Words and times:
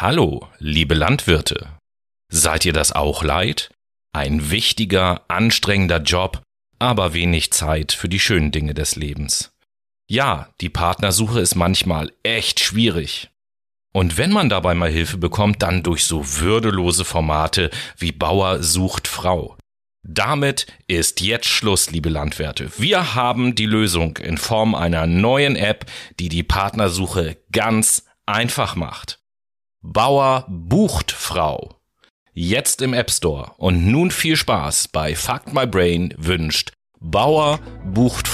Hallo, 0.00 0.48
liebe 0.58 0.94
Landwirte. 0.94 1.68
Seid 2.32 2.64
ihr 2.64 2.72
das 2.72 2.90
auch 2.90 3.22
leid? 3.22 3.68
Ein 4.14 4.50
wichtiger, 4.50 5.26
anstrengender 5.28 6.00
Job, 6.00 6.40
aber 6.78 7.12
wenig 7.12 7.52
Zeit 7.52 7.92
für 7.92 8.08
die 8.08 8.18
schönen 8.18 8.50
Dinge 8.50 8.72
des 8.72 8.96
Lebens. 8.96 9.52
Ja, 10.08 10.48
die 10.62 10.70
Partnersuche 10.70 11.40
ist 11.40 11.54
manchmal 11.54 12.14
echt 12.22 12.60
schwierig. 12.60 13.28
Und 13.92 14.16
wenn 14.16 14.32
man 14.32 14.48
dabei 14.48 14.74
mal 14.74 14.90
Hilfe 14.90 15.18
bekommt, 15.18 15.60
dann 15.60 15.82
durch 15.82 16.06
so 16.06 16.24
würdelose 16.40 17.04
Formate 17.04 17.68
wie 17.98 18.12
Bauer 18.12 18.62
sucht 18.62 19.06
Frau. 19.06 19.58
Damit 20.02 20.66
ist 20.86 21.20
jetzt 21.20 21.46
Schluss, 21.46 21.90
liebe 21.90 22.08
Landwirte. 22.08 22.70
Wir 22.78 23.14
haben 23.14 23.54
die 23.54 23.66
Lösung 23.66 24.16
in 24.16 24.38
Form 24.38 24.74
einer 24.74 25.06
neuen 25.06 25.56
App, 25.56 25.84
die 26.18 26.30
die 26.30 26.42
Partnersuche 26.42 27.36
ganz 27.52 28.06
einfach 28.24 28.76
macht. 28.76 29.19
Bauer 29.82 30.44
bucht 30.46 31.10
Frau. 31.10 31.76
Jetzt 32.34 32.82
im 32.82 32.92
App 32.92 33.10
Store. 33.10 33.52
Und 33.56 33.86
nun 33.86 34.10
viel 34.10 34.36
Spaß 34.36 34.88
bei 34.88 35.16
Fuck 35.16 35.54
My 35.54 35.66
Brain 35.66 36.12
wünscht 36.18 36.72
Bauer 37.00 37.60
bucht 37.86 38.28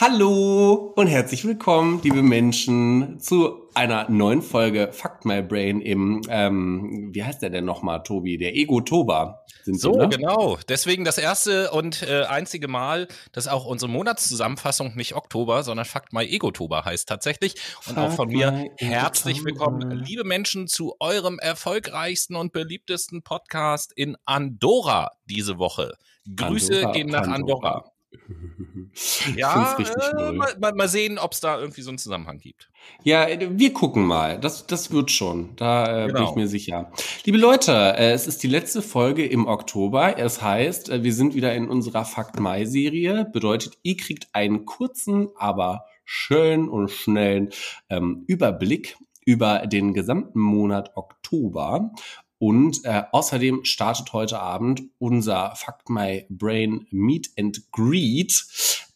Hallo 0.00 0.92
und 0.94 1.08
herzlich 1.08 1.44
willkommen, 1.44 2.00
liebe 2.04 2.22
Menschen, 2.22 3.18
zu 3.18 3.68
einer 3.74 4.08
neuen 4.08 4.42
Folge 4.42 4.90
Fuck 4.92 5.24
My 5.24 5.42
Brain 5.42 5.80
im, 5.80 6.22
ähm, 6.28 7.08
wie 7.12 7.24
heißt 7.24 7.42
der 7.42 7.50
denn 7.50 7.64
nochmal, 7.64 8.04
Tobi? 8.04 8.38
Der 8.38 8.54
Ego-Toba. 8.54 9.44
So, 9.64 9.90
ne? 9.90 10.08
genau. 10.08 10.56
Deswegen 10.68 11.04
das 11.04 11.18
erste 11.18 11.72
und 11.72 12.04
äh, 12.04 12.22
einzige 12.22 12.68
Mal, 12.68 13.08
dass 13.32 13.48
auch 13.48 13.64
unsere 13.64 13.90
Monatszusammenfassung 13.90 14.94
nicht 14.94 15.16
Oktober, 15.16 15.64
sondern 15.64 15.84
Fuck 15.84 16.12
My 16.12 16.22
Ego-Toba 16.22 16.84
heißt 16.84 17.08
tatsächlich. 17.08 17.56
Und 17.88 17.96
Fuck 17.96 17.98
auch 17.98 18.12
von 18.12 18.28
mir 18.28 18.70
herzlich 18.76 19.44
willkommen, 19.44 19.90
liebe 19.90 20.22
Menschen, 20.22 20.68
zu 20.68 20.94
eurem 21.00 21.40
erfolgreichsten 21.40 22.36
und 22.36 22.52
beliebtesten 22.52 23.24
Podcast 23.24 23.92
in 23.96 24.16
Andorra 24.26 25.10
diese 25.24 25.58
Woche. 25.58 25.94
Grüße 26.36 26.76
Andorra, 26.76 26.92
gehen 26.92 27.08
nach 27.08 27.26
Andorra. 27.26 27.68
Andorra. 27.68 27.97
ja, 29.36 29.76
äh, 29.78 30.32
mal, 30.32 30.74
mal, 30.74 30.88
sehen, 30.88 31.18
ob 31.18 31.32
es 31.32 31.40
da 31.40 31.58
irgendwie 31.58 31.82
so 31.82 31.90
einen 31.90 31.98
Zusammenhang 31.98 32.38
gibt. 32.38 32.70
Ja, 33.02 33.26
wir 33.28 33.72
gucken 33.72 34.06
mal. 34.06 34.40
Das, 34.40 34.66
das 34.66 34.90
wird 34.90 35.10
schon. 35.10 35.54
Da 35.56 36.04
äh, 36.04 36.06
genau. 36.06 36.18
bin 36.18 36.28
ich 36.28 36.34
mir 36.34 36.48
sicher. 36.48 36.90
Liebe 37.24 37.38
Leute, 37.38 37.72
äh, 37.72 38.12
es 38.12 38.26
ist 38.26 38.42
die 38.42 38.48
letzte 38.48 38.82
Folge 38.82 39.26
im 39.26 39.46
Oktober. 39.46 40.18
Es 40.18 40.40
heißt, 40.40 40.88
äh, 40.88 41.02
wir 41.02 41.12
sind 41.12 41.34
wieder 41.34 41.54
in 41.54 41.68
unserer 41.68 42.04
Fakt 42.04 42.40
Mai-Serie. 42.40 43.26
Bedeutet, 43.30 43.78
ihr 43.82 43.96
kriegt 43.96 44.28
einen 44.32 44.64
kurzen, 44.64 45.28
aber 45.36 45.84
schönen 46.04 46.68
und 46.68 46.90
schnellen 46.90 47.50
ähm, 47.90 48.24
Überblick 48.26 48.96
über 49.26 49.66
den 49.66 49.92
gesamten 49.92 50.40
Monat 50.40 50.96
Oktober. 50.96 51.92
Und 52.38 52.84
äh, 52.84 53.02
außerdem 53.10 53.64
startet 53.64 54.12
heute 54.12 54.38
Abend 54.38 54.82
unser 54.98 55.54
Fuck 55.56 55.90
My 55.90 56.26
Brain 56.28 56.86
Meet 56.90 57.30
and 57.38 57.72
Greet, 57.72 58.46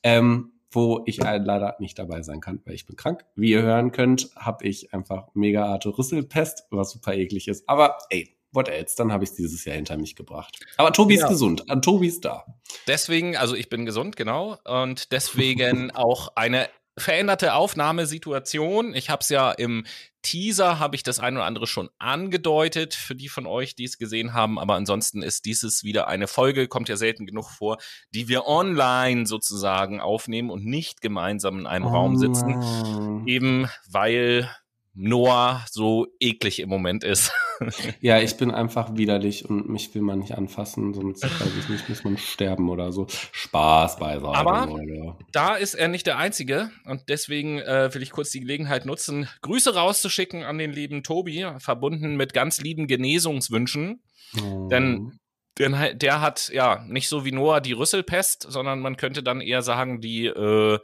ähm, 0.02 0.52
wo 0.70 1.02
ich 1.06 1.20
äh, 1.20 1.38
leider 1.38 1.76
nicht 1.78 1.98
dabei 1.98 2.22
sein 2.22 2.40
kann, 2.40 2.60
weil 2.64 2.74
ich 2.74 2.86
bin 2.86 2.96
krank. 2.96 3.24
Wie 3.34 3.50
ihr 3.50 3.62
hören 3.62 3.92
könnt, 3.92 4.30
habe 4.36 4.66
ich 4.66 4.94
einfach 4.94 5.28
mega 5.34 5.68
harte 5.68 5.96
Rüsselpest, 5.96 6.64
was 6.70 6.92
super 6.92 7.14
eklig 7.14 7.48
ist. 7.48 7.68
Aber 7.68 7.98
ey, 8.10 8.36
what 8.52 8.68
else? 8.68 8.94
Dann 8.96 9.12
habe 9.12 9.24
ich 9.24 9.30
es 9.30 9.36
dieses 9.36 9.64
Jahr 9.64 9.76
hinter 9.76 9.96
mich 9.96 10.14
gebracht. 10.16 10.58
Aber 10.76 10.92
Tobi 10.92 11.16
ja. 11.16 11.24
ist 11.24 11.28
gesund. 11.28 11.64
Äh, 11.68 11.80
Tobi 11.80 12.08
ist 12.08 12.24
da. 12.24 12.44
Deswegen, 12.86 13.36
also 13.36 13.54
ich 13.54 13.68
bin 13.68 13.84
gesund, 13.86 14.16
genau. 14.16 14.58
Und 14.64 15.12
deswegen 15.12 15.90
auch 15.94 16.36
eine 16.36 16.68
veränderte 16.96 17.54
Aufnahmesituation. 17.54 18.94
Ich 18.94 19.10
habe 19.10 19.20
es 19.20 19.28
ja 19.30 19.50
im 19.50 19.84
Teaser 20.22 20.78
habe 20.78 20.96
ich 20.96 21.02
das 21.02 21.18
ein 21.18 21.36
oder 21.36 21.44
andere 21.44 21.66
schon 21.66 21.90
angedeutet 21.98 22.94
für 22.94 23.14
die 23.14 23.28
von 23.28 23.46
euch, 23.46 23.74
die 23.74 23.84
es 23.84 23.98
gesehen 23.98 24.32
haben. 24.32 24.58
Aber 24.58 24.74
ansonsten 24.74 25.22
ist 25.22 25.44
dieses 25.44 25.84
wieder 25.84 26.08
eine 26.08 26.28
Folge, 26.28 26.68
kommt 26.68 26.88
ja 26.88 26.96
selten 26.96 27.26
genug 27.26 27.50
vor, 27.50 27.78
die 28.14 28.28
wir 28.28 28.46
online 28.46 29.26
sozusagen 29.26 30.00
aufnehmen 30.00 30.50
und 30.50 30.64
nicht 30.64 31.00
gemeinsam 31.00 31.58
in 31.60 31.66
einem 31.66 31.86
oh. 31.86 31.90
Raum 31.90 32.16
sitzen. 32.16 33.26
Eben 33.26 33.68
weil 33.88 34.48
Noah 34.94 35.64
so 35.70 36.06
eklig 36.20 36.60
im 36.60 36.68
Moment 36.68 37.04
ist. 37.04 37.32
ja, 38.00 38.20
ich 38.20 38.36
bin 38.36 38.50
einfach 38.50 38.96
widerlich 38.96 39.48
und 39.48 39.68
mich 39.68 39.94
will 39.94 40.02
man 40.02 40.20
nicht 40.20 40.36
anfassen, 40.36 40.94
sonst 40.94 41.22
weiß 41.40 41.50
ich 41.58 41.68
nicht, 41.68 41.88
muss 41.88 42.04
man 42.04 42.16
sterben 42.16 42.68
oder 42.68 42.92
so. 42.92 43.06
Spaß 43.32 43.98
beiseite. 43.98 44.38
Aber 44.38 44.66
Leute. 44.66 45.16
da 45.32 45.54
ist 45.54 45.74
er 45.74 45.88
nicht 45.88 46.06
der 46.06 46.18
Einzige 46.18 46.70
und 46.84 47.08
deswegen 47.08 47.58
äh, 47.58 47.92
will 47.94 48.02
ich 48.02 48.10
kurz 48.10 48.30
die 48.30 48.40
Gelegenheit 48.40 48.86
nutzen, 48.86 49.28
Grüße 49.42 49.74
rauszuschicken 49.74 50.42
an 50.42 50.58
den 50.58 50.72
lieben 50.72 51.02
Tobi, 51.02 51.46
verbunden 51.58 52.16
mit 52.16 52.32
ganz 52.32 52.60
lieben 52.60 52.86
Genesungswünschen. 52.86 54.02
Oh. 54.42 54.68
Denn 54.68 55.18
denn 55.58 55.76
der 55.94 56.20
hat 56.22 56.48
ja 56.52 56.82
nicht 56.88 57.08
so 57.08 57.24
wie 57.26 57.32
Noah 57.32 57.60
die 57.60 57.72
Rüsselpest, 57.72 58.46
sondern 58.48 58.80
man 58.80 58.96
könnte 58.96 59.22
dann 59.22 59.42
eher 59.42 59.60
sagen, 59.60 60.00
die 60.00 60.26
äh, 60.26 60.78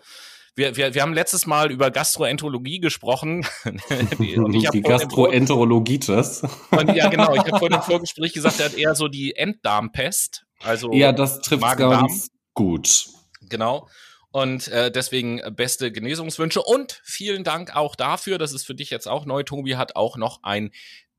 wir, 0.58 0.76
wir, 0.76 0.92
wir 0.92 1.02
haben 1.02 1.14
letztes 1.14 1.46
Mal 1.46 1.70
über 1.70 1.90
Gastroenterologie 1.90 2.80
gesprochen. 2.80 3.46
und 3.64 4.54
ich 4.54 4.68
die 4.70 4.82
Gastroenterologitis. 4.82 6.42
ja, 6.94 7.08
genau. 7.08 7.32
Ich 7.34 7.40
habe 7.40 7.58
vorhin 7.58 7.76
im 7.78 7.82
Vorgespräch 7.82 8.34
gesagt, 8.34 8.60
er 8.60 8.66
hat 8.66 8.74
eher 8.74 8.94
so 8.94 9.08
die 9.08 9.36
Enddarmpest. 9.36 10.44
Also 10.60 10.92
ja, 10.92 11.12
das 11.12 11.40
trifft 11.40 11.62
ganz 11.78 12.30
gut. 12.52 13.06
Genau. 13.48 13.88
Und 14.30 14.68
äh, 14.68 14.90
deswegen 14.90 15.40
beste 15.54 15.90
Genesungswünsche 15.90 16.62
und 16.62 17.00
vielen 17.04 17.44
Dank 17.44 17.74
auch 17.74 17.94
dafür. 17.94 18.36
Das 18.36 18.52
ist 18.52 18.66
für 18.66 18.74
dich 18.74 18.90
jetzt 18.90 19.08
auch 19.08 19.24
neu. 19.24 19.44
Tobi 19.44 19.76
hat 19.76 19.96
auch 19.96 20.16
noch 20.16 20.42
ein 20.42 20.70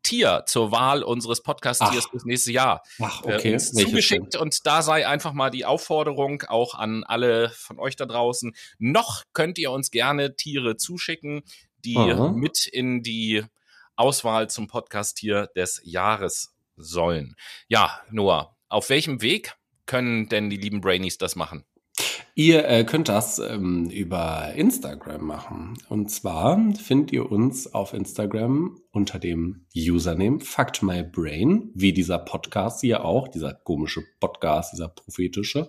Tier 0.03 0.43
zur 0.47 0.71
Wahl 0.71 1.03
unseres 1.03 1.41
Podcast-Tiers 1.43 2.07
fürs 2.07 2.25
nächste 2.25 2.51
Jahr 2.51 2.83
Ach, 3.01 3.23
äh, 3.25 3.35
okay. 3.35 3.53
äh, 3.53 3.57
zugeschickt. 3.57 4.35
Und 4.35 4.65
da 4.65 4.81
sei 4.81 5.07
einfach 5.07 5.33
mal 5.33 5.49
die 5.49 5.65
Aufforderung 5.65 6.43
auch 6.43 6.75
an 6.75 7.03
alle 7.03 7.49
von 7.49 7.79
euch 7.79 7.95
da 7.95 8.05
draußen. 8.05 8.55
Noch 8.77 9.23
könnt 9.33 9.57
ihr 9.57 9.71
uns 9.71 9.91
gerne 9.91 10.35
Tiere 10.35 10.77
zuschicken, 10.77 11.43
die 11.85 11.97
Aha. 11.97 12.29
mit 12.29 12.67
in 12.67 13.03
die 13.03 13.43
Auswahl 13.95 14.49
zum 14.49 14.67
Podcast-Tier 14.67 15.47
des 15.55 15.81
Jahres 15.83 16.55
sollen. 16.77 17.35
Ja, 17.67 18.01
Noah, 18.09 18.55
auf 18.69 18.89
welchem 18.89 19.21
Weg 19.21 19.55
können 19.85 20.29
denn 20.29 20.49
die 20.49 20.57
lieben 20.57 20.81
Brainies 20.81 21.17
das 21.17 21.35
machen? 21.35 21.65
Ihr 22.39 22.69
äh, 22.69 22.85
könnt 22.85 23.09
das 23.09 23.37
ähm, 23.39 23.89
über 23.89 24.53
Instagram 24.55 25.25
machen. 25.25 25.77
Und 25.89 26.09
zwar 26.09 26.57
findet 26.75 27.11
ihr 27.11 27.29
uns 27.29 27.73
auf 27.73 27.93
Instagram 27.93 28.79
unter 28.91 29.19
dem 29.19 29.65
Username 29.75 30.39
Fact 30.39 30.81
My 30.81 31.03
Brain, 31.03 31.69
wie 31.73 31.91
dieser 31.91 32.17
Podcast 32.17 32.79
hier 32.79 33.03
auch, 33.03 33.27
dieser 33.27 33.53
komische 33.53 34.03
Podcast, 34.21 34.71
dieser 34.71 34.87
prophetische. 34.87 35.67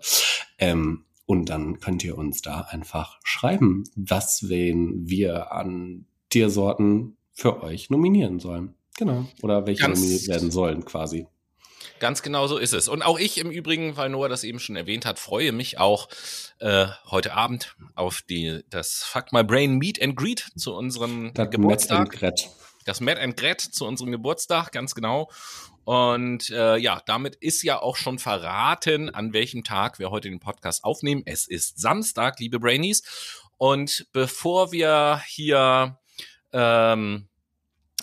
Ähm, 0.60 1.06
und 1.26 1.48
dann 1.48 1.80
könnt 1.80 2.04
ihr 2.04 2.16
uns 2.16 2.40
da 2.40 2.60
einfach 2.60 3.18
schreiben, 3.24 3.82
was 3.96 4.48
wen 4.48 5.08
wir 5.08 5.50
an 5.50 6.06
Tiersorten 6.28 7.16
für 7.32 7.64
euch 7.64 7.90
nominieren 7.90 8.38
sollen. 8.38 8.76
Genau. 8.96 9.26
Oder 9.42 9.66
welche 9.66 9.82
Ganz 9.82 9.98
nominiert 9.98 10.28
werden 10.28 10.52
sollen, 10.52 10.84
quasi. 10.84 11.26
Ganz 12.00 12.22
genau 12.22 12.46
so 12.46 12.58
ist 12.58 12.72
es. 12.72 12.88
Und 12.88 13.02
auch 13.02 13.18
ich 13.18 13.38
im 13.38 13.50
Übrigen, 13.50 13.96
weil 13.96 14.08
Noah 14.08 14.28
das 14.28 14.42
eben 14.42 14.58
schon 14.58 14.74
erwähnt 14.74 15.06
hat, 15.06 15.18
freue 15.18 15.52
mich 15.52 15.78
auch 15.78 16.08
äh, 16.58 16.86
heute 17.10 17.34
Abend 17.34 17.76
auf 17.94 18.22
die 18.22 18.64
das 18.70 19.04
Fuck 19.04 19.32
My 19.32 19.44
Brain 19.44 19.76
Meet 19.76 20.02
and 20.02 20.16
Greet 20.16 20.50
zu 20.56 20.74
unserem 20.74 21.32
das 21.34 21.50
Geburtstag. 21.50 22.18
Das 22.86 23.00
Matt 23.00 23.18
and 23.18 23.36
Gret 23.36 23.60
zu 23.60 23.86
unserem 23.86 24.10
Geburtstag, 24.10 24.72
ganz 24.72 24.94
genau. 24.94 25.30
Und 25.84 26.48
äh, 26.50 26.76
ja, 26.78 27.02
damit 27.04 27.36
ist 27.36 27.62
ja 27.62 27.80
auch 27.80 27.96
schon 27.96 28.18
verraten, 28.18 29.10
an 29.10 29.34
welchem 29.34 29.64
Tag 29.64 29.98
wir 29.98 30.10
heute 30.10 30.30
den 30.30 30.40
Podcast 30.40 30.82
aufnehmen. 30.84 31.22
Es 31.26 31.46
ist 31.46 31.78
Samstag, 31.78 32.40
liebe 32.40 32.58
Brainies. 32.58 33.02
Und 33.58 34.06
bevor 34.12 34.72
wir 34.72 35.22
hier 35.26 35.98
ähm, 36.52 37.28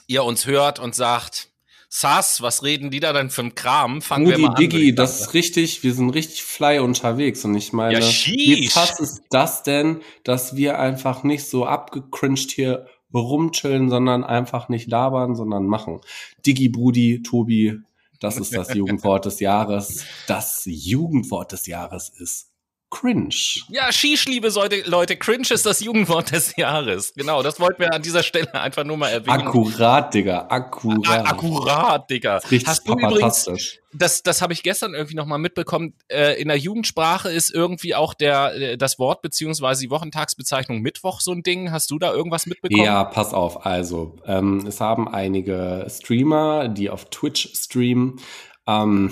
ihr 0.06 0.24
uns 0.24 0.46
hört 0.46 0.80
und 0.80 0.94
sagt, 0.94 1.50
Sass, 2.00 2.44
was 2.44 2.62
reden 2.62 2.92
die 2.92 3.00
da 3.00 3.12
denn 3.12 3.32
für 3.32 3.42
ein 3.42 3.56
Kram? 3.56 4.04
Fangen 4.04 4.28
Rudi, 4.28 4.38
wir 4.38 4.50
mal 4.50 4.54
Diggi, 4.54 4.90
an. 4.92 4.96
das 4.98 5.20
ist 5.20 5.34
richtig, 5.34 5.82
wir 5.82 5.96
sind 5.96 6.12
richtig 6.12 6.44
fly 6.44 6.78
unterwegs 6.78 7.44
und 7.44 7.56
ich 7.56 7.74
meine, 7.74 8.00
ja, 8.00 8.06
wie 8.06 8.68
krass 8.68 9.00
ist 9.00 9.24
das 9.32 9.64
denn, 9.64 10.02
dass 10.24 10.56
wir 10.56 10.78
einfach 10.78 11.24
nicht 11.24 11.46
so 11.46 11.66
abgecringed 11.66 12.52
hier 12.52 12.86
rumchillen, 13.16 13.90
sondern 13.90 14.24
einfach 14.24 14.70
nicht 14.70 14.88
labern, 14.92 15.34
sondern 15.34 15.66
machen. 15.66 16.02
Diggi, 16.46 16.70
Brudi, 16.70 17.24
Tobi, 17.24 17.80
Das 18.20 18.38
ist 18.38 18.56
das 18.56 18.72
Jugendwort 18.76 19.26
des 19.26 19.40
Jahres. 19.40 20.06
Das 20.28 20.66
Jugendwort 20.66 21.52
des 21.52 21.66
Jahres 21.66 22.10
ist 22.10 22.52
Cringe. 22.90 23.36
Ja, 23.70 23.92
Shish, 23.92 24.26
liebe 24.28 24.50
Leute, 24.86 25.18
Cringe 25.18 25.48
ist 25.50 25.66
das 25.66 25.82
Jugendwort 25.82 26.32
des 26.32 26.56
Jahres. 26.56 27.14
Genau, 27.16 27.44
das 27.44 27.60
wollten 27.60 27.82
wir 27.82 27.94
an 27.94 28.02
dieser 28.02 28.24
Stelle 28.24 28.54
einfach 28.54 28.86
nur 28.86 28.96
mal 28.96 29.10
erwähnen. 29.10 29.48
Akkurat, 29.48 30.14
Digga, 30.14 30.46
akkurat. 30.48 31.28
akkurat, 31.28 32.10
Digga. 32.10 32.38
Richtig 32.38 32.66
Hast 32.66 32.88
du 32.88 32.94
übrigens, 32.94 33.50
das, 33.94 34.24
das 34.24 34.42
habe 34.42 34.54
ich 34.54 34.64
gestern 34.64 34.94
irgendwie 34.94 35.16
nochmal 35.16 35.40
mitbekommen, 35.40 35.96
äh, 36.08 36.40
in 36.42 36.48
der 36.48 36.58
Jugendsprache 36.58 37.30
ist 37.30 37.54
irgendwie 37.54 37.94
auch 37.94 38.14
der, 38.14 38.54
äh, 38.56 38.78
das 38.78 39.00
Wort 39.00 39.22
beziehungsweise 39.22 39.82
die 39.82 39.90
Wochentagsbezeichnung 39.90 40.80
Mittwoch 40.82 41.20
so 41.20 41.32
ein 41.32 41.44
Ding. 41.44 41.72
Hast 41.72 41.92
du 41.92 42.00
da 42.00 42.14
irgendwas 42.14 42.46
mitbekommen? 42.46 42.84
Ja, 42.84 43.04
pass 43.04 43.34
auf. 43.34 43.66
Also, 43.66 44.16
ähm, 44.26 44.66
es 44.66 44.80
haben 44.80 45.10
einige 45.10 45.86
Streamer, 45.90 46.70
die 46.70 46.90
auf 46.90 47.10
Twitch 47.10 47.50
streamen, 47.54 48.20
ähm, 48.66 49.12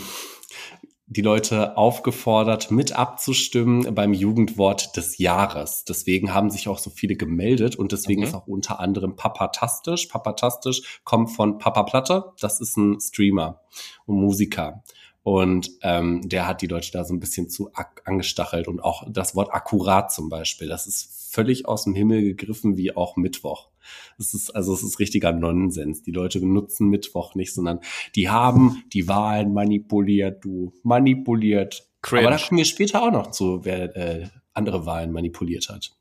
die 1.08 1.22
Leute 1.22 1.78
aufgefordert, 1.78 2.72
mit 2.72 2.94
abzustimmen 2.94 3.94
beim 3.94 4.14
Jugendwort 4.14 4.98
des 4.98 5.20
Jahres. 5.20 5.84
Deswegen 5.84 6.34
haben 6.34 6.50
sich 6.50 6.68
auch 6.68 6.80
so 6.80 6.90
viele 6.90 7.16
gemeldet 7.16 7.76
und 7.76 7.92
deswegen 7.92 8.22
mhm. 8.22 8.28
ist 8.28 8.34
auch 8.34 8.48
unter 8.48 8.80
anderem 8.80 9.16
Papatastisch. 9.16 10.08
Papatastisch 10.08 11.02
kommt 11.04 11.30
von 11.32 11.60
Papa 11.60 11.84
Platte. 11.84 12.32
Das 12.40 12.60
ist 12.60 12.76
ein 12.78 13.00
Streamer 13.00 13.62
und 14.06 14.20
Musiker. 14.20 14.84
Und 15.22 15.72
ähm, 15.82 16.22
der 16.28 16.48
hat 16.48 16.62
die 16.62 16.68
Leute 16.68 16.92
da 16.92 17.04
so 17.04 17.14
ein 17.14 17.20
bisschen 17.20 17.50
zu 17.50 17.72
angestachelt 18.04 18.68
und 18.68 18.80
auch 18.80 19.04
das 19.10 19.36
Wort 19.36 19.52
akkurat 19.54 20.12
zum 20.12 20.30
Beispiel. 20.30 20.68
Das 20.68 20.86
ist 20.88 21.34
völlig 21.34 21.68
aus 21.68 21.84
dem 21.84 21.96
Himmel 21.96 22.22
gegriffen, 22.22 22.78
wie 22.78 22.96
auch 22.96 23.16
Mittwoch. 23.16 23.70
Es 24.18 24.34
ist, 24.34 24.50
also 24.52 24.74
es 24.74 24.84
ist 24.84 25.00
richtiger 25.00 25.32
Nonsens. 25.32 26.04
Die 26.04 26.12
Leute 26.12 26.40
benutzen 26.40 26.90
Mittwoch 26.90 27.36
nicht, 27.36 27.54
sondern 27.54 27.80
die 28.16 28.30
haben 28.30 28.84
die 28.94 29.08
Wahlen 29.08 29.54
manipuliert, 29.54 30.44
du 30.44 30.74
manipuliert. 30.84 31.88
Cringe. 32.02 32.28
Aber 32.28 32.38
da 32.38 32.44
kommen 32.44 32.60
wir 32.60 32.66
später 32.66 33.02
auch 33.02 33.12
noch 33.12 33.32
zu, 33.32 33.66
wer 33.66 33.96
äh, 33.96 34.28
andere 34.54 34.86
Wahlen 34.86 35.12
manipuliert 35.12 35.70
hat. 35.70 35.92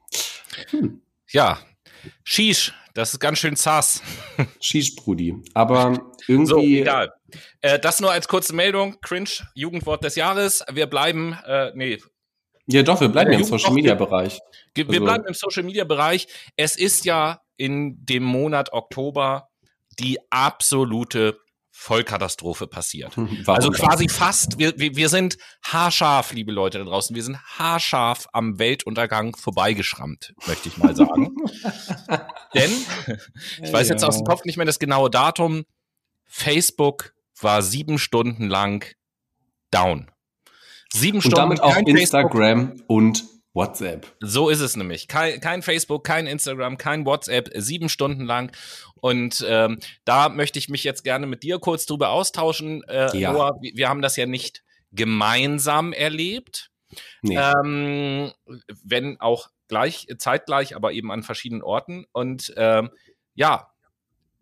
Hm. 0.70 1.00
Ja, 1.31 1.58
Shish, 2.22 2.72
das 2.94 3.14
ist 3.14 3.20
ganz 3.20 3.38
schön 3.38 3.56
sass. 3.56 4.02
Shish, 4.60 4.94
Brudi. 4.96 5.34
Aber 5.54 6.12
irgendwie. 6.28 6.46
So, 6.46 6.60
egal. 6.60 7.12
Äh, 7.60 7.78
das 7.78 8.00
nur 8.00 8.12
als 8.12 8.28
kurze 8.28 8.54
Meldung. 8.54 9.00
Cringe, 9.00 9.30
Jugendwort 9.54 10.04
des 10.04 10.14
Jahres. 10.14 10.62
Wir 10.72 10.87
bleiben, 10.87 11.37
äh, 11.46 11.72
nee, 11.75 11.98
ja, 12.66 12.82
doch, 12.82 13.00
wir 13.00 13.08
bleiben 13.08 13.32
ja, 13.32 13.38
im 13.38 13.44
Social 13.44 13.72
Media 13.72 13.94
Bereich. 13.94 14.38
Wir 14.75 14.88
also. 14.88 15.04
bleiben 15.04 15.25
im 15.26 15.34
Social 15.34 15.62
Media 15.64 15.84
Bereich. 15.84 16.26
Es 16.56 16.76
ist 16.76 17.04
ja 17.04 17.40
in 17.56 18.04
dem 18.04 18.22
Monat 18.24 18.72
Oktober 18.72 19.48
die 19.98 20.18
absolute 20.30 21.38
Vollkatastrophe 21.76 22.68
passiert. 22.68 23.16
Warum 23.16 23.48
also 23.48 23.70
quasi 23.72 24.08
fast, 24.08 24.58
wir, 24.58 24.78
wir, 24.78 25.08
sind 25.08 25.36
haarscharf, 25.64 26.32
liebe 26.32 26.52
Leute 26.52 26.78
da 26.78 26.84
draußen, 26.84 27.16
wir 27.16 27.22
sind 27.22 27.36
haarscharf 27.58 28.28
am 28.32 28.60
Weltuntergang 28.60 29.34
vorbeigeschrammt, 29.36 30.34
möchte 30.46 30.68
ich 30.68 30.78
mal 30.78 30.94
sagen. 30.94 31.34
Denn, 32.54 32.70
ich 33.60 33.72
weiß 33.72 33.88
jetzt 33.88 34.04
aus 34.04 34.18
dem 34.18 34.24
Kopf 34.24 34.44
nicht 34.44 34.56
mehr 34.56 34.66
das 34.66 34.78
genaue 34.78 35.10
Datum, 35.10 35.64
Facebook 36.26 37.12
war 37.40 37.60
sieben 37.60 37.98
Stunden 37.98 38.48
lang 38.48 38.86
down. 39.72 40.12
Sieben 40.92 41.20
Stunden. 41.20 41.50
Und 41.50 41.58
damit 41.58 41.60
auch 41.60 41.76
Instagram 41.76 42.68
Facebook. 42.68 42.88
und 42.88 43.24
WhatsApp. 43.54 44.06
So 44.20 44.48
ist 44.48 44.60
es 44.60 44.76
nämlich. 44.76 45.08
Kein, 45.08 45.40
kein, 45.40 45.62
Facebook, 45.62 46.04
kein 46.04 46.26
Instagram, 46.26 46.76
kein 46.76 47.06
WhatsApp, 47.06 47.50
sieben 47.54 47.88
Stunden 47.88 48.24
lang. 48.24 48.52
Und 48.96 49.44
ähm, 49.48 49.78
da 50.04 50.28
möchte 50.28 50.58
ich 50.58 50.68
mich 50.68 50.84
jetzt 50.84 51.04
gerne 51.04 51.26
mit 51.26 51.42
dir 51.42 51.58
kurz 51.58 51.86
drüber 51.86 52.10
austauschen. 52.10 52.82
Äh, 52.84 53.16
ja. 53.16 53.32
Noah, 53.32 53.58
wir 53.60 53.88
haben 53.88 54.02
das 54.02 54.16
ja 54.16 54.26
nicht 54.26 54.64
gemeinsam 54.92 55.92
erlebt. 55.92 56.70
Nee. 57.22 57.38
Ähm, 57.38 58.32
wenn 58.82 59.20
auch 59.20 59.48
gleich, 59.68 60.08
zeitgleich, 60.18 60.76
aber 60.76 60.92
eben 60.92 61.10
an 61.10 61.22
verschiedenen 61.22 61.62
Orten. 61.62 62.06
Und 62.12 62.52
ähm, 62.56 62.90
ja, 63.34 63.70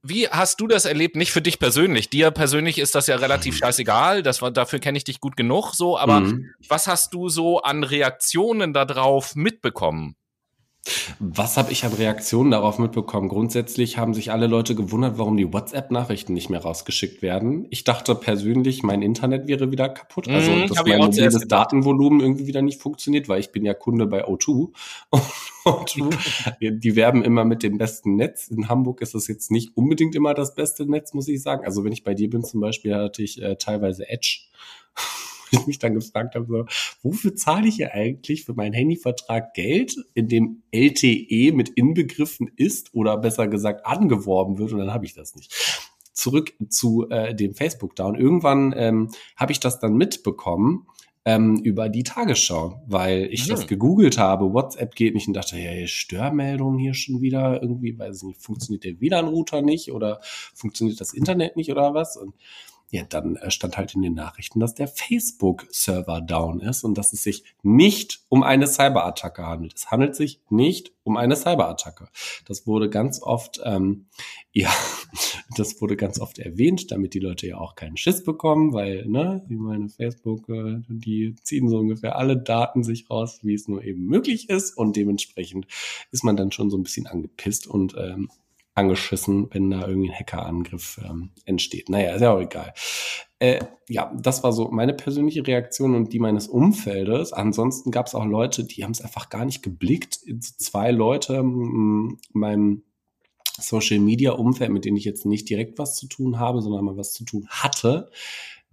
wie 0.03 0.29
hast 0.29 0.61
du 0.61 0.67
das 0.67 0.85
erlebt? 0.85 1.15
Nicht 1.17 1.33
für 1.33 1.43
dich 1.43 1.59
persönlich. 1.59 2.11
Dir 2.11 2.31
persönlich 2.33 2.79
ist 2.79 2.95
das 2.95 3.07
ja 3.07 3.17
relativ 3.17 3.57
scheißegal. 3.57 4.23
Das 4.23 4.43
war, 4.43 4.51
dafür 4.51 4.81
kenne 4.81 4.99
ich 4.99 5.05
dich 5.05 5.21
gut 5.21 5.37
genug 5.37 5.75
so. 5.75 5.97
Aber 5.97 6.21
mhm. 6.21 6.51
was 6.69 6.89
hast 6.89 7.15
du 7.15 7.29
so 7.29 7.63
an 7.63 7.85
Reaktionen 7.85 8.73
darauf 8.73 9.37
mitbekommen? 9.37 10.17
Was 11.21 11.57
habe 11.57 11.71
ich 11.71 11.85
an 11.85 11.93
Reaktionen 11.93 12.51
darauf 12.51 12.81
mitbekommen? 12.81 13.29
Grundsätzlich 13.29 13.99
haben 13.99 14.15
sich 14.15 14.33
alle 14.33 14.49
Leute 14.49 14.75
gewundert, 14.75 15.17
warum 15.17 15.37
die 15.37 15.53
WhatsApp-Nachrichten 15.53 16.33
nicht 16.33 16.51
mehr 16.51 16.61
rausgeschickt 16.61 17.23
werden. 17.23 17.69
Ich 17.71 17.85
dachte 17.85 18.17
persönlich, 18.17 18.83
mein 18.83 19.01
Internet 19.01 19.47
wäre 19.47 19.71
wieder 19.71 19.89
kaputt, 19.89 20.27
also 20.27 20.51
mmh, 20.51 20.67
dass 20.67 20.85
mein 20.85 20.99
mobiles 20.99 21.47
Datenvolumen 21.47 22.21
irgendwie 22.21 22.49
wieder 22.49 22.63
nicht 22.63 22.81
funktioniert, 22.81 23.29
weil 23.29 23.39
ich 23.39 23.53
bin 23.53 23.65
ja 23.65 23.75
Kunde 23.75 24.07
bei 24.07 24.27
O2. 24.27 24.71
O2, 25.65 26.71
die 26.73 26.97
werben 26.97 27.23
immer 27.23 27.45
mit 27.45 27.63
dem 27.63 27.79
besten 27.79 28.17
Netz. 28.17 28.49
In 28.49 28.69
Hamburg 28.69 29.01
ist 29.01 29.15
es 29.15 29.29
jetzt 29.29 29.53
nicht 29.53 29.77
unbedingt 29.77 30.17
immer 30.17 30.35
das 30.35 30.57
beste 30.57 30.87
Netz, 30.87 31.15
muss 31.15 31.29
ich 31.29 31.41
sagen. 31.41 31.65
Also 31.65 31.85
wenn 31.85 31.93
ich 31.93 32.03
bei 32.03 32.15
dir 32.15 32.29
bin 32.29 32.43
zum 32.43 32.61
Beispiel, 32.61 32.97
hatte 32.97 33.23
ich 33.23 33.41
äh, 33.41 33.55
teilweise 33.55 34.09
Edge 34.09 34.41
ich 35.61 35.67
mich 35.67 35.79
dann 35.79 35.95
gefragt 35.95 36.35
habe, 36.35 36.47
so, 36.47 36.67
wofür 37.03 37.35
zahle 37.35 37.69
ich 37.69 37.77
hier 37.77 37.93
eigentlich 37.93 38.45
für 38.45 38.55
meinen 38.55 38.73
Handyvertrag 38.73 39.55
Geld, 39.55 39.97
in 40.15 40.29
dem 40.29 40.63
LTE 40.73 41.53
mit 41.53 41.71
inbegriffen 41.71 42.51
ist 42.57 42.95
oder 42.95 43.17
besser 43.19 43.49
gesagt 43.49 43.87
angeworben 43.87 44.59
wird 44.59 44.73
und 44.73 44.79
dann 44.79 44.93
habe 44.93 45.05
ich 45.05 45.15
das 45.15 45.35
nicht 45.37 45.55
zurück 46.13 46.53
zu 46.69 47.09
äh, 47.09 47.35
dem 47.35 47.55
Facebook-Down. 47.55 48.17
Irgendwann 48.17 48.75
ähm, 48.77 49.11
habe 49.37 49.53
ich 49.53 49.61
das 49.61 49.79
dann 49.81 49.95
mitbekommen 49.95 50.87
ähm, 51.25 51.57
über 51.63 51.89
die 51.89 52.03
Tagesschau, 52.03 52.83
weil 52.87 53.29
ich 53.31 53.47
mhm. 53.47 53.51
das 53.51 53.67
gegoogelt 53.67 54.19
habe. 54.19 54.53
WhatsApp 54.53 54.95
geht 54.95 55.15
nicht 55.15 55.29
und 55.29 55.35
dachte, 55.35 55.57
hey, 55.57 55.87
Störmeldung 55.87 56.79
hier 56.79 56.95
schon 56.95 57.21
wieder 57.21 57.63
irgendwie, 57.63 57.99
weiß 57.99 58.19
ich 58.19 58.23
nicht, 58.25 58.43
funktioniert 58.43 58.85
der 58.85 59.01
WLAN-Router 59.01 59.63
nicht 59.63 59.93
oder 59.93 60.21
funktioniert 60.55 61.01
das 61.01 61.15
Internet 61.15 61.57
nicht 61.57 61.71
oder 61.71 61.95
was? 61.95 62.17
Und 62.17 62.35
ja, 62.93 63.05
dann 63.05 63.37
äh, 63.37 63.51
stand 63.51 63.79
halt 63.79 63.95
in 63.95 64.03
den 64.03 64.13
Nachrichten, 64.13 64.61
dass 64.61 64.75
der 64.75 64.87
Facebook-Server 64.87 66.21
down 66.21 66.61
ist 66.61 66.85
und 66.85 66.99
dass 66.99 67.15
es 67.15 67.23
sich 67.23 67.43
nicht 67.63 68.23
um 68.29 68.43
eine 68.43 68.67
Cyberattacke 68.67 69.47
handelt. 69.47 69.73
Es 69.75 69.91
handelt 69.91 70.15
sich 70.15 70.43
nicht 70.51 70.93
um 71.03 71.17
eine 71.17 71.35
Cyberattacke. 71.35 72.09
Das 72.45 72.67
wurde 72.67 72.91
ganz 72.91 73.23
oft, 73.23 73.63
ähm, 73.65 74.09
ja, 74.53 74.71
das 75.57 75.81
wurde 75.81 75.97
ganz 75.97 76.21
oft 76.21 76.39
erwähnt, 76.39 76.91
damit 76.91 77.15
die 77.15 77.19
Leute 77.19 77.47
ja 77.47 77.57
auch 77.57 77.77
keinen 77.77 77.97
Schiss 77.97 78.23
bekommen, 78.23 78.75
weil, 78.75 79.07
ne, 79.07 79.43
ich 79.49 79.57
meine, 79.57 79.89
Facebook, 79.89 80.51
äh, 80.51 80.83
die 80.87 81.35
ziehen 81.43 81.71
so 81.71 81.79
ungefähr 81.79 82.17
alle 82.17 82.37
Daten 82.37 82.85
sich 82.85 83.09
raus, 83.09 83.39
wie 83.41 83.55
es 83.55 83.69
nur 83.69 83.83
eben 83.83 84.05
möglich 84.05 84.51
ist 84.51 84.77
und 84.77 84.97
dementsprechend 84.97 85.67
ist 86.11 86.25
man 86.25 86.37
dann 86.37 86.53
schon 86.53 86.69
so 86.69 86.77
ein 86.77 86.83
bisschen 86.83 87.07
angepisst 87.07 87.67
und 87.67 87.95
ähm, 87.97 88.29
angeschissen, 88.75 89.49
wenn 89.51 89.71
da 89.71 89.87
irgendwie 89.87 90.11
ein 90.11 90.19
Hackerangriff 90.19 91.01
ähm, 91.05 91.31
entsteht. 91.45 91.89
Naja, 91.89 92.15
ist 92.15 92.23
ja 92.23 92.33
auch 92.35 92.41
egal. 92.41 92.73
Äh, 93.39 93.61
ja, 93.89 94.13
das 94.17 94.43
war 94.43 94.53
so 94.53 94.71
meine 94.71 94.95
persönliche 94.95 95.47
Reaktion 95.47 95.95
und 95.95 96.13
die 96.13 96.19
meines 96.19 96.49
Umfeldes. 96.49 97.33
Ansonsten 97.33 97.91
gab 97.91 98.07
es 98.07 98.15
auch 98.15 98.25
Leute, 98.25 98.65
die 98.65 98.85
haben 98.85 98.93
es 98.93 99.03
einfach 99.03 99.29
gar 99.29 99.45
nicht 99.45 99.63
geblickt. 99.63 100.21
Zwei 100.41 100.91
Leute 100.91 101.35
in 101.35 102.19
meinem 102.33 102.85
Social 103.59 103.99
Media 103.99 104.33
Umfeld, 104.33 104.71
mit 104.71 104.85
denen 104.85 104.97
ich 104.97 105.05
jetzt 105.05 105.27
nicht 105.27 105.49
direkt 105.51 105.79
was 105.79 105.97
zu 105.97 106.07
tun 106.07 106.39
habe, 106.39 106.63
sondern 106.63 106.85
mal 106.85 106.97
was 106.97 107.13
zu 107.13 107.25
tun 107.25 107.47
hatte, 107.49 108.11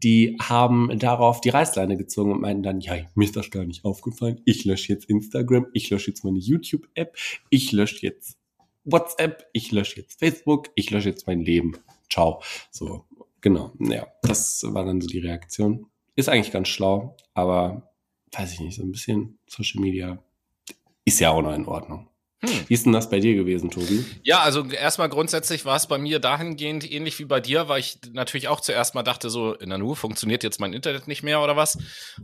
die 0.02 0.38
haben 0.42 0.98
darauf 0.98 1.42
die 1.42 1.50
Reißleine 1.50 1.98
gezogen 1.98 2.32
und 2.32 2.42
meinten 2.42 2.64
dann, 2.64 2.80
ja, 2.80 2.96
mir 3.16 3.26
ist 3.26 3.36
das 3.36 3.52
gar 3.52 3.66
nicht 3.66 3.84
aufgefallen. 3.84 4.40
Ich 4.46 4.64
lösche 4.64 4.94
jetzt 4.94 5.06
Instagram, 5.10 5.68
ich 5.74 5.90
lösche 5.90 6.12
jetzt 6.12 6.24
meine 6.24 6.40
YouTube-App, 6.40 7.18
ich 7.50 7.72
lösche 7.74 8.06
jetzt 8.06 8.39
WhatsApp, 8.84 9.48
ich 9.54 9.72
lösche 9.72 10.02
jetzt 10.02 10.20
Facebook, 10.20 10.70
ich 10.76 10.90
lösche 10.90 11.10
jetzt 11.10 11.28
mein 11.28 11.42
Leben. 11.42 11.78
Ciao. 12.10 12.42
So, 12.72 13.06
genau. 13.42 13.72
Ja, 13.80 14.08
das 14.22 14.64
war 14.68 14.86
dann 14.86 15.02
so 15.02 15.08
die 15.08 15.20
Reaktion. 15.20 15.88
Ist 16.16 16.30
eigentlich 16.30 16.52
ganz 16.52 16.68
schlau, 16.68 17.16
aber 17.34 17.94
weiß 18.32 18.54
ich 18.54 18.60
nicht, 18.60 18.76
so 18.76 18.84
ein 18.84 18.92
bisschen 18.92 19.40
Social 19.48 19.82
Media 19.82 20.22
ist 21.06 21.20
ja 21.20 21.32
auch 21.32 21.42
noch 21.42 21.54
in 21.54 21.66
Ordnung. 21.66 22.09
Hm. 22.42 22.66
Wie 22.68 22.74
ist 22.74 22.86
denn 22.86 22.94
das 22.94 23.10
bei 23.10 23.20
dir 23.20 23.36
gewesen, 23.36 23.70
Tobi? 23.70 24.06
Ja, 24.24 24.40
also 24.40 24.66
erstmal 24.66 25.10
grundsätzlich 25.10 25.66
war 25.66 25.76
es 25.76 25.88
bei 25.88 25.98
mir 25.98 26.20
dahingehend 26.20 26.90
ähnlich 26.90 27.20
wie 27.20 27.26
bei 27.26 27.42
dir, 27.42 27.68
weil 27.68 27.82
ich 27.82 28.00
natürlich 28.14 28.48
auch 28.48 28.62
zuerst 28.62 28.96
mal 28.96 29.04
dachte, 29.04 29.30
so, 29.30 29.56
in 29.56 29.68
der 29.68 29.78
Nu 29.78 29.94
funktioniert 29.94 30.44
jetzt 30.44 30.58
mein 30.62 30.72
Internet 30.72 31.10
nicht 31.10 31.22
mehr 31.22 31.42
oder 31.42 31.58
was. 31.58 31.78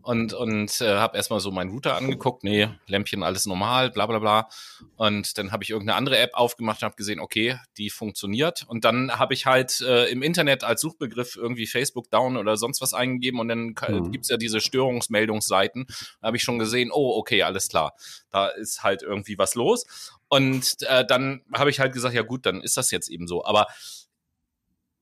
Und, 0.03 0.31
und 0.33 0.79
äh, 0.79 0.95
habe 0.95 1.17
erstmal 1.17 1.41
so 1.41 1.51
meinen 1.51 1.71
Router 1.71 1.97
angeguckt, 1.97 2.45
nee, 2.45 2.69
Lämpchen 2.87 3.23
alles 3.23 3.45
normal, 3.45 3.91
bla 3.91 4.05
bla 4.05 4.19
bla. 4.19 4.47
Und 4.95 5.37
dann 5.37 5.51
habe 5.51 5.65
ich 5.65 5.71
irgendeine 5.71 5.97
andere 5.97 6.17
App 6.17 6.31
aufgemacht 6.33 6.81
und 6.81 6.85
habe 6.85 6.95
gesehen, 6.95 7.19
okay, 7.19 7.59
die 7.77 7.89
funktioniert. 7.89 8.63
Und 8.69 8.85
dann 8.85 9.19
habe 9.19 9.33
ich 9.33 9.45
halt 9.45 9.81
äh, 9.81 10.05
im 10.05 10.21
Internet 10.21 10.63
als 10.63 10.79
Suchbegriff 10.79 11.35
irgendwie 11.35 11.67
Facebook 11.67 12.09
down 12.09 12.37
oder 12.37 12.55
sonst 12.55 12.79
was 12.79 12.93
eingegeben 12.93 13.41
und 13.41 13.49
dann 13.49 13.75
mhm. 13.89 14.11
gibt's 14.13 14.29
ja 14.29 14.37
diese 14.37 14.61
Störungsmeldungsseiten. 14.61 15.87
Da 16.21 16.27
habe 16.27 16.37
ich 16.37 16.43
schon 16.43 16.57
gesehen, 16.57 16.89
oh, 16.93 17.17
okay, 17.17 17.43
alles 17.43 17.67
klar. 17.67 17.95
Da 18.31 18.47
ist 18.47 18.83
halt 18.83 19.01
irgendwie 19.01 19.37
was 19.37 19.55
los. 19.55 19.85
Und 20.27 20.81
äh, 20.81 21.05
dann 21.05 21.43
habe 21.53 21.69
ich 21.69 21.79
halt 21.79 21.93
gesagt, 21.93 22.15
ja 22.15 22.23
gut, 22.23 22.45
dann 22.45 22.61
ist 22.61 22.77
das 22.77 22.91
jetzt 22.91 23.09
eben 23.09 23.27
so. 23.27 23.45
Aber 23.45 23.67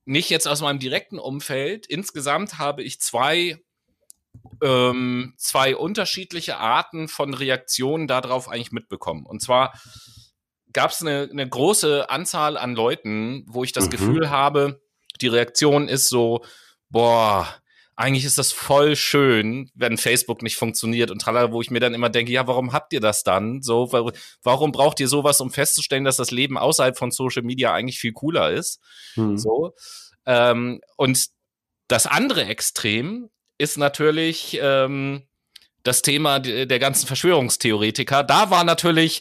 nicht 0.05 0.29
jetzt 0.29 0.47
aus 0.47 0.61
meinem 0.61 0.79
direkten 0.79 1.19
Umfeld. 1.19 1.85
Insgesamt 1.85 2.57
habe 2.57 2.83
ich 2.83 2.99
zwei 2.99 3.63
ähm, 4.61 5.33
zwei 5.37 5.75
unterschiedliche 5.75 6.57
Arten 6.57 7.07
von 7.07 7.33
Reaktionen 7.33 8.07
darauf 8.07 8.49
eigentlich 8.49 8.71
mitbekommen. 8.71 9.25
Und 9.25 9.41
zwar 9.41 9.73
gab 10.71 10.91
es 10.91 11.01
eine, 11.01 11.29
eine 11.31 11.47
große 11.47 12.09
Anzahl 12.09 12.57
an 12.57 12.75
Leuten, 12.75 13.45
wo 13.47 13.63
ich 13.63 13.71
das 13.71 13.85
mhm. 13.85 13.89
Gefühl 13.91 14.29
habe, 14.29 14.81
die 15.21 15.27
Reaktion 15.27 15.87
ist 15.87 16.09
so, 16.09 16.43
boah, 16.89 17.47
eigentlich 17.95 18.25
ist 18.25 18.37
das 18.37 18.51
voll 18.51 18.95
schön, 18.95 19.69
wenn 19.75 19.97
Facebook 19.97 20.41
nicht 20.41 20.57
funktioniert 20.57 21.11
und 21.11 21.21
tralala, 21.21 21.51
wo 21.51 21.61
ich 21.61 21.69
mir 21.69 21.79
dann 21.79 21.93
immer 21.93 22.09
denke, 22.09 22.31
ja, 22.31 22.47
warum 22.47 22.73
habt 22.73 22.93
ihr 22.93 22.99
das 22.99 23.23
dann? 23.23 23.61
So, 23.61 23.91
warum 24.41 24.71
braucht 24.71 24.99
ihr 24.99 25.07
sowas, 25.07 25.41
um 25.41 25.51
festzustellen, 25.51 26.03
dass 26.03 26.17
das 26.17 26.31
Leben 26.31 26.57
außerhalb 26.57 26.97
von 26.97 27.11
Social 27.11 27.43
Media 27.43 27.73
eigentlich 27.73 27.99
viel 27.99 28.13
cooler 28.13 28.51
ist? 28.51 28.79
Mhm. 29.15 29.37
So. 29.37 29.75
Ähm, 30.25 30.81
und 30.97 31.27
das 31.87 32.07
andere 32.07 32.45
Extrem 32.45 33.29
ist 33.57 33.77
natürlich 33.77 34.57
ähm, 34.61 35.27
das 35.83 36.01
Thema 36.01 36.39
der 36.39 36.79
ganzen 36.79 37.07
Verschwörungstheoretiker. 37.07 38.23
Da 38.23 38.49
war 38.49 38.63
natürlich 38.63 39.19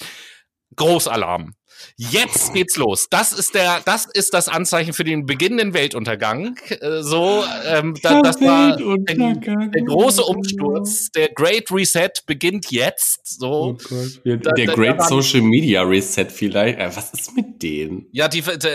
Großalarm. 0.77 1.55
Jetzt 1.97 2.53
geht's 2.55 2.77
los. 2.77 3.09
Das 3.11 3.33
ist 3.33 3.55
der, 3.55 3.81
das 3.85 4.07
ist 4.07 4.35
das 4.35 4.49
Anzeichen 4.49 4.93
für 4.93 5.05
den 5.05 5.27
beginnenden 5.27 5.75
Weltuntergang. 5.75 6.57
Äh, 6.69 7.03
so, 7.03 7.45
ähm, 7.67 7.95
da, 8.03 8.23
das 8.23 8.41
war 8.41 8.77
der, 8.77 9.35
der, 9.69 9.83
große 9.85 10.23
Umsturz. 10.23 11.11
Der 11.11 11.29
Great 11.29 11.71
Reset 11.71 12.11
beginnt 12.27 12.71
jetzt. 12.71 13.39
So, 13.39 13.77
oh 13.79 13.97
der, 14.25 14.37
der 14.37 14.67
Great 14.67 15.03
Social 15.03 15.43
Media 15.43 15.83
Reset 15.83 16.27
vielleicht. 16.31 16.79
Äh, 16.79 16.95
was 16.95 17.13
ist 17.13 17.35
mit 17.35 17.63
denen? 17.63 18.07
Ja, 18.13 18.29
die, 18.29 18.43
die 18.43 18.69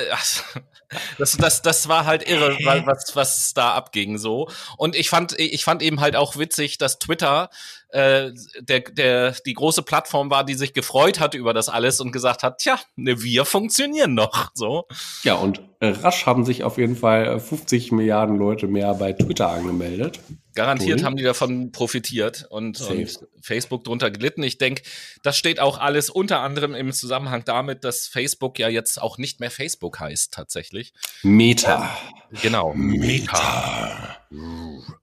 das, 1.18 1.38
das, 1.38 1.62
das 1.62 1.88
war 1.88 2.06
halt 2.06 2.28
irre, 2.28 2.58
was, 2.86 3.16
was 3.16 3.54
da 3.54 3.74
abging 3.74 4.18
so. 4.18 4.50
Und 4.78 4.96
ich 4.96 5.10
fand, 5.10 5.38
ich 5.38 5.64
fand 5.64 5.82
eben 5.82 6.00
halt 6.00 6.16
auch 6.16 6.38
witzig, 6.38 6.78
dass 6.78 7.00
Twitter 7.00 7.50
äh, 7.90 8.32
der, 8.60 8.82
der, 8.82 9.32
die 9.46 9.54
große 9.54 9.82
Plattform 9.82 10.30
war, 10.30 10.44
die 10.44 10.56
sich 10.56 10.74
gefreut 10.74 11.20
hat 11.20 11.34
über 11.34 11.54
das 11.54 11.70
alles 11.70 12.00
und 12.00 12.12
gesagt 12.12 12.44
hat, 12.44 12.60
tja, 12.60 12.80
ne, 12.96 13.22
wir 13.22 13.46
funktionieren 13.46 14.14
noch. 14.14 14.52
So. 14.54 14.86
Ja, 15.24 15.36
und 15.36 15.62
äh, 15.80 15.88
rasch 15.88 16.26
haben 16.26 16.44
sich 16.44 16.64
auf 16.64 16.78
jeden 16.78 16.96
Fall 16.96 17.40
50 17.40 17.92
Milliarden 17.92 18.38
Leute 18.38 18.68
mehr 18.68 18.94
bei 18.96 19.14
Twitter 19.14 19.50
angemeldet. 19.50 20.20
Garantiert 20.54 21.00
cool. 21.00 21.06
haben 21.06 21.16
die 21.18 21.24
davon 21.24 21.72
profitiert 21.72 22.48
und, 22.50 22.82
und 22.82 23.20
Facebook 23.42 23.84
drunter 23.84 24.10
gelitten. 24.10 24.42
Ich 24.42 24.58
denke, 24.58 24.82
das 25.22 25.38
steht 25.38 25.60
auch 25.60 25.78
alles 25.78 26.10
unter 26.10 26.40
anderem 26.40 26.74
im 26.74 26.92
Zusammenhang 26.92 27.44
damit, 27.46 27.84
dass 27.84 28.08
Facebook 28.08 28.58
ja 28.58 28.68
jetzt 28.68 29.00
auch 29.00 29.20
nicht 29.20 29.40
mehr 29.40 29.52
Facebook 29.52 30.00
heißt, 30.00 30.34
tatsächlich. 30.34 30.94
Meta. 31.22 31.96
Ähm, 32.32 32.38
genau. 32.42 32.74
Meta. 32.74 34.18
Meta. 34.32 34.98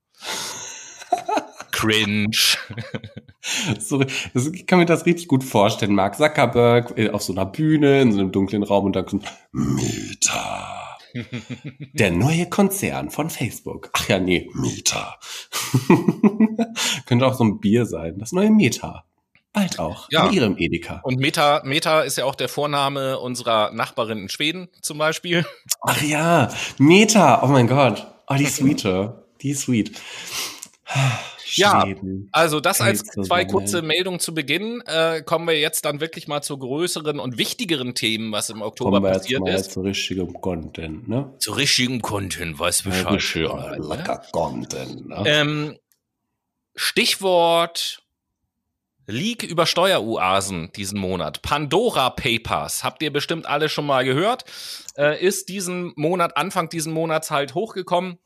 Cringe. 1.74 2.30
so, 3.78 4.04
das, 4.32 4.46
ich 4.46 4.66
kann 4.66 4.78
mir 4.78 4.86
das 4.86 5.06
richtig 5.06 5.26
gut 5.26 5.42
vorstellen. 5.42 5.94
Mark 5.94 6.16
Zuckerberg 6.16 6.96
äh, 6.96 7.10
auf 7.10 7.22
so 7.22 7.32
einer 7.32 7.46
Bühne, 7.46 8.00
in 8.00 8.12
so 8.12 8.20
einem 8.20 8.32
dunklen 8.32 8.62
Raum 8.62 8.86
und 8.86 8.96
dann 8.96 9.06
kommt 9.06 9.26
Meta. 9.52 10.96
Der 11.92 12.10
neue 12.10 12.46
Konzern 12.46 13.10
von 13.10 13.28
Facebook. 13.28 13.90
Ach 13.92 14.08
ja, 14.08 14.18
nee, 14.18 14.48
Meta. 14.54 15.18
Könnte 17.06 17.26
auch 17.26 17.34
so 17.34 17.44
ein 17.44 17.60
Bier 17.60 17.86
sein. 17.86 18.18
Das 18.18 18.32
neue 18.32 18.50
Meta. 18.50 19.04
Bald 19.52 19.78
auch. 19.78 20.08
Ja. 20.10 20.26
In 20.26 20.32
ihrem 20.32 20.56
Edeka. 20.56 21.00
Und 21.04 21.18
Meta, 21.18 21.62
Meta 21.64 22.02
ist 22.02 22.18
ja 22.18 22.24
auch 22.24 22.34
der 22.34 22.48
Vorname 22.48 23.18
unserer 23.18 23.72
Nachbarin 23.72 24.18
in 24.18 24.28
Schweden 24.28 24.68
zum 24.80 24.98
Beispiel. 24.98 25.44
Ach 25.82 26.02
ja, 26.02 26.50
Meta. 26.78 27.42
Oh 27.44 27.48
mein 27.48 27.68
Gott. 27.68 28.06
Oh, 28.28 28.34
die 28.34 28.46
Sweete. 28.46 29.24
Die 29.42 29.54
sweet. 29.54 29.92
Ja, 31.56 31.86
also 32.32 32.60
das 32.60 32.80
als 32.80 33.04
zwei 33.04 33.44
kurze 33.44 33.82
Meldungen 33.82 34.20
zu 34.20 34.34
Beginn. 34.34 34.82
Äh, 34.86 35.22
kommen 35.22 35.46
wir 35.46 35.58
jetzt 35.58 35.84
dann 35.84 36.00
wirklich 36.00 36.28
mal 36.28 36.42
zu 36.42 36.58
größeren 36.58 37.18
und 37.20 37.38
wichtigeren 37.38 37.94
Themen, 37.94 38.32
was 38.32 38.50
im 38.50 38.62
Oktober 38.62 38.92
kommen 38.92 39.04
wir 39.04 39.12
passiert 39.12 39.42
jetzt 39.46 39.50
mal 39.50 39.60
ist. 39.60 39.72
Zu 39.72 39.80
richtigem 39.82 40.32
Content, 40.40 41.08
ne? 41.08 41.32
Zu 41.38 41.52
richtigem 41.52 42.02
Content, 42.02 42.58
weiß 42.58 42.82
Bescheid. 42.82 43.22
Ja, 43.34 43.74
lecker 43.76 44.22
Content. 44.32 45.08
Ne? 45.08 45.22
Ähm, 45.26 45.78
Stichwort 46.74 48.04
Leak 49.06 49.42
über 49.42 49.66
Steueroasen 49.66 50.72
diesen 50.72 50.98
Monat. 50.98 51.42
Pandora 51.42 52.10
Papers, 52.10 52.84
habt 52.84 53.02
ihr 53.02 53.12
bestimmt 53.12 53.46
alle 53.46 53.68
schon 53.68 53.86
mal 53.86 54.04
gehört, 54.04 54.44
äh, 54.96 55.22
ist 55.22 55.48
diesen 55.50 55.92
Monat, 55.96 56.36
Anfang 56.36 56.68
diesen 56.70 56.92
Monats 56.92 57.30
halt 57.30 57.54
hochgekommen. 57.54 58.18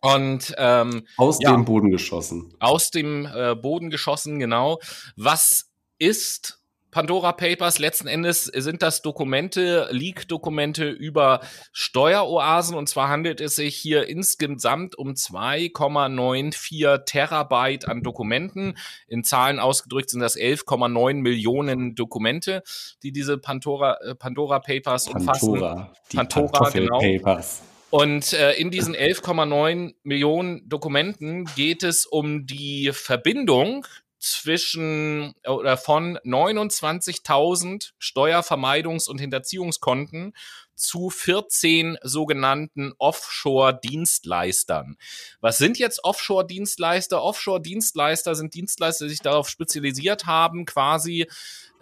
Und 0.00 0.54
ähm, 0.58 1.06
aus 1.16 1.38
ja, 1.40 1.52
dem 1.52 1.64
Boden 1.64 1.90
geschossen. 1.90 2.54
Aus 2.60 2.90
dem 2.90 3.26
äh, 3.26 3.54
Boden 3.54 3.90
geschossen, 3.90 4.38
genau. 4.38 4.78
Was 5.16 5.70
ist 5.98 6.60
Pandora 6.90 7.32
Papers? 7.32 7.80
Letzten 7.80 8.06
Endes 8.06 8.44
sind 8.44 8.82
das 8.82 9.02
Dokumente, 9.02 9.88
Leak-Dokumente 9.90 10.88
über 10.88 11.40
Steueroasen. 11.72 12.76
Und 12.76 12.88
zwar 12.88 13.08
handelt 13.08 13.40
es 13.40 13.56
sich 13.56 13.74
hier 13.74 14.06
insgesamt 14.08 14.96
um 14.96 15.14
2,94 15.14 17.04
Terabyte 17.04 17.88
an 17.88 18.02
Dokumenten. 18.02 18.76
In 19.08 19.24
Zahlen 19.24 19.58
ausgedrückt 19.58 20.10
sind 20.10 20.20
das 20.20 20.36
11,9 20.36 21.14
Millionen 21.14 21.96
Dokumente, 21.96 22.62
die 23.02 23.10
diese 23.10 23.38
Pandora, 23.38 23.96
äh, 24.02 24.14
Pandora 24.14 24.60
Papers 24.60 25.06
Pandora, 25.06 25.32
umfassen. 25.32 25.88
Die 26.12 26.16
Pandora, 26.16 26.70
genau. 26.70 27.00
Papers. 27.00 27.62
Und 27.94 28.32
äh, 28.32 28.54
in 28.54 28.72
diesen 28.72 28.96
11,9 28.96 29.94
Millionen 30.02 30.68
Dokumenten 30.68 31.44
geht 31.54 31.84
es 31.84 32.06
um 32.06 32.44
die 32.44 32.90
Verbindung 32.92 33.86
zwischen 34.18 35.32
oder 35.46 35.76
von 35.76 36.18
29.000 36.18 37.92
Steuervermeidungs- 38.00 39.08
und 39.08 39.20
Hinterziehungskonten 39.20 40.32
zu 40.74 41.08
14 41.08 41.98
sogenannten 42.02 42.94
Offshore-Dienstleistern. 42.98 44.96
Was 45.40 45.58
sind 45.58 45.78
jetzt 45.78 46.02
Offshore-Dienstleister? 46.02 47.22
Offshore-Dienstleister 47.22 48.34
sind 48.34 48.54
Dienstleister, 48.54 49.04
die 49.04 49.10
sich 49.10 49.20
darauf 49.20 49.48
spezialisiert 49.48 50.26
haben, 50.26 50.64
quasi 50.64 51.28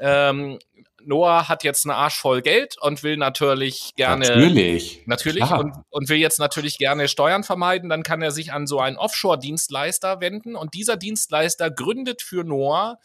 ähm, 0.03 0.59
Noah 1.05 1.49
hat 1.49 1.65
jetzt 1.65 1.85
eine 1.87 1.95
Arsch 1.95 2.17
voll 2.17 2.43
Geld 2.43 2.77
und 2.81 3.03
will 3.03 3.17
natürlich 3.17 3.93
gerne. 3.97 4.27
Natürlich. 4.27 5.03
Natürlich. 5.07 5.51
Und, 5.51 5.75
und, 5.91 6.09
will 6.09 6.19
jetzt 6.19 6.39
natürlich 6.39 6.79
gerne 6.79 7.09
Steuern 7.09 7.45
vermeiden. 7.45 7.89
Dann 7.89 8.03
kann 8.03 8.23
er 8.23 8.31
sich 8.31 8.53
an 8.53 8.67
so 8.67 8.81
einen 8.81 8.97
Offshore-Dienstleister 8.97 10.21
wenden. 10.21 10.57
Und 10.57 10.75
dieser 10.75 10.97
Dienstleister 10.97 11.71
gründet 11.71 12.23
für 12.23 12.45
Noah 12.45 12.99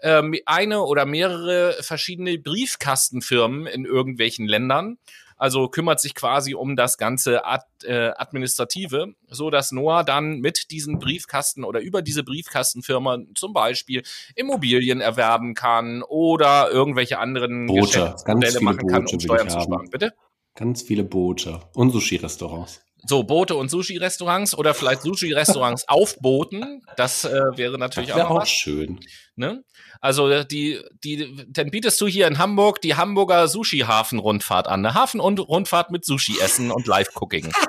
ähm, 0.00 0.34
eine 0.46 0.82
oder 0.82 1.06
mehrere 1.06 1.76
verschiedene 1.82 2.38
Briefkastenfirmen 2.38 3.66
in 3.66 3.84
irgendwelchen 3.84 4.46
Ländern 4.46 4.98
also 5.40 5.68
kümmert 5.68 6.00
sich 6.00 6.14
quasi 6.14 6.54
um 6.54 6.76
das 6.76 6.98
ganze 6.98 7.46
Ad, 7.46 7.64
äh, 7.84 8.10
Administrative, 8.16 9.14
so 9.28 9.48
dass 9.48 9.72
Noah 9.72 10.04
dann 10.04 10.40
mit 10.40 10.70
diesen 10.70 10.98
Briefkasten 10.98 11.64
oder 11.64 11.80
über 11.80 12.02
diese 12.02 12.22
Briefkastenfirma 12.22 13.20
zum 13.34 13.54
Beispiel 13.54 14.02
Immobilien 14.36 15.00
erwerben 15.00 15.54
kann 15.54 16.02
oder 16.02 16.70
irgendwelche 16.70 17.18
anderen 17.18 17.66
Boote, 17.66 17.80
Geschäftsmodelle 17.80 18.60
machen 18.60 18.86
kann, 18.86 19.06
um 19.06 19.18
Steuern 19.18 19.48
zu 19.48 19.60
sparen. 19.62 19.88
Bitte? 19.90 20.12
Ganz 20.56 20.82
viele 20.82 21.04
Boote 21.04 21.60
und 21.72 21.90
Sushi-Restaurants. 21.90 22.82
So, 23.06 23.22
Boote 23.22 23.54
und 23.54 23.70
Sushi-Restaurants 23.70 24.54
oder 24.54 24.74
vielleicht 24.74 25.00
Sushi-Restaurants 25.02 25.84
auf 25.88 26.18
Booten. 26.18 26.82
Das 26.96 27.24
äh, 27.24 27.30
wäre 27.56 27.78
natürlich 27.78 28.10
das 28.10 28.18
wär 28.18 28.30
auch, 28.30 28.42
auch 28.42 28.46
schön. 28.46 29.00
Ne? 29.40 29.64
Also 30.02 30.28
äh, 30.28 30.46
die, 30.46 30.78
die, 31.02 31.34
dann 31.48 31.70
bietest 31.70 31.98
du 32.00 32.06
hier 32.06 32.28
in 32.28 32.38
Hamburg 32.38 32.82
die 32.82 32.94
Hamburger 32.94 33.48
Sushi-Hafen-Rundfahrt 33.48 34.68
an. 34.68 34.84
Eine 34.84 34.94
Hafen- 34.94 35.18
und 35.18 35.40
Rundfahrt 35.40 35.90
mit 35.90 36.04
Sushi-Essen 36.04 36.70
und 36.70 36.86
Live-Cooking. 36.86 37.50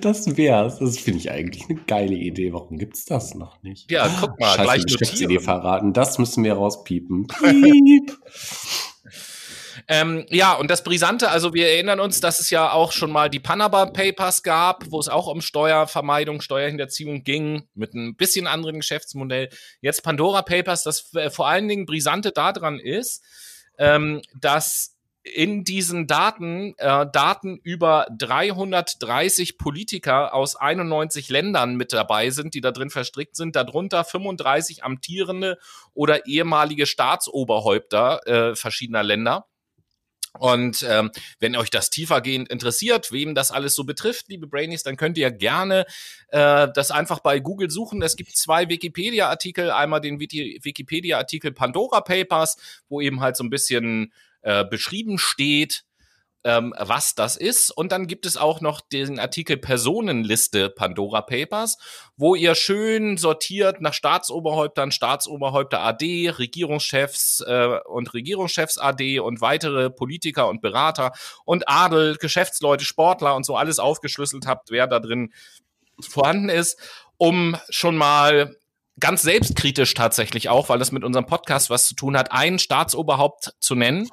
Das 0.00 0.36
wär's. 0.36 0.80
Das 0.80 0.98
finde 0.98 1.20
ich 1.20 1.30
eigentlich 1.30 1.70
eine 1.70 1.78
geile 1.86 2.14
Idee. 2.14 2.52
Warum 2.52 2.76
gibt's 2.76 3.04
das 3.04 3.34
noch 3.34 3.62
nicht? 3.62 3.90
Ja, 3.90 4.08
guck 4.20 4.38
mal, 4.38 4.48
Scheiße, 4.48 4.62
gleich 4.62 4.84
Geschäftsidee 4.84 5.38
verraten. 5.38 5.92
Das 5.92 6.18
müssen 6.18 6.42
wir 6.42 6.54
rauspiepen. 6.54 7.28
Piep. 7.28 8.18
Ähm, 9.90 10.26
ja, 10.28 10.52
und 10.52 10.70
das 10.70 10.84
Brisante, 10.84 11.30
also 11.30 11.54
wir 11.54 11.68
erinnern 11.68 11.98
uns, 11.98 12.20
dass 12.20 12.40
es 12.40 12.50
ja 12.50 12.72
auch 12.72 12.92
schon 12.92 13.10
mal 13.10 13.30
die 13.30 13.40
Panama 13.40 13.86
Papers 13.86 14.42
gab, 14.42 14.84
wo 14.90 15.00
es 15.00 15.08
auch 15.08 15.26
um 15.26 15.40
Steuervermeidung, 15.40 16.42
Steuerhinterziehung 16.42 17.24
ging, 17.24 17.66
mit 17.74 17.94
einem 17.94 18.14
bisschen 18.14 18.46
anderen 18.46 18.80
Geschäftsmodell. 18.80 19.48
Jetzt 19.80 20.02
Pandora 20.02 20.42
Papers, 20.42 20.82
das 20.82 21.14
äh, 21.14 21.30
vor 21.30 21.48
allen 21.48 21.68
Dingen 21.68 21.86
Brisante 21.86 22.32
daran 22.32 22.78
ist, 22.78 23.24
ähm, 23.78 24.20
dass 24.38 24.94
in 25.22 25.64
diesen 25.64 26.06
Daten 26.06 26.74
äh, 26.76 27.06
Daten 27.10 27.58
über 27.62 28.08
330 28.16 29.56
Politiker 29.56 30.34
aus 30.34 30.54
91 30.54 31.30
Ländern 31.30 31.76
mit 31.76 31.94
dabei 31.94 32.28
sind, 32.28 32.52
die 32.52 32.60
da 32.60 32.72
drin 32.72 32.90
verstrickt 32.90 33.36
sind, 33.36 33.56
darunter 33.56 34.04
35 34.04 34.84
amtierende 34.84 35.58
oder 35.94 36.26
ehemalige 36.26 36.84
Staatsoberhäupter 36.86 38.26
äh, 38.26 38.54
verschiedener 38.54 39.02
Länder. 39.02 39.46
Und 40.38 40.84
ähm, 40.88 41.10
wenn 41.40 41.56
euch 41.56 41.70
das 41.70 41.90
tiefergehend 41.90 42.48
interessiert, 42.48 43.12
wem 43.12 43.34
das 43.34 43.50
alles 43.50 43.74
so 43.74 43.84
betrifft, 43.84 44.28
liebe 44.28 44.46
Brainies, 44.46 44.82
dann 44.82 44.96
könnt 44.96 45.18
ihr 45.18 45.30
gerne 45.30 45.86
äh, 46.28 46.68
das 46.74 46.90
einfach 46.90 47.20
bei 47.20 47.40
Google 47.40 47.70
suchen. 47.70 48.02
Es 48.02 48.16
gibt 48.16 48.36
zwei 48.36 48.68
Wikipedia-Artikel. 48.68 49.70
Einmal 49.70 50.00
den 50.00 50.20
Wikipedia-Artikel 50.20 51.52
Pandora 51.52 52.00
Papers, 52.00 52.56
wo 52.88 53.00
eben 53.00 53.20
halt 53.20 53.36
so 53.36 53.44
ein 53.44 53.50
bisschen 53.50 54.12
äh, 54.42 54.64
beschrieben 54.64 55.18
steht, 55.18 55.84
ähm, 56.44 56.72
was 56.78 57.14
das 57.14 57.36
ist. 57.36 57.70
Und 57.70 57.92
dann 57.92 58.06
gibt 58.06 58.24
es 58.24 58.36
auch 58.36 58.60
noch 58.60 58.80
den 58.80 59.18
Artikel 59.18 59.56
Personenliste 59.56 60.70
Pandora 60.70 61.22
Papers, 61.22 61.78
wo 62.16 62.34
ihr 62.34 62.54
schön 62.54 63.16
sortiert 63.16 63.80
nach 63.80 63.92
Staatsoberhäuptern, 63.92 64.90
Staatsoberhäupter 64.92 65.80
AD, 65.80 66.30
Regierungschefs 66.30 67.40
äh, 67.46 67.78
und 67.86 68.14
Regierungschefs 68.14 68.78
AD 68.78 69.20
und 69.20 69.40
weitere 69.40 69.90
Politiker 69.90 70.48
und 70.48 70.60
Berater 70.60 71.12
und 71.44 71.68
Adel, 71.68 72.16
Geschäftsleute, 72.16 72.84
Sportler 72.84 73.34
und 73.34 73.44
so 73.44 73.56
alles 73.56 73.78
aufgeschlüsselt 73.78 74.46
habt, 74.46 74.70
wer 74.70 74.86
da 74.86 75.00
drin 75.00 75.32
vorhanden 76.00 76.48
ist, 76.48 76.78
um 77.16 77.56
schon 77.68 77.96
mal 77.96 78.56
ganz 79.00 79.22
selbstkritisch 79.22 79.94
tatsächlich 79.94 80.48
auch, 80.48 80.68
weil 80.68 80.78
das 80.78 80.92
mit 80.92 81.04
unserem 81.04 81.26
Podcast 81.26 81.70
was 81.70 81.86
zu 81.86 81.94
tun 81.94 82.16
hat, 82.16 82.32
ein 82.32 82.58
Staatsoberhaupt 82.58 83.54
zu 83.60 83.74
nennen, 83.74 84.08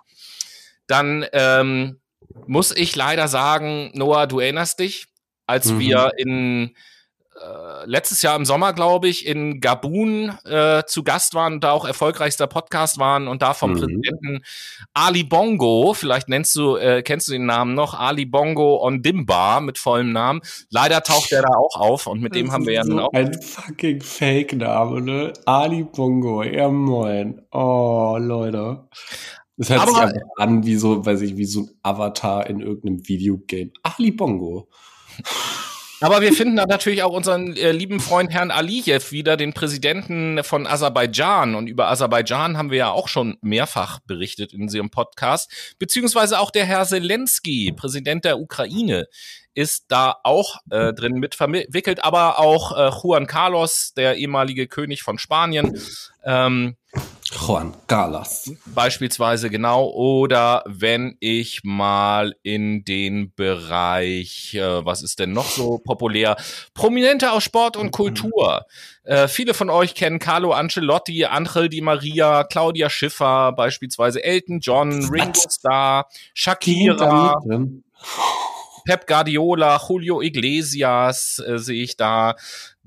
dann 0.88 1.26
ähm, 1.34 2.00
muss 2.48 2.76
ich 2.76 2.96
leider 2.96 3.28
sagen, 3.28 3.92
Noah, 3.94 4.28
du 4.28 4.40
erinnerst 4.40 4.80
dich, 4.80 5.08
als 5.48 5.72
mhm. 5.72 5.80
wir 5.80 6.12
in 6.18 6.76
äh, 7.36 7.86
letztes 7.86 8.22
Jahr 8.22 8.38
im 8.38 8.46
Sommer, 8.46 8.72
glaube 8.72 9.10
ich, 9.10 9.26
in 9.26 9.60
Gabun 9.60 10.38
äh, 10.46 10.84
zu 10.86 11.04
Gast 11.04 11.34
waren 11.34 11.56
und 11.56 11.64
da 11.66 11.72
auch 11.72 11.84
erfolgreichster 11.84 12.48
Podcast 12.48 12.98
waren 12.98 13.28
und 13.28 13.42
da 13.42 13.54
vom 13.54 13.72
mhm. 13.72 13.80
Präsidenten 13.80 14.42
Ali 14.94 15.26
Bongo, 15.26 15.94
vielleicht 15.94 16.30
nennst 16.30 16.56
du, 16.56 16.78
äh, 16.78 17.04
kennst 17.04 17.28
du 17.28 17.34
den 17.34 17.46
Namen 17.46 17.74
noch, 17.74 17.94
Ali 17.94 18.26
Bongo 18.26 18.82
Ondimba 18.82 19.60
mit 19.60 19.78
vollem 19.78 20.14
Namen. 20.14 20.40
Leider 20.70 21.02
taucht 21.02 21.34
er 21.34 21.42
da 21.42 21.50
auch 21.50 21.76
auf 21.76 22.08
und 22.08 22.22
mit 22.22 22.34
das 22.34 22.42
dem 22.42 22.54
haben 22.54 22.66
wir 22.66 22.74
ja 22.74 22.86
nun 22.86 23.00
auch. 23.00 23.12
Ein 23.12 23.34
fucking 23.42 24.00
Fake-Name, 24.00 25.02
ne? 25.02 25.34
Ali 25.46 25.84
Bongo, 25.84 26.42
ja 26.42 26.70
moin. 26.70 27.42
Oh, 27.52 28.18
Leute. 28.18 28.88
Das 29.58 29.70
hört 29.70 29.82
aber, 29.82 30.10
sich 30.10 30.22
an 30.38 30.66
wie 30.66 30.76
so, 30.76 31.06
weiß 31.06 31.22
ich, 31.22 31.38
wie 31.38 31.46
so 31.46 31.62
ein 31.62 31.70
Avatar 31.82 32.48
in 32.48 32.60
irgendeinem 32.60 33.08
Videogame. 33.08 33.72
Ali 33.84 34.12
Bongo. 34.12 34.70
Aber 36.02 36.22
wir 36.22 36.34
finden 36.34 36.58
da 36.58 36.66
natürlich 36.66 37.04
auch 37.04 37.14
unseren 37.14 37.56
äh, 37.56 37.72
lieben 37.72 38.02
Freund 38.02 38.32
Herrn 38.32 38.52
Aliyev 38.52 39.12
wieder, 39.12 39.38
den 39.38 39.54
Präsidenten 39.54 40.44
von 40.44 40.68
Aserbaidschan. 40.68 41.56
Und 41.56 41.68
über 41.68 41.88
Aserbaidschan 41.88 42.58
haben 42.58 42.70
wir 42.70 42.78
ja 42.78 42.92
auch 42.92 43.08
schon 43.08 43.38
mehrfach 43.42 44.00
berichtet 44.02 44.54
in 44.54 44.64
unserem 44.64 44.90
Podcast. 44.90 45.76
Beziehungsweise 45.80 46.40
auch 46.40 46.52
der 46.52 46.66
Herr 46.66 46.86
Zelensky, 46.86 47.74
Präsident 47.76 48.26
der 48.26 48.40
Ukraine, 48.40 49.08
ist 49.54 49.86
da 49.88 50.18
auch 50.24 50.58
äh, 50.70 50.94
drin 50.94 51.14
mit 51.14 51.34
verwickelt. 51.34 52.04
Aber 52.04 52.40
auch 52.40 52.78
äh, 52.78 52.92
Juan 53.02 53.26
Carlos, 53.26 53.94
der 53.96 54.18
ehemalige 54.18 54.68
König 54.68 55.02
von 55.02 55.18
Spanien, 55.18 55.80
ähm, 56.26 56.76
Juan 57.36 57.74
Carlos. 57.88 58.52
Beispielsweise 58.66 59.50
genau. 59.50 59.90
Oder 59.90 60.64
wenn 60.66 61.18
ich 61.20 61.62
mal 61.64 62.36
in 62.44 62.84
den 62.86 63.34
Bereich, 63.36 64.54
äh, 64.56 64.86
was 64.86 65.04
ist 65.04 65.20
denn 65.20 65.34
noch 65.34 65.50
so 65.50 65.78
populär? 65.80 66.38
Prominente 66.74 67.32
aus 67.32 67.44
Sport 67.44 67.78
und 67.78 67.92
Kultur. 67.92 68.66
Äh, 69.04 69.28
viele 69.28 69.54
von 69.54 69.70
euch 69.70 69.96
kennen 69.96 70.20
Carlo 70.20 70.52
Ancelotti, 70.52 71.26
Angel 71.26 71.70
Di 71.70 71.82
Maria, 71.82 72.44
Claudia 72.44 72.90
Schiffer, 72.90 73.52
beispielsweise 73.52 74.24
Elton 74.24 74.60
John, 74.60 75.08
Ringo 75.10 75.40
Starr, 75.50 76.08
Shakira. 76.34 77.36
Pep 78.86 79.08
Guardiola, 79.08 79.80
Julio 79.88 80.22
Iglesias 80.22 81.42
äh, 81.46 81.58
sehe 81.58 81.84
ich 81.84 81.98
da. 81.98 82.36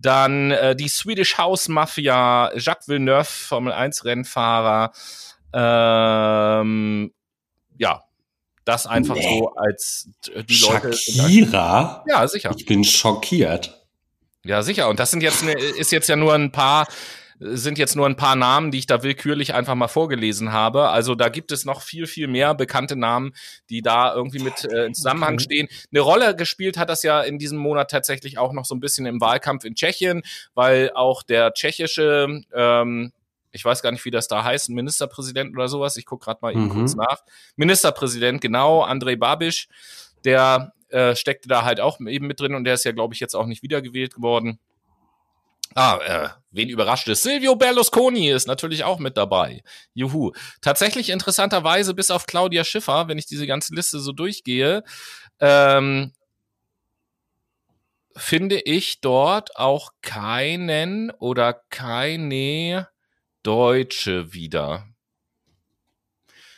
Dann 0.01 0.53
äh, 0.53 0.77
die 0.77 0.89
Swedish 0.89 1.39
House 1.39 1.69
Mafia, 1.69 2.53
Jacques 2.57 2.87
Villeneuve, 2.89 3.25
Formel 3.25 3.73
1 3.73 4.05
Rennfahrer. 4.05 4.93
Ähm, 5.53 7.13
ja, 7.77 8.05
das 8.65 8.87
einfach 8.87 9.17
nee. 9.17 9.39
so 9.41 9.55
als 9.55 10.09
äh, 10.33 10.45
die 10.45 10.59
Leute. 10.59 10.93
Shakira? 10.93 12.05
Ja, 12.07 12.29
sicher. 12.29 12.53
Ich 12.57 12.65
bin 12.65 12.85
schockiert. 12.85 13.87
Ja, 14.45 14.63
sicher. 14.63 14.89
Und 14.89 15.01
das 15.01 15.11
sind 15.11 15.23
jetzt, 15.23 15.43
ne, 15.43 15.53
ist 15.53 15.91
jetzt 15.91 16.09
ja 16.09 16.17
nur 16.17 16.35
ein 16.35 16.53
paar 16.53 16.87
sind 17.41 17.79
jetzt 17.79 17.97
nur 17.97 18.07
ein 18.07 18.17
paar 18.17 18.37
Namen, 18.37 18.71
die 18.71 18.79
ich 18.79 18.87
da 18.87 19.03
willkürlich 19.03 19.55
einfach 19.55 19.75
mal 19.75 19.89
vorgelesen 19.89 20.53
habe. 20.53 20.89
Also 20.89 21.15
da 21.15 21.29
gibt 21.29 21.53
es 21.53 21.65
noch 21.65 21.83
viel, 21.83 22.07
viel 22.07 22.27
mehr 22.27 22.55
bekannte 22.55 22.97
Namen, 22.97 23.33
die 23.71 23.83
da 23.83 24.15
irgendwie 24.15 24.41
mit 24.41 24.65
äh, 24.65 24.87
in 24.87 24.95
Zusammenhang 24.95 25.35
okay. 25.35 25.45
stehen. 25.45 25.69
Eine 25.93 26.01
Rolle 26.01 26.35
gespielt 26.35 26.77
hat 26.77 26.89
das 26.89 27.03
ja 27.03 27.21
in 27.23 27.39
diesem 27.39 27.59
Monat 27.59 27.91
tatsächlich 27.91 28.39
auch 28.39 28.53
noch 28.53 28.65
so 28.65 28.75
ein 28.75 28.81
bisschen 28.81 29.07
im 29.07 29.21
Wahlkampf 29.21 29.65
in 29.65 29.75
Tschechien, 29.75 30.23
weil 30.55 30.91
auch 30.95 31.23
der 31.23 31.53
tschechische 31.53 32.43
ähm, 32.55 33.13
ich 33.51 33.65
weiß 33.65 33.83
gar 33.83 33.93
nicht, 33.93 34.05
wie 34.05 34.11
das 34.11 34.29
da 34.29 34.45
heißt, 34.45 34.69
ein 34.69 34.75
Ministerpräsident 34.75 35.57
oder 35.57 35.69
sowas. 35.69 35.97
Ich 35.97 36.07
gucke 36.07 36.27
gerade 36.27 36.39
mal 36.43 36.53
eben 36.53 36.67
mhm. 36.67 36.71
kurz 36.71 36.95
nach. 36.95 37.23
Ministerpräsident, 37.57 38.41
genau, 38.41 38.83
Andrej 38.83 39.17
Babiš, 39.17 39.69
der 40.25 40.73
äh, 40.91 41.15
steckte 41.17 41.49
da 41.49 41.65
halt 41.65 41.81
auch 41.81 42.01
eben 42.01 42.27
mit 42.27 42.41
drin 42.41 42.55
und 42.55 42.65
der 42.65 42.75
ist 42.75 42.85
ja, 42.85 42.93
glaube 42.93 43.15
ich, 43.15 43.21
jetzt 43.21 43.35
auch 43.35 43.47
nicht 43.47 43.63
wiedergewählt 43.63 44.15
geworden. 44.15 44.59
Ah, 45.75 45.99
äh, 46.05 46.29
wen 46.51 46.69
überrascht 46.69 47.09
es? 47.09 47.23
Silvio 47.23 47.57
Berlusconi 47.57 48.31
ist 48.31 48.47
natürlich 48.47 48.85
auch 48.85 48.99
mit 48.99 49.17
dabei. 49.17 49.63
Juhu. 49.95 50.33
Tatsächlich 50.61 51.11
interessanterweise 51.11 51.95
bis 51.95 52.11
auf 52.11 52.27
Claudia 52.27 52.65
Schiffer, 52.65 53.09
wenn 53.09 53.19
ich 53.19 53.27
diese 53.27 53.47
ganze 53.47 53.75
Liste 53.75 54.01
so 54.01 54.13
durchgehe, 54.13 54.83
ähm, 55.41 56.13
finde 58.17 58.61
ich 58.61 59.01
dort 59.01 59.57
auch 59.57 59.93
keinen 60.03 61.11
oder 61.13 61.63
keine 61.71 62.89
Deutsche 63.43 64.33
wieder. 64.33 64.87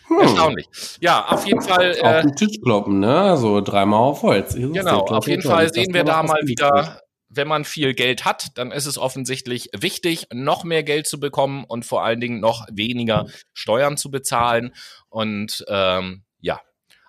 Hm. 0.06 0.20
Erstaunlich. 0.20 0.66
Ja, 1.00 1.26
auf 1.26 1.46
jeden 1.46 1.60
Fall. 1.60 1.96
Äh, 1.96 2.02
auf 2.02 2.22
den 2.22 2.36
Tisch 2.36 2.60
kloppen, 2.62 3.00
ne? 3.00 3.36
So 3.36 3.60
dreimal 3.60 4.00
auf 4.00 4.22
Holz. 4.22 4.54
Genau, 4.54 5.00
auf 5.00 5.28
jeden 5.28 5.42
Fall 5.42 5.72
sehen 5.72 5.92
wir 5.92 6.04
da 6.04 6.22
mal 6.22 6.40
wieder 6.46 7.00
wenn 7.30 7.48
man 7.48 7.64
viel 7.64 7.94
Geld 7.94 8.24
hat, 8.24 8.58
dann 8.58 8.72
ist 8.72 8.86
es 8.86 8.98
offensichtlich 8.98 9.70
wichtig, 9.72 10.26
noch 10.32 10.64
mehr 10.64 10.82
Geld 10.82 11.06
zu 11.06 11.20
bekommen 11.20 11.64
und 11.64 11.86
vor 11.86 12.02
allen 12.02 12.20
Dingen 12.20 12.40
noch 12.40 12.66
weniger 12.70 13.26
Steuern 13.54 13.96
zu 13.96 14.10
bezahlen. 14.10 14.74
Und 15.08 15.64
ähm, 15.68 16.24
ja, 16.40 16.60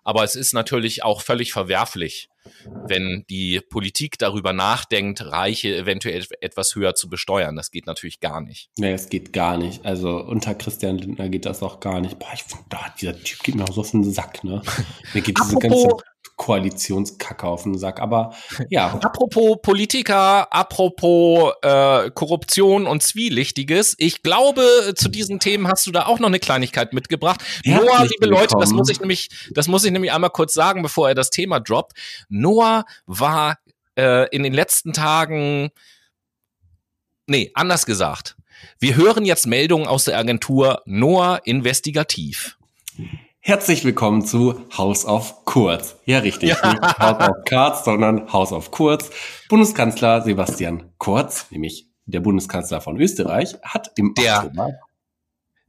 aber 0.04 0.24
es 0.24 0.36
ist 0.36 0.54
natürlich 0.54 1.04
auch 1.04 1.22
völlig 1.22 1.52
verwerflich, 1.52 2.30
wenn 2.88 3.24
die 3.30 3.62
Politik 3.62 4.18
darüber 4.18 4.54
nachdenkt, 4.54 5.22
Reiche 5.22 5.76
eventuell 5.76 6.26
etwas 6.40 6.76
höher 6.76 6.96
zu 6.96 7.10
besteuern. 7.10 7.56
Das 7.56 7.72
geht 7.72 7.88
natürlich 7.88 8.20
gar 8.20 8.42
nicht. 8.42 8.70
Nee, 8.78 8.94
es 8.94 9.10
geht 9.10 9.34
gar 9.34 9.58
nicht. 9.58 9.86
Also 9.86 10.18
unter 10.18 10.56
Christian 10.56 10.98
Lindner 10.98 11.30
geht 11.30 11.46
das 11.46 11.62
auch 11.62 11.80
gar 11.80 12.00
nicht. 12.00 12.18
Boah, 12.20 12.30
ich 12.34 12.44
finde, 12.44 12.66
dieser 13.00 13.22
Typ 13.22 13.44
geht 13.44 13.56
mir 13.56 13.64
auch 13.64 13.74
so 13.74 13.82
auf 13.82 13.92
den 13.92 14.04
Sack, 14.04 14.44
ne? 14.44 14.62
Mir 15.14 15.22
geht 15.22 15.38
diese 15.40 15.56
ganze 15.58 15.90
Koalitionskacke 16.42 17.46
auf 17.46 17.64
den 17.64 17.78
Sack. 17.78 18.02
Aber 18.02 18.36
ja. 18.70 18.88
apropos 19.04 19.58
Politiker, 19.62 20.52
apropos 20.52 21.54
äh, 21.62 22.10
Korruption 22.10 22.88
und 22.88 23.04
Zwielichtiges. 23.04 23.94
Ich 24.00 24.24
glaube, 24.24 24.94
zu 24.96 25.08
diesen 25.08 25.40
Themen 25.40 25.68
hast 25.68 25.86
du 25.86 25.92
da 25.92 26.08
auch 26.08 26.18
noch 26.18 26.30
eine 26.30 26.40
Kleinigkeit 26.40 26.94
mitgebracht. 26.94 27.44
Herzlich 27.64 27.88
Noah, 27.88 28.02
liebe 28.02 28.14
willkommen. 28.22 28.42
Leute, 28.42 28.56
das 28.60 28.72
muss 28.72 28.90
ich 28.90 29.00
nämlich, 29.00 29.30
das 29.52 29.68
muss 29.68 29.86
ich 29.86 29.92
nämlich 29.92 30.12
einmal 30.12 30.32
kurz 30.32 30.56
sagen, 30.56 30.82
bevor 30.82 31.10
er 31.10 31.14
das 31.14 31.30
Thema 31.30 31.60
droppt. 31.60 31.94
Noah 32.28 32.86
war 33.06 33.60
äh, 33.96 34.28
in 34.36 34.42
den 34.42 34.54
letzten 34.54 34.94
Tagen, 34.94 35.70
nee, 37.28 37.52
anders 37.54 37.86
gesagt. 37.86 38.36
Wir 38.80 38.96
hören 38.96 39.26
jetzt 39.26 39.46
Meldungen 39.46 39.86
aus 39.86 40.06
der 40.06 40.18
Agentur 40.18 40.82
Noah 40.86 41.42
Investigativ. 41.44 42.58
Herzlich 43.44 43.84
willkommen 43.84 44.24
zu 44.24 44.68
House 44.78 45.04
of 45.04 45.46
Kurz. 45.46 45.96
Ja, 46.06 46.20
richtig. 46.20 46.50
Ja. 46.50 46.74
Nicht 46.74 47.00
House 47.00 47.28
of 47.28 47.36
Cards, 47.46 47.84
sondern 47.86 48.32
House 48.32 48.52
of 48.52 48.70
Kurz. 48.70 49.10
Bundeskanzler 49.50 50.22
Sebastian 50.22 50.94
Kurz, 51.00 51.48
nämlich 51.50 51.88
der 52.06 52.20
Bundeskanzler 52.20 52.82
von 52.82 53.02
Österreich, 53.02 53.56
hat 53.64 53.94
im 53.96 54.14
der, 54.14 54.44
Oktober 54.44 54.74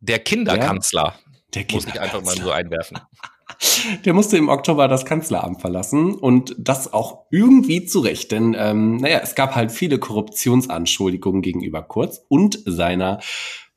der 0.00 0.18
Kinderkanzler. 0.18 1.14
Der, 1.54 1.64
der 1.64 1.74
Muss 1.74 1.86
ich 1.86 1.98
einfach 1.98 2.22
mal 2.22 2.36
so 2.36 2.50
einwerfen. 2.50 2.98
Der 4.04 4.14
musste 4.14 4.38
im 4.38 4.48
Oktober 4.48 4.88
das 4.88 5.04
Kanzleramt 5.04 5.60
verlassen 5.60 6.14
und 6.14 6.54
das 6.58 6.92
auch 6.92 7.26
irgendwie 7.30 7.84
zurecht, 7.84 8.32
denn 8.32 8.56
ähm, 8.58 8.96
naja, 8.96 9.20
es 9.22 9.34
gab 9.34 9.54
halt 9.54 9.70
viele 9.70 9.98
Korruptionsanschuldigungen 9.98 11.42
gegenüber 11.42 11.82
Kurz 11.82 12.24
und 12.28 12.58
seiner 12.64 13.20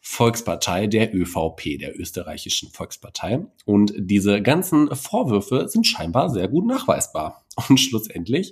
Volkspartei, 0.08 0.86
der 0.86 1.16
ÖVP, 1.16 1.80
der 1.80 2.00
österreichischen 2.00 2.70
Volkspartei. 2.70 3.40
Und 3.66 3.92
diese 3.98 4.40
ganzen 4.44 4.96
Vorwürfe 4.96 5.68
sind 5.68 5.88
scheinbar 5.88 6.30
sehr 6.30 6.48
gut 6.48 6.68
nachweisbar. 6.68 7.44
Und 7.68 7.80
schlussendlich 7.80 8.52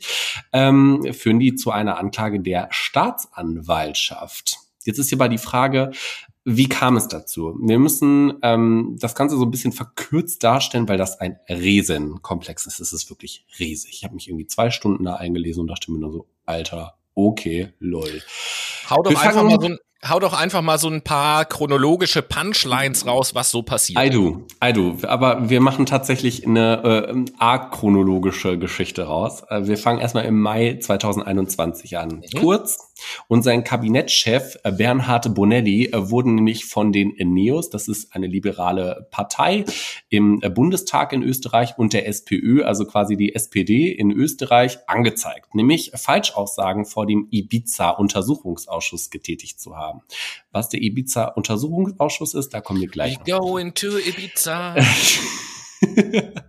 ähm, 0.51 1.05
führen 1.13 1.39
die 1.39 1.53
zu 1.53 1.69
einer 1.69 1.99
Anklage 1.99 2.39
der 2.39 2.69
Staatsanwaltschaft. 2.71 4.57
Jetzt 4.83 4.97
ist 4.97 5.09
hierbei 5.09 5.27
die 5.27 5.37
Frage, 5.37 5.91
wie 6.43 6.67
kam 6.67 6.97
es 6.97 7.07
dazu? 7.07 7.55
Wir 7.61 7.77
müssen 7.77 8.33
ähm, 8.41 8.97
das 8.99 9.13
Ganze 9.13 9.37
so 9.37 9.43
ein 9.45 9.51
bisschen 9.51 9.73
verkürzt 9.73 10.43
darstellen, 10.43 10.89
weil 10.89 10.97
das 10.97 11.19
ein 11.19 11.37
Riesenkomplex 11.47 12.65
ist. 12.65 12.79
Es 12.79 12.93
ist 12.93 13.11
wirklich 13.11 13.45
riesig. 13.59 13.91
Ich 13.93 14.03
habe 14.03 14.15
mich 14.15 14.27
irgendwie 14.27 14.47
zwei 14.47 14.71
Stunden 14.71 15.03
da 15.03 15.17
eingelesen 15.17 15.61
und 15.61 15.67
dachte 15.67 15.91
mir 15.91 15.99
nur 15.99 16.11
so, 16.11 16.27
Alter, 16.45 16.97
okay, 17.13 17.73
lol. 17.77 18.23
Hau 18.89 19.03
doch 19.03 19.11
einfach 19.11 19.43
mal 19.43 19.61
so 19.61 19.67
ein 19.67 19.77
hau 20.07 20.19
doch 20.19 20.33
einfach 20.33 20.61
mal 20.61 20.77
so 20.77 20.89
ein 20.89 21.01
paar 21.01 21.45
chronologische 21.45 22.21
Punchlines 22.21 23.05
raus, 23.05 23.35
was 23.35 23.51
so 23.51 23.63
passiert. 23.63 24.03
I 24.03 24.09
do, 24.09 24.45
I 24.63 24.73
do. 24.73 24.97
Aber 25.03 25.49
wir 25.49 25.61
machen 25.61 25.85
tatsächlich 25.85 26.45
eine 26.45 26.83
äh, 27.07 27.25
arg-chronologische 27.37 28.57
Geschichte 28.57 29.03
raus. 29.03 29.43
Äh, 29.49 29.65
wir 29.65 29.77
fangen 29.77 29.99
erstmal 29.99 30.25
im 30.25 30.39
Mai 30.39 30.77
2021 30.81 31.97
an. 31.97 32.23
Mhm. 32.33 32.39
Kurz 32.39 32.77
und 33.27 33.43
sein 33.43 33.63
Kabinettschef 33.63 34.57
äh, 34.63 34.71
Bernhard 34.71 35.33
Bonelli 35.33 35.87
äh, 35.87 36.09
wurden 36.09 36.35
nämlich 36.35 36.65
von 36.65 36.91
den 36.91 37.13
Neos, 37.17 37.69
das 37.69 37.87
ist 37.87 38.15
eine 38.15 38.27
liberale 38.27 39.07
Partei 39.11 39.65
im 40.09 40.39
äh, 40.41 40.49
Bundestag 40.49 41.13
in 41.13 41.23
Österreich 41.23 41.77
und 41.77 41.93
der 41.93 42.07
SPÖ, 42.07 42.63
also 42.63 42.85
quasi 42.85 43.17
die 43.17 43.35
SPD 43.35 43.91
in 43.91 44.11
Österreich, 44.11 44.79
angezeigt, 44.87 45.55
nämlich 45.55 45.91
Falschaussagen 45.95 46.85
vor 46.85 47.05
dem 47.05 47.27
Ibiza-Untersuchungsausschuss 47.31 49.09
getätigt 49.09 49.59
zu 49.59 49.75
haben. 49.75 50.01
Was 50.51 50.69
der 50.69 50.81
Ibiza-Untersuchungsausschuss 50.81 52.33
ist, 52.33 52.53
da 52.53 52.61
kommen 52.61 52.81
wir 52.81 52.89
gleich. 52.89 53.17
We 53.25 53.31
go 53.31 53.57
into 53.57 53.97
Ibiza. 53.97 54.75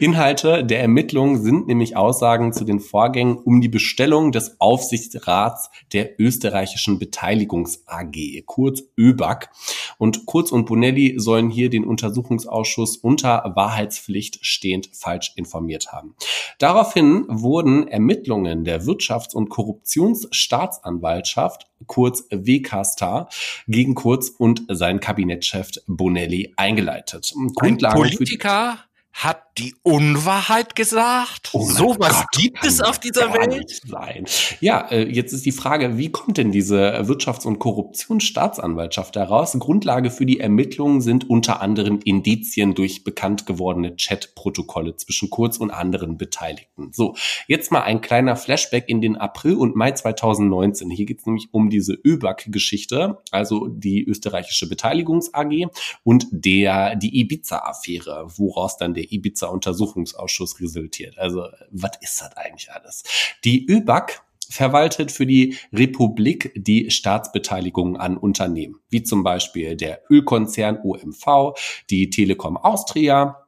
Inhalte 0.00 0.64
der 0.64 0.80
Ermittlungen 0.80 1.42
sind 1.42 1.66
nämlich 1.66 1.96
Aussagen 1.96 2.52
zu 2.52 2.64
den 2.64 2.80
Vorgängen 2.80 3.36
um 3.36 3.60
die 3.60 3.68
Bestellung 3.68 4.32
des 4.32 4.60
Aufsichtsrats 4.60 5.70
der 5.92 6.18
österreichischen 6.20 6.98
Beteiligungs 6.98 7.84
AG, 7.86 8.42
kurz 8.46 8.82
ÖBAG. 8.98 9.50
Und 9.98 10.26
Kurz 10.26 10.50
und 10.52 10.66
Bonelli 10.66 11.14
sollen 11.18 11.50
hier 11.50 11.70
den 11.70 11.84
Untersuchungsausschuss 11.84 12.96
unter 12.96 13.52
Wahrheitspflicht 13.54 14.44
stehend 14.44 14.90
falsch 14.92 15.32
informiert 15.36 15.92
haben. 15.92 16.16
Daraufhin 16.58 17.26
wurden 17.28 17.86
Ermittlungen 17.88 18.64
der 18.64 18.82
Wirtschafts- 18.82 19.34
und 19.34 19.50
Korruptionsstaatsanwaltschaft 19.50 21.68
kurz 21.86 22.24
WKStar, 22.30 23.28
gegen 23.68 23.94
Kurz 23.94 24.28
und 24.28 24.62
sein 24.68 25.00
Kabinettschef 25.00 25.70
Bonelli 25.86 26.52
eingeleitet. 26.56 27.32
Grundlage 27.54 27.94
Ein 27.94 28.00
Politiker 28.00 28.73
hat 29.14 29.44
die 29.58 29.76
Unwahrheit 29.84 30.74
gesagt? 30.74 31.50
Oh 31.52 31.64
so 31.64 31.94
was 31.98 32.26
gibt 32.32 32.64
es 32.64 32.80
auf 32.80 32.98
dieser 32.98 33.32
Welt? 33.32 33.80
Nein. 33.86 34.24
Ja, 34.60 34.88
äh, 34.90 35.08
jetzt 35.08 35.32
ist 35.32 35.46
die 35.46 35.52
Frage, 35.52 35.96
wie 35.96 36.10
kommt 36.10 36.36
denn 36.36 36.50
diese 36.50 37.00
Wirtschafts- 37.06 37.46
und 37.46 37.60
Korruptionsstaatsanwaltschaft 37.60 39.14
daraus? 39.14 39.56
Grundlage 39.56 40.10
für 40.10 40.26
die 40.26 40.40
Ermittlungen 40.40 41.00
sind 41.00 41.30
unter 41.30 41.60
anderem 41.60 42.00
Indizien 42.04 42.74
durch 42.74 43.04
bekannt 43.04 43.46
gewordene 43.46 43.94
Chatprotokolle 43.94 44.96
zwischen 44.96 45.30
Kurz 45.30 45.58
und 45.58 45.70
anderen 45.70 46.18
Beteiligten. 46.18 46.90
So, 46.92 47.14
jetzt 47.46 47.70
mal 47.70 47.82
ein 47.82 48.00
kleiner 48.00 48.34
Flashback 48.34 48.88
in 48.88 49.00
den 49.00 49.16
April 49.16 49.54
und 49.54 49.76
Mai 49.76 49.92
2019. 49.92 50.90
Hier 50.90 51.06
geht 51.06 51.20
es 51.20 51.26
nämlich 51.26 51.48
um 51.52 51.70
diese 51.70 51.92
ÖBAG-Geschichte, 51.92 53.18
also 53.30 53.68
die 53.68 54.04
österreichische 54.04 54.68
Beteiligungs 54.68 55.32
AG 55.32 55.68
und 56.02 56.26
der 56.32 56.96
die 56.96 57.20
Ibiza-Affäre, 57.20 58.26
woraus 58.36 58.76
dann 58.76 58.94
der 58.94 59.03
Ibiza 59.04 59.46
Untersuchungsausschuss 59.46 60.60
resultiert. 60.60 61.18
Also, 61.18 61.46
was 61.70 61.92
ist 62.00 62.20
das 62.20 62.36
eigentlich 62.36 62.70
alles? 62.72 63.04
Die 63.44 63.66
ÖBAG 63.66 64.22
verwaltet 64.50 65.10
für 65.10 65.26
die 65.26 65.56
Republik 65.72 66.52
die 66.54 66.90
Staatsbeteiligung 66.90 67.96
an 67.96 68.16
Unternehmen, 68.16 68.76
wie 68.90 69.02
zum 69.02 69.22
Beispiel 69.22 69.76
der 69.76 70.02
Ölkonzern 70.10 70.78
OMV, 70.82 71.56
die 71.90 72.10
Telekom 72.10 72.56
Austria, 72.56 73.44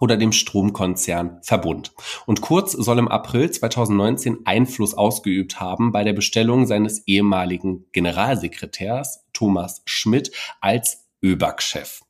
oder 0.00 0.16
dem 0.16 0.32
Stromkonzern 0.32 1.38
Verbund. 1.42 1.92
Und 2.26 2.40
Kurz 2.40 2.72
soll 2.72 2.98
im 2.98 3.08
April 3.08 3.50
2019 3.50 4.40
Einfluss 4.44 4.94
ausgeübt 4.94 5.60
haben 5.60 5.92
bei 5.92 6.04
der 6.04 6.12
Bestellung 6.12 6.66
seines 6.66 7.06
ehemaligen 7.06 7.86
Generalsekretärs 7.92 9.24
Thomas 9.32 9.82
Schmidt 9.86 10.32
als 10.60 11.06
ÖBAG-Chef. 11.22 12.00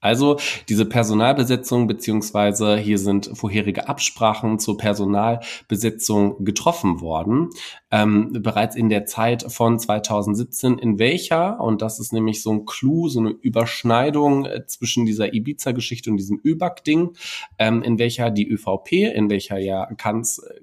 Also 0.00 0.38
diese 0.68 0.84
Personalbesetzung 0.84 1.86
beziehungsweise 1.86 2.76
hier 2.76 2.98
sind 2.98 3.30
vorherige 3.34 3.88
Absprachen 3.88 4.58
zur 4.58 4.76
Personalbesetzung 4.76 6.44
getroffen 6.44 7.00
worden, 7.00 7.48
ähm, 7.90 8.30
bereits 8.42 8.76
in 8.76 8.88
der 8.88 9.06
Zeit 9.06 9.50
von 9.50 9.78
2017, 9.78 10.78
in 10.78 10.98
welcher, 10.98 11.60
und 11.60 11.80
das 11.80 11.98
ist 11.98 12.12
nämlich 12.12 12.42
so 12.42 12.52
ein 12.52 12.66
Clou, 12.66 13.08
so 13.08 13.20
eine 13.20 13.30
Überschneidung 13.30 14.44
äh, 14.44 14.66
zwischen 14.66 15.06
dieser 15.06 15.32
Ibiza-Geschichte 15.32 16.10
und 16.10 16.18
diesem 16.18 16.40
ÖBAG-Ding, 16.44 17.16
ähm, 17.58 17.82
in 17.82 17.98
welcher 17.98 18.30
die 18.30 18.48
ÖVP, 18.48 18.92
in 18.92 19.30
welcher 19.30 19.58
ja 19.58 19.86
Kanz 19.96 20.38
äh, 20.38 20.60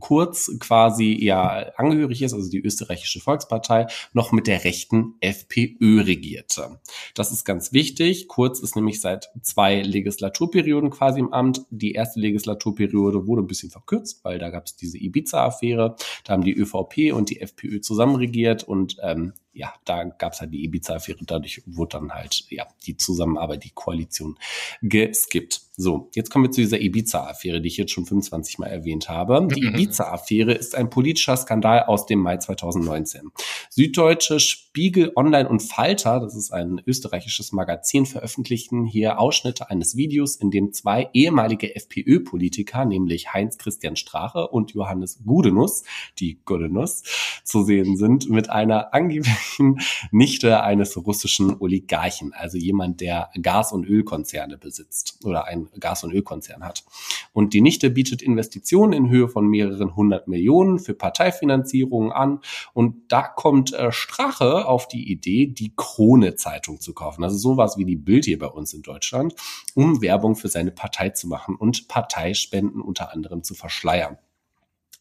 Kurz 0.00 0.50
quasi 0.58 1.16
ja 1.20 1.70
angehörig 1.76 2.22
ist, 2.22 2.34
also 2.34 2.50
die 2.50 2.60
österreichische 2.60 3.20
Volkspartei, 3.20 3.86
noch 4.12 4.32
mit 4.32 4.46
der 4.46 4.64
rechten 4.64 5.14
FPÖ 5.20 6.02
regierte. 6.02 6.80
Das 7.14 7.30
ist 7.32 7.44
ganz 7.44 7.72
wichtig. 7.72 8.28
Kurz 8.28 8.60
ist 8.60 8.76
nämlich 8.76 9.00
seit 9.00 9.30
zwei 9.42 9.82
Legislaturperioden 9.82 10.90
quasi 10.90 11.20
im 11.20 11.32
Amt. 11.32 11.62
Die 11.70 11.92
erste 11.92 12.20
Legislaturperiode 12.20 13.26
wurde 13.26 13.42
ein 13.42 13.46
bisschen 13.46 13.70
verkürzt, 13.70 14.24
weil 14.24 14.38
da 14.38 14.50
gab 14.50 14.66
es 14.66 14.76
diese 14.76 14.98
Ibiza-Affäre. 14.98 15.96
Da 16.24 16.32
haben 16.32 16.44
die 16.44 16.54
ÖVP 16.54 17.12
und 17.14 17.30
die 17.30 17.40
FPÖ 17.40 17.80
zusammen 17.80 18.16
regiert 18.16 18.64
und 18.64 18.96
ähm, 19.02 19.34
ja, 19.52 19.74
da 19.84 20.04
gab 20.04 20.32
es 20.32 20.40
halt 20.40 20.52
die 20.52 20.64
Ibiza-Affäre, 20.64 21.18
dadurch 21.26 21.62
wurde 21.66 21.98
dann 21.98 22.12
halt 22.12 22.44
ja 22.50 22.66
die 22.86 22.96
Zusammenarbeit, 22.96 23.64
die 23.64 23.70
Koalition 23.70 24.38
geskippt. 24.80 25.62
So, 25.76 26.10
jetzt 26.14 26.30
kommen 26.30 26.44
wir 26.44 26.50
zu 26.50 26.60
dieser 26.60 26.80
Ibiza-Affäre, 26.80 27.60
die 27.60 27.68
ich 27.68 27.76
jetzt 27.76 27.92
schon 27.92 28.06
25 28.06 28.58
Mal 28.58 28.66
erwähnt 28.66 29.08
habe. 29.08 29.48
Die 29.54 29.64
Ibiza-Affäre 29.66 30.52
ist 30.52 30.74
ein 30.74 30.90
politischer 30.90 31.36
Skandal 31.36 31.84
aus 31.84 32.06
dem 32.06 32.20
Mai 32.20 32.36
2019. 32.36 33.30
Süddeutsche 33.70 34.38
Spiegel 34.72 35.10
Online 35.16 35.48
und 35.48 35.64
Falter, 35.64 36.20
das 36.20 36.36
ist 36.36 36.52
ein 36.52 36.80
österreichisches 36.86 37.50
Magazin, 37.50 38.06
veröffentlichten 38.06 38.84
hier 38.86 39.18
Ausschnitte 39.18 39.68
eines 39.68 39.96
Videos, 39.96 40.36
in 40.36 40.52
dem 40.52 40.72
zwei 40.72 41.10
ehemalige 41.12 41.74
FPÖ-Politiker, 41.74 42.84
nämlich 42.84 43.32
Heinz 43.32 43.58
Christian 43.58 43.96
Strache 43.96 44.46
und 44.46 44.70
Johannes 44.70 45.24
Gudenus, 45.26 45.82
die 46.20 46.38
Gudenus, 46.44 47.02
zu 47.42 47.64
sehen 47.64 47.96
sind, 47.96 48.30
mit 48.30 48.48
einer 48.48 48.94
angeblichen 48.94 49.80
Nichte 50.12 50.62
eines 50.62 50.96
russischen 50.96 51.56
Oligarchen, 51.58 52.32
also 52.32 52.56
jemand, 52.56 53.00
der 53.00 53.30
Gas- 53.42 53.72
und 53.72 53.84
Ölkonzerne 53.84 54.56
besitzt 54.56 55.18
oder 55.24 55.46
ein 55.46 55.68
Gas- 55.80 56.04
und 56.04 56.12
Ölkonzern 56.12 56.62
hat. 56.62 56.84
Und 57.32 57.54
die 57.54 57.60
Nichte 57.60 57.90
bietet 57.90 58.22
Investitionen 58.22 58.92
in 58.92 59.08
Höhe 59.10 59.28
von 59.28 59.48
mehreren 59.48 59.96
hundert 59.96 60.28
Millionen 60.28 60.78
für 60.78 60.94
Parteifinanzierungen 60.94 62.12
an. 62.12 62.38
Und 62.72 63.10
da 63.10 63.22
kommt 63.22 63.72
äh, 63.72 63.90
Strache 63.90 64.59
auf 64.62 64.88
die 64.88 65.10
Idee, 65.10 65.46
die 65.46 65.72
Krone-Zeitung 65.74 66.80
zu 66.80 66.94
kaufen. 66.94 67.24
Also 67.24 67.36
sowas 67.36 67.76
wie 67.76 67.84
die 67.84 67.96
Bild 67.96 68.24
hier 68.24 68.38
bei 68.38 68.46
uns 68.46 68.72
in 68.72 68.82
Deutschland, 68.82 69.34
um 69.74 70.02
Werbung 70.02 70.36
für 70.36 70.48
seine 70.48 70.70
Partei 70.70 71.10
zu 71.10 71.28
machen 71.28 71.56
und 71.56 71.88
Parteispenden 71.88 72.80
unter 72.80 73.12
anderem 73.12 73.42
zu 73.42 73.54
verschleiern. 73.54 74.18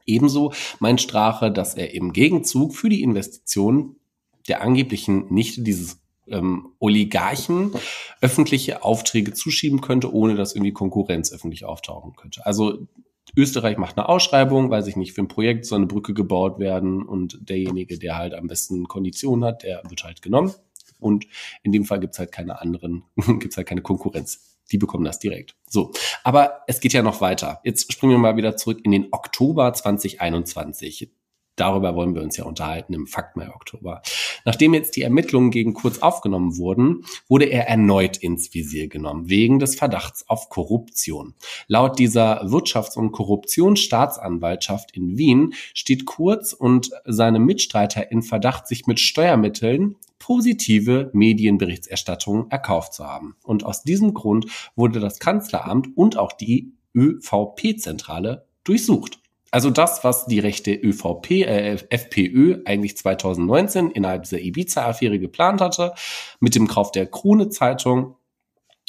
Ebenso 0.06 0.54
meint 0.80 1.02
Strache, 1.02 1.52
dass 1.52 1.76
er 1.76 1.94
im 1.94 2.14
Gegenzug 2.14 2.76
für 2.76 2.90
die 2.90 3.04
Investitionen 3.04 3.96
der 4.48 4.62
angeblichen 4.62 5.32
Nichte 5.32 5.62
dieses 5.62 6.00
ähm, 6.28 6.74
Oligarchen 6.80 7.74
öffentliche 8.22 8.84
Aufträge 8.84 9.34
zuschieben 9.34 9.82
könnte, 9.82 10.14
ohne 10.14 10.36
dass 10.36 10.56
irgendwie 10.56 10.74
Konkurrenz 10.74 11.32
öffentlich 11.32 11.66
auftauchen 11.66 12.16
könnte. 12.16 12.46
Also 12.46 12.88
Österreich 13.36 13.78
macht 13.78 13.98
eine 13.98 14.10
Ausschreibung, 14.10 14.70
weiß 14.70 14.88
ich 14.88 14.96
nicht, 14.96 15.14
für 15.14 15.22
ein 15.22 15.28
Projekt 15.28 15.66
soll 15.66 15.78
eine 15.78 15.88
Brücke 15.88 16.14
gebaut 16.14 16.60
werden 16.60 17.04
und 17.04 17.50
derjenige, 17.50 17.98
der 18.00 18.18
halt 18.18 18.34
am 18.34 18.48
besten 18.48 18.88
Konditionen 18.88 19.46
hat, 19.46 19.64
der 19.64 19.82
wird 19.88 20.04
halt 20.04 20.22
genommen. 20.22 20.54
Und 21.00 21.28
in 21.64 21.72
dem 21.72 21.86
Fall 21.86 22.00
gibt's 22.00 22.20
halt 22.20 22.32
keine 22.32 22.62
anderen, 22.62 23.04
gibt's 23.40 23.58
halt 23.58 23.68
keine 23.68 23.82
Konkurrenz. 23.82 24.58
Die 24.72 24.78
bekommen 24.78 25.04
das 25.04 25.18
direkt. 25.18 25.56
So, 25.68 25.92
aber 26.24 26.62
es 26.68 26.80
geht 26.80 26.94
ja 26.94 27.02
noch 27.02 27.22
weiter. 27.22 27.60
Jetzt 27.64 27.92
springen 27.92 28.14
wir 28.14 28.20
mal 28.20 28.38
wieder 28.38 28.56
zurück 28.56 28.82
in 28.84 28.92
den 28.92 29.08
Oktober 29.12 29.74
2021. 29.74 31.12
Darüber 31.60 31.94
wollen 31.96 32.16
wir 32.16 32.22
uns 32.22 32.38
ja 32.38 32.46
unterhalten 32.46 32.94
im 32.94 33.06
Fakt 33.06 33.36
Mai 33.36 33.50
Oktober. 33.50 34.02
Nachdem 34.46 34.74
jetzt 34.74 34.96
die 34.96 35.02
Ermittlungen 35.02 35.52
gegen 35.52 35.74
Kurz 35.74 36.00
aufgenommen 36.00 36.58
wurden, 36.58 37.04
wurde 37.28 37.46
er 37.46 37.68
erneut 37.68 38.16
ins 38.16 38.54
Visier 38.54 38.88
genommen, 38.88 39.30
wegen 39.30 39.60
des 39.60 39.76
Verdachts 39.76 40.24
auf 40.30 40.48
Korruption. 40.48 41.34
Laut 41.68 42.00
dieser 42.00 42.44
Wirtschafts- 42.46 42.98
und 42.98 43.12
Korruptionsstaatsanwaltschaft 43.12 44.96
in 44.96 45.18
Wien 45.18 45.54
steht 45.74 46.06
Kurz 46.06 46.54
und 46.54 46.92
seine 47.06 47.40
Mitstreiter 47.40 48.10
in 48.10 48.22
Verdacht, 48.22 48.66
sich 48.66 48.88
mit 48.88 49.02
Steuermitteln 49.02 49.98
positive 50.18 51.10
Medienberichterstattung 51.14 52.50
erkauft 52.52 52.94
zu 52.94 53.06
haben. 53.06 53.36
Und 53.44 53.66
aus 53.66 53.84
diesem 53.84 54.14
Grund 54.14 54.46
wurde 54.76 55.02
das 55.02 55.20
Kanzleramt 55.20 55.90
und 55.98 56.18
auch 56.18 56.32
die 56.32 56.72
ÖVP-Zentrale 56.96 58.46
durchsucht. 58.64 59.20
Also 59.52 59.70
das, 59.70 60.04
was 60.04 60.26
die 60.28 60.40
rechte 60.40 60.74
ÖVP, 60.74 61.32
äh, 61.32 61.78
FPÖ 61.90 62.62
eigentlich 62.66 62.98
2019 62.98 63.92
innerhalb 63.92 64.24
dieser 64.24 64.40
Ibiza-Affäre 64.40 65.20
geplant 65.20 65.62
hatte, 65.62 65.94
mit 66.40 66.56
dem 66.56 66.68
Kauf 66.68 66.92
der 66.92 67.08
Krone-Zeitung 67.08 68.16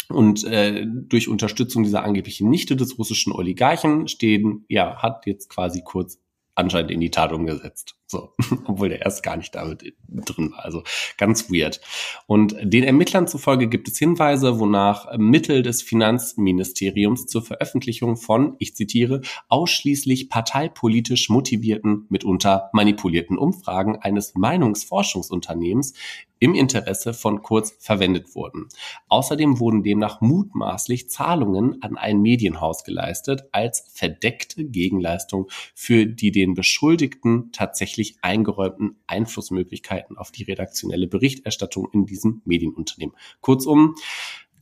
und 0.08 0.44
äh, 0.44 0.86
durch 0.86 1.28
Unterstützung 1.28 1.84
dieser 1.84 2.02
angeblichen 2.02 2.50
Nichte 2.50 2.76
des 2.76 2.98
russischen 2.98 3.32
Oligarchen 3.32 4.08
stehen, 4.08 4.64
ja, 4.68 4.96
hat 5.02 5.26
jetzt 5.26 5.48
quasi 5.48 5.82
kurz 5.82 6.18
anscheinend 6.54 6.90
in 6.90 7.00
die 7.00 7.10
Tat 7.10 7.32
umgesetzt. 7.32 7.96
So, 8.10 8.34
obwohl 8.64 8.88
der 8.88 9.02
erst 9.02 9.22
gar 9.22 9.36
nicht 9.36 9.54
damit 9.54 9.94
drin 10.08 10.50
war. 10.50 10.64
Also 10.64 10.82
ganz 11.16 11.48
weird. 11.48 11.80
Und 12.26 12.56
den 12.60 12.82
Ermittlern 12.82 13.28
zufolge 13.28 13.68
gibt 13.68 13.86
es 13.86 13.98
Hinweise, 13.98 14.58
wonach 14.58 15.16
Mittel 15.16 15.62
des 15.62 15.80
Finanzministeriums 15.82 17.26
zur 17.26 17.42
Veröffentlichung 17.42 18.16
von, 18.16 18.56
ich 18.58 18.74
zitiere, 18.74 19.20
ausschließlich 19.48 20.28
parteipolitisch 20.28 21.28
motivierten, 21.28 22.06
mitunter 22.08 22.70
manipulierten 22.72 23.38
Umfragen 23.38 23.96
eines 24.00 24.34
Meinungsforschungsunternehmens 24.34 25.94
im 26.40 26.54
Interesse 26.54 27.14
von 27.14 27.42
Kurz 27.42 27.76
verwendet 27.78 28.34
wurden. 28.34 28.68
Außerdem 29.08 29.60
wurden 29.60 29.82
demnach 29.82 30.20
mutmaßlich 30.20 31.10
Zahlungen 31.10 31.80
an 31.82 31.96
ein 31.96 32.20
Medienhaus 32.20 32.82
geleistet 32.82 33.44
als 33.52 33.84
verdeckte 33.92 34.64
Gegenleistung 34.64 35.48
für 35.74 36.06
die 36.06 36.32
den 36.32 36.54
Beschuldigten 36.54 37.52
tatsächlich 37.52 37.99
eingeräumten 38.22 38.96
Einflussmöglichkeiten 39.06 40.16
auf 40.16 40.30
die 40.30 40.44
redaktionelle 40.44 41.06
Berichterstattung 41.06 41.88
in 41.92 42.06
diesem 42.06 42.42
Medienunternehmen. 42.44 43.14
Kurzum, 43.40 43.94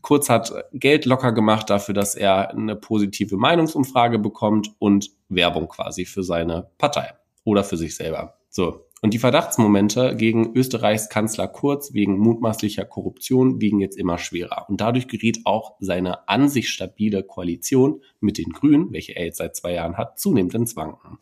Kurz 0.00 0.30
hat 0.30 0.52
Geld 0.72 1.06
locker 1.06 1.32
gemacht 1.32 1.70
dafür, 1.70 1.92
dass 1.92 2.14
er 2.14 2.50
eine 2.50 2.76
positive 2.76 3.36
Meinungsumfrage 3.36 4.18
bekommt 4.18 4.70
und 4.78 5.10
Werbung 5.28 5.68
quasi 5.68 6.04
für 6.04 6.22
seine 6.22 6.70
Partei 6.78 7.14
oder 7.44 7.64
für 7.64 7.76
sich 7.76 7.96
selber. 7.96 8.38
So, 8.48 8.86
und 9.00 9.14
die 9.14 9.18
Verdachtsmomente 9.18 10.16
gegen 10.16 10.54
Österreichs 10.54 11.08
Kanzler 11.08 11.48
Kurz 11.48 11.94
wegen 11.94 12.18
mutmaßlicher 12.18 12.84
Korruption 12.84 13.60
wiegen 13.60 13.80
jetzt 13.80 13.96
immer 13.96 14.18
schwerer. 14.18 14.66
Und 14.68 14.80
dadurch 14.80 15.08
geriet 15.08 15.40
auch 15.44 15.76
seine 15.78 16.28
an 16.28 16.48
sich 16.48 16.70
stabile 16.70 17.22
Koalition 17.22 18.02
mit 18.20 18.38
den 18.38 18.50
Grünen, 18.50 18.92
welche 18.92 19.14
er 19.14 19.26
jetzt 19.26 19.38
seit 19.38 19.54
zwei 19.54 19.74
Jahren 19.74 19.96
hat, 19.96 20.18
zunehmend 20.18 20.54
ins 20.54 20.76
Wanken. 20.76 21.18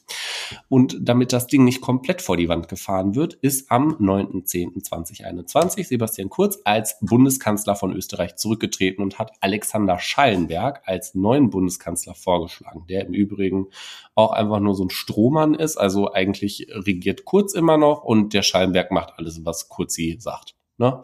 Und 0.69 0.97
damit 1.01 1.33
das 1.33 1.47
Ding 1.47 1.65
nicht 1.65 1.81
komplett 1.81 2.23
vor 2.23 2.37
die 2.37 2.49
Wand 2.49 2.69
gefahren 2.69 3.15
wird, 3.15 3.35
ist 3.35 3.71
am 3.71 3.95
9.10.2021 3.97 5.85
Sebastian 5.85 6.31
Kurz 6.31 6.59
als 6.65 6.99
Bundeskanzler 7.01 7.75
von 7.75 7.93
Österreich 7.93 8.37
zurückgetreten 8.37 9.03
und 9.03 9.19
hat 9.19 9.33
Alexander 9.41 9.99
Schallenberg 9.99 10.83
als 10.87 11.15
neuen 11.15 11.51
Bundeskanzler 11.51 12.15
vorgeschlagen, 12.15 12.85
der 12.89 13.07
im 13.07 13.13
Übrigen 13.13 13.67
auch 14.15 14.33
einfach 14.33 14.61
nur 14.61 14.75
so 14.75 14.85
ein 14.85 14.91
Strohmann 14.91 15.55
ist, 15.55 15.77
also 15.77 16.13
eigentlich 16.13 16.69
regiert 16.71 17.25
Kurz 17.25 17.55
immer 17.67 17.79
noch 17.79 18.05
und 18.05 18.33
der 18.33 18.43
Schallenberg 18.43 18.93
macht 18.93 19.15
alles, 19.17 19.45
was 19.45 19.69
Kurzi 19.69 20.17
sagt. 20.21 20.55
Ne? 20.79 21.03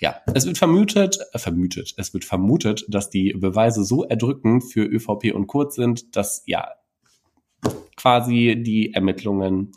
Ja, 0.00 0.22
es 0.32 0.46
wird 0.46 0.56
vermutet, 0.56 1.18
äh, 1.32 1.38
vermutet, 1.38 1.92
es 1.98 2.14
wird 2.14 2.24
vermutet, 2.24 2.86
dass 2.88 3.10
die 3.10 3.34
Beweise 3.34 3.84
so 3.84 4.04
erdrückend 4.04 4.64
für 4.64 4.84
ÖVP 4.84 5.34
und 5.34 5.46
Kurz 5.48 5.74
sind, 5.74 6.16
dass 6.16 6.44
ja 6.46 6.68
quasi 7.96 8.56
die 8.58 8.94
Ermittlungen 8.94 9.72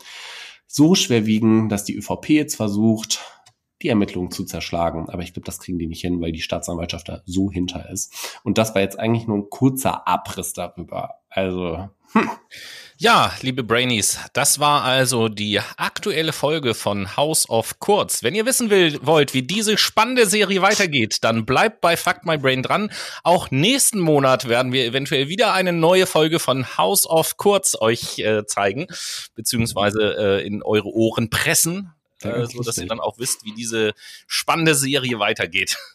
so 0.66 0.94
schwer 0.94 1.26
wiegen, 1.26 1.68
dass 1.68 1.84
die 1.84 1.96
ÖVP 1.96 2.30
jetzt 2.30 2.54
versucht, 2.54 3.20
die 3.82 3.88
Ermittlungen 3.88 4.30
zu 4.30 4.44
zerschlagen. 4.44 5.08
Aber 5.08 5.22
ich 5.22 5.32
glaube, 5.32 5.46
das 5.46 5.58
kriegen 5.58 5.78
die 5.78 5.86
nicht 5.86 6.00
hin, 6.00 6.20
weil 6.20 6.32
die 6.32 6.40
Staatsanwaltschaft 6.40 7.08
da 7.08 7.22
so 7.26 7.50
hinter 7.50 7.88
ist. 7.90 8.38
Und 8.42 8.58
das 8.58 8.74
war 8.74 8.82
jetzt 8.82 8.98
eigentlich 8.98 9.26
nur 9.26 9.38
ein 9.38 9.50
kurzer 9.50 10.06
Abriss 10.06 10.52
darüber. 10.52 11.16
Also, 11.28 11.88
hm. 12.12 12.30
Ja, 12.98 13.32
liebe 13.40 13.64
Brainies, 13.64 14.20
das 14.32 14.60
war 14.60 14.84
also 14.84 15.28
die 15.28 15.58
aktuelle 15.76 16.32
Folge 16.32 16.74
von 16.74 17.16
House 17.16 17.48
of 17.48 17.80
Kurz. 17.80 18.22
Wenn 18.22 18.34
ihr 18.34 18.46
wissen 18.46 18.70
will, 18.70 18.98
wollt, 19.02 19.34
wie 19.34 19.42
diese 19.42 19.76
spannende 19.78 20.26
Serie 20.26 20.62
weitergeht, 20.62 21.24
dann 21.24 21.46
bleibt 21.46 21.80
bei 21.80 21.96
Fuck 21.96 22.24
My 22.24 22.36
Brain 22.36 22.62
dran. 22.62 22.92
Auch 23.24 23.50
nächsten 23.50 23.98
Monat 23.98 24.48
werden 24.48 24.72
wir 24.72 24.84
eventuell 24.84 25.28
wieder 25.28 25.52
eine 25.52 25.72
neue 25.72 26.06
Folge 26.06 26.38
von 26.38 26.76
House 26.76 27.06
of 27.06 27.38
Kurz 27.38 27.76
euch 27.80 28.18
äh, 28.18 28.44
zeigen, 28.46 28.86
beziehungsweise 29.34 30.14
äh, 30.16 30.46
in 30.46 30.62
eure 30.62 30.88
Ohren 30.88 31.30
pressen, 31.30 31.92
äh, 32.24 32.46
so 32.46 32.62
dass 32.62 32.78
ihr 32.78 32.86
dann 32.86 33.00
auch 33.00 33.18
wisst, 33.18 33.44
wie 33.44 33.52
diese 33.52 33.92
spannende 34.26 34.74
Serie 34.74 35.18
weitergeht. 35.18 35.76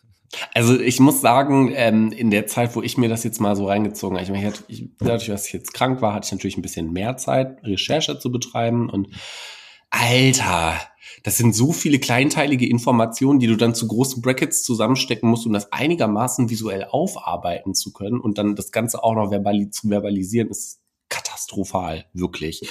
Also 0.53 0.77
ich 0.77 0.99
muss 0.99 1.21
sagen, 1.21 1.71
ähm, 1.73 2.11
in 2.11 2.31
der 2.31 2.47
Zeit, 2.47 2.75
wo 2.75 2.81
ich 2.81 2.97
mir 2.97 3.07
das 3.07 3.23
jetzt 3.23 3.39
mal 3.39 3.55
so 3.55 3.65
reingezogen 3.65 4.17
habe, 4.17 4.25
ich 4.25 4.29
meine, 4.29 4.53
ich, 4.67 4.89
dadurch, 4.99 5.27
dass 5.27 5.47
ich 5.47 5.53
jetzt 5.53 5.73
krank 5.73 6.01
war, 6.01 6.13
hatte 6.13 6.25
ich 6.25 6.31
natürlich 6.33 6.57
ein 6.57 6.61
bisschen 6.61 6.91
mehr 6.91 7.15
Zeit, 7.15 7.63
Recherche 7.63 8.19
zu 8.19 8.29
betreiben 8.29 8.89
und 8.89 9.07
Alter, 9.89 10.75
das 11.23 11.37
sind 11.37 11.55
so 11.55 11.71
viele 11.71 11.99
kleinteilige 11.99 12.67
Informationen, 12.67 13.39
die 13.39 13.47
du 13.47 13.55
dann 13.55 13.73
zu 13.73 13.87
großen 13.87 14.21
Brackets 14.21 14.63
zusammenstecken 14.63 15.29
musst, 15.29 15.45
um 15.45 15.53
das 15.53 15.71
einigermaßen 15.71 16.49
visuell 16.49 16.83
aufarbeiten 16.83 17.73
zu 17.73 17.93
können 17.93 18.19
und 18.19 18.37
dann 18.37 18.55
das 18.55 18.71
Ganze 18.71 19.03
auch 19.03 19.15
noch 19.15 19.31
verbali 19.31 19.69
zu 19.69 19.89
verbalisieren, 19.89 20.49
ist 20.49 20.79
katastrophal, 21.09 22.05
wirklich. 22.13 22.69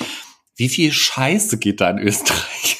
Wie 0.57 0.69
viel 0.69 0.93
Scheiße 0.93 1.59
geht 1.59 1.81
da 1.81 1.91
in 1.91 1.99
Österreich? 1.99 2.79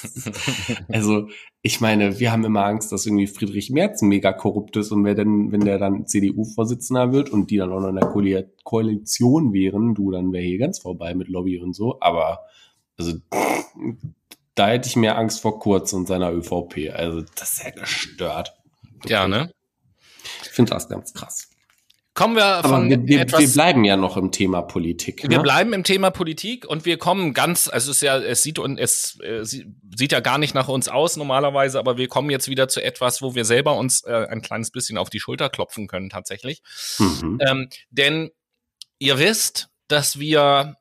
also, 0.88 1.28
ich 1.62 1.80
meine, 1.80 2.18
wir 2.18 2.32
haben 2.32 2.44
immer 2.44 2.64
Angst, 2.64 2.92
dass 2.92 3.06
irgendwie 3.06 3.26
Friedrich 3.26 3.70
Merz 3.70 4.02
mega 4.02 4.32
korrupt 4.32 4.76
ist 4.76 4.90
und 4.92 5.04
wer 5.04 5.14
denn, 5.14 5.52
wenn 5.52 5.60
der 5.60 5.78
dann 5.78 6.06
CDU-Vorsitzender 6.06 7.12
wird 7.12 7.30
und 7.30 7.50
die 7.50 7.56
dann 7.56 7.72
auch 7.72 7.80
noch 7.80 7.88
in 7.88 7.96
der 7.96 8.08
Ko 8.08 8.22
Koalition 8.64 9.52
wären, 9.52 9.94
du, 9.94 10.10
dann 10.10 10.32
wäre 10.32 10.44
hier 10.44 10.58
ganz 10.58 10.78
vorbei 10.78 11.14
mit 11.14 11.28
Lobby 11.28 11.58
und 11.58 11.74
so. 11.74 11.98
Aber, 12.00 12.40
also, 12.96 13.14
da 14.54 14.68
hätte 14.68 14.88
ich 14.88 14.96
mehr 14.96 15.18
Angst 15.18 15.40
vor 15.40 15.58
Kurz 15.58 15.92
und 15.92 16.06
seiner 16.06 16.32
ÖVP. 16.32 16.90
Also, 16.92 17.22
das 17.36 17.54
ist 17.54 17.64
ja 17.64 17.70
gestört. 17.70 18.54
Ja, 19.06 19.26
ne? 19.28 19.52
Ich 20.42 20.48
finde 20.48 20.72
das 20.72 20.88
ganz 20.88 21.12
krass. 21.12 21.51
Kommen 22.14 22.36
wir 22.36 22.44
Aber 22.44 22.68
von 22.68 22.90
wir, 22.90 23.06
wir, 23.06 23.20
etwas. 23.22 23.40
Wir 23.40 23.48
bleiben 23.48 23.84
ja 23.84 23.96
noch 23.96 24.18
im 24.18 24.32
Thema 24.32 24.60
Politik. 24.60 25.22
Wir 25.22 25.38
ne? 25.38 25.42
bleiben 25.42 25.72
im 25.72 25.82
Thema 25.82 26.10
Politik 26.10 26.66
und 26.66 26.84
wir 26.84 26.98
kommen 26.98 27.32
ganz, 27.32 27.68
also 27.68 27.90
es 27.90 27.98
ist 27.98 28.02
ja, 28.02 28.18
es 28.18 28.42
sieht 28.42 28.58
und 28.58 28.78
es 28.78 29.18
äh, 29.20 29.44
sieht 29.44 30.12
ja 30.12 30.20
gar 30.20 30.36
nicht 30.36 30.54
nach 30.54 30.68
uns 30.68 30.88
aus 30.88 31.16
normalerweise, 31.16 31.78
aber 31.78 31.96
wir 31.96 32.08
kommen 32.08 32.28
jetzt 32.28 32.48
wieder 32.48 32.68
zu 32.68 32.82
etwas, 32.82 33.22
wo 33.22 33.34
wir 33.34 33.46
selber 33.46 33.76
uns 33.78 34.04
äh, 34.04 34.26
ein 34.28 34.42
kleines 34.42 34.70
bisschen 34.70 34.98
auf 34.98 35.08
die 35.08 35.20
Schulter 35.20 35.48
klopfen 35.48 35.86
können 35.86 36.10
tatsächlich. 36.10 36.62
Mhm. 36.98 37.38
Ähm, 37.46 37.68
denn 37.90 38.30
ihr 38.98 39.18
wisst, 39.18 39.70
dass 39.88 40.18
wir 40.18 40.76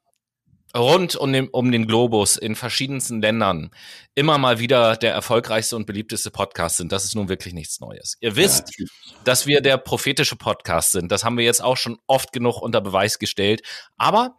rund 0.76 1.16
um 1.16 1.34
den, 1.34 1.48
um 1.50 1.72
den 1.72 1.88
Globus 1.88 2.36
in 2.36 2.56
verschiedensten 2.56 3.22
Ländern 3.22 3.72
immer 4.16 4.38
mal 4.38 4.60
wieder 4.60 4.96
der 4.96 5.14
erfolgreichste 5.14 5.76
und 5.76 5.86
beliebteste 5.86 6.32
Podcast 6.32 6.78
sind. 6.78 6.92
Das 6.92 7.06
ist 7.06 7.16
nun 7.16 7.30
wirklich 7.30 7.54
nichts 7.54 7.80
Neues. 7.80 8.18
Ihr 8.20 8.36
wisst, 8.36 8.78
ja. 8.78 8.86
dass 9.24 9.48
wir 9.48 9.62
der 9.62 9.78
prophetische 9.78 10.36
Podcast 10.36 10.92
sind. 10.92 11.12
Das 11.12 11.24
haben 11.24 11.38
wir 11.38 11.46
jetzt 11.46 11.64
auch 11.64 11.78
schon 11.78 11.98
oft 12.08 12.32
genug 12.32 12.62
unter 12.62 12.82
Beweis 12.82 13.20
gestellt. 13.20 13.62
Aber 13.98 14.38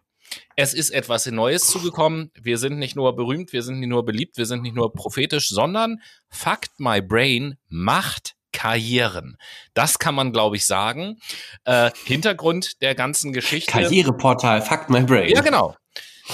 es 0.57 0.75
ist 0.75 0.91
etwas 0.91 1.27
Neues 1.27 1.67
zugekommen. 1.67 2.31
Wir 2.41 2.59
sind 2.59 2.79
nicht 2.79 2.97
nur 2.97 3.15
berühmt, 3.15 3.53
wir 3.53 3.63
sind 3.63 3.81
nicht 3.81 3.89
nur 3.89 4.05
beliebt, 4.05 4.39
wir 4.39 4.47
sind 4.47 4.63
nicht 4.63 4.75
nur 4.75 4.93
prophetisch, 4.93 5.49
sondern 5.49 6.01
Fact 6.29 6.79
My 6.79 7.03
Brain 7.03 7.57
macht 7.69 8.35
Karrieren. 8.53 9.39
Das 9.75 9.99
kann 9.99 10.15
man, 10.15 10.33
glaube 10.33 10.57
ich, 10.57 10.67
sagen. 10.67 11.19
Äh, 11.65 11.91
Hintergrund 12.05 12.83
der 12.83 12.95
ganzen 12.95 13.33
Geschichte. 13.33 13.73
Karriereportal 13.73 14.63
Fact 14.63 14.91
My 14.91 15.03
Brain. 15.03 15.31
Ja, 15.31 15.41
genau. 15.41 15.75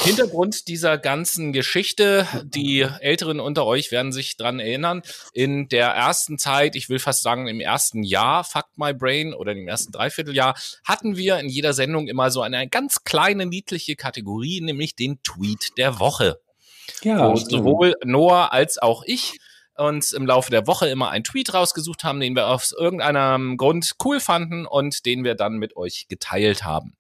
Hintergrund 0.04 0.68
dieser 0.68 0.96
ganzen 0.96 1.52
Geschichte, 1.52 2.26
die 2.44 2.80
Älteren 3.00 3.40
unter 3.40 3.66
euch 3.66 3.90
werden 3.90 4.12
sich 4.12 4.36
dran 4.36 4.60
erinnern, 4.60 5.02
in 5.32 5.68
der 5.68 5.88
ersten 5.88 6.38
Zeit, 6.38 6.76
ich 6.76 6.88
will 6.88 6.98
fast 6.98 7.22
sagen 7.22 7.46
im 7.48 7.60
ersten 7.60 8.02
Jahr, 8.02 8.44
Fuck 8.44 8.66
My 8.76 8.94
Brain 8.94 9.34
oder 9.34 9.52
im 9.52 9.68
ersten 9.68 9.92
Dreivierteljahr, 9.92 10.54
hatten 10.84 11.16
wir 11.16 11.38
in 11.38 11.48
jeder 11.48 11.72
Sendung 11.72 12.08
immer 12.08 12.30
so 12.30 12.40
eine 12.40 12.68
ganz 12.68 13.04
kleine, 13.04 13.46
niedliche 13.46 13.96
Kategorie, 13.96 14.60
nämlich 14.60 14.96
den 14.96 15.22
Tweet 15.22 15.76
der 15.76 15.98
Woche. 15.98 16.40
Ja, 17.02 17.36
sowohl 17.36 17.94
Noah 18.04 18.52
als 18.52 18.78
auch 18.78 19.02
ich 19.04 19.38
uns 19.76 20.12
im 20.12 20.26
Laufe 20.26 20.50
der 20.50 20.66
Woche 20.66 20.88
immer 20.88 21.10
einen 21.10 21.24
Tweet 21.24 21.54
rausgesucht 21.54 22.04
haben, 22.04 22.20
den 22.20 22.34
wir 22.34 22.48
aus 22.48 22.72
irgendeinem 22.72 23.56
Grund 23.56 23.92
cool 24.04 24.20
fanden 24.20 24.66
und 24.66 25.06
den 25.06 25.24
wir 25.24 25.34
dann 25.34 25.58
mit 25.58 25.76
euch 25.76 26.06
geteilt 26.08 26.64
haben. 26.64 26.96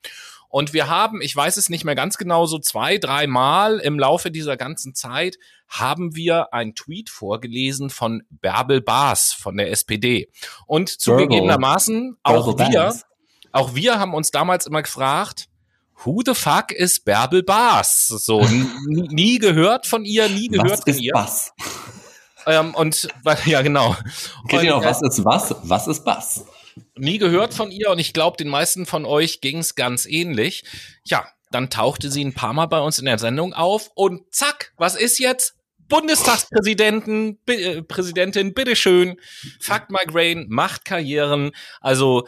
Und 0.48 0.72
wir 0.72 0.88
haben, 0.88 1.20
ich 1.20 1.34
weiß 1.36 1.56
es 1.58 1.68
nicht 1.68 1.84
mehr 1.84 1.94
ganz 1.94 2.16
genau, 2.16 2.46
so 2.46 2.58
zwei, 2.58 2.98
drei 2.98 3.26
Mal 3.26 3.78
im 3.78 3.98
Laufe 3.98 4.30
dieser 4.30 4.56
ganzen 4.56 4.94
Zeit 4.94 5.36
haben 5.68 6.16
wir 6.16 6.54
einen 6.54 6.74
Tweet 6.74 7.10
vorgelesen 7.10 7.90
von 7.90 8.22
Bärbel 8.30 8.80
Baas 8.80 9.32
von 9.32 9.56
der 9.56 9.70
SPD. 9.70 10.30
Und 10.66 10.88
zugegebenermaßen 10.88 12.16
auch 12.22 12.58
wir, 12.58 12.94
auch 13.52 13.74
wir 13.74 13.98
haben 13.98 14.14
uns 14.14 14.30
damals 14.30 14.66
immer 14.66 14.82
gefragt, 14.82 15.48
Who 16.04 16.22
the 16.24 16.34
fuck 16.34 16.70
is 16.70 17.00
Bärbel 17.00 17.42
Baas? 17.42 18.06
So, 18.06 18.46
nie 18.86 19.38
gehört 19.38 19.86
von 19.86 20.04
ihr, 20.04 20.28
nie 20.28 20.46
gehört 20.48 20.70
was 20.70 20.80
von 20.82 20.92
ist 20.92 21.00
ihr. 21.00 21.12
Was? 21.12 21.52
Ähm, 22.46 22.74
und 22.74 23.08
ja, 23.46 23.62
genau. 23.62 23.96
Kennt 24.48 24.62
ihr 24.62 24.70
noch, 24.70 24.84
was 24.84 25.02
ist 25.02 25.24
was? 25.24 25.54
Was 25.64 25.88
ist 25.88 26.06
was? 26.06 26.44
Nie 26.96 27.18
gehört 27.18 27.54
von 27.54 27.70
ihr 27.70 27.90
und 27.90 27.98
ich 27.98 28.12
glaube, 28.12 28.36
den 28.36 28.48
meisten 28.48 28.86
von 28.86 29.04
euch 29.04 29.40
ging 29.40 29.58
es 29.58 29.74
ganz 29.74 30.06
ähnlich. 30.06 30.64
Ja, 31.04 31.26
dann 31.50 31.70
tauchte 31.70 32.10
sie 32.10 32.24
ein 32.24 32.34
paar 32.34 32.52
Mal 32.52 32.66
bei 32.66 32.80
uns 32.80 32.98
in 32.98 33.06
der 33.06 33.18
Sendung 33.18 33.54
auf 33.54 33.90
und 33.94 34.34
zack, 34.34 34.72
was 34.76 34.94
ist 34.94 35.18
jetzt? 35.18 35.54
Bundestagspräsidenten, 35.88 37.38
äh, 37.48 37.82
Präsidentin, 37.82 38.52
bitteschön, 38.52 39.16
fuck 39.58 39.90
my 39.90 40.04
grain, 40.06 40.46
macht 40.48 40.84
Karrieren. 40.84 41.52
Also 41.80 42.26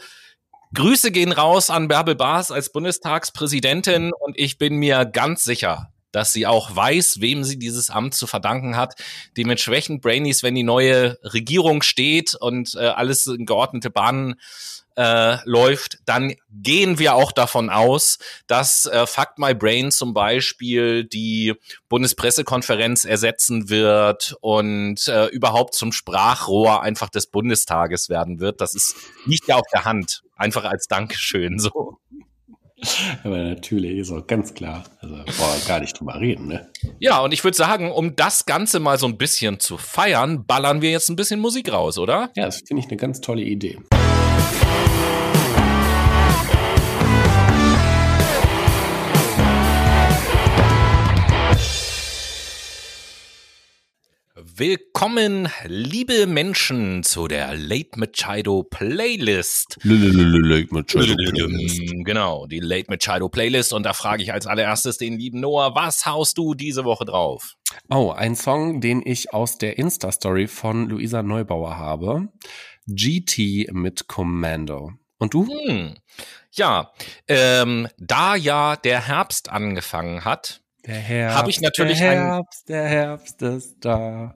Grüße 0.73 1.11
gehen 1.11 1.31
raus 1.31 1.69
an 1.69 1.87
Bärbel 1.87 2.15
Baas 2.15 2.49
als 2.49 2.71
Bundestagspräsidentin 2.71 4.11
und 4.13 4.39
ich 4.39 4.57
bin 4.57 4.77
mir 4.77 5.05
ganz 5.05 5.43
sicher, 5.43 5.90
dass 6.11 6.33
sie 6.33 6.47
auch 6.47 6.75
weiß, 6.75 7.21
wem 7.21 7.43
sie 7.43 7.57
dieses 7.57 7.89
Amt 7.89 8.13
zu 8.13 8.27
verdanken 8.27 8.77
hat. 8.77 8.95
Dementsprechend 9.37 10.01
Brainies, 10.01 10.43
wenn 10.43 10.55
die 10.55 10.63
neue 10.63 11.17
Regierung 11.23 11.81
steht 11.81 12.35
und 12.35 12.75
äh, 12.75 12.87
alles 12.87 13.27
in 13.27 13.45
geordnete 13.45 13.89
Bahnen 13.89 14.35
äh, 14.95 15.37
läuft, 15.45 15.99
dann 16.05 16.33
gehen 16.51 16.99
wir 16.99 17.15
auch 17.15 17.31
davon 17.31 17.69
aus, 17.69 18.19
dass 18.47 18.85
äh, 18.85 19.07
Fuck 19.07 19.37
My 19.37 19.53
Brain 19.53 19.91
zum 19.91 20.13
Beispiel 20.13 21.05
die 21.05 21.53
Bundespressekonferenz 21.89 23.05
ersetzen 23.05 23.69
wird 23.69 24.35
und 24.41 25.07
äh, 25.07 25.27
überhaupt 25.27 25.75
zum 25.75 25.91
Sprachrohr 25.91 26.81
einfach 26.81 27.09
des 27.09 27.27
Bundestages 27.27 28.09
werden 28.09 28.39
wird. 28.39 28.59
Das 28.61 28.75
ist 28.75 28.95
nicht 29.25 29.47
ja 29.47 29.55
auf 29.55 29.67
der 29.71 29.85
Hand, 29.85 30.23
einfach 30.35 30.65
als 30.65 30.87
Dankeschön 30.87 31.57
so. 31.57 31.97
Aber 33.23 33.37
natürlich 33.37 33.97
ist 33.97 34.11
auch 34.11 34.25
ganz 34.25 34.53
klar. 34.53 34.83
Also 34.99 35.15
boah, 35.15 35.55
gar 35.67 35.79
nicht 35.79 35.99
drüber 35.99 36.19
reden, 36.19 36.47
ne? 36.47 36.69
Ja, 36.99 37.19
und 37.21 37.33
ich 37.33 37.43
würde 37.43 37.57
sagen, 37.57 37.91
um 37.91 38.15
das 38.15 38.45
Ganze 38.45 38.79
mal 38.79 38.97
so 38.97 39.07
ein 39.07 39.17
bisschen 39.17 39.59
zu 39.59 39.77
feiern, 39.77 40.45
ballern 40.45 40.81
wir 40.81 40.91
jetzt 40.91 41.09
ein 41.09 41.15
bisschen 41.15 41.39
Musik 41.39 41.71
raus, 41.71 41.97
oder? 41.97 42.29
Ja, 42.35 42.45
das 42.45 42.61
finde 42.65 42.81
ich 42.81 42.87
eine 42.87 42.97
ganz 42.97 43.21
tolle 43.21 43.43
Idee. 43.43 43.77
Willkommen, 54.43 55.49
liebe 55.67 56.25
Menschen, 56.25 57.03
zu 57.03 57.27
der 57.27 57.55
Late 57.55 57.91
Machado 57.97 58.63
Playlist. 58.63 59.77
Late 59.83 60.67
Machado 60.71 61.15
Playlist. 61.15 61.93
Genau, 62.03 62.47
die 62.47 62.59
Late 62.59 62.89
Machado 62.89 63.29
Playlist. 63.29 63.71
Und 63.71 63.83
da 63.83 63.93
frage 63.93 64.23
ich 64.23 64.33
als 64.33 64.47
allererstes 64.47 64.97
den 64.97 65.19
lieben 65.19 65.41
Noah, 65.41 65.75
was 65.75 66.07
haust 66.07 66.39
du 66.39 66.55
diese 66.55 66.85
Woche 66.85 67.05
drauf? 67.05 67.55
Oh, 67.91 68.09
ein 68.09 68.35
Song, 68.35 68.81
den 68.81 69.03
ich 69.05 69.31
aus 69.31 69.59
der 69.59 69.77
Insta-Story 69.77 70.47
von 70.47 70.89
Luisa 70.89 71.21
Neubauer 71.21 71.77
habe. 71.77 72.29
GT 72.87 73.71
mit 73.73 74.07
Commando. 74.07 74.93
Und 75.19 75.35
du? 75.35 75.47
Hm. 75.47 75.97
Ja, 76.51 76.91
ähm, 77.27 77.87
da 77.99 78.35
ja 78.35 78.75
der 78.75 79.07
Herbst 79.07 79.49
angefangen 79.49 80.25
hat, 80.25 80.61
der 80.85 80.95
Herbst, 80.95 81.37
habe 81.37 81.49
ich 81.51 81.61
natürlich 81.61 81.99
der 81.99 82.11
Herbst, 82.11 82.69
der 82.69 82.83
Herbst 82.87 83.41
ist 83.43 83.75
da. 83.81 84.35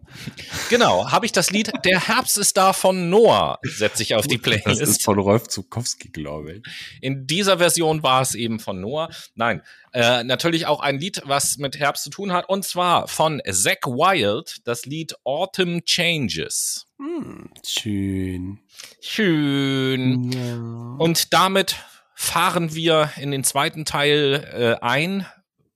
Genau, 0.69 1.09
habe 1.09 1.25
ich 1.25 1.31
das 1.31 1.49
Lied 1.49 1.71
Der 1.83 2.07
Herbst 2.07 2.37
ist 2.37 2.55
da 2.55 2.73
von 2.73 3.09
Noah, 3.09 3.57
setze 3.63 4.03
ich 4.03 4.13
auf 4.13 4.27
die 4.27 4.37
Playlist. 4.37 4.65
Das 4.75 4.79
ist 4.79 5.03
von 5.03 5.17
Rolf 5.17 5.47
Zukowski, 5.47 6.09
glaube 6.09 6.53
ich. 6.53 6.63
In 7.01 7.25
dieser 7.25 7.57
Version 7.57 8.03
war 8.03 8.21
es 8.21 8.35
eben 8.35 8.59
von 8.59 8.79
Noah. 8.79 9.09
Nein, 9.33 9.63
äh, 9.93 10.23
natürlich 10.23 10.67
auch 10.67 10.81
ein 10.81 10.99
Lied, 10.99 11.21
was 11.25 11.57
mit 11.57 11.79
Herbst 11.79 12.03
zu 12.03 12.09
tun 12.09 12.31
hat, 12.31 12.47
und 12.47 12.63
zwar 12.63 13.07
von 13.07 13.41
Zack 13.49 13.87
Wild, 13.87 14.57
das 14.65 14.85
Lied 14.85 15.15
Autumn 15.23 15.83
Changes. 15.83 16.85
Hm, 16.99 17.49
schön. 17.65 18.59
Schön. 19.01 20.31
Ja. 20.31 20.95
Und 20.99 21.33
damit 21.33 21.77
fahren 22.13 22.75
wir 22.75 23.11
in 23.17 23.31
den 23.31 23.43
zweiten 23.43 23.85
Teil 23.85 24.77
äh, 24.79 24.83
ein 24.83 25.25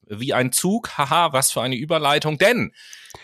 wie 0.10 0.34
ein 0.34 0.52
Zug. 0.52 0.98
Haha, 0.98 1.34
was 1.34 1.52
für 1.52 1.62
eine 1.62 1.76
Überleitung. 1.76 2.38
Denn 2.38 2.74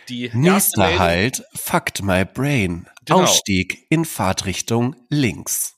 die 0.09 0.29
nächste 0.33 0.99
Halt, 0.99 1.43
Fucked 1.53 2.01
My 2.03 2.25
Brain. 2.25 2.87
Genau. 3.05 3.23
Ausstieg 3.23 3.85
in 3.89 4.05
Fahrtrichtung 4.05 4.95
links. 5.09 5.75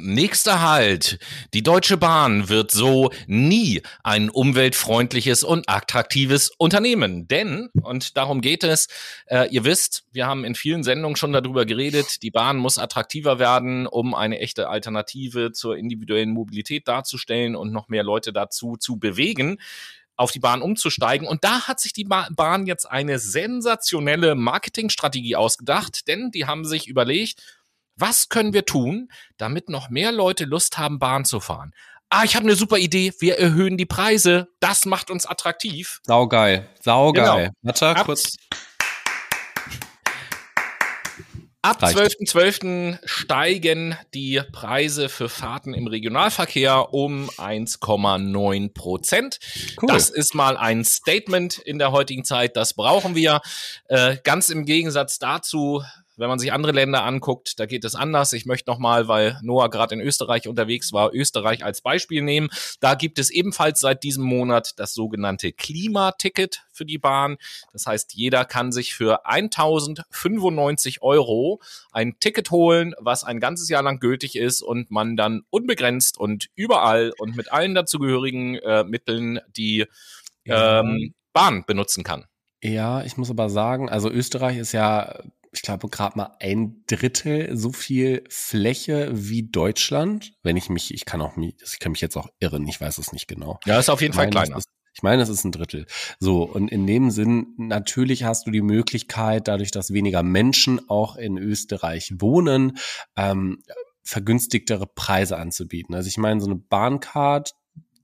Nächster 0.00 0.62
Halt. 0.62 1.18
Die 1.52 1.62
Deutsche 1.62 1.98
Bahn 1.98 2.48
wird 2.48 2.70
so 2.70 3.10
nie 3.26 3.82
ein 4.02 4.30
umweltfreundliches 4.30 5.44
und 5.44 5.68
attraktives 5.68 6.50
Unternehmen. 6.56 7.28
Denn, 7.28 7.68
und 7.82 8.16
darum 8.16 8.40
geht 8.40 8.64
es, 8.64 8.88
äh, 9.26 9.48
ihr 9.50 9.64
wisst, 9.64 10.04
wir 10.12 10.26
haben 10.26 10.44
in 10.44 10.54
vielen 10.54 10.82
Sendungen 10.82 11.16
schon 11.16 11.32
darüber 11.32 11.66
geredet, 11.66 12.22
die 12.22 12.30
Bahn 12.30 12.56
muss 12.56 12.78
attraktiver 12.78 13.38
werden, 13.38 13.86
um 13.86 14.14
eine 14.14 14.38
echte 14.40 14.68
Alternative 14.68 15.52
zur 15.52 15.76
individuellen 15.76 16.30
Mobilität 16.30 16.88
darzustellen 16.88 17.54
und 17.54 17.70
noch 17.70 17.88
mehr 17.88 18.02
Leute 18.02 18.32
dazu 18.32 18.76
zu 18.76 18.98
bewegen 18.98 19.58
auf 20.16 20.32
die 20.32 20.40
Bahn 20.40 20.62
umzusteigen. 20.62 21.26
Und 21.26 21.44
da 21.44 21.68
hat 21.68 21.80
sich 21.80 21.92
die 21.92 22.04
Bahn 22.04 22.66
jetzt 22.66 22.86
eine 22.90 23.18
sensationelle 23.18 24.34
Marketingstrategie 24.34 25.36
ausgedacht, 25.36 26.08
denn 26.08 26.30
die 26.30 26.46
haben 26.46 26.64
sich 26.64 26.88
überlegt, 26.88 27.42
was 27.96 28.28
können 28.28 28.52
wir 28.52 28.64
tun, 28.64 29.08
damit 29.36 29.68
noch 29.68 29.88
mehr 29.88 30.12
Leute 30.12 30.44
Lust 30.44 30.78
haben, 30.78 30.98
Bahn 30.98 31.24
zu 31.24 31.40
fahren? 31.40 31.72
Ah, 32.08 32.24
ich 32.24 32.36
habe 32.36 32.44
eine 32.44 32.54
super 32.54 32.78
Idee. 32.78 33.12
Wir 33.18 33.38
erhöhen 33.38 33.76
die 33.76 33.86
Preise. 33.86 34.48
Das 34.60 34.84
macht 34.84 35.10
uns 35.10 35.26
attraktiv. 35.26 36.00
Saugeil. 36.04 36.68
Saugeil. 36.80 37.46
Genau. 37.46 37.52
Warte, 37.62 38.04
kurz. 38.04 38.36
Ab 41.66 41.82
12.12. 41.82 42.94
.12. 42.94 42.98
steigen 43.04 43.98
die 44.14 44.40
Preise 44.52 45.08
für 45.08 45.28
Fahrten 45.28 45.74
im 45.74 45.88
Regionalverkehr 45.88 46.94
um 46.94 47.28
1,9 47.28 48.72
Prozent. 48.72 49.40
Cool. 49.82 49.88
Das 49.88 50.08
ist 50.08 50.36
mal 50.36 50.56
ein 50.56 50.84
Statement 50.84 51.58
in 51.58 51.80
der 51.80 51.90
heutigen 51.90 52.24
Zeit. 52.24 52.54
Das 52.56 52.74
brauchen 52.74 53.16
wir. 53.16 53.40
Äh, 53.88 54.18
ganz 54.22 54.48
im 54.48 54.64
Gegensatz 54.64 55.18
dazu 55.18 55.82
wenn 56.16 56.28
man 56.28 56.38
sich 56.38 56.52
andere 56.52 56.72
Länder 56.72 57.04
anguckt, 57.04 57.58
da 57.60 57.66
geht 57.66 57.84
es 57.84 57.94
anders. 57.94 58.32
Ich 58.32 58.46
möchte 58.46 58.70
nochmal, 58.70 59.08
weil 59.08 59.38
Noah 59.42 59.70
gerade 59.70 59.94
in 59.94 60.00
Österreich 60.00 60.48
unterwegs 60.48 60.92
war, 60.92 61.14
Österreich 61.14 61.64
als 61.64 61.82
Beispiel 61.82 62.22
nehmen. 62.22 62.48
Da 62.80 62.94
gibt 62.94 63.18
es 63.18 63.30
ebenfalls 63.30 63.80
seit 63.80 64.02
diesem 64.02 64.24
Monat 64.24 64.72
das 64.76 64.94
sogenannte 64.94 65.52
Klimaticket 65.52 66.64
für 66.72 66.84
die 66.84 66.98
Bahn. 66.98 67.36
Das 67.72 67.86
heißt, 67.86 68.14
jeder 68.14 68.44
kann 68.44 68.72
sich 68.72 68.94
für 68.94 69.26
1095 69.26 71.02
Euro 71.02 71.60
ein 71.92 72.18
Ticket 72.18 72.50
holen, 72.50 72.94
was 72.98 73.24
ein 73.24 73.40
ganzes 73.40 73.68
Jahr 73.68 73.82
lang 73.82 73.98
gültig 73.98 74.36
ist 74.36 74.62
und 74.62 74.90
man 74.90 75.16
dann 75.16 75.42
unbegrenzt 75.50 76.18
und 76.18 76.48
überall 76.54 77.12
und 77.18 77.36
mit 77.36 77.52
allen 77.52 77.74
dazugehörigen 77.74 78.56
äh, 78.56 78.84
Mitteln 78.84 79.40
die 79.56 79.86
ähm, 80.46 81.14
Bahn 81.32 81.64
benutzen 81.66 82.04
kann. 82.04 82.26
Ja, 82.62 83.02
ich 83.02 83.16
muss 83.16 83.30
aber 83.30 83.50
sagen, 83.50 83.88
also 83.88 84.10
Österreich 84.10 84.56
ist 84.56 84.72
ja 84.72 85.20
ich 85.52 85.62
glaube, 85.62 85.88
gerade 85.88 86.16
mal 86.16 86.36
ein 86.40 86.84
Drittel 86.86 87.56
so 87.56 87.72
viel 87.72 88.24
Fläche 88.28 89.10
wie 89.12 89.42
Deutschland. 89.44 90.32
Wenn 90.42 90.56
ich 90.56 90.68
mich, 90.68 90.92
ich 90.92 91.04
kann 91.04 91.20
auch 91.20 91.36
mich, 91.36 91.56
ich 91.62 91.78
kann 91.78 91.92
mich 91.92 92.00
jetzt 92.00 92.16
auch 92.16 92.28
irren, 92.40 92.66
ich 92.66 92.80
weiß 92.80 92.98
es 92.98 93.12
nicht 93.12 93.28
genau. 93.28 93.58
Ja, 93.64 93.78
ist 93.78 93.88
auf 93.88 94.02
jeden 94.02 94.14
Fall 94.14 94.30
kleiner. 94.30 94.60
Ich 94.94 95.02
meine, 95.02 95.22
es 95.22 95.28
ist 95.28 95.44
ein 95.44 95.52
Drittel. 95.52 95.86
So, 96.18 96.42
und 96.44 96.68
in 96.68 96.86
dem 96.86 97.10
Sinn, 97.10 97.48
natürlich 97.58 98.24
hast 98.24 98.46
du 98.46 98.50
die 98.50 98.62
Möglichkeit, 98.62 99.46
dadurch, 99.46 99.70
dass 99.70 99.92
weniger 99.92 100.22
Menschen 100.22 100.88
auch 100.88 101.16
in 101.16 101.36
Österreich 101.36 102.14
wohnen, 102.16 102.78
ähm, 103.14 103.62
vergünstigtere 104.02 104.86
Preise 104.86 105.36
anzubieten. 105.36 105.94
Also 105.94 106.08
ich 106.08 106.16
meine, 106.16 106.40
so 106.40 106.46
eine 106.46 106.56
Bahncard, 106.56 107.52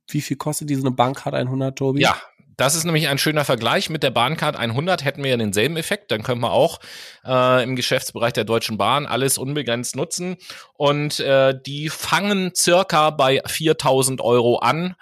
wie 0.08 0.20
viel 0.20 0.36
kostet 0.36 0.68
diese 0.68 0.82
eine 0.82 0.90
Bahncard 0.90 1.34
100, 1.34 1.78
Tobi? 1.78 2.00
Ja, 2.02 2.20
das 2.56 2.74
ist 2.74 2.84
nämlich 2.84 3.08
ein 3.08 3.18
schöner 3.18 3.44
Vergleich. 3.44 3.90
Mit 3.90 4.02
der 4.02 4.10
Bahncard 4.10 4.56
100 4.56 5.04
hätten 5.04 5.22
wir 5.22 5.30
ja 5.30 5.36
denselben 5.36 5.76
Effekt. 5.76 6.10
Dann 6.10 6.22
können 6.22 6.40
wir 6.40 6.52
auch 6.52 6.80
äh, 7.24 7.62
im 7.62 7.76
Geschäftsbereich 7.76 8.32
der 8.32 8.44
Deutschen 8.44 8.78
Bahn 8.78 9.06
alles 9.06 9.38
unbegrenzt 9.38 9.96
nutzen. 9.96 10.36
Und 10.74 11.20
äh, 11.20 11.54
die 11.66 11.88
fangen 11.88 12.52
circa 12.54 13.10
bei 13.10 13.42
4000 13.46 14.20
Euro 14.20 14.58
an. 14.58 14.94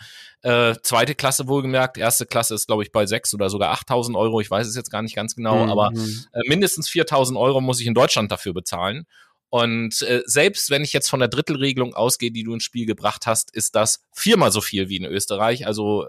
Äh, 0.42 0.76
zweite 0.82 1.14
Klasse 1.14 1.48
wohlgemerkt, 1.48 1.98
erste 1.98 2.24
Klasse 2.24 2.54
ist, 2.54 2.66
glaube 2.66 2.82
ich, 2.82 2.92
bei 2.92 3.04
6 3.04 3.34
oder 3.34 3.50
sogar 3.50 3.72
8000 3.72 4.16
Euro. 4.16 4.40
Ich 4.40 4.50
weiß 4.50 4.66
es 4.66 4.74
jetzt 4.74 4.90
gar 4.90 5.02
nicht 5.02 5.14
ganz 5.14 5.36
genau, 5.36 5.64
mhm. 5.64 5.70
aber 5.70 5.92
äh, 5.94 6.48
mindestens 6.48 6.88
4000 6.88 7.38
Euro 7.38 7.60
muss 7.60 7.80
ich 7.80 7.86
in 7.86 7.92
Deutschland 7.92 8.32
dafür 8.32 8.54
bezahlen. 8.54 9.06
Und 9.50 10.00
äh, 10.02 10.22
selbst 10.24 10.70
wenn 10.70 10.82
ich 10.82 10.92
jetzt 10.92 11.10
von 11.10 11.20
der 11.20 11.28
Drittelregelung 11.28 11.94
ausgehe, 11.94 12.30
die 12.30 12.44
du 12.44 12.54
ins 12.54 12.62
Spiel 12.62 12.86
gebracht 12.86 13.26
hast, 13.26 13.54
ist 13.54 13.74
das 13.74 14.04
viermal 14.12 14.52
so 14.52 14.60
viel 14.60 14.88
wie 14.88 14.96
in 14.96 15.04
Österreich. 15.04 15.66
Also 15.66 16.04
äh, 16.04 16.08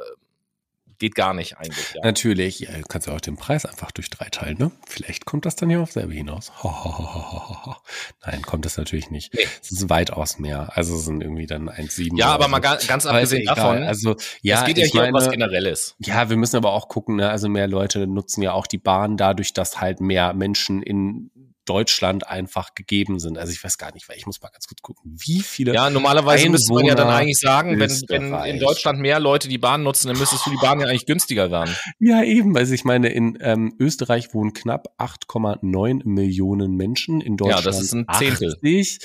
geht 1.02 1.16
gar 1.16 1.34
nicht 1.34 1.58
eigentlich. 1.58 1.94
Ja. 1.96 2.02
Natürlich, 2.04 2.60
ja, 2.60 2.72
du 2.72 2.84
kannst 2.84 3.08
ja 3.08 3.16
auch 3.16 3.20
den 3.20 3.36
Preis 3.36 3.66
einfach 3.66 3.92
durch 3.92 4.10
drei 4.12 4.30
teilen, 4.30 4.58
ne? 4.60 4.72
Vielleicht 4.88 5.26
kommt 5.26 5.46
das 5.48 5.56
dann 5.56 5.72
ja 5.72 5.80
auf 5.80 5.92
selber 5.92 6.14
hinaus. 6.14 6.52
Nein, 8.26 8.44
kommt 8.44 8.66
das 8.66 8.78
natürlich 8.78 9.10
nicht. 9.10 9.34
Nee. 9.34 9.48
Es 9.62 9.72
ist 9.72 9.90
weitaus 9.90 10.38
mehr. 10.38 10.78
Also 10.78 10.96
es 10.96 11.06
sind 11.06 11.22
irgendwie 11.24 11.48
dann 11.48 11.70
1,7. 11.70 12.18
Ja, 12.18 12.28
aber 12.28 12.46
so. 12.46 12.50
mal 12.52 12.60
ganz, 12.60 12.86
ganz 12.88 13.08
abgesehen 13.08 13.46
davon. 13.46 13.82
Also, 13.82 14.16
ja, 14.44 14.60
es 14.60 14.66
geht 14.66 14.78
ja 14.78 14.86
hier 14.86 15.02
meine, 15.02 15.14
um 15.14 15.16
was 15.16 15.32
Generelles. 15.32 15.96
Ja, 15.98 16.30
wir 16.30 16.38
müssen 16.38 16.58
aber 16.58 16.72
auch 16.72 16.88
gucken, 16.88 17.16
ne? 17.16 17.30
Also 17.30 17.50
mehr 17.50 17.68
Leute 17.68 18.06
nutzen 18.06 18.44
ja 18.44 18.54
auch 18.54 18.68
die 18.68 18.78
Bahn 18.78 19.18
dadurch, 19.18 19.54
dass 19.54 19.82
halt 19.82 20.02
mehr 20.02 20.34
Menschen 20.34 20.84
in 20.84 21.32
Deutschland 21.66 22.28
einfach 22.28 22.74
gegeben 22.74 23.20
sind. 23.20 23.38
Also 23.38 23.54
ich 23.54 23.64
weiß 23.64 23.78
gar 23.78 23.94
nicht, 23.94 24.10
weil 24.10 24.18
ich 24.18 24.26
muss 24.26 24.42
mal 24.42 24.50
ganz 24.50 24.68
kurz 24.68 24.82
gucken, 24.82 25.04
wie 25.06 25.42
viele. 25.42 25.74
Ja, 25.74 25.90
normalerweise 25.90 26.50
müsste 26.50 26.74
man 26.74 26.86
ja 26.86 26.96
dann 26.96 27.10
eigentlich 27.10 27.40
sagen, 27.40 27.80
wenn, 27.80 27.92
wenn 28.08 28.34
in 28.46 28.60
Deutschland 28.60 29.00
mehr 29.00 29.20
Leute 29.20 29.48
die 29.48 29.58
Bahn 29.58 29.84
nutzen, 29.84 30.08
dann 30.08 30.18
müsste 30.18 30.36
es 30.36 30.42
für 30.42 30.50
die 30.50 30.58
Bahn 30.58 30.80
ja 30.80 30.88
eigentlich 30.88 31.06
günstiger 31.06 31.52
werden. 31.52 31.76
Ja, 32.00 32.24
eben. 32.24 32.58
Also 32.58 32.74
ich 32.74 32.84
meine, 32.84 33.10
in 33.10 33.38
ähm, 33.42 33.76
Österreich 33.80 34.34
wohnen 34.34 34.54
knapp 34.54 34.96
8,9 34.98 36.02
Millionen 36.06 36.76
Menschen, 36.76 37.22
in 37.22 37.38
Deutschland 37.38 37.66
ja, 37.66 37.72
das 37.72 37.82
ist 37.82 37.94
ein 37.94 38.08
Zehntel. 38.18 38.54
80. 38.56 39.00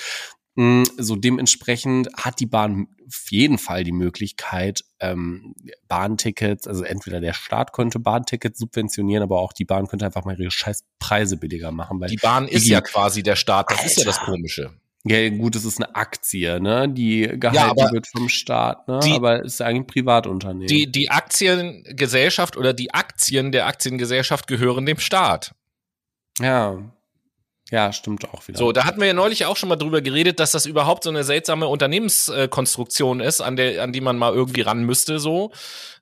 Mm, 0.57 0.85
so 0.97 1.17
dementsprechend 1.17 2.09
hat 2.17 2.41
die 2.41 2.47
Bahn 2.47 2.89
auf 3.07 3.31
jeden 3.31 3.59
Fall 3.59 3.85
die 3.85 3.93
Möglichkeit, 3.93 4.85
ähm, 5.01 5.55
Bahntickets, 5.87 6.67
also 6.67 6.83
entweder 6.83 7.21
der 7.21 7.35
Staat 7.35 7.73
könnte 7.73 7.99
Bahntickets 7.99 8.59
subventionieren, 8.59 9.23
aber 9.23 9.39
auch 9.39 9.53
die 9.53 9.65
Bahn 9.65 9.87
könnte 9.87 10.07
einfach 10.07 10.25
mal 10.25 10.39
ihre 10.41 10.51
scheiß 10.51 10.85
Preise 10.99 11.37
billiger 11.37 11.71
machen. 11.71 12.01
Weil 12.01 12.09
die 12.09 12.17
Bahn 12.17 12.49
ist 12.49 12.67
die, 12.67 12.71
ja 12.71 12.81
quasi 12.81 13.23
der 13.23 13.37
Staat, 13.37 13.71
das 13.71 13.79
Alter. 13.79 13.91
ist 13.91 13.99
ja 13.99 14.05
das 14.05 14.21
Komische. 14.21 14.73
Ja, 15.05 15.29
gut, 15.29 15.55
es 15.55 15.65
ist 15.65 15.81
eine 15.81 15.95
Aktie, 15.95 16.59
ne, 16.59 16.89
die 16.89 17.29
gehalten 17.39 17.79
ja, 17.79 17.93
wird 17.93 18.09
vom 18.09 18.29
Staat, 18.29 18.89
ne, 18.89 18.99
die, 19.05 19.13
aber 19.13 19.45
es 19.45 19.55
ist 19.55 19.63
eigentlich 19.63 19.83
ein 19.83 19.87
Privatunternehmen. 19.87 20.67
Die, 20.67 20.91
die 20.91 21.11
Aktiengesellschaft 21.11 22.57
oder 22.57 22.73
die 22.73 22.93
Aktien 22.93 23.53
der 23.53 23.67
Aktiengesellschaft 23.67 24.49
gehören 24.49 24.85
dem 24.85 24.99
Staat. 24.99 25.55
Ja, 26.41 26.79
ja, 27.71 27.93
stimmt 27.93 28.33
auch 28.33 28.47
wieder. 28.47 28.59
So, 28.59 28.71
da 28.71 28.85
hatten 28.85 29.01
wir 29.01 29.09
ja 29.09 29.13
neulich 29.13 29.45
auch 29.45 29.57
schon 29.57 29.69
mal 29.69 29.77
drüber 29.77 30.01
geredet, 30.01 30.39
dass 30.39 30.53
das 30.53 30.67
überhaupt 30.67 31.03
so 31.03 31.11
eine 31.11 31.25
seltsame 31.25 31.67
Unternehmenskonstruktion 31.67 33.19
ist, 33.19 33.41
an 33.41 33.57
der, 33.57 33.83
an 33.83 33.93
die 33.93 34.01
man 34.01 34.19
mal 34.19 34.33
irgendwie 34.33 34.61
ran 34.61 34.85
müsste, 34.85 35.19
so. 35.19 35.51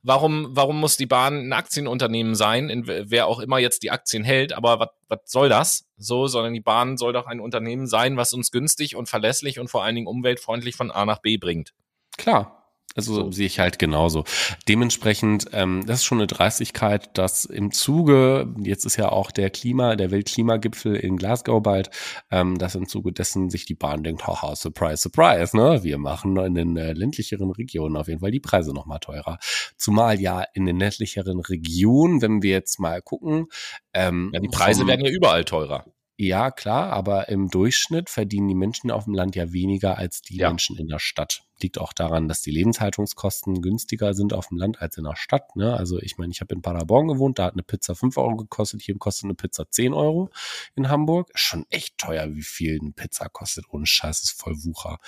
Warum, 0.02 0.48
warum 0.50 0.78
muss 0.78 0.98
die 0.98 1.06
Bahn 1.06 1.48
ein 1.48 1.52
Aktienunternehmen 1.54 2.34
sein, 2.34 2.68
in, 2.68 2.86
wer 2.86 3.26
auch 3.26 3.40
immer 3.40 3.58
jetzt 3.58 3.82
die 3.82 3.90
Aktien 3.90 4.24
hält, 4.24 4.52
aber 4.52 4.92
was 5.08 5.20
soll 5.24 5.48
das? 5.48 5.86
So, 5.96 6.26
sondern 6.26 6.52
die 6.52 6.60
Bahn 6.60 6.98
soll 6.98 7.14
doch 7.14 7.26
ein 7.26 7.40
Unternehmen 7.40 7.86
sein, 7.86 8.18
was 8.18 8.34
uns 8.34 8.50
günstig 8.50 8.94
und 8.94 9.08
verlässlich 9.08 9.58
und 9.58 9.68
vor 9.68 9.84
allen 9.84 9.94
Dingen 9.94 10.06
umweltfreundlich 10.06 10.76
von 10.76 10.90
A 10.90 11.06
nach 11.06 11.20
B 11.20 11.38
bringt. 11.38 11.72
Klar, 12.18 12.63
also 12.94 13.14
so. 13.14 13.30
sehe 13.30 13.46
ich 13.46 13.58
halt 13.58 13.78
genauso. 13.78 14.24
Dementsprechend, 14.68 15.46
ähm, 15.52 15.84
das 15.86 16.00
ist 16.00 16.04
schon 16.04 16.18
eine 16.18 16.26
Dreistigkeit, 16.26 17.16
dass 17.18 17.44
im 17.44 17.72
Zuge, 17.72 18.54
jetzt 18.62 18.84
ist 18.84 18.96
ja 18.96 19.10
auch 19.10 19.30
der 19.30 19.50
Klima, 19.50 19.96
der 19.96 20.10
Weltklimagipfel 20.10 20.94
in 20.94 21.16
Glasgow 21.16 21.62
bald, 21.62 21.90
ähm, 22.30 22.58
dass 22.58 22.74
im 22.74 22.86
Zuge 22.86 23.12
dessen 23.12 23.50
sich 23.50 23.66
die 23.66 23.74
Bahn 23.74 24.04
denkt, 24.04 24.26
haha, 24.26 24.54
surprise, 24.54 25.02
surprise, 25.02 25.56
ne? 25.56 25.82
Wir 25.82 25.98
machen 25.98 26.36
in 26.36 26.54
den 26.54 26.76
äh, 26.76 26.92
ländlicheren 26.92 27.50
Regionen 27.50 27.96
auf 27.96 28.08
jeden 28.08 28.20
Fall 28.20 28.30
die 28.30 28.40
Preise 28.40 28.72
nochmal 28.72 29.00
teurer. 29.00 29.38
Zumal 29.76 30.20
ja 30.20 30.44
in 30.54 30.66
den 30.66 30.78
ländlicheren 30.78 31.40
Regionen, 31.40 32.22
wenn 32.22 32.42
wir 32.42 32.52
jetzt 32.52 32.78
mal 32.78 33.02
gucken, 33.02 33.46
ähm, 33.92 34.30
ja, 34.32 34.40
die 34.40 34.48
Preise 34.48 34.80
vom, 34.80 34.88
werden 34.88 35.04
ja 35.04 35.10
überall 35.10 35.44
teurer. 35.44 35.84
Ja, 36.16 36.52
klar, 36.52 36.92
aber 36.92 37.28
im 37.28 37.50
Durchschnitt 37.50 38.08
verdienen 38.08 38.46
die 38.46 38.54
Menschen 38.54 38.92
auf 38.92 39.04
dem 39.04 39.14
Land 39.14 39.34
ja 39.34 39.52
weniger 39.52 39.98
als 39.98 40.22
die 40.22 40.36
ja. 40.36 40.48
Menschen 40.48 40.76
in 40.76 40.86
der 40.86 41.00
Stadt. 41.00 41.42
Liegt 41.60 41.76
auch 41.78 41.92
daran, 41.92 42.28
dass 42.28 42.40
die 42.40 42.52
Lebenshaltungskosten 42.52 43.62
günstiger 43.62 44.14
sind 44.14 44.32
auf 44.32 44.48
dem 44.48 44.58
Land 44.58 44.80
als 44.80 44.96
in 44.96 45.04
der 45.04 45.16
Stadt. 45.16 45.56
Ne? 45.56 45.76
Also 45.76 46.00
ich 46.00 46.16
meine, 46.16 46.30
ich 46.30 46.40
habe 46.40 46.54
in 46.54 46.62
Paderborn 46.62 47.08
gewohnt, 47.08 47.40
da 47.40 47.46
hat 47.46 47.54
eine 47.54 47.64
Pizza 47.64 47.96
5 47.96 48.16
Euro 48.16 48.36
gekostet, 48.36 48.82
hier 48.82 48.96
kostet 48.96 49.24
eine 49.24 49.34
Pizza 49.34 49.68
10 49.68 49.92
Euro 49.92 50.30
in 50.76 50.88
Hamburg. 50.88 51.30
Schon 51.34 51.66
echt 51.70 51.98
teuer, 51.98 52.32
wie 52.32 52.42
viel 52.42 52.78
eine 52.80 52.92
Pizza 52.92 53.28
kostet. 53.28 53.64
Ohne 53.70 53.86
Scheiß, 53.86 54.22
ist 54.22 54.40
voll 54.40 54.54
Wucher. 54.62 55.00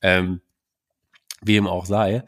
Ähm, 0.00 0.42
wem 1.40 1.66
auch 1.66 1.86
sei. 1.86 2.22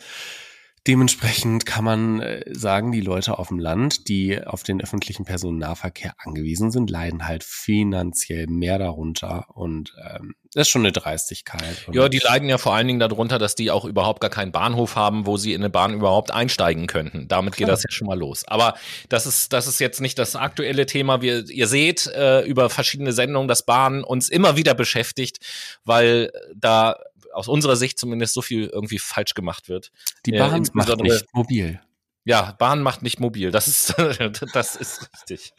Dementsprechend 0.86 1.64
kann 1.64 1.84
man 1.84 2.20
äh, 2.20 2.44
sagen, 2.52 2.92
die 2.92 3.00
Leute 3.00 3.38
auf 3.38 3.48
dem 3.48 3.58
Land, 3.58 4.08
die 4.08 4.44
auf 4.44 4.62
den 4.62 4.82
öffentlichen 4.82 5.24
Personennahverkehr 5.24 6.14
angewiesen 6.18 6.70
sind, 6.70 6.90
leiden 6.90 7.26
halt 7.26 7.42
finanziell 7.42 8.46
mehr 8.48 8.78
darunter 8.78 9.46
und 9.54 9.94
ähm, 9.98 10.34
das 10.54 10.68
ist 10.68 10.70
schon 10.70 10.82
eine 10.82 10.92
Dreistigkeit. 10.92 11.84
Ja, 11.92 12.08
die 12.08 12.20
leiden 12.20 12.48
ja 12.48 12.58
vor 12.58 12.74
allen 12.74 12.86
Dingen 12.86 13.00
darunter, 13.00 13.40
dass 13.40 13.56
die 13.56 13.72
auch 13.72 13.84
überhaupt 13.84 14.20
gar 14.20 14.30
keinen 14.30 14.52
Bahnhof 14.52 14.94
haben, 14.94 15.26
wo 15.26 15.36
sie 15.36 15.52
in 15.52 15.60
eine 15.60 15.70
Bahn 15.70 15.94
überhaupt 15.94 16.30
einsteigen 16.30 16.86
könnten. 16.86 17.26
Damit 17.26 17.54
Klar. 17.54 17.66
geht 17.66 17.72
das 17.72 17.82
ja 17.82 17.90
schon 17.90 18.06
mal 18.06 18.16
los. 18.16 18.44
Aber 18.46 18.74
das 19.08 19.26
ist, 19.26 19.52
das 19.52 19.66
ist 19.66 19.80
jetzt 19.80 20.00
nicht 20.00 20.16
das 20.16 20.36
aktuelle 20.36 20.86
Thema. 20.86 21.22
Wir, 21.22 21.48
ihr 21.50 21.66
seht 21.66 22.06
äh, 22.06 22.42
über 22.42 22.70
verschiedene 22.70 23.12
Sendungen, 23.12 23.48
dass 23.48 23.66
Bahn 23.66 24.04
uns 24.04 24.28
immer 24.28 24.56
wieder 24.56 24.74
beschäftigt, 24.74 25.40
weil 25.84 26.30
da 26.54 26.98
aus 27.34 27.48
unserer 27.48 27.76
Sicht 27.76 27.98
zumindest 27.98 28.34
so 28.34 28.42
viel 28.42 28.66
irgendwie 28.66 28.98
falsch 28.98 29.34
gemacht 29.34 29.68
wird. 29.68 29.90
Die 30.26 30.34
äh, 30.34 30.38
Bahn 30.38 30.64
äh, 30.64 30.68
macht 30.72 31.00
nicht 31.00 31.26
mobil. 31.32 31.80
Ja, 32.24 32.52
Bahn 32.52 32.82
macht 32.82 33.02
nicht 33.02 33.20
mobil. 33.20 33.50
Das 33.50 33.68
ist, 33.68 33.94
das 34.52 34.76
ist 34.76 35.10
richtig. 35.12 35.52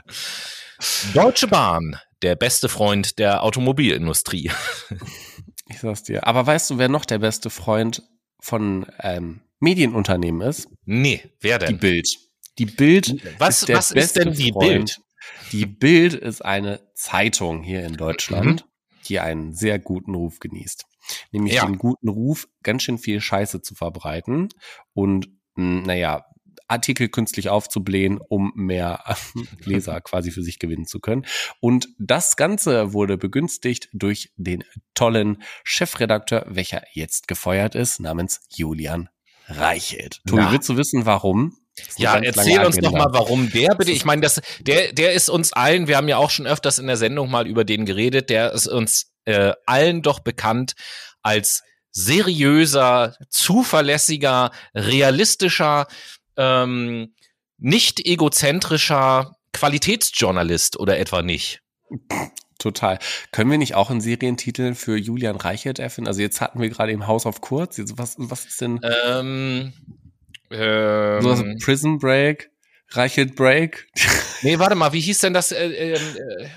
Deutsche 1.13 1.47
Bahn, 1.47 1.97
der 2.21 2.36
beste 2.36 2.69
Freund 2.69 3.19
der 3.19 3.43
Automobilindustrie. 3.43 4.51
Ich 5.67 5.80
sag's 5.80 6.03
dir. 6.03 6.28
Aber 6.28 6.45
weißt 6.45 6.69
du, 6.69 6.78
wer 6.78 6.89
noch 6.89 7.05
der 7.05 7.17
beste 7.17 7.49
Freund 7.49 8.03
von 8.39 8.86
ähm, 8.99 9.41
Medienunternehmen 9.59 10.47
ist? 10.47 10.69
Nee, 10.84 11.23
wer 11.41 11.57
denn? 11.57 11.69
Die 11.69 11.73
Bild. 11.73 12.07
Die 12.59 12.65
Bild. 12.67 13.39
Was 13.39 13.63
ist, 13.63 13.69
was 13.69 13.91
ist 13.91 14.15
denn 14.15 14.34
die 14.34 14.51
Freund. 14.51 14.67
Bild? 14.69 14.99
Die 15.51 15.65
Bild 15.65 16.13
ist 16.13 16.45
eine 16.45 16.82
Zeitung 16.93 17.63
hier 17.63 17.84
in 17.84 17.97
Deutschland, 17.97 18.63
mhm. 18.63 19.05
die 19.07 19.19
einen 19.19 19.53
sehr 19.55 19.80
guten 19.80 20.13
Ruf 20.13 20.39
genießt 20.39 20.86
nämlich 21.32 21.53
ja. 21.53 21.66
den 21.66 21.78
guten 21.78 22.10
Ruf, 22.10 22.47
ganz 22.64 22.84
schön 22.84 22.97
viel 22.97 23.22
Scheiße 23.22 23.62
zu 23.62 23.76
verbreiten 23.76 24.49
und 24.93 25.30
hm, 25.56 25.84
naja, 25.84 26.26
Artikel 26.68 27.10
künstlich 27.10 27.49
aufzublähen, 27.49 28.20
um 28.28 28.51
mehr 28.56 29.03
Leser 29.66 30.01
quasi 30.01 30.32
für 30.32 30.41
sich 30.41 30.60
gewinnen 30.60 30.86
zu 30.86 30.99
können. 30.99 31.26
Und 31.60 31.89
das 31.99 32.36
Ganze 32.36 32.93
wurde 32.93 33.18
begünstigt 33.18 33.89
durch 33.93 34.34
den 34.36 34.64
tollen 34.93 35.43
Chefredakteur, 35.64 36.45
welcher 36.49 36.84
jetzt 36.93 37.28
gefeuert 37.28 37.76
ist, 37.76 37.99
namens 37.99 38.41
Julian 38.49 39.10
Reichelt. 39.47 40.22
Tobi, 40.26 40.43
willst 40.49 40.70
du 40.70 40.78
wissen, 40.78 41.06
warum? 41.06 41.56
Ja, 41.97 42.17
erzähl 42.17 42.59
uns 42.59 42.78
doch 42.78 42.91
mal, 42.91 43.07
warum 43.11 43.51
der 43.51 43.76
bitte. 43.76 43.91
Ich 43.91 44.05
meine, 44.05 44.21
das, 44.21 44.41
der, 44.61 44.93
der 44.93 45.13
ist 45.13 45.30
uns 45.30 45.53
allen, 45.53 45.88
wir 45.88 45.97
haben 45.97 46.07
ja 46.07 46.17
auch 46.17 46.30
schon 46.30 46.47
öfters 46.47 46.80
in 46.80 46.88
der 46.88 46.97
Sendung 46.97 47.30
mal 47.30 47.47
über 47.47 47.63
den 47.63 47.86
geredet, 47.86 48.30
der 48.30 48.53
ist 48.53 48.67
uns 48.67 49.11
äh, 49.26 49.53
allen 49.65 50.01
doch 50.01 50.19
bekannt 50.19 50.76
als 51.21 51.63
seriöser, 51.91 53.15
zuverlässiger, 53.30 54.51
realistischer, 54.73 55.88
ähm, 56.38 57.13
nicht 57.57 58.05
egozentrischer 58.05 59.36
Qualitätsjournalist 59.53 60.78
oder 60.78 60.99
etwa 60.99 61.21
nicht? 61.21 61.61
Total. 62.59 62.99
Können 63.32 63.51
wir 63.51 63.57
nicht 63.57 63.76
auch 63.76 63.89
einen 63.89 64.01
Serientitel 64.01 64.76
für 64.76 64.97
Julian 64.97 65.36
Reichert 65.36 65.80
erfinden? 65.80 66.07
Also 66.07 66.21
jetzt 66.21 66.41
hatten 66.41 66.61
wir 66.61 66.69
gerade 66.69 66.91
im 66.91 67.07
Haus 67.07 67.26
auf 67.26 67.41
kurz. 67.41 67.78
Jetzt, 67.78 67.97
was, 67.97 68.15
was 68.17 68.45
ist 68.45 68.61
denn? 68.61 68.80
Ähm, 68.84 69.73
ähm, 71.18 71.22
so 71.22 71.30
was 71.30 71.43
Prison 71.63 71.97
Break, 71.97 72.51
Reichelt 72.89 73.36
Break. 73.36 73.88
Nee, 74.41 74.59
warte 74.59 74.76
mal, 74.76 74.93
wie 74.93 74.99
hieß 74.99 75.20
denn 75.20 75.34
das 75.34 75.51
äh, 75.51 75.66
äh, 75.66 75.93
äh, 75.93 76.47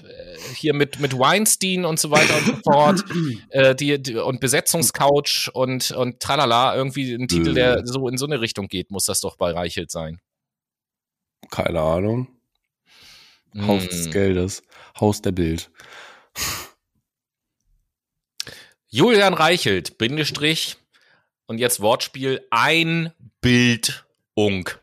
hier 0.55 0.75
mit, 0.75 0.99
mit 0.99 1.17
Weinstein 1.19 1.87
und 1.87 1.99
so 1.99 2.11
weiter 2.11 2.37
und 2.37 2.45
so 2.45 2.57
fort 2.71 3.05
äh, 3.51 3.75
die, 3.75 4.03
die, 4.03 4.17
und 4.17 4.41
Besetzungscouch 4.41 5.49
und, 5.55 5.93
und 5.93 6.21
tralala, 6.21 6.77
irgendwie 6.77 7.15
ein 7.15 7.29
Titel, 7.29 7.55
der 7.55 7.87
so 7.87 8.09
in 8.09 8.19
so 8.19 8.27
eine 8.27 8.43
Richtung 8.43 8.67
geht, 8.67 8.91
muss 8.91 9.07
das 9.07 9.21
doch 9.21 9.37
bei 9.37 9.53
Reichelt 9.53 9.91
sein. 9.91 10.21
Keine 11.51 11.81
Ahnung. 11.81 12.29
Haus 13.57 13.85
hm. 13.85 13.89
des 13.89 14.11
Geldes, 14.11 14.63
Haus 15.01 15.23
der 15.23 15.33
Bild. 15.33 15.71
Julian 18.89 19.35
Reichelt, 19.35 19.97
Bindestrich, 19.97 20.77
und 21.47 21.59
jetzt 21.59 21.81
Wortspiel, 21.81 22.47
ein 22.51 23.13
Bild 23.41 24.05
Unk. 24.39 24.81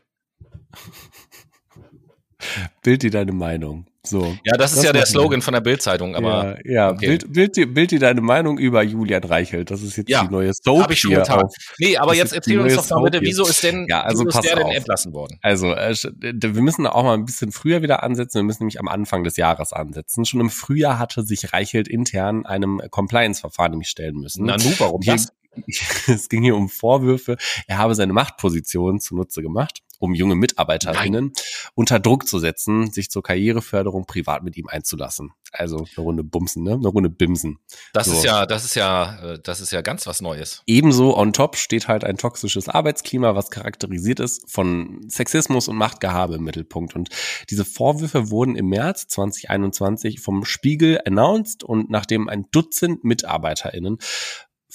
Bild 2.82 3.02
dir 3.02 3.10
deine 3.10 3.32
Meinung. 3.32 3.86
So. 4.04 4.36
Ja, 4.44 4.56
das 4.56 4.74
ist 4.74 4.84
ja 4.84 4.92
der 4.92 5.06
Slogan 5.06 5.42
von 5.42 5.54
der 5.54 5.62
Bildzeitung, 5.62 6.14
aber. 6.14 6.58
Ja, 6.64 6.72
ja. 6.72 6.90
Okay. 6.90 7.06
Bild, 7.06 7.32
Bild, 7.32 7.56
dir, 7.56 7.66
Bild 7.66 7.90
dir 7.90 7.98
deine 7.98 8.20
Meinung 8.20 8.58
über 8.58 8.82
Julian 8.82 9.24
Reichelt. 9.24 9.70
Das 9.70 9.80
ist 9.82 9.96
jetzt 9.96 10.10
ja, 10.10 10.24
die 10.24 10.30
neue 10.30 10.52
Soap. 10.52 10.82
Hab 10.82 10.90
ich 10.90 11.00
schon 11.00 11.14
getan. 11.14 11.44
Auf, 11.44 11.54
nee, 11.78 11.96
aber 11.96 12.14
jetzt 12.14 12.34
erzähl 12.34 12.60
uns 12.60 12.74
doch 12.74 13.00
mal 13.00 13.10
bitte, 13.10 13.22
wieso 13.22 13.46
ist 13.46 13.64
denn, 13.64 13.86
ja, 13.88 14.02
also 14.02 14.26
wieso 14.26 14.38
ist 14.38 14.44
der 14.44 14.56
denn 14.56 14.68
entlassen 14.68 15.14
worden? 15.14 15.38
Also, 15.42 15.72
äh, 15.72 15.96
wir 16.20 16.62
müssen 16.62 16.86
auch 16.86 17.02
mal 17.02 17.14
ein 17.14 17.24
bisschen 17.24 17.50
früher 17.50 17.80
wieder 17.80 18.02
ansetzen. 18.02 18.40
Wir 18.40 18.44
müssen 18.44 18.64
nämlich 18.64 18.78
am 18.78 18.88
Anfang 18.88 19.24
des 19.24 19.38
Jahres 19.38 19.72
ansetzen. 19.72 20.26
Schon 20.26 20.40
im 20.40 20.50
Frühjahr 20.50 20.98
hatte 20.98 21.22
sich 21.22 21.54
Reichelt 21.54 21.88
intern 21.88 22.44
einem 22.44 22.82
Compliance-Verfahren 22.90 23.70
nämlich 23.70 23.88
stellen 23.88 24.16
müssen. 24.16 24.44
Na, 24.44 24.58
nu, 24.58 24.70
warum 24.78 25.00
Hier, 25.00 25.14
das? 25.14 25.32
es 26.06 26.28
ging 26.28 26.42
hier 26.42 26.56
um 26.56 26.68
Vorwürfe, 26.68 27.36
er 27.66 27.78
habe 27.78 27.94
seine 27.94 28.12
Machtposition 28.12 29.00
zunutze 29.00 29.42
gemacht 29.42 29.82
um 29.98 30.14
junge 30.14 30.34
MitarbeiterInnen 30.34 31.26
Nein. 31.26 31.44
unter 31.74 31.98
Druck 31.98 32.26
zu 32.26 32.38
setzen, 32.38 32.90
sich 32.92 33.10
zur 33.10 33.22
Karriereförderung 33.22 34.06
privat 34.06 34.42
mit 34.42 34.56
ihm 34.56 34.68
einzulassen. 34.68 35.32
Also 35.52 35.78
eine 35.78 36.04
Runde 36.04 36.24
Bumsen, 36.24 36.64
ne? 36.64 36.72
Eine 36.72 36.88
Runde 36.88 37.08
Bimsen. 37.08 37.58
Das 37.92 38.06
so. 38.06 38.12
ist 38.12 38.24
ja, 38.24 38.46
das 38.46 38.64
ist 38.64 38.74
ja, 38.74 39.32
äh, 39.34 39.38
das 39.42 39.60
ist 39.60 39.72
ja 39.72 39.80
ganz 39.80 40.06
was 40.06 40.20
Neues. 40.20 40.62
Ebenso 40.66 41.16
on 41.16 41.32
top 41.32 41.56
steht 41.56 41.88
halt 41.88 42.04
ein 42.04 42.18
toxisches 42.18 42.68
Arbeitsklima, 42.68 43.34
was 43.34 43.50
charakterisiert 43.50 44.20
ist 44.20 44.50
von 44.50 45.08
Sexismus 45.08 45.68
und 45.68 45.76
Machtgehabe 45.76 46.34
im 46.34 46.44
Mittelpunkt. 46.44 46.94
Und 46.94 47.08
diese 47.48 47.64
Vorwürfe 47.64 48.30
wurden 48.30 48.56
im 48.56 48.68
März 48.68 49.06
2021 49.08 50.20
vom 50.20 50.44
Spiegel 50.44 51.00
announced 51.06 51.64
und 51.64 51.90
nachdem 51.90 52.28
ein 52.28 52.46
Dutzend 52.50 53.04
MitarbeiterInnen 53.04 53.98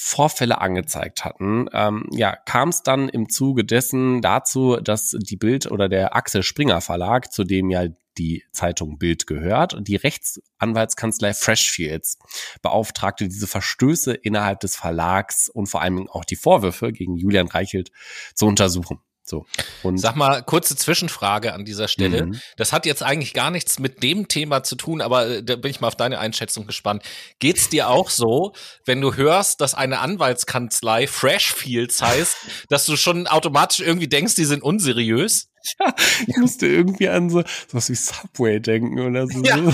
Vorfälle 0.04 0.60
angezeigt 0.60 1.24
hatten, 1.24 1.68
ähm, 1.74 2.08
ja, 2.12 2.36
kam 2.36 2.70
es 2.70 2.82
dann 2.82 3.08
im 3.08 3.30
Zuge 3.30 3.64
dessen 3.64 4.24
dazu, 4.24 4.78
dass 4.78 5.12
die 5.12 5.36
Bild 5.36 5.70
oder 5.70 5.90
der 5.90 6.16
Axel 6.16 6.42
Springer 6.42 6.82
Verlag, 6.82 7.32
zu 7.32 7.44
dem 7.44 7.70
ja 7.70 7.86
die 8.18 8.44
Zeitung 8.52 8.98
Bild 8.98 9.28
gehört, 9.28 9.78
die 9.80 9.96
Rechtsanwaltskanzlei 9.98 11.36
Freshfields 11.36 12.18
beauftragte 12.64 13.28
diese 13.28 13.46
Verstöße 13.46 14.14
innerhalb 14.14 14.60
des 14.62 14.76
Verlags 14.76 15.50
und 15.50 15.68
vor 15.68 15.84
allem 15.84 16.10
auch 16.10 16.26
die 16.26 16.36
Vorwürfe 16.36 16.92
gegen 16.92 17.16
Julian 17.16 17.48
Reichelt 17.48 17.92
zu 18.34 18.48
untersuchen. 18.48 19.00
So. 19.32 19.46
Und 19.82 19.98
Sag 19.98 20.18
mal, 20.18 20.44
kurze 20.44 20.76
Zwischenfrage 20.76 21.54
an 21.54 21.64
dieser 21.64 21.88
Stelle. 21.88 22.26
Mhm. 22.26 22.42
Das 22.58 22.74
hat 22.74 22.86
jetzt 22.86 23.02
eigentlich 23.02 23.34
gar 23.34 23.50
nichts 23.50 23.80
mit 23.80 24.04
dem 24.04 24.28
Thema 24.28 24.62
zu 24.62 24.76
tun, 24.76 25.00
aber 25.00 25.26
äh, 25.26 25.42
da 25.44 25.56
bin 25.56 25.72
ich 25.72 25.80
mal 25.80 25.88
auf 25.88 25.96
deine 25.96 26.20
Einschätzung 26.20 26.68
gespannt. 26.68 27.02
Geht's 27.40 27.70
dir 27.70 27.88
auch 27.88 28.10
so, 28.10 28.52
wenn 28.86 29.00
du 29.00 29.16
hörst, 29.16 29.62
dass 29.62 29.74
eine 29.74 30.00
Anwaltskanzlei 30.00 31.08
Freshfields 31.08 32.02
heißt, 32.02 32.36
dass 32.70 32.86
du 32.86 32.98
schon 32.98 33.26
automatisch 33.26 33.80
irgendwie 33.80 34.10
denkst, 34.10 34.36
die 34.36 34.44
sind 34.44 34.64
unseriös? 34.64 35.48
Ja, 35.80 35.96
ich 36.28 36.36
musste 36.36 36.68
irgendwie 36.68 37.08
an 37.08 37.30
so 37.30 37.44
was 37.72 37.90
wie 37.90 37.96
Subway 37.96 38.60
denken 38.60 39.00
oder 39.00 39.28
so. 39.28 39.42
Ja. 39.44 39.56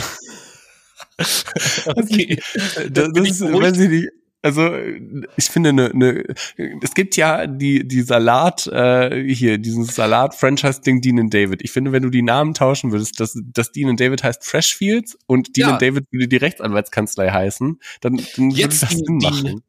okay. 1.88 2.40
Das, 2.90 3.10
das 3.12 3.28
ist, 3.28 3.42
weiß 3.42 3.80
ich 3.80 3.90
nicht, 3.90 4.10
also 4.42 4.72
ich 5.36 5.46
finde 5.46 5.70
eine, 5.70 5.92
eine 5.92 6.24
es 6.82 6.94
gibt 6.94 7.18
ja 7.18 7.48
die 7.48 7.88
die 7.88 8.02
Salat 8.02 8.68
äh, 8.68 9.34
hier 9.34 9.58
diesen 9.58 9.84
Salat 9.84 10.36
Franchise 10.36 10.82
Ding 10.82 11.02
Dean 11.02 11.20
and 11.20 11.34
David. 11.34 11.62
Ich 11.64 11.72
finde, 11.72 11.92
wenn 11.92 12.04
du 12.04 12.10
die 12.10 12.22
Namen 12.22 12.54
tauschen 12.54 12.92
würdest, 12.92 13.20
dass 13.20 13.38
dass 13.44 13.72
Dean 13.72 13.90
and 13.90 14.00
David 14.00 14.24
heißt 14.24 14.46
Freshfields 14.46 15.18
und 15.26 15.56
Dean 15.58 15.68
ja. 15.68 15.74
and 15.74 15.82
David 15.82 16.06
würde 16.12 16.28
die 16.28 16.38
Rechtsanwaltskanzlei 16.38 17.32
heißen, 17.32 17.80
dann, 18.02 18.22
dann 18.36 18.56
würde 18.56 18.68
das 18.68 18.90
Sinn 18.90 19.18
machen. 19.18 19.64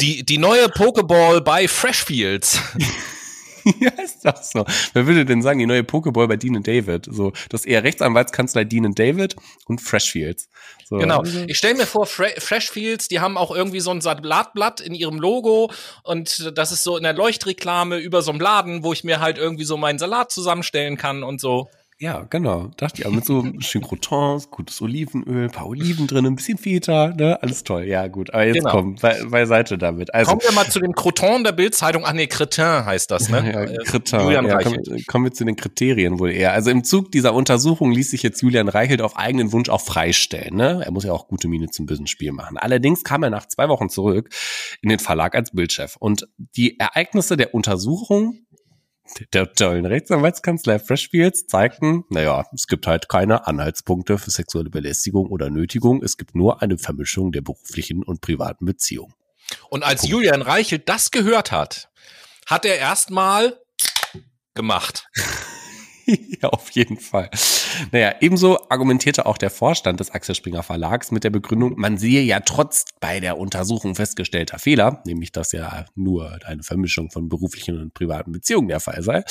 Die 0.00 0.24
die 0.24 0.38
neue 0.38 0.68
Pokeball 0.68 1.40
bei 1.40 1.66
Freshfields. 1.66 2.60
ja, 3.80 3.90
ist 4.02 4.24
das 4.24 4.50
so. 4.50 4.64
Wer 4.92 5.06
würde 5.06 5.24
denn 5.24 5.42
sagen, 5.42 5.58
die 5.58 5.66
neue 5.66 5.82
Pokéball 5.82 6.28
bei 6.28 6.36
Dean 6.36 6.62
David? 6.62 7.06
So, 7.10 7.32
das 7.48 7.64
eher 7.64 7.84
Rechtsanwaltskanzlei 7.84 8.64
Dean 8.64 8.94
David 8.94 9.36
und 9.66 9.80
Freshfields. 9.80 10.48
So. 10.84 10.98
Genau. 10.98 11.22
Ich 11.46 11.58
stelle 11.58 11.74
mir 11.74 11.86
vor, 11.86 12.06
Fre 12.06 12.32
Freshfields, 12.38 13.08
die 13.08 13.20
haben 13.20 13.36
auch 13.36 13.54
irgendwie 13.54 13.80
so 13.80 13.90
ein 13.90 14.00
Salatblatt 14.00 14.80
in 14.80 14.94
ihrem 14.94 15.18
Logo 15.18 15.70
und 16.02 16.52
das 16.54 16.72
ist 16.72 16.82
so 16.82 16.96
in 16.96 17.02
der 17.02 17.14
Leuchtreklame 17.14 17.98
über 17.98 18.22
so 18.22 18.30
einem 18.30 18.40
Laden, 18.40 18.84
wo 18.84 18.92
ich 18.92 19.04
mir 19.04 19.20
halt 19.20 19.38
irgendwie 19.38 19.64
so 19.64 19.76
meinen 19.76 19.98
Salat 19.98 20.30
zusammenstellen 20.30 20.96
kann 20.96 21.22
und 21.22 21.40
so. 21.40 21.68
Ja, 22.02 22.26
genau. 22.28 22.68
Dachte 22.78 23.00
ich 23.00 23.06
auch 23.06 23.12
mit 23.12 23.24
so 23.24 23.46
schön 23.60 23.80
Croutons, 23.80 24.50
gutes 24.50 24.82
Olivenöl, 24.82 25.48
paar 25.48 25.68
Oliven 25.68 26.08
drin, 26.08 26.26
ein 26.26 26.34
bisschen 26.34 26.58
Feta, 26.58 27.14
ne? 27.16 27.40
Alles 27.40 27.62
toll. 27.62 27.84
Ja, 27.84 28.08
gut. 28.08 28.34
Aber 28.34 28.44
jetzt 28.44 28.56
genau. 28.56 28.72
komm, 28.72 28.96
be 28.96 29.24
beiseite 29.30 29.78
damit. 29.78 30.12
Also, 30.12 30.30
kommen 30.30 30.42
wir 30.42 30.52
mal 30.52 30.68
zu 30.68 30.80
den 30.80 30.94
Croutons 30.94 31.44
der 31.44 31.52
Bildzeitung. 31.52 32.02
Ach 32.04 32.12
nee, 32.12 32.26
Cretin 32.26 32.84
heißt 32.84 33.08
das, 33.08 33.28
ne? 33.28 33.42
Ja, 33.52 33.62
äh, 33.62 33.76
Cretin. 33.84 34.20
Julian 34.20 34.46
ja, 34.46 34.58
kommen, 34.58 34.82
kommen 35.06 35.24
wir 35.26 35.32
zu 35.32 35.44
den 35.44 35.54
Kriterien 35.54 36.18
wohl 36.18 36.32
eher. 36.32 36.52
Also 36.52 36.70
im 36.70 36.82
Zug 36.82 37.12
dieser 37.12 37.34
Untersuchung 37.34 37.92
ließ 37.92 38.10
sich 38.10 38.24
jetzt 38.24 38.42
Julian 38.42 38.68
Reichelt 38.68 39.00
auf 39.00 39.16
eigenen 39.16 39.52
Wunsch 39.52 39.68
auch 39.68 39.80
freistellen, 39.80 40.56
ne? 40.56 40.82
Er 40.84 40.90
muss 40.90 41.04
ja 41.04 41.12
auch 41.12 41.28
gute 41.28 41.46
Miene 41.46 41.68
zum 41.70 41.86
bösen 41.86 42.08
Spiel 42.08 42.32
machen. 42.32 42.56
Allerdings 42.58 43.04
kam 43.04 43.22
er 43.22 43.30
nach 43.30 43.46
zwei 43.46 43.68
Wochen 43.68 43.88
zurück 43.88 44.28
in 44.80 44.88
den 44.88 44.98
Verlag 44.98 45.36
als 45.36 45.52
Bildchef. 45.52 45.94
Und 46.00 46.26
die 46.56 46.80
Ereignisse 46.80 47.36
der 47.36 47.54
Untersuchung 47.54 48.40
der 49.32 49.52
tollen 49.52 49.86
Rechtsanwaltskanzlei 49.86 50.78
Freshfields 50.78 51.46
zeigten, 51.46 52.04
naja, 52.08 52.44
es 52.52 52.66
gibt 52.66 52.86
halt 52.86 53.08
keine 53.08 53.46
Anhaltspunkte 53.46 54.18
für 54.18 54.30
sexuelle 54.30 54.70
Belästigung 54.70 55.26
oder 55.26 55.50
Nötigung. 55.50 56.02
Es 56.02 56.16
gibt 56.16 56.34
nur 56.34 56.62
eine 56.62 56.78
Vermischung 56.78 57.32
der 57.32 57.42
beruflichen 57.42 58.02
und 58.02 58.20
privaten 58.20 58.64
Beziehungen. 58.64 59.14
Und 59.68 59.82
als 59.82 60.02
Punkt. 60.02 60.12
Julian 60.12 60.42
Reichelt 60.42 60.88
das 60.88 61.10
gehört 61.10 61.52
hat, 61.52 61.90
hat 62.46 62.64
er 62.64 62.78
erstmal 62.78 63.58
gemacht. 64.54 65.08
ja, 66.42 66.48
auf 66.48 66.70
jeden 66.70 66.98
Fall. 66.98 67.30
Naja, 67.90 68.14
ebenso 68.20 68.58
argumentierte 68.68 69.26
auch 69.26 69.38
der 69.38 69.50
Vorstand 69.50 70.00
des 70.00 70.10
Axel 70.10 70.34
Springer 70.34 70.62
Verlags 70.62 71.10
mit 71.10 71.24
der 71.24 71.30
Begründung, 71.30 71.74
man 71.76 71.98
sehe 71.98 72.22
ja 72.22 72.40
trotz 72.40 72.84
bei 73.00 73.20
der 73.20 73.38
Untersuchung 73.38 73.94
festgestellter 73.94 74.58
Fehler, 74.58 75.02
nämlich 75.06 75.32
dass 75.32 75.52
ja 75.52 75.86
nur 75.94 76.38
eine 76.44 76.62
Vermischung 76.62 77.10
von 77.10 77.28
beruflichen 77.28 77.80
und 77.80 77.94
privaten 77.94 78.32
Beziehungen 78.32 78.68
der 78.68 78.80
Fall 78.80 79.02
sei, 79.02 79.24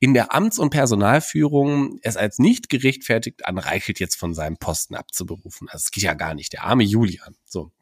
in 0.00 0.14
der 0.14 0.34
Amts- 0.34 0.58
und 0.58 0.70
Personalführung 0.70 1.98
es 2.02 2.16
als 2.16 2.38
nicht 2.38 2.68
gerechtfertigt 2.68 3.46
anreichelt, 3.46 4.00
jetzt 4.00 4.16
von 4.16 4.34
seinem 4.34 4.56
Posten 4.58 4.94
abzuberufen. 4.94 5.68
Also 5.68 5.84
es 5.84 5.90
geht 5.90 6.04
ja 6.04 6.14
gar 6.14 6.34
nicht. 6.34 6.52
Der 6.52 6.64
arme 6.64 6.84
Julian. 6.84 7.36
So. 7.44 7.72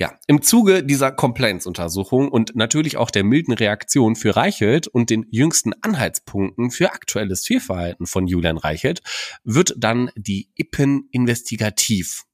Ja, 0.00 0.18
im 0.26 0.40
Zuge 0.40 0.82
dieser 0.82 1.12
Complaints-Untersuchung 1.12 2.30
und 2.30 2.56
natürlich 2.56 2.96
auch 2.96 3.10
der 3.10 3.22
milden 3.22 3.52
Reaktion 3.52 4.16
für 4.16 4.34
Reichelt 4.34 4.88
und 4.88 5.10
den 5.10 5.26
jüngsten 5.30 5.74
Anhaltspunkten 5.82 6.70
für 6.70 6.94
aktuelles 6.94 7.46
Fehlverhalten 7.46 8.06
von 8.06 8.26
Julian 8.26 8.56
Reichelt 8.56 9.02
wird 9.44 9.74
dann 9.76 10.10
die 10.16 10.48
Ippen 10.54 11.06
investigativ 11.10 12.24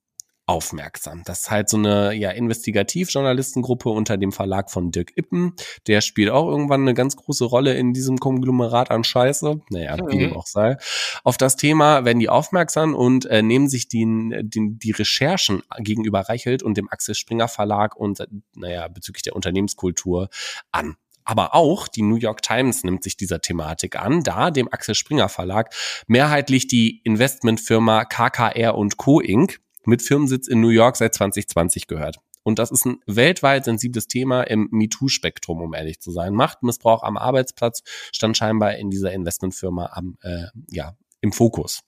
aufmerksam. 0.46 1.22
Das 1.24 1.40
ist 1.40 1.50
halt 1.50 1.68
so 1.68 1.76
eine 1.76 2.14
ja, 2.14 2.30
Investigativjournalistengruppe 2.30 3.88
unter 3.88 4.16
dem 4.16 4.30
Verlag 4.30 4.70
von 4.70 4.92
Dirk 4.92 5.16
Ippen. 5.16 5.54
Der 5.88 6.00
spielt 6.00 6.30
auch 6.30 6.48
irgendwann 6.48 6.82
eine 6.82 6.94
ganz 6.94 7.16
große 7.16 7.44
Rolle 7.44 7.74
in 7.74 7.92
diesem 7.92 8.18
Konglomerat 8.18 8.92
an 8.92 9.02
Scheiße. 9.02 9.60
Naja, 9.70 9.96
mhm. 9.96 10.08
wie 10.08 10.18
dem 10.18 10.36
auch 10.36 10.46
sei. 10.46 10.76
Auf 11.24 11.36
das 11.36 11.56
Thema 11.56 12.04
werden 12.04 12.20
die 12.20 12.28
aufmerksam 12.28 12.94
und 12.94 13.26
äh, 13.26 13.42
nehmen 13.42 13.68
sich 13.68 13.88
die, 13.88 14.06
die, 14.42 14.78
die 14.78 14.92
Recherchen 14.92 15.62
gegenüber 15.78 16.20
Reichelt 16.20 16.62
und 16.62 16.76
dem 16.76 16.88
Axel 16.90 17.16
Springer 17.16 17.48
Verlag 17.48 17.96
und 17.96 18.24
naja, 18.54 18.86
bezüglich 18.86 19.22
der 19.22 19.34
Unternehmenskultur 19.34 20.28
an. 20.70 20.96
Aber 21.24 21.56
auch 21.56 21.88
die 21.88 22.02
New 22.02 22.16
York 22.16 22.40
Times 22.42 22.84
nimmt 22.84 23.02
sich 23.02 23.16
dieser 23.16 23.40
Thematik 23.40 23.96
an, 23.96 24.22
da 24.22 24.52
dem 24.52 24.72
Axel 24.72 24.94
Springer 24.94 25.28
Verlag 25.28 25.74
mehrheitlich 26.06 26.68
die 26.68 27.00
Investmentfirma 27.02 28.04
KKR 28.04 28.76
und 28.76 28.96
Co. 28.96 29.20
Inc 29.20 29.58
mit 29.86 30.02
Firmensitz 30.02 30.48
in 30.48 30.60
New 30.60 30.68
York 30.68 30.96
seit 30.96 31.14
2020 31.14 31.86
gehört. 31.86 32.18
Und 32.42 32.60
das 32.60 32.70
ist 32.70 32.84
ein 32.84 33.00
weltweit 33.06 33.64
sensibles 33.64 34.06
Thema 34.06 34.42
im 34.42 34.68
MeToo-Spektrum, 34.70 35.60
um 35.60 35.74
ehrlich 35.74 35.98
zu 36.00 36.12
sein. 36.12 36.32
Machtmissbrauch 36.32 37.02
am 37.02 37.16
Arbeitsplatz 37.16 37.82
stand 38.12 38.36
scheinbar 38.36 38.76
in 38.76 38.88
dieser 38.88 39.12
Investmentfirma 39.12 39.90
am, 39.92 40.16
äh, 40.22 40.44
ja, 40.70 40.96
im 41.20 41.32
Fokus. 41.32 41.80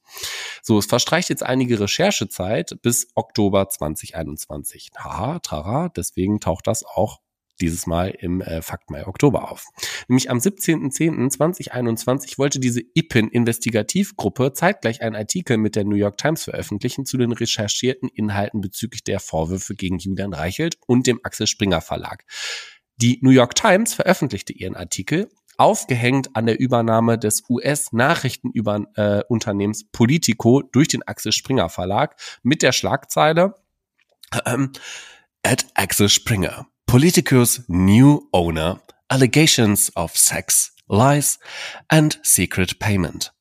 So, 0.63 0.79
es 0.79 0.87
verstreicht 0.87 1.29
jetzt 1.29 1.45
einige 1.45 1.79
Recherchezeit 1.79 2.77
bis 2.83 3.09
Oktober 3.15 3.69
2021. 3.69 4.91
Haha, 4.97 5.39
trara, 5.39 5.91
deswegen 5.91 6.41
taucht 6.41 6.67
das 6.67 6.85
auch 6.85 7.21
dieses 7.59 7.87
Mal 7.87 8.09
im 8.09 8.41
äh, 8.41 8.63
Fakt 8.63 8.91
Mai 8.91 9.07
Oktober 9.07 9.51
auf. 9.51 9.67
Nämlich 10.09 10.31
am 10.31 10.39
17.10.2021 10.39 12.39
wollte 12.39 12.61
diese 12.61 12.83
IPIN-Investigativgruppe 12.95 14.53
zeitgleich 14.53 15.03
einen 15.03 15.17
Artikel 15.17 15.59
mit 15.59 15.77
der 15.77 15.85
New 15.85 15.97
York 15.97 16.17
Times 16.17 16.45
veröffentlichen 16.45 17.05
zu 17.05 17.19
den 17.19 17.33
recherchierten 17.33 18.09
Inhalten 18.09 18.61
bezüglich 18.61 19.05
der 19.05 19.21
Vorwürfe 19.21 19.75
gegen 19.75 19.99
Julian 19.99 20.33
Reichelt 20.33 20.79
und 20.87 21.07
dem 21.07 21.21
Axel 21.23 21.47
Springer 21.47 21.81
Verlag. 21.81 22.25
Die 22.97 23.19
New 23.23 23.31
York 23.31 23.55
Times 23.55 23.95
veröffentlichte 23.95 24.53
ihren 24.53 24.75
Artikel 24.75 25.31
aufgehängt 25.57 26.35
an 26.35 26.47
der 26.47 26.59
Übernahme 26.59 27.19
des 27.19 27.45
US-Nachrichtenunternehmens 27.51 29.83
äh, 29.83 29.87
Politico 29.93 30.63
durch 30.63 30.89
den 30.89 31.03
Axel 31.03 31.33
Springer 31.33 31.69
Verlag 31.69 32.17
mit 32.43 32.63
der 32.63 32.73
Schlagzeile 32.73 33.55
ähm, 34.47 34.73
at 35.43 35.67
Axel 35.75 36.09
Springer. 36.09 36.67
Politicus 36.89 37.64
new 37.68 38.26
owner, 38.32 38.80
allegations 39.09 39.95
of 39.95 40.16
sex, 40.16 40.74
lies 40.89 41.39
and 41.89 42.18
secret 42.22 42.78
payment. 42.78 43.34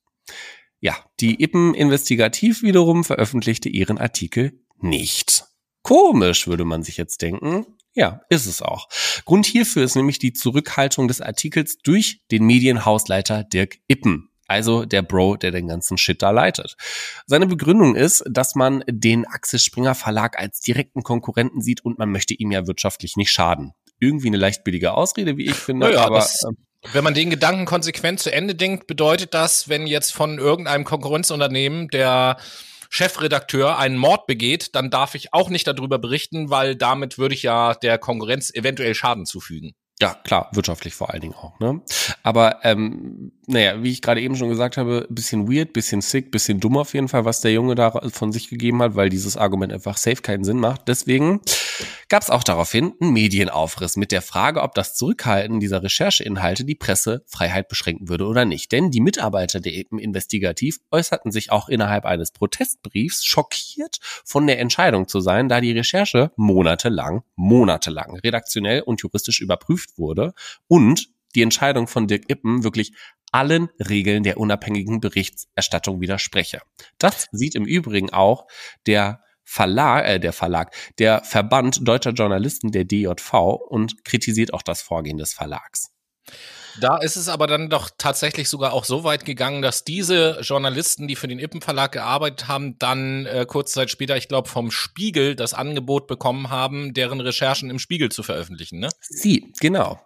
Ja, 0.81 0.97
die 1.21 1.41
Ippen 1.41 1.73
Investigativ 1.73 2.61
wiederum 2.61 3.05
veröffentlichte 3.05 3.69
ihren 3.69 3.99
Artikel 3.99 4.59
nicht. 4.81 5.45
Komisch, 5.81 6.47
würde 6.47 6.65
man 6.65 6.83
sich 6.83 6.97
jetzt 6.97 7.21
denken. 7.21 7.65
Ja, 7.93 8.19
ist 8.27 8.47
es 8.47 8.61
auch. 8.61 8.89
Grund 9.23 9.45
hierfür 9.45 9.85
ist 9.85 9.95
nämlich 9.95 10.19
die 10.19 10.33
Zurückhaltung 10.33 11.07
des 11.07 11.21
Artikels 11.21 11.77
durch 11.77 12.23
den 12.29 12.43
Medienhausleiter 12.43 13.45
Dirk 13.45 13.77
Ippen 13.87 14.29
also 14.47 14.85
der 14.85 15.01
Bro, 15.01 15.37
der 15.37 15.51
den 15.51 15.67
ganzen 15.67 15.97
Shit 15.97 16.21
da 16.21 16.31
leitet. 16.31 16.75
Seine 17.25 17.47
Begründung 17.47 17.95
ist, 17.95 18.23
dass 18.29 18.55
man 18.55 18.83
den 18.87 19.25
Axel 19.25 19.59
Springer 19.59 19.95
Verlag 19.95 20.39
als 20.39 20.59
direkten 20.59 21.03
Konkurrenten 21.03 21.61
sieht 21.61 21.83
und 21.83 21.99
man 21.99 22.11
möchte 22.11 22.33
ihm 22.33 22.51
ja 22.51 22.67
wirtschaftlich 22.67 23.15
nicht 23.15 23.31
schaden. 23.31 23.73
irgendwie 23.99 24.27
eine 24.27 24.37
leicht 24.37 24.63
billige 24.63 24.93
Ausrede, 24.93 25.37
wie 25.37 25.47
ich 25.47 25.55
finde. 25.55 25.87
Naja, 25.87 26.05
aber 26.05 26.17
das, 26.17 26.43
ähm, 26.47 26.55
wenn 26.93 27.03
man 27.03 27.13
den 27.13 27.29
Gedanken 27.29 27.65
konsequent 27.65 28.19
zu 28.19 28.31
Ende 28.31 28.55
denkt, 28.55 28.87
bedeutet 28.87 29.33
das, 29.33 29.69
wenn 29.69 29.87
jetzt 29.87 30.13
von 30.13 30.37
irgendeinem 30.37 30.83
Konkurrenzunternehmen 30.83 31.87
der 31.87 32.37
Chefredakteur 32.89 33.77
einen 33.77 33.97
Mord 33.97 34.27
begeht, 34.27 34.75
dann 34.75 34.89
darf 34.89 35.15
ich 35.15 35.33
auch 35.33 35.49
nicht 35.49 35.67
darüber 35.67 35.99
berichten, 35.99 36.49
weil 36.49 36.75
damit 36.75 37.17
würde 37.17 37.35
ich 37.35 37.43
ja 37.43 37.73
der 37.73 37.97
Konkurrenz 37.97 38.53
eventuell 38.53 38.95
Schaden 38.95 39.25
zufügen. 39.25 39.73
Ja, 39.99 40.13
klar, 40.13 40.49
wirtschaftlich 40.53 40.93
vor 40.93 41.09
allen 41.11 41.21
Dingen 41.21 41.33
auch. 41.33 41.59
Ne? 41.59 41.81
Aber 42.23 42.63
ähm, 42.63 43.31
naja, 43.49 43.81
wie 43.81 43.91
ich 43.91 44.01
gerade 44.01 44.19
eben 44.21 44.35
schon 44.35 44.49
gesagt 44.49 44.75
habe, 44.75 45.07
bisschen 45.09 45.49
weird, 45.49 45.71
bisschen 45.71 46.01
sick, 46.01 46.31
bisschen 46.31 46.59
dumm 46.59 46.75
auf 46.75 46.93
jeden 46.93 47.07
Fall, 47.07 47.23
was 47.23 47.39
der 47.39 47.53
Junge 47.53 47.75
da 47.75 47.91
von 48.11 48.33
sich 48.33 48.49
gegeben 48.49 48.81
hat, 48.81 48.95
weil 48.95 49.07
dieses 49.07 49.37
Argument 49.37 49.71
einfach 49.71 49.95
safe 49.95 50.21
keinen 50.21 50.43
Sinn 50.43 50.59
macht. 50.59 50.89
Deswegen 50.89 51.39
gab 52.09 52.23
es 52.23 52.29
auch 52.29 52.43
daraufhin 52.43 52.93
einen 52.99 53.13
Medienaufriss 53.13 53.95
mit 53.95 54.11
der 54.11 54.21
Frage, 54.21 54.61
ob 54.61 54.75
das 54.75 54.95
Zurückhalten 54.95 55.61
dieser 55.61 55.81
Rechercheinhalte 55.81 56.65
die 56.65 56.75
Pressefreiheit 56.75 57.69
beschränken 57.69 58.09
würde 58.09 58.25
oder 58.25 58.43
nicht. 58.43 58.73
Denn 58.73 58.91
die 58.91 58.99
Mitarbeiter 58.99 59.61
der 59.61 59.71
eben 59.71 59.97
investigativ 59.97 60.79
äußerten 60.91 61.31
sich 61.31 61.49
auch 61.49 61.69
innerhalb 61.69 62.03
eines 62.03 62.31
Protestbriefs 62.31 63.23
schockiert 63.23 63.99
von 64.25 64.45
der 64.45 64.59
Entscheidung 64.59 65.07
zu 65.07 65.21
sein, 65.21 65.47
da 65.47 65.61
die 65.61 65.71
Recherche 65.71 66.31
monatelang, 66.35 67.23
monatelang 67.37 68.17
redaktionell 68.17 68.81
und 68.81 69.01
juristisch 69.01 69.39
überprüft 69.39 69.97
wurde 69.97 70.33
und 70.67 71.07
die 71.35 71.41
Entscheidung 71.43 71.87
von 71.87 72.07
Dirk 72.07 72.29
Ippen 72.29 72.63
wirklich 72.63 72.93
allen 73.38 73.69
Regeln 73.77 74.23
der 74.23 74.38
unabhängigen 74.38 74.99
Berichterstattung 74.99 76.01
widerspreche. 76.01 76.61
Das 76.97 77.27
sieht 77.31 77.53
im 77.53 77.65
Übrigen 77.65 78.09
auch 78.09 78.47
der 78.88 79.21
Verlag, 79.43 80.07
äh, 80.07 80.19
der 80.19 80.33
Verlag, 80.33 80.73
der 80.97 81.23
Verband 81.23 81.88
deutscher 81.88 82.11
Journalisten, 82.11 82.71
der 82.71 82.83
DJV, 82.83 83.33
und 83.69 84.03
kritisiert 84.03 84.53
auch 84.55 84.63
das 84.63 84.81
Vorgehen 84.81 85.17
des 85.17 85.33
Verlags. 85.33 85.91
Da 86.81 86.97
ist 86.97 87.15
es 87.15 87.29
aber 87.29 87.47
dann 87.47 87.69
doch 87.69 87.89
tatsächlich 87.97 88.49
sogar 88.49 88.73
auch 88.73 88.85
so 88.85 89.03
weit 89.03 89.23
gegangen, 89.23 89.61
dass 89.61 89.83
diese 89.83 90.39
Journalisten, 90.41 91.07
die 91.07 91.15
für 91.15 91.27
den 91.27 91.39
Ippen 91.39 91.61
Verlag 91.61 91.91
gearbeitet 91.91 92.47
haben, 92.47 92.77
dann 92.79 93.25
äh, 93.25 93.45
kurz 93.47 93.71
Zeit 93.71 93.89
später, 93.89 94.17
ich 94.17 94.27
glaube, 94.27 94.49
vom 94.49 94.69
Spiegel 94.69 95.35
das 95.35 95.53
Angebot 95.53 96.07
bekommen 96.07 96.49
haben, 96.49 96.93
deren 96.93 97.21
Recherchen 97.21 97.69
im 97.69 97.79
Spiegel 97.79 98.09
zu 98.09 98.23
veröffentlichen, 98.23 98.79
ne? 98.79 98.89
Sie, 99.01 99.53
genau. 99.59 99.99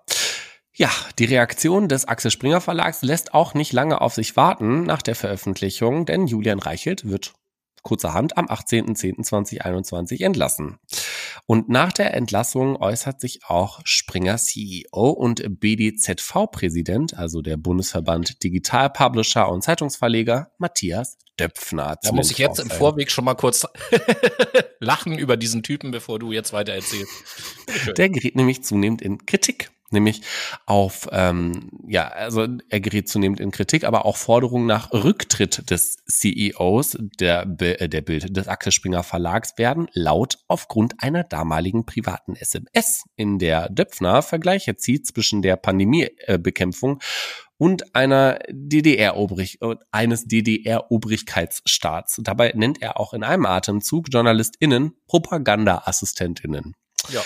Ja, 0.73 0.89
die 1.19 1.25
Reaktion 1.25 1.89
des 1.89 2.05
Axel 2.05 2.31
Springer 2.31 2.61
Verlags 2.61 3.01
lässt 3.01 3.33
auch 3.33 3.53
nicht 3.53 3.73
lange 3.73 3.99
auf 3.99 4.13
sich 4.13 4.37
warten 4.37 4.83
nach 4.83 5.01
der 5.01 5.15
Veröffentlichung, 5.15 6.05
denn 6.05 6.27
Julian 6.27 6.59
Reichelt 6.59 7.09
wird 7.09 7.33
kurzerhand 7.83 8.37
am 8.37 8.45
18.10.2021 8.45 10.23
entlassen. 10.23 10.77
Und 11.45 11.69
nach 11.69 11.91
der 11.91 12.13
Entlassung 12.13 12.77
äußert 12.77 13.19
sich 13.19 13.41
auch 13.45 13.81
Springer 13.83 14.37
CEO 14.37 15.09
und 15.09 15.43
BDZV-Präsident, 15.59 17.15
also 17.17 17.41
der 17.41 17.57
Bundesverband 17.57 18.43
Digital 18.43 18.89
Publisher 18.91 19.51
und 19.51 19.63
Zeitungsverleger, 19.63 20.51
Matthias 20.57 21.17
Döpfner. 21.39 21.97
Da 22.01 22.11
muss 22.11 22.31
ich 22.31 22.37
jetzt 22.37 22.59
im 22.59 22.69
Vorweg 22.69 23.11
schon 23.11 23.25
mal 23.25 23.35
kurz 23.35 23.65
lachen 24.79 25.17
über 25.17 25.35
diesen 25.35 25.63
Typen, 25.63 25.91
bevor 25.91 26.19
du 26.19 26.31
jetzt 26.31 26.53
weiter 26.53 26.73
erzählst. 26.73 27.11
Der 27.97 28.09
gerät 28.09 28.35
nämlich 28.35 28.63
zunehmend 28.63 29.01
in 29.01 29.25
Kritik 29.25 29.71
nämlich 29.91 30.21
auf, 30.65 31.07
ähm, 31.11 31.69
ja, 31.87 32.07
also 32.07 32.47
er 32.69 32.79
gerät 32.79 33.09
zunehmend 33.09 33.39
in 33.39 33.51
Kritik, 33.51 33.83
aber 33.83 34.05
auch 34.05 34.17
Forderungen 34.17 34.65
nach 34.65 34.91
Rücktritt 34.91 35.69
des 35.69 35.97
CEOs 36.07 36.97
der, 37.19 37.47
äh, 37.59 37.89
der 37.89 38.01
Bild 38.01 38.35
des 38.35 38.47
Axel 38.47 38.71
Springer 38.71 39.03
Verlags 39.03 39.57
werden 39.57 39.87
laut 39.93 40.39
aufgrund 40.47 40.95
einer 41.03 41.23
damaligen 41.23 41.85
privaten 41.85 42.35
SMS, 42.35 43.03
in 43.15 43.39
der 43.39 43.69
Döpfner 43.69 44.21
Vergleiche 44.21 44.75
zieht 44.75 45.07
zwischen 45.07 45.41
der 45.41 45.55
Pandemiebekämpfung 45.55 46.99
und 47.61 47.95
einer 47.95 48.39
DDR-Obrig 48.49 49.59
eines 49.91 50.25
DDR-Obrigkeitsstaats. 50.25 52.19
Dabei 52.23 52.53
nennt 52.55 52.81
er 52.81 52.99
auch 52.99 53.13
in 53.13 53.23
einem 53.23 53.45
Atemzug 53.45 54.07
JournalistInnen 54.11 54.95
Propaganda-AssistentInnen. 55.05 56.73
Ja. 57.09 57.21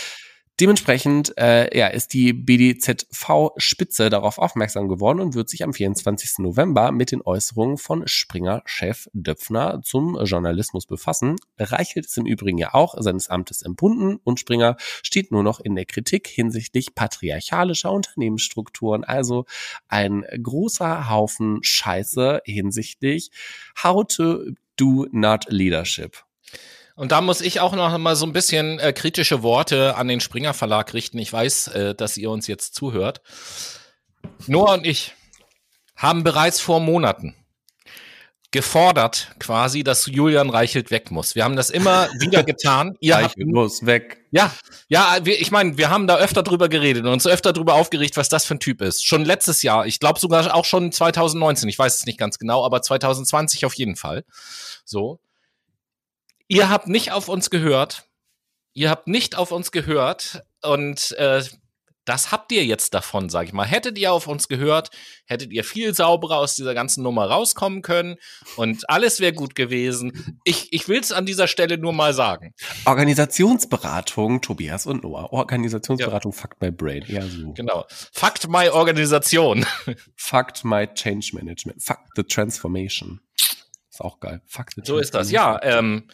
Dementsprechend 0.61 1.37
äh, 1.37 1.77
ja, 1.77 1.87
ist 1.87 2.13
die 2.13 2.31
BDZV-Spitze 2.31 4.09
darauf 4.09 4.37
aufmerksam 4.37 4.87
geworden 4.87 5.19
und 5.19 5.35
wird 5.35 5.49
sich 5.49 5.65
am 5.65 5.73
24. 5.73 6.39
November 6.39 6.93
mit 6.93 7.11
den 7.11 7.21
Äußerungen 7.21 7.77
von 7.77 8.07
Springer-Chef 8.07 9.09
Döpfner 9.11 9.81
zum 9.83 10.17
Journalismus 10.23 10.85
befassen. 10.85 11.35
Reichelt 11.59 12.05
es 12.05 12.15
im 12.15 12.25
Übrigen 12.25 12.57
ja 12.57 12.73
auch 12.73 12.95
seines 12.97 13.29
Amtes 13.29 13.63
empfunden 13.63 14.17
und 14.23 14.39
Springer 14.39 14.77
steht 15.03 15.29
nur 15.29 15.43
noch 15.43 15.59
in 15.59 15.75
der 15.75 15.85
Kritik 15.85 16.27
hinsichtlich 16.27 16.95
patriarchalischer 16.95 17.91
Unternehmensstrukturen. 17.91 19.03
Also 19.03 19.45
ein 19.89 20.23
großer 20.41 21.09
Haufen 21.09 21.59
Scheiße 21.63 22.41
hinsichtlich 22.45 23.29
How 23.83 24.07
to 24.07 24.51
do 24.77 25.05
not 25.11 25.47
leadership. 25.49 26.23
Und 26.95 27.11
da 27.11 27.21
muss 27.21 27.41
ich 27.41 27.59
auch 27.59 27.73
noch 27.73 27.97
mal 27.97 28.15
so 28.15 28.25
ein 28.25 28.33
bisschen 28.33 28.79
äh, 28.79 28.93
kritische 28.93 29.43
Worte 29.43 29.95
an 29.95 30.07
den 30.07 30.21
Springer 30.21 30.53
Verlag 30.53 30.93
richten. 30.93 31.17
Ich 31.19 31.31
weiß, 31.31 31.67
äh, 31.67 31.95
dass 31.95 32.15
ihr 32.17 32.31
uns 32.31 32.47
jetzt 32.47 32.73
zuhört. 32.73 33.21
Noah 34.47 34.73
und 34.73 34.87
ich 34.87 35.13
haben 35.95 36.23
bereits 36.23 36.59
vor 36.59 36.79
Monaten 36.79 37.35
gefordert 38.51 39.35
quasi, 39.37 39.83
dass 39.83 40.05
Julian 40.05 40.49
Reichelt 40.49 40.89
weg 40.89 41.11
muss. 41.11 41.35
Wir 41.35 41.43
haben 41.43 41.57
das 41.57 41.69
immer 41.69 42.07
wieder 42.19 42.41
getan. 42.43 42.95
Ihr 43.01 43.15
Reichelt 43.15 43.47
muss 43.47 43.85
weg. 43.85 44.25
Ja, 44.31 44.53
ja, 44.87 45.17
wir, 45.23 45.41
ich 45.41 45.51
meine, 45.51 45.77
wir 45.77 45.89
haben 45.89 46.07
da 46.07 46.15
öfter 46.17 46.41
drüber 46.41 46.69
geredet 46.69 47.03
und 47.03 47.11
uns 47.11 47.27
öfter 47.27 47.51
drüber 47.51 47.73
aufgeregt, 47.73 48.15
was 48.15 48.29
das 48.29 48.45
für 48.45 48.55
ein 48.55 48.61
Typ 48.61 48.81
ist. 48.81 49.05
Schon 49.05 49.25
letztes 49.25 49.61
Jahr, 49.61 49.85
ich 49.85 49.99
glaube 49.99 50.21
sogar 50.21 50.55
auch 50.55 50.63
schon 50.63 50.93
2019, 50.93 51.67
ich 51.67 51.77
weiß 51.77 51.95
es 51.95 52.05
nicht 52.05 52.17
ganz 52.17 52.39
genau, 52.39 52.65
aber 52.65 52.81
2020 52.81 53.65
auf 53.65 53.73
jeden 53.73 53.97
Fall. 53.97 54.23
So. 54.85 55.19
Ihr 56.47 56.69
habt 56.69 56.87
nicht 56.87 57.11
auf 57.11 57.27
uns 57.27 57.49
gehört. 57.49 58.07
Ihr 58.73 58.89
habt 58.89 59.07
nicht 59.07 59.37
auf 59.37 59.51
uns 59.51 59.71
gehört 59.71 60.43
und 60.61 61.11
äh, 61.13 61.43
das 62.05 62.31
habt 62.31 62.51
ihr 62.51 62.63
jetzt 62.63 62.93
davon, 62.93 63.29
sag 63.29 63.47
ich 63.47 63.53
mal. 63.53 63.65
Hättet 63.65 63.97
ihr 63.97 64.13
auf 64.13 64.27
uns 64.27 64.47
gehört, 64.47 64.89
hättet 65.25 65.51
ihr 65.51 65.63
viel 65.63 65.93
sauberer 65.95 66.37
aus 66.37 66.55
dieser 66.55 66.75
ganzen 66.75 67.03
Nummer 67.03 67.25
rauskommen 67.25 67.81
können 67.81 68.17
und 68.57 68.87
alles 68.89 69.19
wäre 69.19 69.33
gut 69.33 69.55
gewesen. 69.55 70.39
Ich, 70.43 70.71
ich 70.71 70.87
will 70.87 70.99
es 70.99 71.11
an 71.11 71.25
dieser 71.25 71.47
Stelle 71.47 71.77
nur 71.79 71.93
mal 71.93 72.13
sagen. 72.13 72.53
Organisationsberatung, 72.85 74.41
Tobias 74.41 74.85
und 74.85 75.03
Noah. 75.03 75.33
Organisationsberatung, 75.33 76.31
ja. 76.31 76.37
Fuck 76.37 76.61
My 76.61 76.71
Brain. 76.71 77.03
Ja, 77.07 77.23
so. 77.23 77.53
Genau. 77.53 77.85
Fuck 77.89 78.47
My 78.47 78.69
Organisation. 78.69 79.65
Fuck 80.15 80.63
My 80.63 80.87
Change 80.93 81.31
Management. 81.33 81.81
Fuck 81.81 81.99
the 82.15 82.23
Transformation. 82.23 83.19
Ist 83.95 84.01
auch 84.01 84.19
geil. 84.19 84.41
Fuck 84.45 84.71
so 84.83 84.97
ist 84.97 85.15
das. 85.15 85.31
Ja, 85.31 85.57
ähm, 85.63 86.09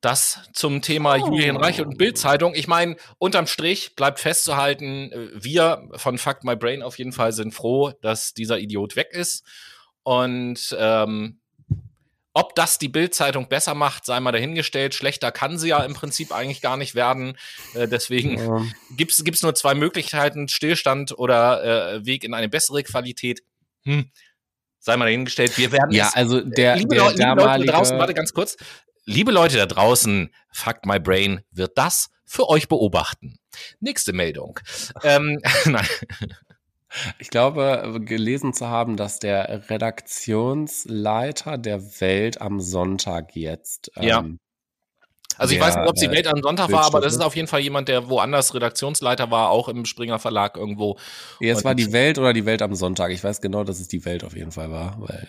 das 0.00 0.40
zum 0.54 0.80
Thema 0.80 1.16
oh. 1.16 1.26
Julian 1.26 1.58
Reich 1.58 1.82
und 1.82 1.98
Bildzeitung. 1.98 2.54
Ich 2.54 2.68
meine, 2.68 2.96
unterm 3.18 3.46
Strich 3.46 3.96
bleibt 3.96 4.18
festzuhalten, 4.18 5.12
äh, 5.12 5.28
wir 5.34 5.90
von 5.96 6.16
Fuck 6.16 6.42
My 6.42 6.56
Brain 6.56 6.82
auf 6.82 6.96
jeden 6.96 7.12
Fall 7.12 7.32
sind 7.32 7.52
froh, 7.52 7.92
dass 8.00 8.32
dieser 8.32 8.58
Idiot 8.58 8.96
weg 8.96 9.08
ist. 9.12 9.44
Und 10.04 10.74
ähm, 10.78 11.40
ob 12.32 12.54
das 12.54 12.78
die 12.78 12.88
Bildzeitung 12.88 13.50
besser 13.50 13.74
macht, 13.74 14.06
sei 14.06 14.18
mal 14.20 14.32
dahingestellt. 14.32 14.94
Schlechter 14.94 15.32
kann 15.32 15.58
sie 15.58 15.68
ja 15.68 15.84
im 15.84 15.92
Prinzip 15.92 16.32
eigentlich 16.32 16.62
gar 16.62 16.78
nicht 16.78 16.94
werden. 16.94 17.36
Äh, 17.74 17.88
deswegen 17.88 18.38
ja. 18.38 18.64
gibt's 18.96 19.22
gibt's 19.22 19.42
nur 19.42 19.54
zwei 19.54 19.74
Möglichkeiten: 19.74 20.48
Stillstand 20.48 21.12
oder 21.18 21.96
äh, 21.96 22.06
Weg 22.06 22.24
in 22.24 22.32
eine 22.32 22.48
bessere 22.48 22.82
Qualität. 22.84 23.42
Hm 23.82 24.10
sei 24.80 24.96
mal 24.96 25.04
dahingestellt, 25.04 25.56
wir 25.56 25.70
werden 25.70 25.92
Ja, 25.92 26.10
also 26.14 26.40
der, 26.40 26.76
liebe, 26.76 26.96
der 26.96 27.06
liebe 27.10 27.42
Leute 27.42 27.64
da 27.66 27.72
draußen, 27.72 27.98
warte 27.98 28.14
ganz 28.14 28.32
kurz. 28.32 28.56
Liebe 29.04 29.30
Leute 29.30 29.56
da 29.56 29.66
draußen, 29.66 30.30
Fuck 30.50 30.86
My 30.86 30.98
Brain 30.98 31.42
wird 31.52 31.78
das 31.78 32.10
für 32.24 32.48
euch 32.48 32.68
beobachten. 32.68 33.38
Nächste 33.80 34.12
Meldung. 34.12 34.58
ähm, 35.02 35.40
nein. 35.66 35.86
Ich 37.18 37.30
glaube, 37.30 38.00
gelesen 38.04 38.52
zu 38.52 38.66
haben, 38.66 38.96
dass 38.96 39.20
der 39.20 39.70
Redaktionsleiter 39.70 41.56
der 41.56 42.00
Welt 42.00 42.40
am 42.40 42.60
Sonntag 42.60 43.36
jetzt 43.36 43.92
ähm, 43.96 44.02
ja. 44.02 44.24
Also 45.40 45.54
ich 45.54 45.60
weiß 45.60 45.76
nicht, 45.76 45.88
ob 45.88 45.98
sie 45.98 46.10
Welt 46.10 46.26
am 46.26 46.42
Sonntag 46.42 46.70
war, 46.70 46.84
aber 46.84 47.00
das 47.00 47.14
ist 47.14 47.22
auf 47.22 47.34
jeden 47.34 47.48
Fall 47.48 47.60
jemand, 47.60 47.88
der 47.88 48.10
woanders 48.10 48.54
Redaktionsleiter 48.54 49.30
war, 49.30 49.48
auch 49.48 49.70
im 49.70 49.86
Springer 49.86 50.18
Verlag 50.18 50.58
irgendwo. 50.58 50.98
Jetzt 51.40 51.64
war 51.64 51.74
die 51.74 51.92
Welt 51.92 52.18
oder 52.18 52.34
die 52.34 52.44
Welt 52.44 52.60
am 52.60 52.74
Sonntag. 52.74 53.10
Ich 53.10 53.24
weiß 53.24 53.40
genau, 53.40 53.64
dass 53.64 53.80
es 53.80 53.88
die 53.88 54.04
Welt 54.04 54.22
auf 54.22 54.36
jeden 54.36 54.52
Fall 54.52 54.70
war, 54.70 54.96
weil 54.98 55.28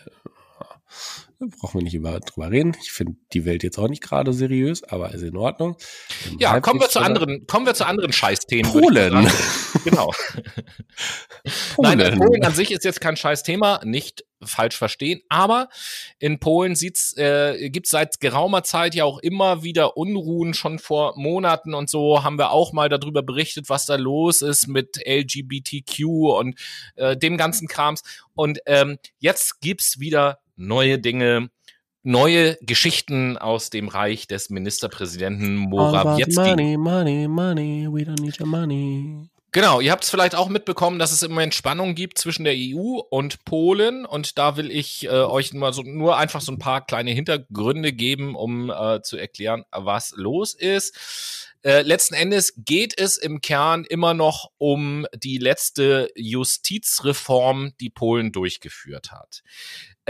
brauchen 1.50 1.80
wir 1.80 1.84
nicht 1.84 1.94
über, 1.94 2.20
drüber 2.20 2.52
reden. 2.52 2.76
Ich 2.82 2.92
finde 2.92 3.16
die 3.34 3.46
Welt 3.46 3.64
jetzt 3.64 3.78
auch 3.78 3.88
nicht 3.88 4.04
gerade 4.04 4.34
seriös, 4.34 4.84
aber 4.84 5.14
ist 5.14 5.24
in 5.24 5.38
Ordnung. 5.38 5.78
Ja, 6.39 6.60
kommen 6.60 6.80
wir 6.80 6.89
zu 6.89 7.00
anderen, 7.00 7.48
kommen 7.48 7.66
wir 7.66 7.74
zu 7.74 7.86
anderen 7.86 8.14
Scheißthemen. 8.14 8.72
Polen. 8.72 9.30
Genau. 9.84 10.12
Polen. 11.76 11.98
Nein, 11.98 12.20
Polen 12.20 12.46
an 12.46 12.54
sich 12.54 12.72
ist 12.72 12.86
jetzt 12.86 13.02
kein 13.02 13.18
Scheißthema, 13.18 13.82
nicht 13.84 14.24
falsch 14.44 14.78
verstehen, 14.78 15.22
aber 15.30 15.70
in 16.20 16.39
Polen 16.39 16.76
sieht's, 16.76 17.16
äh, 17.18 17.70
gibt 17.70 17.88
es 17.88 17.92
seit 17.92 18.20
geraumer 18.20 18.64
Zeit 18.64 18.96
ja 18.96 19.06
auch 19.06 19.20
immer 19.20 19.64
wieder 19.64 19.98
Unruhen. 19.98 20.54
Schon 20.54 20.80
vor 20.80 21.14
Monaten 21.16 21.74
und 21.74 21.89
so 21.89 22.24
haben 22.24 22.38
wir 22.38 22.52
auch 22.52 22.74
mal 22.74 22.89
darüber 22.89 23.22
berichtet, 23.24 23.70
was 23.70 23.86
da 23.86 23.96
los 23.96 24.42
ist 24.42 24.68
mit 24.68 24.98
LGBTQ 25.06 26.06
und 26.38 26.60
äh, 26.96 27.16
dem 27.16 27.38
ganzen 27.38 27.68
Krams. 27.68 28.02
Und 28.34 28.60
ähm, 28.66 28.98
jetzt 29.20 29.62
gibt's 29.62 30.00
wieder 30.00 30.39
neue 30.56 30.99
Dinge, 30.99 31.49
neue 32.04 32.58
Geschichten 32.62 33.38
aus 33.38 33.70
dem 33.70 33.88
Reich 33.88 34.28
des 34.28 34.49
Ministerpräsidenten 34.49 35.56
Morawiecki. 35.56 36.34
Money, 36.34 36.78
money, 36.78 37.28
money, 37.28 37.88
we 37.89 38.02
don't 38.02 38.22
need 38.22 38.39
your 38.39 38.47
money. 38.47 39.30
Genau, 39.54 39.82
ihr 39.82 39.91
habt 39.91 40.06
es 40.06 40.10
vielleicht 40.10 40.34
auch 40.34 40.47
mitbekommen, 40.47 40.97
dass 40.97 41.12
es 41.12 41.24
im 41.24 41.32
Moment 41.32 41.54
Spannungen 41.54 41.93
gibt 41.93 42.18
zwischen 42.18 42.45
der 42.45 42.54
EU 42.56 43.02
und 43.10 43.43
Polen 43.43 44.06
und 44.06 44.38
da 44.38 44.56
will 44.56 44.72
ich 44.72 45.04
äh, 45.04 45.10
euch 45.10 45.54
mal 45.54 45.74
so 45.74 45.82
nur 45.82 46.16
einfach 46.16 46.39
so 46.39 46.54
ein 46.54 46.58
paar 46.58 46.86
kleine 46.86 47.12
Hintergründe 47.12 47.91
geben, 47.91 48.36
um 48.36 48.70
äh, 48.70 49.02
zu 49.02 49.18
erklären, 49.18 49.66
was 49.72 50.14
los 50.16 50.54
ist. 50.54 51.49
Äh, 51.64 51.82
letzten 51.82 52.16
Endes 52.16 52.54
geht 52.58 52.97
es 52.97 53.18
im 53.18 53.41
Kern 53.41 53.84
immer 53.84 54.14
noch 54.14 54.52
um 54.58 55.06
die 55.14 55.38
letzte 55.38 56.10
Justizreform, 56.16 57.74
die 57.82 57.89
Polen 57.89 58.32
durchgeführt 58.32 59.12
hat. 59.12 59.43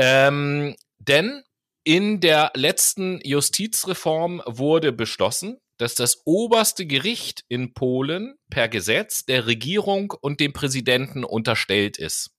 Ähm, 0.04 0.76
denn 0.97 1.43
in 1.84 2.22
der 2.22 2.52
letzten 2.56 3.20
Justizreform 3.24 4.41
wurde 4.47 4.91
beschlossen, 4.91 5.60
dass 5.78 5.93
das 5.93 6.22
oberste 6.26 6.88
Gericht 6.88 7.43
in 7.49 7.74
Polen 7.74 8.36
per 8.49 8.68
Gesetz 8.68 9.26
der 9.26 9.45
Regierung 9.45 10.12
und 10.22 10.39
dem 10.39 10.54
Präsidenten 10.54 11.24
unterstellt 11.24 11.97
ist. 11.97 12.32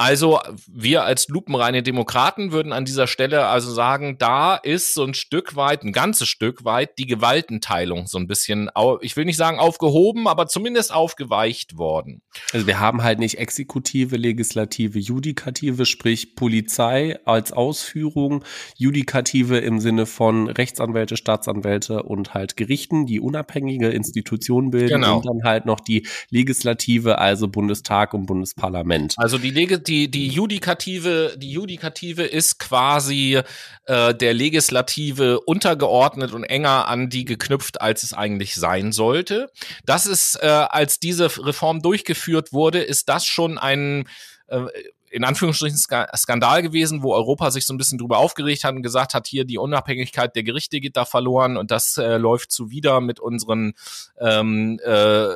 Also 0.00 0.38
wir 0.68 1.04
als 1.04 1.28
lupenreine 1.28 1.82
Demokraten 1.82 2.52
würden 2.52 2.72
an 2.72 2.84
dieser 2.84 3.06
Stelle 3.06 3.46
also 3.46 3.72
sagen, 3.72 4.16
da 4.18 4.54
ist 4.54 4.94
so 4.94 5.04
ein 5.04 5.12
Stück 5.12 5.56
weit, 5.56 5.82
ein 5.82 5.92
ganzes 5.92 6.28
Stück 6.28 6.64
weit 6.64 6.98
die 6.98 7.06
Gewaltenteilung 7.06 8.06
so 8.06 8.16
ein 8.18 8.28
bisschen, 8.28 8.70
ich 9.00 9.16
will 9.16 9.24
nicht 9.24 9.36
sagen 9.36 9.58
aufgehoben, 9.58 10.28
aber 10.28 10.46
zumindest 10.46 10.94
aufgeweicht 10.94 11.78
worden. 11.78 12.22
Also 12.52 12.66
wir 12.66 12.78
haben 12.78 13.02
halt 13.02 13.18
nicht 13.18 13.38
Exekutive, 13.38 14.16
Legislative, 14.16 15.00
Judikative, 15.00 15.84
sprich 15.84 16.36
Polizei 16.36 17.18
als 17.24 17.52
Ausführung, 17.52 18.44
Judikative 18.76 19.58
im 19.58 19.80
Sinne 19.80 20.06
von 20.06 20.48
Rechtsanwälte, 20.48 21.16
Staatsanwälte 21.16 22.04
und 22.04 22.34
halt 22.34 22.56
Gerichten, 22.56 23.06
die 23.06 23.18
unabhängige 23.18 23.88
Institutionen 23.88 24.70
bilden 24.70 25.00
genau. 25.00 25.16
und 25.16 25.26
dann 25.26 25.42
halt 25.42 25.66
noch 25.66 25.80
die 25.80 26.06
Legislative, 26.30 27.18
also 27.18 27.48
Bundestag 27.48 28.14
und 28.14 28.26
Bundesparlament. 28.26 29.14
Also 29.16 29.38
die 29.38 29.50
Leg 29.50 29.68
die, 29.88 30.10
die 30.10 30.28
Judikative, 30.28 31.34
die 31.36 31.50
Judikative 31.50 32.24
ist 32.24 32.58
quasi 32.58 33.40
äh, 33.86 34.14
der 34.14 34.34
Legislative 34.34 35.40
untergeordnet 35.40 36.32
und 36.32 36.44
enger 36.44 36.86
an 36.88 37.08
die 37.08 37.24
geknüpft, 37.24 37.80
als 37.80 38.02
es 38.02 38.12
eigentlich 38.12 38.54
sein 38.54 38.92
sollte. 38.92 39.50
Das 39.84 40.06
ist, 40.06 40.36
äh, 40.42 40.46
als 40.46 41.00
diese 41.00 41.24
Reform 41.44 41.80
durchgeführt 41.80 42.52
wurde, 42.52 42.80
ist 42.80 43.08
das 43.08 43.24
schon 43.24 43.58
ein 43.58 44.06
äh, 44.48 44.66
in 45.10 45.24
Anführungsstrichen 45.24 45.78
Skandal 45.78 46.62
gewesen, 46.62 47.02
wo 47.02 47.14
Europa 47.14 47.50
sich 47.50 47.66
so 47.66 47.72
ein 47.72 47.78
bisschen 47.78 47.98
drüber 47.98 48.18
aufgeregt 48.18 48.64
hat 48.64 48.74
und 48.74 48.82
gesagt 48.82 49.14
hat, 49.14 49.26
hier 49.26 49.44
die 49.44 49.58
Unabhängigkeit 49.58 50.34
der 50.36 50.42
Gerichte 50.42 50.80
geht 50.80 50.96
da 50.96 51.04
verloren 51.04 51.56
und 51.56 51.70
das 51.70 51.96
äh, 51.96 52.16
läuft 52.16 52.52
zuwider 52.52 53.00
mit 53.00 53.20
unseren 53.20 53.72
ähm, 54.20 54.78
äh, 54.84 55.28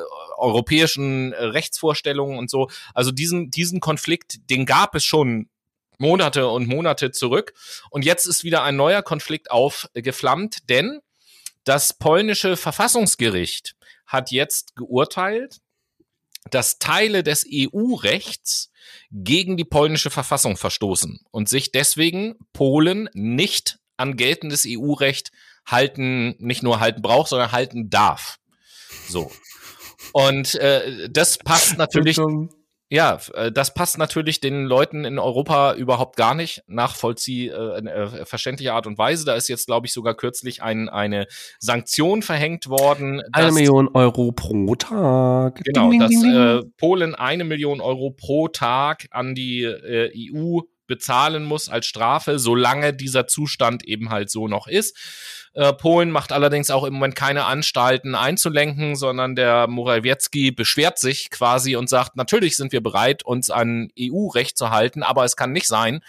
europäischen 0.43 1.33
äh, 1.33 1.43
Rechtsvorstellungen 1.43 2.37
und 2.37 2.49
so. 2.49 2.69
Also 2.93 3.11
diesen, 3.11 3.49
diesen 3.49 3.79
Konflikt, 3.79 4.49
den 4.49 4.65
gab 4.65 4.95
es 4.95 5.03
schon 5.03 5.49
Monate 5.97 6.47
und 6.47 6.67
Monate 6.67 7.11
zurück. 7.11 7.53
Und 7.89 8.05
jetzt 8.05 8.25
ist 8.25 8.43
wieder 8.43 8.63
ein 8.63 8.75
neuer 8.75 9.01
Konflikt 9.01 9.51
aufgeflammt, 9.51 10.69
denn 10.69 10.99
das 11.63 11.93
polnische 11.93 12.57
Verfassungsgericht 12.57 13.75
hat 14.05 14.31
jetzt 14.31 14.75
geurteilt, 14.75 15.61
dass 16.49 16.77
Teile 16.77 17.23
des 17.23 17.45
EU-Rechts 17.49 18.69
gegen 19.11 19.55
die 19.55 19.63
polnische 19.63 20.09
Verfassung 20.09 20.57
verstoßen 20.57 21.21
und 21.31 21.47
sich 21.47 21.71
deswegen 21.71 22.35
Polen 22.51 23.09
nicht 23.13 23.79
an 23.95 24.17
geltendes 24.17 24.65
EU-Recht 24.67 25.31
halten, 25.65 26.35
nicht 26.39 26.63
nur 26.63 26.81
halten 26.81 27.01
braucht, 27.01 27.29
sondern 27.29 27.53
halten 27.53 27.89
darf. 27.89 28.39
So. 29.07 29.31
Und 30.11 30.55
äh, 30.55 31.09
das 31.09 31.37
passt 31.37 31.77
natürlich. 31.77 32.19
Ja, 32.89 33.17
äh, 33.33 33.51
das 33.51 33.73
passt 33.73 33.97
natürlich 33.97 34.39
den 34.39 34.65
Leuten 34.65 35.03
in 35.03 35.17
Europa 35.17 35.73
überhaupt 35.73 36.15
gar 36.15 36.35
nicht 36.35 36.61
nachvollzieh 36.67 37.47
äh, 37.47 37.79
äh, 37.79 38.25
verständliche 38.25 38.73
Art 38.73 38.85
und 38.85 38.99
Weise. 38.99 39.25
Da 39.25 39.33
ist 39.33 39.47
jetzt, 39.47 39.65
glaube 39.65 39.87
ich, 39.87 39.93
sogar 39.93 40.13
kürzlich 40.13 40.61
ein, 40.61 40.89
eine 40.89 41.25
Sanktion 41.57 42.21
verhängt 42.21 42.69
worden. 42.69 43.23
Eine 43.31 43.51
Million 43.51 43.87
Euro 43.95 44.31
pro 44.31 44.75
Tag. 44.75 45.61
Genau, 45.63 45.89
ding, 45.89 46.01
dass 46.01 46.09
ding, 46.11 46.21
ding. 46.21 46.35
Äh, 46.35 46.61
Polen 46.77 47.15
eine 47.15 47.45
Million 47.45 47.81
Euro 47.81 48.11
pro 48.11 48.47
Tag 48.47 49.07
an 49.09 49.33
die 49.33 49.63
äh, 49.63 50.11
EU 50.31 50.59
bezahlen 50.85 51.45
muss 51.45 51.69
als 51.69 51.87
Strafe, 51.87 52.37
solange 52.37 52.93
dieser 52.93 53.25
Zustand 53.25 53.85
eben 53.85 54.11
halt 54.11 54.29
so 54.29 54.47
noch 54.47 54.67
ist. 54.67 55.42
Äh, 55.53 55.73
Polen 55.73 56.09
macht 56.09 56.31
allerdings 56.31 56.71
auch 56.71 56.83
im 56.83 56.93
Moment 56.93 57.15
keine 57.15 57.45
Anstalten 57.45 58.15
einzulenken, 58.15 58.95
sondern 58.95 59.35
der 59.35 59.67
Morawiecki 59.67 60.51
beschwert 60.51 60.97
sich 60.97 61.29
quasi 61.29 61.75
und 61.75 61.89
sagt, 61.89 62.15
natürlich 62.15 62.57
sind 62.57 62.71
wir 62.71 62.81
bereit, 62.81 63.23
uns 63.23 63.51
an 63.51 63.89
EU-Recht 63.99 64.57
zu 64.57 64.71
halten, 64.71 65.03
aber 65.03 65.25
es 65.25 65.35
kann 65.35 65.51
nicht 65.51 65.67
sein, 65.67 66.01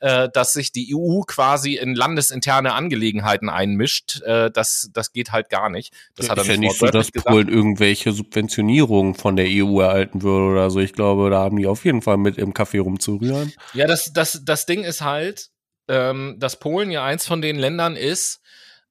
äh, 0.00 0.28
dass 0.34 0.52
sich 0.52 0.72
die 0.72 0.94
EU 0.94 1.20
quasi 1.20 1.76
in 1.76 1.94
landesinterne 1.94 2.74
Angelegenheiten 2.74 3.48
einmischt. 3.48 4.20
Äh, 4.22 4.50
das, 4.50 4.90
das 4.92 5.12
geht 5.12 5.32
halt 5.32 5.48
gar 5.48 5.70
nicht. 5.70 5.94
Das 6.16 6.28
hat 6.28 6.38
er 6.38 6.44
ja 6.44 6.56
nicht 6.58 6.76
so, 6.76 6.86
dass 6.86 7.12
gesagt. 7.12 7.32
Polen 7.32 7.48
irgendwelche 7.48 8.12
Subventionierungen 8.12 9.14
von 9.14 9.36
der 9.36 9.46
EU 9.48 9.80
erhalten 9.80 10.22
würde 10.22 10.52
oder 10.52 10.70
so. 10.70 10.80
Ich 10.80 10.92
glaube, 10.92 11.30
da 11.30 11.38
haben 11.38 11.56
die 11.56 11.66
auf 11.66 11.84
jeden 11.84 12.02
Fall 12.02 12.18
mit 12.18 12.36
im 12.36 12.52
Kaffee 12.52 12.78
rumzurühren. 12.78 13.52
Ja, 13.72 13.86
das, 13.86 14.12
das, 14.12 14.42
das 14.44 14.66
Ding 14.66 14.82
ist 14.82 15.00
halt, 15.00 15.50
ähm, 15.88 16.36
dass 16.38 16.58
Polen 16.58 16.90
ja 16.90 17.04
eins 17.04 17.24
von 17.24 17.40
den 17.40 17.56
Ländern 17.56 17.96
ist, 17.96 18.41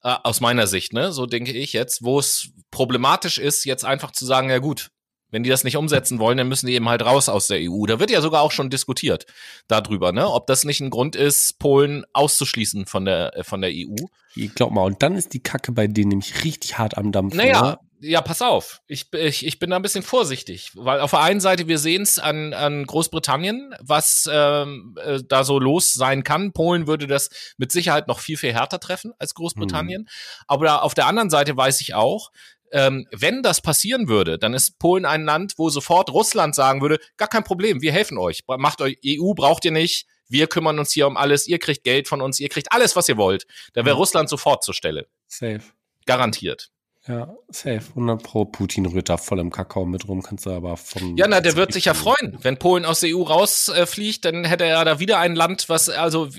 äh, 0.04 0.16
aus 0.24 0.42
meiner 0.42 0.68
Sicht, 0.68 0.94
ne, 0.94 1.12
so 1.12 1.26
denke 1.26 1.52
ich 1.52 1.74
jetzt, 1.74 2.04
wo 2.04 2.20
es 2.20 2.50
problematisch 2.72 3.38
ist, 3.38 3.66
jetzt 3.66 3.86
einfach 3.86 4.12
zu 4.12 4.26
sagen, 4.26 4.50
ja 4.50 4.60
gut, 4.60 4.92
wenn 5.32 5.44
die 5.44 5.50
das 5.50 5.64
nicht 5.64 5.78
umsetzen 5.78 6.20
wollen, 6.20 6.38
dann 6.38 6.50
müssen 6.50 6.68
die 6.68 6.74
eben 6.74 6.90
halt 6.90 7.04
raus 7.04 7.30
aus 7.30 7.48
der 7.48 7.60
EU. 7.62 7.86
Da 7.86 8.00
wird 8.00 8.12
ja 8.12 8.22
sogar 8.22 8.42
auch 8.42 8.52
schon 8.52 8.70
diskutiert 8.70 9.26
darüber, 9.68 10.12
ne, 10.12 10.30
ob 10.30 10.46
das 10.48 10.66
nicht 10.66 10.82
ein 10.82 10.90
Grund 10.90 11.16
ist, 11.16 11.58
Polen 11.58 12.04
auszuschließen 12.14 12.86
von 12.86 13.06
der 13.06 13.36
äh, 13.38 13.44
von 13.44 13.62
der 13.62 13.72
EU. 13.72 13.96
Ich 14.36 14.54
glaub 14.54 14.72
mal, 14.72 14.84
und 14.84 15.02
dann 15.02 15.16
ist 15.16 15.34
die 15.34 15.42
Kacke 15.42 15.72
bei 15.72 15.88
denen 15.88 16.10
nämlich 16.10 16.44
richtig 16.44 16.78
hart 16.78 16.98
am 16.98 17.12
Dampfen. 17.12 17.38
Naja, 17.38 17.62
oder? 17.62 17.80
Ja, 18.02 18.22
pass 18.22 18.42
auf. 18.42 18.82
Ich, 18.88 19.14
ich, 19.14 19.46
ich 19.46 19.60
bin 19.60 19.70
da 19.70 19.76
ein 19.76 19.82
bisschen 19.84 20.04
vorsichtig, 20.04 20.72
weil 20.74 21.00
auf 21.00 21.12
der 21.12 21.22
einen 21.22 21.40
Seite 21.40 21.68
wir 21.68 21.78
sehen 21.78 22.02
es 22.02 22.18
an, 22.18 22.54
an 22.54 22.86
Großbritannien, 22.86 23.76
was 23.80 24.28
ähm, 24.32 24.96
äh, 25.04 25.20
da 25.26 25.44
so 25.44 25.60
los 25.60 25.94
sein 25.94 26.24
kann. 26.24 26.52
Polen 26.52 26.88
würde 26.88 27.06
das 27.06 27.30
mit 27.58 27.72
Sicherheit 27.72 28.08
noch 28.08 28.20
viel, 28.20 28.38
viel 28.38 28.54
härter 28.54 28.80
treffen 28.80 29.14
als 29.20 29.36
Großbritannien. 29.36 30.02
Mhm. 30.02 30.08
Aber 30.48 30.84
auf 30.84 30.96
der 30.96 31.06
anderen 31.06 31.30
Seite 31.30 31.56
weiß 31.56 31.80
ich 31.82 31.94
auch, 31.94 32.32
ähm, 32.72 33.08
wenn 33.12 33.44
das 33.44 33.62
passieren 33.62 34.08
würde, 34.08 34.40
dann 34.40 34.54
ist 34.54 34.80
Polen 34.80 35.06
ein 35.06 35.24
Land, 35.24 35.54
wo 35.58 35.70
sofort 35.70 36.10
Russland 36.10 36.56
sagen 36.56 36.82
würde, 36.82 37.00
gar 37.18 37.28
kein 37.28 37.44
Problem, 37.44 37.82
wir 37.82 37.92
helfen 37.92 38.18
euch. 38.18 38.44
Macht 38.48 38.82
euch, 38.82 38.98
EU 39.06 39.34
braucht 39.34 39.64
ihr 39.66 39.72
nicht, 39.72 40.08
wir 40.28 40.48
kümmern 40.48 40.80
uns 40.80 40.92
hier 40.92 41.08
um 41.08 41.18
alles, 41.18 41.48
ihr 41.48 41.60
kriegt 41.60 41.84
Geld 41.84 42.08
von 42.08 42.22
uns, 42.22 42.40
ihr 42.40 42.50
kriegt 42.50 42.72
alles, 42.72 42.96
was 42.96 43.10
ihr 43.10 43.18
wollt. 43.18 43.46
Da 43.74 43.86
wäre 43.86 43.96
mhm. 43.96 44.00
Russland 44.00 44.30
sofort 44.30 44.64
zur 44.64 44.74
Stelle. 44.74 45.08
Safe. 45.28 45.62
Garantiert. 46.06 46.72
Ja, 47.12 47.36
safe. 47.50 47.82
100 47.90 48.24
Pro 48.24 48.46
Putin 48.46 48.86
rührt 48.86 49.10
da 49.10 49.18
voll 49.18 49.40
im 49.40 49.52
Kakao 49.52 49.86
mit 49.86 50.08
rum, 50.08 50.24
kannst 50.24 50.46
du 50.46 50.52
aber 50.52 50.78
vom. 50.78 51.18
Ja, 51.18 51.28
na, 51.28 51.42
der 51.42 51.58
wird 51.58 51.74
sich 51.74 51.86
ja 51.86 51.94
freuen. 51.94 52.38
Wenn 52.42 52.58
Polen 52.58 52.86
aus 52.86 53.02
der 53.02 53.16
EU 53.16 53.24
rausfliegt, 53.24 54.24
dann 54.24 54.46
hätte 54.46 54.64
er 54.64 54.86
da 54.86 55.00
wieder 55.00 55.20
ein 55.20 55.36
Land, 55.36 55.68
was, 55.68 55.90
also, 55.90 56.30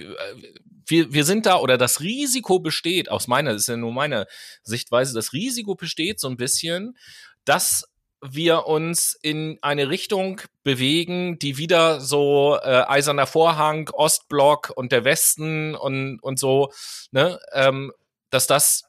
wir, 0.86 1.12
wir 1.12 1.24
sind 1.24 1.44
da, 1.44 1.58
oder 1.58 1.76
das 1.76 2.00
Risiko 2.00 2.58
besteht, 2.58 3.10
aus 3.10 3.28
meiner, 3.28 3.52
das 3.52 3.62
ist 3.62 3.68
ja 3.68 3.76
nur 3.76 3.92
meine 3.92 4.26
Sichtweise, 4.62 5.12
das 5.14 5.34
Risiko 5.34 5.74
besteht 5.74 6.18
so 6.18 6.28
ein 6.28 6.38
bisschen, 6.38 6.96
dass 7.44 7.84
wir 8.22 8.66
uns 8.66 9.18
in 9.20 9.58
eine 9.60 9.90
Richtung 9.90 10.40
bewegen, 10.62 11.38
die 11.38 11.58
wieder 11.58 12.00
so 12.00 12.56
äh, 12.62 12.84
eiserner 12.86 13.26
Vorhang, 13.26 13.90
Ostblock 13.92 14.72
und 14.74 14.90
der 14.90 15.04
Westen 15.04 15.74
und, 15.74 16.18
und 16.22 16.38
so, 16.38 16.72
ne, 17.10 17.38
ähm, 17.52 17.92
dass 18.30 18.46
das 18.46 18.84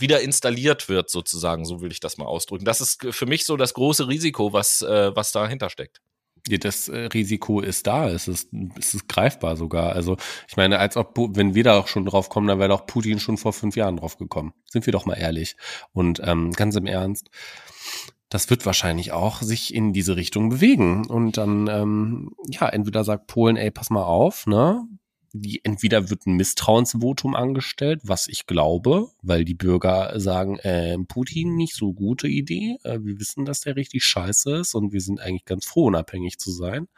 wieder 0.00 0.20
installiert 0.20 0.88
wird, 0.88 1.10
sozusagen, 1.10 1.64
so 1.64 1.80
will 1.80 1.92
ich 1.92 2.00
das 2.00 2.18
mal 2.18 2.26
ausdrücken. 2.26 2.64
Das 2.64 2.80
ist 2.80 3.04
für 3.10 3.26
mich 3.26 3.44
so 3.44 3.56
das 3.56 3.74
große 3.74 4.08
Risiko, 4.08 4.52
was, 4.52 4.82
äh, 4.82 5.14
was 5.14 5.32
dahinter 5.32 5.70
steckt. 5.70 6.00
Das 6.48 6.88
äh, 6.88 7.06
Risiko 7.12 7.60
ist 7.60 7.86
da, 7.86 8.08
es 8.08 8.26
ist, 8.26 8.50
es 8.78 8.94
ist 8.94 9.08
greifbar 9.08 9.56
sogar. 9.56 9.92
Also 9.92 10.16
ich 10.48 10.56
meine, 10.56 10.78
als 10.78 10.96
ob, 10.96 11.16
wenn 11.36 11.54
wir 11.54 11.64
da 11.64 11.78
auch 11.78 11.88
schon 11.88 12.06
drauf 12.06 12.28
kommen, 12.28 12.46
dann 12.46 12.58
wäre 12.58 12.70
doch 12.70 12.86
Putin 12.86 13.20
schon 13.20 13.36
vor 13.36 13.52
fünf 13.52 13.76
Jahren 13.76 13.98
drauf 13.98 14.16
gekommen. 14.16 14.54
Sind 14.70 14.86
wir 14.86 14.92
doch 14.92 15.04
mal 15.04 15.16
ehrlich. 15.16 15.56
Und 15.92 16.20
ähm, 16.24 16.52
ganz 16.52 16.76
im 16.76 16.86
Ernst, 16.86 17.28
das 18.30 18.48
wird 18.48 18.64
wahrscheinlich 18.64 19.12
auch 19.12 19.42
sich 19.42 19.74
in 19.74 19.92
diese 19.92 20.16
Richtung 20.16 20.48
bewegen. 20.48 21.06
Und 21.06 21.36
dann, 21.36 21.66
ähm, 21.66 22.30
ja, 22.48 22.68
entweder 22.68 23.04
sagt 23.04 23.26
Polen, 23.26 23.56
ey, 23.56 23.70
pass 23.70 23.90
mal 23.90 24.04
auf, 24.04 24.46
ne? 24.46 24.82
Die, 25.32 25.60
entweder 25.64 26.10
wird 26.10 26.26
ein 26.26 26.34
Misstrauensvotum 26.34 27.36
angestellt, 27.36 28.00
was 28.02 28.26
ich 28.26 28.46
glaube, 28.46 29.08
weil 29.22 29.44
die 29.44 29.54
Bürger 29.54 30.18
sagen, 30.18 30.58
äh, 30.58 30.98
Putin 31.06 31.54
nicht 31.54 31.74
so 31.74 31.92
gute 31.92 32.26
Idee. 32.26 32.78
Äh, 32.82 32.98
wir 33.02 33.20
wissen, 33.20 33.44
dass 33.44 33.60
der 33.60 33.76
richtig 33.76 34.04
scheiße 34.04 34.56
ist 34.56 34.74
und 34.74 34.92
wir 34.92 35.00
sind 35.00 35.20
eigentlich 35.20 35.44
ganz 35.44 35.66
froh, 35.66 35.84
unabhängig 35.84 36.38
zu 36.38 36.50
sein. 36.50 36.88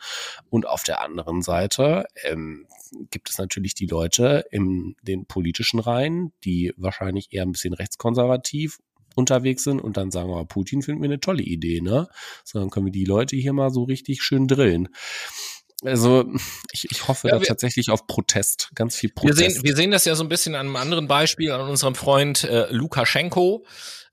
Und 0.49 0.67
auf 0.67 0.83
der 0.83 1.03
anderen 1.03 1.43
Seite 1.43 2.07
ähm, 2.25 2.67
gibt 3.11 3.29
es 3.29 3.39
natürlich 3.39 3.75
die 3.75 3.87
Leute 3.87 4.45
in 4.51 4.97
den 5.03 5.27
politischen 5.27 5.79
Reihen, 5.81 6.33
die 6.45 6.73
wahrscheinlich 6.77 7.29
eher 7.33 7.43
ein 7.43 7.53
bisschen 7.53 7.75
rechtskonservativ 7.75 8.79
unterwegs 9.15 9.65
sind 9.65 9.81
und 9.81 9.97
dann 9.97 10.11
sagen 10.11 10.31
wir, 10.31 10.45
Putin 10.45 10.83
finden 10.83 11.03
wir 11.03 11.09
eine 11.09 11.21
tolle 11.21 11.43
Idee, 11.43 11.81
ne? 11.81 12.09
So, 12.45 12.59
dann 12.59 12.71
können 12.71 12.87
wir 12.87 12.93
die 12.93 13.05
Leute 13.05 13.37
hier 13.37 13.53
mal 13.53 13.71
so 13.71 13.85
richtig 13.85 14.23
schön 14.23 14.49
drillen. 14.49 14.89
Also 15.85 16.25
ich, 16.73 16.87
ich 16.91 17.09
hoffe 17.09 17.29
ja, 17.29 17.39
da 17.39 17.45
tatsächlich 17.45 17.91
auf 17.91 18.07
Protest, 18.07 18.71
ganz 18.75 18.97
viel 18.97 19.11
Protest. 19.11 19.39
Wir 19.41 19.51
sehen, 19.51 19.65
wir 19.65 19.77
sehen 19.77 19.91
das 19.91 20.05
ja 20.05 20.15
so 20.15 20.25
ein 20.25 20.29
bisschen 20.29 20.55
an 20.55 20.67
einem 20.67 20.77
anderen 20.77 21.09
Beispiel, 21.09 21.51
an 21.51 21.61
unserem 21.69 21.95
Freund 21.95 22.45
äh, 22.45 22.67
Lukaschenko. 22.71 23.65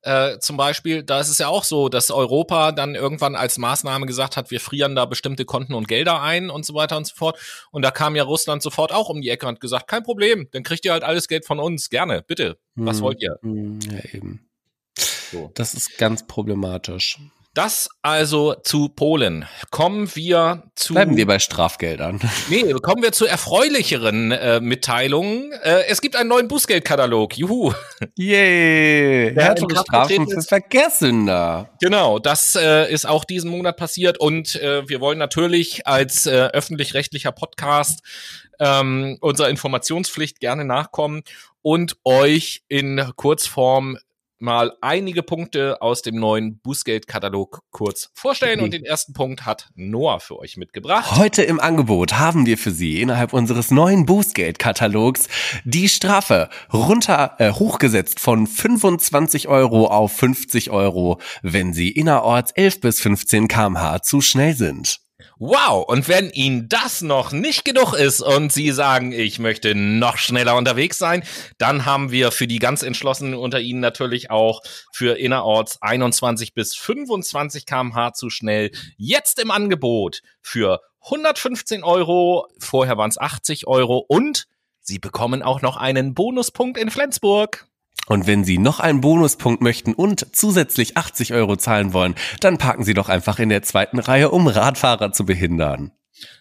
Äh, 0.01 0.39
zum 0.39 0.55
Beispiel, 0.55 1.03
da 1.03 1.19
ist 1.19 1.27
es 1.27 1.39
ja 1.39 1.49
auch 1.49 1.65
so, 1.65 1.89
dass 1.89 2.09
Europa 2.09 2.71
dann 2.71 2.95
irgendwann 2.95 3.35
als 3.35 3.57
Maßnahme 3.57 4.05
gesagt 4.05 4.37
hat, 4.37 4.49
wir 4.49 4.61
frieren 4.61 4.95
da 4.95 5.05
bestimmte 5.05 5.43
Konten 5.43 5.73
und 5.73 5.89
Gelder 5.89 6.21
ein 6.21 6.49
und 6.49 6.65
so 6.65 6.73
weiter 6.73 6.95
und 6.95 7.05
so 7.05 7.15
fort. 7.15 7.37
Und 7.71 7.81
da 7.81 7.91
kam 7.91 8.15
ja 8.15 8.23
Russland 8.23 8.61
sofort 8.63 8.93
auch 8.93 9.09
um 9.09 9.21
die 9.21 9.29
Ecke 9.29 9.45
und 9.47 9.59
gesagt, 9.59 9.87
kein 9.87 10.03
Problem, 10.03 10.47
dann 10.51 10.63
kriegt 10.63 10.85
ihr 10.85 10.93
halt 10.93 11.03
alles 11.03 11.27
Geld 11.27 11.45
von 11.45 11.59
uns, 11.59 11.89
gerne, 11.89 12.23
bitte. 12.25 12.57
Was 12.75 12.97
hm, 12.97 13.03
wollt 13.03 13.21
ihr? 13.21 13.39
Hm, 13.41 13.79
ja, 13.81 14.13
eben. 14.13 14.49
So. 15.31 15.51
Das 15.53 15.73
ist 15.73 15.97
ganz 15.97 16.25
problematisch. 16.25 17.19
Das 17.59 17.89
also 18.01 18.55
zu 18.63 18.87
Polen. 18.87 19.45
Kommen 19.69 20.09
wir 20.15 20.63
zu. 20.75 20.93
Bleiben 20.93 21.17
wir 21.17 21.27
bei 21.27 21.39
Strafgeldern. 21.39 22.21
Nee, 22.49 22.71
kommen 22.81 23.03
wir 23.03 23.11
zu 23.11 23.25
erfreulicheren 23.25 24.31
äh, 24.31 24.61
Mitteilungen. 24.61 25.51
Äh, 25.51 25.83
es 25.89 25.99
gibt 25.99 26.15
einen 26.15 26.29
neuen 26.29 26.47
Bußgeldkatalog. 26.47 27.37
Juhu. 27.37 27.73
Yay. 28.15 29.33
Yeah. 29.33 29.43
Härtere 29.43 29.75
Strafen 29.75 30.29
für 30.29 30.41
Verkehrssünder. 30.41 31.69
Genau, 31.81 32.17
das 32.17 32.55
äh, 32.55 32.89
ist 32.89 33.05
auch 33.05 33.25
diesen 33.25 33.51
Monat 33.51 33.75
passiert. 33.75 34.21
Und 34.21 34.55
äh, 34.55 34.87
wir 34.87 35.01
wollen 35.01 35.17
natürlich 35.17 35.85
als 35.85 36.27
äh, 36.27 36.31
öffentlich-rechtlicher 36.53 37.33
Podcast 37.33 37.99
ähm, 38.61 39.17
unserer 39.19 39.49
Informationspflicht 39.49 40.39
gerne 40.39 40.63
nachkommen 40.63 41.23
und 41.61 41.97
euch 42.05 42.63
in 42.69 43.11
Kurzform 43.17 43.97
mal 44.39 44.73
einige 44.81 45.23
Punkte 45.23 45.81
aus 45.81 46.01
dem 46.01 46.15
neuen 46.15 46.59
Bußgeldkatalog 46.59 47.61
kurz 47.71 48.11
vorstellen. 48.13 48.61
Und 48.61 48.73
den 48.73 48.85
ersten 48.85 49.13
Punkt 49.13 49.45
hat 49.45 49.69
Noah 49.75 50.19
für 50.19 50.39
euch 50.39 50.57
mitgebracht. 50.57 51.17
Heute 51.17 51.43
im 51.43 51.59
Angebot 51.59 52.13
haben 52.13 52.45
wir 52.45 52.57
für 52.57 52.71
Sie 52.71 53.01
innerhalb 53.01 53.33
unseres 53.33 53.71
neuen 53.71 54.05
Bußgeldkatalogs 54.05 55.27
die 55.65 55.89
Strafe 55.89 56.49
runter 56.71 57.35
äh, 57.39 57.51
hochgesetzt 57.51 58.19
von 58.19 58.47
25 58.47 59.47
Euro 59.47 59.87
auf 59.87 60.13
50 60.13 60.71
Euro, 60.71 61.19
wenn 61.41 61.73
Sie 61.73 61.89
innerorts 61.89 62.51
11 62.51 62.81
bis 62.81 62.99
15 63.01 63.47
kmh 63.47 64.01
zu 64.01 64.21
schnell 64.21 64.55
sind. 64.55 64.99
Wow, 65.41 65.85
und 65.87 66.09
wenn 66.09 66.29
Ihnen 66.31 66.67
das 66.67 67.01
noch 67.01 67.31
nicht 67.31 67.63
genug 67.63 67.93
ist 67.93 68.19
und 68.19 68.51
Sie 68.51 68.71
sagen, 68.73 69.13
ich 69.13 69.39
möchte 69.39 69.73
noch 69.73 70.17
schneller 70.17 70.57
unterwegs 70.57 70.97
sein, 70.97 71.23
dann 71.57 71.85
haben 71.85 72.11
wir 72.11 72.33
für 72.33 72.45
die 72.45 72.59
ganz 72.59 72.83
Entschlossenen 72.83 73.35
unter 73.35 73.61
Ihnen 73.61 73.79
natürlich 73.79 74.31
auch 74.31 74.61
für 74.91 75.17
innerorts 75.17 75.81
21 75.81 76.53
bis 76.53 76.75
25 76.75 77.65
kmh 77.65 78.11
zu 78.11 78.29
schnell 78.29 78.71
jetzt 78.97 79.39
im 79.39 79.49
Angebot 79.49 80.23
für 80.41 80.81
115 81.05 81.85
Euro, 81.85 82.49
vorher 82.59 82.97
waren 82.97 83.09
es 83.09 83.17
80 83.17 83.65
Euro 83.65 83.99
und 84.05 84.45
Sie 84.81 84.99
bekommen 84.99 85.41
auch 85.41 85.61
noch 85.61 85.77
einen 85.77 86.15
Bonuspunkt 86.15 86.77
in 86.77 86.91
Flensburg. 86.91 87.68
Und 88.07 88.25
wenn 88.25 88.43
Sie 88.43 88.57
noch 88.57 88.79
einen 88.79 89.01
Bonuspunkt 89.01 89.61
möchten 89.61 89.93
und 89.93 90.35
zusätzlich 90.35 90.97
80 90.97 91.33
Euro 91.33 91.55
zahlen 91.57 91.93
wollen, 91.93 92.15
dann 92.39 92.57
parken 92.57 92.83
Sie 92.83 92.93
doch 92.93 93.09
einfach 93.09 93.39
in 93.39 93.49
der 93.49 93.61
zweiten 93.61 93.99
Reihe, 93.99 94.31
um 94.31 94.47
Radfahrer 94.47 95.11
zu 95.11 95.25
behindern. 95.25 95.91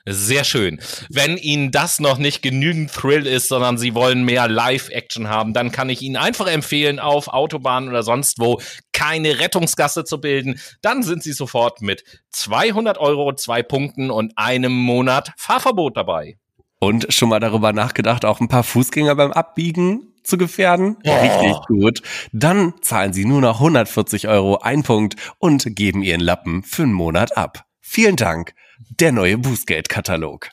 Sehr 0.07 0.45
schön. 0.45 0.81
Wenn 1.09 1.37
Ihnen 1.37 1.71
das 1.71 2.01
noch 2.01 2.19
nicht 2.19 2.43
genügend 2.43 2.93
Thrill 2.93 3.27
ist, 3.27 3.49
sondern 3.49 3.79
Sie 3.79 3.95
wollen 3.95 4.25
mehr 4.25 4.49
Live-Action 4.49 5.29
haben, 5.29 5.53
dann 5.53 5.71
kann 5.71 5.91
ich 5.91 6.03
Ihnen 6.03 6.17
einfach 6.17 6.47
empfehlen, 6.47 6.99
auf 6.99 7.29
Autobahnen 7.29 7.89
oder 7.89 8.03
sonst 8.03 8.39
wo 8.39 8.61
keine 8.93 9.39
Rettungsgasse 9.39 10.05
zu 10.05 10.21
bilden. 10.21 10.59
Dann 10.83 11.03
sind 11.03 11.23
Sie 11.23 11.33
sofort 11.33 11.83
mit 11.83 12.05
200 12.31 12.99
Euro, 12.99 13.35
zwei 13.35 13.63
Punkten 13.63 14.11
und 14.11 14.33
einem 14.37 14.73
Monat 14.73 15.33
Fahrverbot 15.37 15.97
dabei. 15.97 16.39
Und 16.81 17.13
schon 17.13 17.29
mal 17.29 17.41
darüber 17.41 17.73
nachgedacht, 17.73 18.25
auch 18.25 18.41
ein 18.41 18.49
paar 18.49 18.63
Fußgänger 18.63 19.15
beim 19.15 19.33
Abbiegen 19.33 20.15
zu 20.29 20.39
gefährden? 20.39 20.97
Oh. 21.05 21.11
Richtig 21.11 21.67
gut. 21.67 22.03
Dann 22.33 22.75
zahlen 22.83 23.13
Sie 23.13 23.25
nur 23.25 23.41
noch 23.41 23.57
140 23.57 24.29
Euro 24.29 24.59
ein 24.59 24.83
Punkt 24.83 25.17
und 25.39 25.65
geben 25.75 26.03
Ihren 26.03 26.21
Lappen 26.21 26.63
für 26.63 26.83
einen 26.83 26.93
Monat 26.93 27.37
ab. 27.37 27.65
Vielen 27.81 28.17
Dank. 28.17 28.55
Der 29.01 29.13
neue 29.13 29.39
Bußgeldkatalog. 29.39 30.51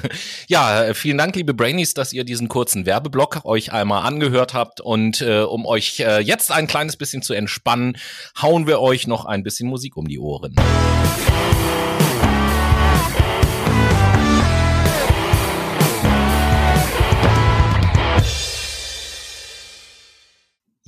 ja, 0.48 0.94
vielen 0.94 1.18
Dank, 1.18 1.36
liebe 1.36 1.54
Brainies, 1.54 1.94
dass 1.94 2.12
ihr 2.12 2.24
diesen 2.24 2.48
kurzen 2.48 2.86
Werbeblock 2.86 3.44
euch 3.44 3.72
einmal 3.72 4.04
angehört 4.04 4.54
habt. 4.54 4.80
Und 4.80 5.20
äh, 5.20 5.42
um 5.42 5.64
euch 5.66 6.00
äh, 6.00 6.20
jetzt 6.20 6.50
ein 6.50 6.66
kleines 6.66 6.96
bisschen 6.96 7.22
zu 7.22 7.34
entspannen, 7.34 7.96
hauen 8.40 8.66
wir 8.66 8.80
euch 8.80 9.06
noch 9.06 9.26
ein 9.26 9.42
bisschen 9.44 9.68
Musik 9.68 9.96
um 9.96 10.08
die 10.08 10.18
Ohren. 10.18 10.56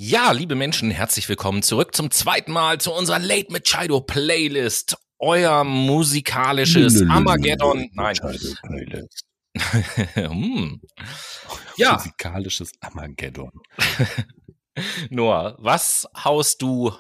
Ja, 0.03 0.33
liebe 0.33 0.55
Menschen, 0.55 0.91
herzlich 0.91 1.29
willkommen 1.29 1.63
zurück 1.63 1.95
zum 1.95 2.11
zweiten 2.11 2.53
Mal 2.53 2.81
zu 2.81 2.91
unserer 2.91 3.19
Late 3.19 3.53
Machado 3.53 4.01
Playlist. 4.01 4.97
Euer 5.19 5.63
musikalisches 5.63 7.03
Armageddon. 7.07 7.91
Nein. 7.93 8.17
Playlist. 8.17 9.27
hm. 10.15 10.81
Ja. 11.77 11.93
Musikalisches 11.93 12.73
Armageddon. 12.81 13.51
Noah, 15.11 15.57
was 15.59 16.09
haust 16.17 16.63
du 16.63 16.93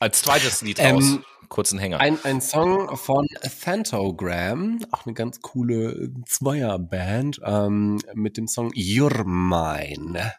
als 0.00 0.22
zweites 0.22 0.60
Lied 0.62 0.80
ähm, 0.80 0.96
raus? 0.96 1.18
Kurzen 1.50 1.78
Hänger. 1.78 2.00
Ein, 2.00 2.18
ein 2.24 2.40
Song 2.40 2.96
von 2.96 3.28
Phantogram, 3.48 4.84
auch 4.90 5.06
eine 5.06 5.14
ganz 5.14 5.40
coole 5.40 6.10
Zweierband, 6.26 7.40
ähm, 7.44 8.00
mit 8.12 8.38
dem 8.38 8.48
Song 8.48 8.72
You're 8.72 9.22
Mine. 9.22 10.32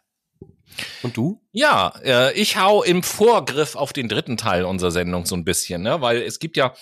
Und 1.04 1.18
du? 1.18 1.42
Ja, 1.52 1.94
äh, 2.04 2.34
ich 2.34 2.58
hau 2.58 2.84
im 2.84 3.04
Vorgriff 3.04 3.76
auf 3.76 3.94
den 3.94 4.10
dritten 4.10 4.38
Teil 4.38 4.66
unserer 4.66 4.92
Sendung 4.92 5.26
so 5.26 5.36
ein 5.36 5.46
bisschen, 5.46 5.84
ne? 5.84 6.02
weil 6.02 6.22
es 6.22 6.40
gibt 6.40 6.58
ja, 6.58 6.74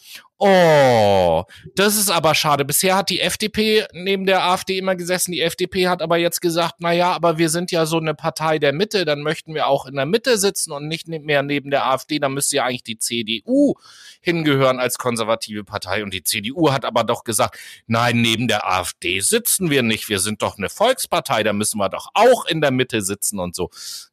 Oh, 0.45 1.45
das 1.77 1.97
ist 1.97 2.11
aber 2.11 2.35
schade. 2.35 2.65
Bisher 2.65 2.97
hat 2.97 3.11
die 3.11 3.21
FDP 3.21 3.87
neben 3.93 4.27
der 4.27 4.43
AfD 4.43 4.77
immer 4.77 4.97
gesessen. 4.97 5.31
Die 5.31 5.41
FDP 5.41 5.87
hat 5.87 6.03
aber 6.03 6.17
jetzt 6.17 6.41
gesagt, 6.41 6.75
na 6.81 6.91
ja, 6.91 7.13
aber 7.13 7.39
wir 7.39 7.49
sind 7.49 7.71
ja 7.71 7.87
so 7.87 7.99
eine 7.99 8.13
Partei 8.13 8.59
der 8.59 8.73
Mitte, 8.73 9.05
dann 9.05 9.23
möchten 9.23 9.55
wir 9.55 9.69
auch 9.69 9.87
in 9.87 9.95
der 9.95 10.05
Mitte 10.05 10.39
sitzen 10.39 10.73
und 10.73 10.89
nicht 10.89 11.07
mehr 11.07 11.45
neben 11.45 11.71
der 11.71 11.87
AfD. 11.87 12.19
Da 12.19 12.29
müsste 12.29 12.57
ja 12.57 12.65
eigentlich 12.65 12.83
die 12.83 12.99
CDU 12.99 13.75
hingehören 14.21 14.81
als 14.81 14.99
konservative 14.99 15.63
Partei. 15.63 16.03
Und 16.03 16.13
die 16.13 16.25
CDU 16.25 16.73
hat 16.73 16.85
aber 16.85 17.05
doch 17.05 17.23
gesagt, 17.23 17.57
nein, 17.87 18.21
neben 18.21 18.49
der 18.49 18.69
AfD 18.69 19.21
sitzen 19.21 19.71
wir 19.71 19.85
nicht. 19.85 20.09
Wir 20.09 20.19
sind 20.19 20.43
doch 20.43 20.59
eine 20.59 20.71
Volkspartei, 20.71 21.45
da 21.45 21.53
müssen 21.53 21.79
wir 21.79 21.89
doch 21.89 22.09
auch 22.15 22.47
in 22.47 22.61
der 22.61 22.73
Mitte 22.73 23.03
sitzen 23.03 23.39
und 23.39 23.55
so 23.55 23.71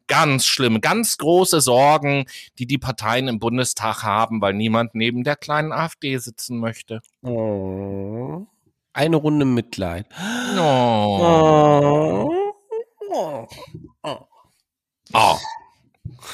ganz 0.09 0.45
schlimm, 0.45 0.81
ganz 0.81 1.17
große 1.17 1.61
Sorgen, 1.61 2.25
die 2.57 2.65
die 2.65 2.77
Parteien 2.77 3.29
im 3.29 3.39
Bundestag 3.39 4.03
haben, 4.03 4.41
weil 4.41 4.53
niemand 4.53 4.93
neben 4.95 5.23
der 5.23 5.37
kleinen 5.37 5.71
AfD 5.71 6.17
sitzen 6.17 6.59
möchte. 6.59 6.99
Oh. 7.21 8.47
Eine 8.91 9.15
Runde 9.15 9.45
Mitleid. 9.45 10.07
Oh. 10.57 12.29
Oh. 13.11 13.47
oh. 15.13 15.37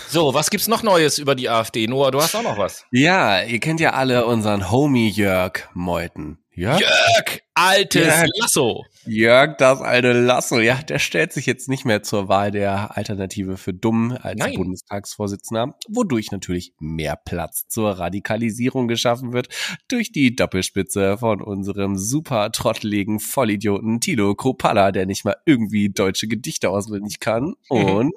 So, 0.07 0.33
was 0.33 0.49
gibt's 0.49 0.67
noch 0.67 0.83
Neues 0.83 1.19
über 1.19 1.35
die 1.35 1.49
AfD? 1.49 1.87
Noah, 1.87 2.11
du 2.11 2.21
hast 2.21 2.35
auch 2.35 2.43
noch 2.43 2.57
was. 2.57 2.85
Ja, 2.91 3.43
ihr 3.43 3.59
kennt 3.59 3.79
ja 3.79 3.91
alle 3.91 4.25
unseren 4.25 4.71
Homie 4.71 5.09
Jörg 5.09 5.69
Meuthen. 5.73 6.39
Jörg? 6.57 6.79
Jörg, 6.79 7.41
altes 7.53 8.05
Jörg, 8.05 8.29
Lasso. 8.39 8.85
Jörg, 9.05 9.57
das 9.57 9.81
alte 9.81 10.13
Lasso. 10.13 10.59
Ja, 10.61 10.81
der 10.81 10.99
stellt 10.99 11.33
sich 11.33 11.45
jetzt 11.45 11.67
nicht 11.67 11.83
mehr 11.83 12.01
zur 12.01 12.29
Wahl 12.29 12.51
der 12.51 12.95
Alternative 12.95 13.57
für 13.57 13.73
Dumm 13.73 14.17
als 14.21 14.39
Nein. 14.39 14.55
Bundestagsvorsitzender, 14.55 15.75
wodurch 15.89 16.31
natürlich 16.31 16.73
mehr 16.79 17.17
Platz 17.17 17.67
zur 17.67 17.91
Radikalisierung 17.99 18.87
geschaffen 18.87 19.33
wird 19.33 19.49
durch 19.89 20.13
die 20.13 20.33
Doppelspitze 20.33 21.17
von 21.17 21.41
unserem 21.41 21.97
super 21.97 22.53
trotteligen 22.53 23.19
Vollidioten 23.19 23.99
Tilo 23.99 24.33
Kropala, 24.33 24.93
der 24.93 25.05
nicht 25.05 25.25
mal 25.25 25.35
irgendwie 25.45 25.89
deutsche 25.89 26.29
Gedichte 26.29 26.69
auswendig 26.69 27.19
kann 27.19 27.55
und 27.67 28.15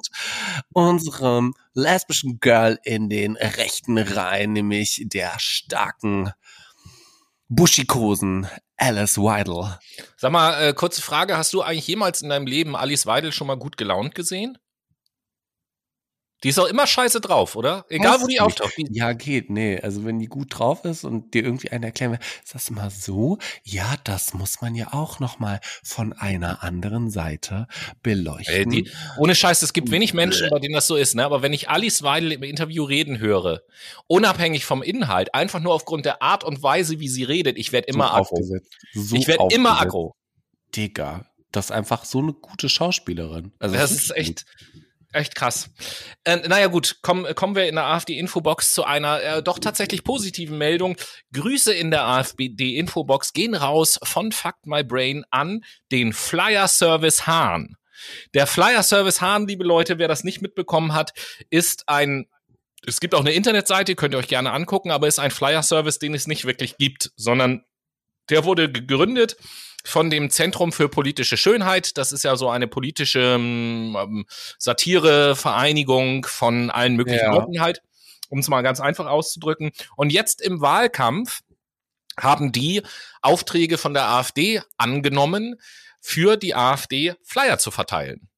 unserem 0.73 1.55
lesbischen 1.75 2.39
Girl 2.39 2.79
in 2.85 3.09
den 3.09 3.37
rechten 3.37 3.99
Reihen, 3.99 4.53
nämlich 4.53 5.03
der 5.07 5.33
starken 5.39 6.33
buschikosen 7.49 8.47
Alice 8.77 9.19
Weidel. 9.19 9.79
Sag 10.17 10.33
mal, 10.33 10.63
äh, 10.63 10.73
kurze 10.73 11.03
Frage, 11.03 11.37
hast 11.37 11.53
du 11.53 11.63
eigentlich 11.63 11.87
jemals 11.87 12.23
in 12.23 12.29
deinem 12.29 12.47
Leben 12.47 12.77
Alice 12.77 13.07
Weidel 13.07 13.33
schon 13.33 13.47
mal 13.47 13.57
gut 13.57 13.77
gelaunt 13.77 14.15
gesehen? 14.15 14.59
Die 16.45 16.51
ist 16.51 16.59
auch 16.59 16.67
immer 16.67 16.87
scheiße 16.87 17.21
drauf, 17.21 17.57
oder? 17.57 17.85
Egal, 17.89 18.15
Was 18.15 18.23
wo 18.23 18.27
die 18.29 18.41
auftaucht. 18.41 18.73
Ja, 18.91 19.13
geht, 19.13 19.51
nee. 19.51 19.81
Also 19.81 20.05
wenn 20.05 20.21
die 20.21 20.29
gut 20.29 20.47
drauf 20.51 20.85
ist 20.85 21.03
und 21.05 21.35
dir 21.35 21.43
irgendwie 21.43 21.71
einer 21.71 21.87
erklären 21.87 22.13
will, 22.13 22.21
ist 22.45 22.55
das 22.55 22.71
mal 22.71 22.91
so? 22.91 23.39
Ja, 23.65 23.97
das 24.05 24.35
muss 24.35 24.61
man 24.61 24.77
ja 24.77 24.93
auch 24.93 25.19
noch 25.19 25.41
mal 25.41 25.61
von 25.83 26.13
einer 26.13 26.63
anderen 26.63 27.11
Seite 27.11 27.67
beleuchten. 28.03 28.55
Ey, 28.55 28.67
die, 28.67 28.91
ohne 29.17 29.35
Scheiß, 29.35 29.63
es 29.63 29.73
gibt 29.73 29.91
wenig 29.91 30.15
Menschen, 30.15 30.49
bei 30.51 30.61
denen 30.61 30.75
das 30.75 30.87
so 30.87 30.95
ist, 30.95 31.17
ne? 31.17 31.25
Aber 31.25 31.43
wenn 31.43 31.53
ich 31.53 31.69
Alice 31.71 32.05
Weidel 32.05 32.31
im 32.31 32.45
Interview 32.45 32.85
reden 32.85 33.19
höre, 33.19 33.63
unabhängig 34.07 34.65
vom 34.65 34.83
Inhalt, 34.83 35.35
einfach 35.35 35.61
nur 35.61 35.75
aufgrund 35.75 36.05
der 36.05 36.23
Art 36.23 36.45
und 36.45 36.63
Weise, 36.63 37.01
wie 37.01 37.09
sie 37.09 37.25
redet, 37.25 37.59
ich 37.59 37.73
werde 37.73 37.89
immer 37.89 38.09
so 38.09 38.15
aggro. 38.15 38.61
So 38.95 39.17
ich 39.17 39.27
werde 39.27 39.49
immer 39.51 39.81
aggro. 39.81 40.15
Digga, 40.77 41.27
das 41.51 41.67
ist 41.67 41.73
einfach 41.73 42.05
so 42.05 42.21
eine 42.21 42.33
gute 42.33 42.69
Schauspielerin. 42.69 43.53
Also 43.59 43.75
das 43.75 43.91
ist 43.91 44.17
echt. 44.17 44.45
Gut. 44.47 44.88
Echt 45.13 45.35
krass. 45.35 45.71
Äh, 46.25 46.37
naja 46.49 46.67
gut, 46.67 46.99
komm, 47.01 47.27
kommen 47.35 47.57
wir 47.57 47.67
in 47.67 47.77
der 47.77 47.87
AfD-Infobox 47.87 48.75
zu 48.75 48.85
einer 48.85 49.23
äh, 49.23 49.43
doch 49.43 49.59
tatsächlich 49.59 50.05
positiven 50.05 50.59
Meldung. 50.59 50.97
Grüße 51.33 51.73
in 51.73 51.91
der 51.91 52.05
AfD-Infobox 52.05 53.33
gehen 53.33 53.55
raus 53.55 53.99
von 54.03 54.33
Fuck 54.33 54.57
My 54.65 54.85
Brain 54.85 55.25
an 55.31 55.65
den 55.91 56.13
Flyer-Service 56.13 57.27
Hahn. 57.27 57.77
Der 58.35 58.47
Flyer-Service 58.47 59.23
Hahn, 59.23 59.47
liebe 59.49 59.65
Leute, 59.65 59.99
wer 59.99 60.09
das 60.09 60.25
nicht 60.25 60.43
mitbekommen 60.43 60.93
hat, 60.93 61.13
ist 61.51 61.89
ein 61.89 62.27
es 62.87 63.01
gibt 63.01 63.15
auch 63.15 63.21
eine 63.21 63.33
Internetseite, 63.33 63.97
könnt 63.97 64.15
ihr 64.15 64.19
euch 64.19 64.29
gerne 64.29 64.53
angucken, 64.53 64.93
aber 64.93 65.09
ist 65.09 65.19
ein 65.19 65.33
Flyer-Service, 65.33 65.99
den 65.99 66.15
es 66.15 66.29
nicht 66.29 66.45
wirklich 66.45 66.77
gibt, 66.77 67.11
sondern 67.17 67.65
der 68.31 68.45
wurde 68.45 68.71
gegründet 68.71 69.37
von 69.85 70.11
dem 70.11 70.31
Zentrum 70.31 70.73
für 70.73 70.89
politische 70.89 71.37
Schönheit. 71.37 71.97
Das 71.97 72.13
ist 72.13 72.25
ja 72.25 72.37
so 72.37 72.49
eine 72.49 72.69
politische 72.69 73.37
ähm, 73.39 74.27
Satirevereinigung 74.59 76.27
von 76.27 76.71
allen 76.71 76.97
möglichen 76.97 77.25
ja. 77.25 77.33
Leuten 77.33 77.61
halt, 77.61 77.83
um 78.29 78.41
es 78.41 78.49
mal 78.49 78.63
ganz 78.63 78.81
einfach 78.81 79.07
auszudrücken. 79.07 79.71
Und 79.97 80.13
jetzt 80.13 80.43
im 80.43 80.61
Wahlkampf 80.61 81.41
haben 82.19 82.53
die 82.53 82.83
Aufträge 83.23 83.79
von 83.79 83.95
der 83.95 84.09
AfD 84.09 84.61
angenommen, 84.77 85.57
für 86.01 86.37
die 86.37 86.55
AfD 86.55 87.15
Flyer 87.23 87.59
zu 87.59 87.71
verteilen. 87.71 88.29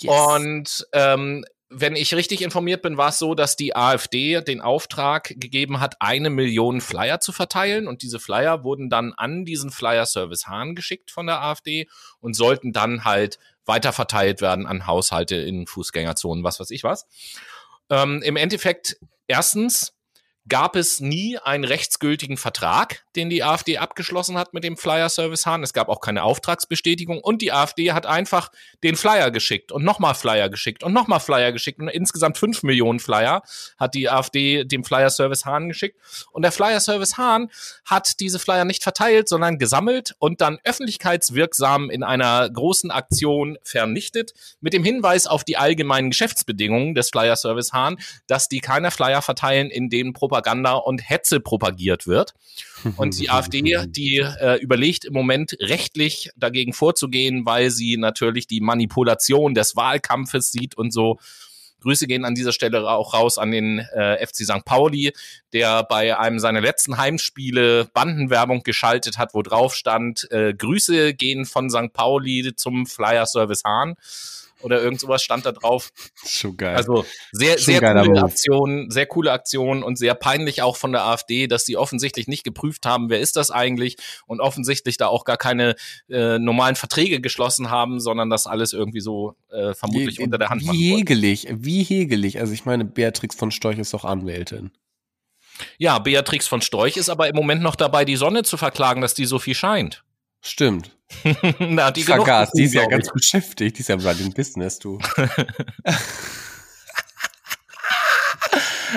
Yes. 0.00 0.12
Und 0.12 0.86
ähm, 0.92 1.44
wenn 1.70 1.96
ich 1.96 2.14
richtig 2.14 2.40
informiert 2.42 2.80
bin, 2.82 2.96
war 2.96 3.10
es 3.10 3.18
so, 3.18 3.34
dass 3.34 3.54
die 3.54 3.76
AfD 3.76 4.40
den 4.40 4.60
Auftrag 4.60 5.34
gegeben 5.36 5.80
hat, 5.80 5.96
eine 6.00 6.30
Million 6.30 6.80
Flyer 6.80 7.20
zu 7.20 7.32
verteilen. 7.32 7.86
Und 7.88 8.02
diese 8.02 8.18
Flyer 8.18 8.64
wurden 8.64 8.88
dann 8.88 9.12
an 9.12 9.44
diesen 9.44 9.70
Flyer-Service 9.70 10.46
Hahn 10.46 10.74
geschickt 10.74 11.10
von 11.10 11.26
der 11.26 11.42
AfD 11.42 11.86
und 12.20 12.34
sollten 12.34 12.72
dann 12.72 13.04
halt 13.04 13.38
weiter 13.66 13.92
verteilt 13.92 14.40
werden 14.40 14.66
an 14.66 14.86
Haushalte 14.86 15.36
in 15.36 15.66
Fußgängerzonen, 15.66 16.42
was 16.42 16.58
weiß 16.58 16.70
ich 16.70 16.84
was. 16.84 17.06
Ähm, 17.90 18.22
Im 18.22 18.36
Endeffekt, 18.36 18.96
erstens, 19.26 19.94
gab 20.48 20.76
es 20.76 21.00
nie 21.00 21.38
einen 21.38 21.64
rechtsgültigen 21.64 22.36
Vertrag, 22.36 23.04
den 23.16 23.30
die 23.30 23.42
AfD 23.42 23.78
abgeschlossen 23.78 24.38
hat 24.38 24.54
mit 24.54 24.64
dem 24.64 24.76
Flyer 24.76 25.08
Service 25.08 25.46
Hahn. 25.46 25.62
Es 25.62 25.72
gab 25.72 25.88
auch 25.88 26.00
keine 26.00 26.22
Auftragsbestätigung. 26.22 27.20
Und 27.20 27.42
die 27.42 27.52
AfD 27.52 27.92
hat 27.92 28.06
einfach 28.06 28.50
den 28.82 28.96
Flyer 28.96 29.30
geschickt 29.30 29.72
und 29.72 29.84
nochmal 29.84 30.14
Flyer 30.14 30.48
geschickt 30.48 30.82
und 30.82 30.92
nochmal 30.92 31.20
Flyer 31.20 31.52
geschickt. 31.52 31.80
Und 31.80 31.88
insgesamt 31.88 32.38
fünf 32.38 32.62
Millionen 32.62 33.00
Flyer 33.00 33.42
hat 33.78 33.94
die 33.94 34.08
AfD 34.08 34.64
dem 34.64 34.84
Flyer 34.84 35.10
Service 35.10 35.44
Hahn 35.44 35.68
geschickt. 35.68 36.00
Und 36.32 36.42
der 36.42 36.52
Flyer 36.52 36.80
Service 36.80 37.18
Hahn 37.18 37.50
hat 37.84 38.20
diese 38.20 38.38
Flyer 38.38 38.64
nicht 38.64 38.82
verteilt, 38.82 39.28
sondern 39.28 39.58
gesammelt 39.58 40.14
und 40.18 40.40
dann 40.40 40.58
öffentlichkeitswirksam 40.64 41.90
in 41.90 42.02
einer 42.02 42.48
großen 42.48 42.90
Aktion 42.90 43.58
vernichtet 43.62 44.32
mit 44.60 44.72
dem 44.72 44.84
Hinweis 44.84 45.26
auf 45.26 45.44
die 45.44 45.56
allgemeinen 45.56 46.10
Geschäftsbedingungen 46.10 46.94
des 46.94 47.10
Flyer 47.10 47.36
Service 47.36 47.72
Hahn, 47.72 47.98
dass 48.26 48.48
die 48.48 48.60
keine 48.60 48.90
Flyer 48.90 49.22
verteilen, 49.22 49.70
in 49.70 49.90
denen 49.90 50.12
Propaganda 50.12 50.37
Propaganda 50.38 50.74
und 50.74 51.08
Hetze 51.08 51.40
propagiert 51.40 52.06
wird. 52.06 52.34
Und 52.96 53.18
die 53.18 53.28
AfD, 53.28 53.62
die 53.88 54.18
äh, 54.18 54.60
überlegt 54.60 55.04
im 55.04 55.12
Moment 55.12 55.56
rechtlich 55.60 56.30
dagegen 56.36 56.72
vorzugehen, 56.72 57.44
weil 57.44 57.70
sie 57.70 57.96
natürlich 57.96 58.46
die 58.46 58.60
Manipulation 58.60 59.54
des 59.54 59.74
Wahlkampfes 59.74 60.52
sieht 60.52 60.76
und 60.76 60.92
so. 60.92 61.18
Grüße 61.80 62.08
gehen 62.08 62.24
an 62.24 62.34
dieser 62.34 62.52
Stelle 62.52 62.88
auch 62.88 63.14
raus 63.14 63.38
an 63.38 63.52
den 63.52 63.78
äh, 63.78 64.24
FC 64.24 64.38
St. 64.38 64.64
Pauli, 64.64 65.12
der 65.52 65.84
bei 65.84 66.16
einem 66.18 66.40
seiner 66.40 66.60
letzten 66.60 66.98
Heimspiele 66.98 67.88
Bandenwerbung 67.94 68.64
geschaltet 68.64 69.16
hat, 69.16 69.32
wo 69.32 69.42
drauf 69.42 69.74
stand, 69.74 70.28
äh, 70.32 70.54
Grüße 70.54 71.14
gehen 71.14 71.46
von 71.46 71.70
St. 71.70 71.92
Pauli 71.92 72.52
zum 72.56 72.86
Flyer 72.86 73.26
Service 73.26 73.62
Hahn 73.64 73.94
oder 74.62 74.82
irgend 74.82 75.00
sowas 75.00 75.22
stand 75.22 75.46
da 75.46 75.52
drauf. 75.52 75.90
Schon 76.26 76.56
geil. 76.56 76.76
Also 76.76 77.04
sehr, 77.32 77.58
Schon 77.58 77.74
sehr 77.74 77.80
coole. 77.80 78.22
Aktion, 78.22 78.90
sehr 78.90 79.06
coole 79.06 79.32
Aktion 79.32 79.82
und 79.82 79.96
sehr 79.96 80.14
peinlich 80.14 80.62
auch 80.62 80.76
von 80.76 80.92
der 80.92 81.04
AfD, 81.04 81.46
dass 81.46 81.64
sie 81.64 81.76
offensichtlich 81.76 82.28
nicht 82.28 82.44
geprüft 82.44 82.86
haben, 82.86 83.10
wer 83.10 83.20
ist 83.20 83.36
das 83.36 83.50
eigentlich 83.50 83.96
und 84.26 84.40
offensichtlich 84.40 84.96
da 84.96 85.06
auch 85.06 85.24
gar 85.24 85.36
keine 85.36 85.74
äh, 86.08 86.38
normalen 86.38 86.76
Verträge 86.76 87.20
geschlossen 87.20 87.70
haben, 87.70 88.00
sondern 88.00 88.30
das 88.30 88.46
alles 88.46 88.72
irgendwie 88.72 89.00
so 89.00 89.34
äh, 89.50 89.74
vermutlich 89.74 90.18
wie, 90.18 90.24
unter 90.24 90.38
der 90.38 90.50
Hand 90.50 90.62
Wie 90.62 90.96
hegelig, 90.96 91.48
wie 91.50 91.82
hegelig. 91.82 92.40
Also 92.40 92.52
ich 92.52 92.64
meine, 92.64 92.84
Beatrix 92.84 93.36
von 93.36 93.50
Storch 93.50 93.78
ist 93.78 93.94
doch 93.94 94.04
Anwältin. 94.04 94.70
Ja, 95.76 95.98
Beatrix 95.98 96.46
von 96.46 96.62
Storch 96.62 96.96
ist 96.96 97.08
aber 97.08 97.28
im 97.28 97.36
Moment 97.36 97.62
noch 97.62 97.76
dabei, 97.76 98.04
die 98.04 98.16
Sonne 98.16 98.42
zu 98.42 98.56
verklagen, 98.56 99.00
dass 99.00 99.14
die 99.14 99.24
so 99.24 99.38
viel 99.38 99.54
scheint. 99.54 100.04
Stimmt. 100.40 100.96
Na, 101.58 101.90
die 101.90 102.02
Vergaß, 102.02 102.52
die 102.52 102.64
ist 102.64 102.74
ja 102.74 102.86
ganz 102.86 103.10
beschäftigt, 103.10 103.78
die 103.78 103.80
ist 103.80 103.88
ja 103.88 103.96
bei 103.96 104.14
dem 104.14 104.32
Business, 104.32 104.78
du. 104.78 104.98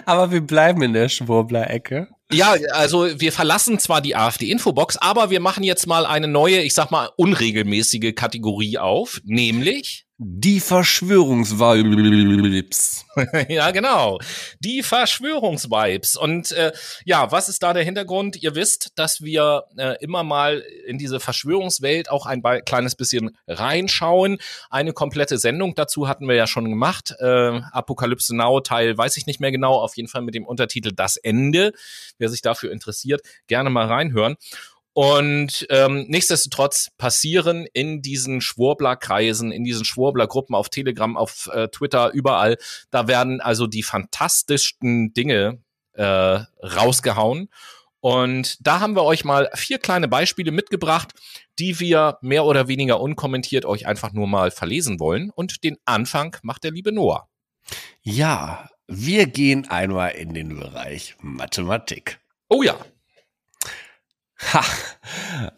aber 0.06 0.32
wir 0.32 0.42
bleiben 0.42 0.82
in 0.82 0.94
der 0.94 1.10
Schwurbler-Ecke. 1.10 2.10
Ja, 2.32 2.56
also 2.72 3.20
wir 3.20 3.32
verlassen 3.32 3.80
zwar 3.80 4.02
die 4.02 4.16
AfD-Infobox, 4.16 4.98
aber 4.98 5.30
wir 5.30 5.40
machen 5.40 5.64
jetzt 5.64 5.88
mal 5.88 6.06
eine 6.06 6.28
neue, 6.28 6.62
ich 6.62 6.74
sag 6.74 6.92
mal, 6.92 7.10
unregelmäßige 7.18 8.14
Kategorie 8.16 8.78
auf, 8.78 9.22
nämlich 9.24 10.06
Die 10.24 10.60
Verschwörungsvibes. 10.60 13.08
ja, 13.50 13.72
genau. 13.72 14.20
Die 14.60 14.84
Verschwörungsvibes. 14.84 16.16
Und 16.16 16.52
äh, 16.52 16.74
ja, 17.06 17.32
was 17.32 17.50
ist 17.50 17.64
da 17.64 17.74
der 17.74 17.84
Hintergrund? 17.84 18.40
Ihr 18.44 18.54
wisst, 18.54 18.92
dass 19.00 19.24
wir 19.24 19.64
äh, 19.78 19.96
immer 20.00 20.24
mal 20.24 20.64
in 20.86 21.00
diese 21.00 21.20
Verschwörungswelt 21.20 22.12
auch 22.12 22.28
ein 22.28 22.44
kleines 22.66 22.96
bisschen 22.96 23.36
reinschauen. 23.48 24.38
Eine 24.70 24.94
komplette 24.94 25.40
Sendung 25.40 25.74
dazu 25.74 26.08
hatten 26.08 26.28
wir 26.28 26.36
ja 26.36 26.46
schon 26.46 26.70
gemacht. 26.70 27.16
Äh, 27.18 27.62
Apokalypse 27.72 28.36
Now 28.36 28.60
Teil 28.60 28.96
weiß 28.96 29.18
ich 29.18 29.26
nicht 29.26 29.40
mehr 29.40 29.52
genau. 29.52 29.74
Auf 29.74 29.98
jeden 29.98 30.08
Fall 30.08 30.22
mit 30.22 30.36
dem 30.36 30.46
Untertitel 30.46 30.92
Das 30.96 31.18
Ende. 31.18 31.74
Wer 32.20 32.30
sich 32.30 32.44
dafür 32.44 32.72
interessiert, 32.72 33.22
gerne 33.48 33.72
mal 33.72 33.88
reinhören. 33.88 34.36
Und 34.94 35.66
ähm, 35.70 36.06
nichtsdestotrotz 36.10 36.90
passieren 36.98 37.66
in 37.74 38.02
diesen 38.02 38.42
Schwurbler-Kreisen, 38.42 39.52
in 39.52 39.64
diesen 39.64 39.86
Schwurbler-Gruppen 39.86 40.54
auf 40.54 40.70
Telegram, 40.70 41.16
auf 41.16 41.50
äh, 41.54 41.70
Twitter, 41.70 42.12
überall, 42.12 42.58
da 42.90 43.08
werden 43.08 43.40
also 43.40 43.68
die 43.68 43.84
fantastischsten 43.84 45.14
Dinge 45.14 45.60
äh, 45.94 46.04
rausgehauen. 46.04 47.50
Und 48.02 48.58
da 48.66 48.80
haben 48.80 48.96
wir 48.96 49.04
euch 49.04 49.24
mal 49.24 49.50
vier 49.54 49.78
kleine 49.78 50.08
Beispiele 50.08 50.52
mitgebracht, 50.52 51.14
die 51.60 51.80
wir 51.80 52.18
mehr 52.22 52.46
oder 52.46 52.68
weniger 52.68 53.00
unkommentiert 53.00 53.64
euch 53.64 53.86
einfach 53.86 54.12
nur 54.12 54.28
mal 54.28 54.52
verlesen 54.52 55.00
wollen. 55.00 55.30
Und 55.30 55.64
den 55.64 55.78
Anfang 55.86 56.36
macht 56.42 56.64
der 56.64 56.72
liebe 56.72 56.92
Noah. 56.92 57.30
Ja, 58.02 58.68
wir 58.88 59.28
gehen 59.28 59.70
einmal 59.70 60.12
in 60.12 60.34
den 60.34 60.60
Bereich 60.60 61.16
Mathematik. 61.22 62.20
Oh 62.50 62.64
ja. 62.64 62.76
Ha, 64.54 64.64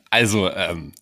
also, 0.09 0.49
ähm, 0.51 0.93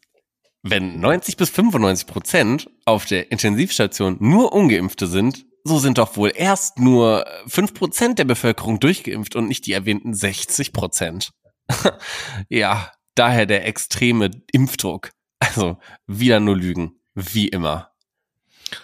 wenn 0.63 0.99
90 0.99 1.37
bis 1.37 1.49
95 1.49 2.07
Prozent 2.07 2.69
auf 2.85 3.05
der 3.05 3.31
Intensivstation 3.31 4.17
nur 4.19 4.53
Ungeimpfte 4.53 5.07
sind, 5.07 5.45
so 5.63 5.79
sind 5.79 5.97
doch 5.97 6.15
wohl 6.17 6.31
erst 6.35 6.79
nur 6.79 7.25
5 7.47 7.73
Prozent 7.73 8.19
der 8.19 8.25
Bevölkerung 8.25 8.79
durchgeimpft 8.79 9.35
und 9.35 9.47
nicht 9.47 9.65
die 9.65 9.73
erwähnten 9.73 10.13
60 10.13 10.73
Prozent. 10.73 11.31
ja, 12.49 12.91
daher 13.15 13.45
der 13.45 13.65
extreme 13.67 14.31
Impfdruck. 14.51 15.11
Also, 15.39 15.77
wieder 16.07 16.39
nur 16.39 16.55
Lügen. 16.55 16.99
Wie 17.15 17.47
immer. 17.47 17.91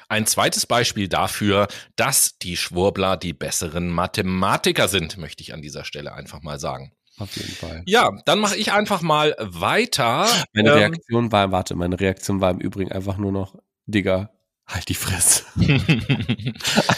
Ein 0.09 0.25
zweites 0.25 0.65
Beispiel 0.65 1.07
dafür, 1.07 1.67
dass 1.95 2.37
die 2.39 2.57
Schwurbler 2.57 3.17
die 3.17 3.33
besseren 3.33 3.89
Mathematiker 3.89 4.87
sind, 4.87 5.17
möchte 5.17 5.43
ich 5.43 5.53
an 5.53 5.61
dieser 5.61 5.85
Stelle 5.85 6.13
einfach 6.13 6.41
mal 6.41 6.59
sagen. 6.59 6.91
Auf 7.17 7.35
jeden 7.35 7.51
Fall. 7.51 7.83
Ja, 7.87 8.11
dann 8.25 8.39
mache 8.39 8.55
ich 8.55 8.71
einfach 8.71 9.01
mal 9.01 9.35
weiter. 9.39 10.27
Meine 10.53 10.69
ähm, 10.69 10.75
Reaktion 10.75 11.31
war, 11.31 11.51
warte, 11.51 11.75
meine 11.75 11.99
Reaktion 11.99 12.41
war 12.41 12.51
im 12.51 12.59
Übrigen 12.59 12.91
einfach 12.91 13.17
nur 13.17 13.31
noch, 13.31 13.55
Digga, 13.87 14.29
halt 14.67 14.89
die 14.89 14.93
Fresse. 14.93 15.43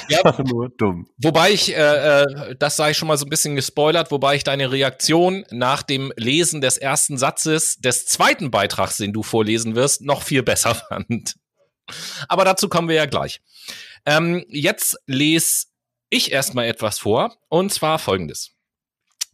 ja, 0.10 0.44
nur 0.44 0.70
dumm. 0.70 1.08
Wobei 1.18 1.52
ich, 1.52 1.74
äh, 1.74 2.24
äh, 2.24 2.56
das 2.58 2.76
sei 2.76 2.94
schon 2.94 3.08
mal 3.08 3.18
so 3.18 3.26
ein 3.26 3.30
bisschen 3.30 3.56
gespoilert, 3.56 4.12
wobei 4.12 4.36
ich 4.36 4.44
deine 4.44 4.72
Reaktion 4.72 5.46
nach 5.52 5.84
dem 5.84 6.12
Lesen 6.18 6.60
des 6.62 6.78
ersten 6.78 7.18
Satzes 7.18 7.78
des 7.78 8.06
zweiten 8.06 8.52
Beitrags, 8.52 8.98
den 8.98 9.14
du 9.14 9.24
vorlesen 9.24 9.76
wirst, 9.76 10.02
noch 10.02 10.24
viel 10.24 10.44
besser 10.44 10.76
fand. 10.90 11.36
Aber 12.28 12.44
dazu 12.44 12.68
kommen 12.68 12.90
wir 12.90 12.96
ja 12.96 13.06
gleich. 13.06 13.42
Ähm, 14.06 14.46
jetzt 14.50 14.98
lese 15.06 15.68
ich 16.10 16.32
erstmal 16.32 16.66
etwas 16.66 17.00
vor, 17.00 17.38
und 17.50 17.72
zwar 17.72 18.00
folgendes. 18.00 18.52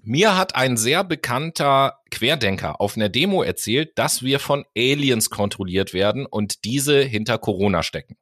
Mir 0.07 0.37
hat 0.37 0.55
ein 0.55 0.77
sehr 0.77 1.03
bekannter 1.03 1.97
Querdenker 2.11 2.79
auf 2.79 2.95
einer 2.95 3.09
Demo 3.09 3.41
erzählt, 3.41 3.97
dass 3.97 4.21
wir 4.21 4.39
von 4.39 4.63
Aliens 4.77 5.31
kontrolliert 5.31 5.95
werden 5.95 6.27
und 6.27 6.63
diese 6.63 7.01
hinter 7.01 7.39
Corona 7.39 7.81
stecken. 7.81 8.15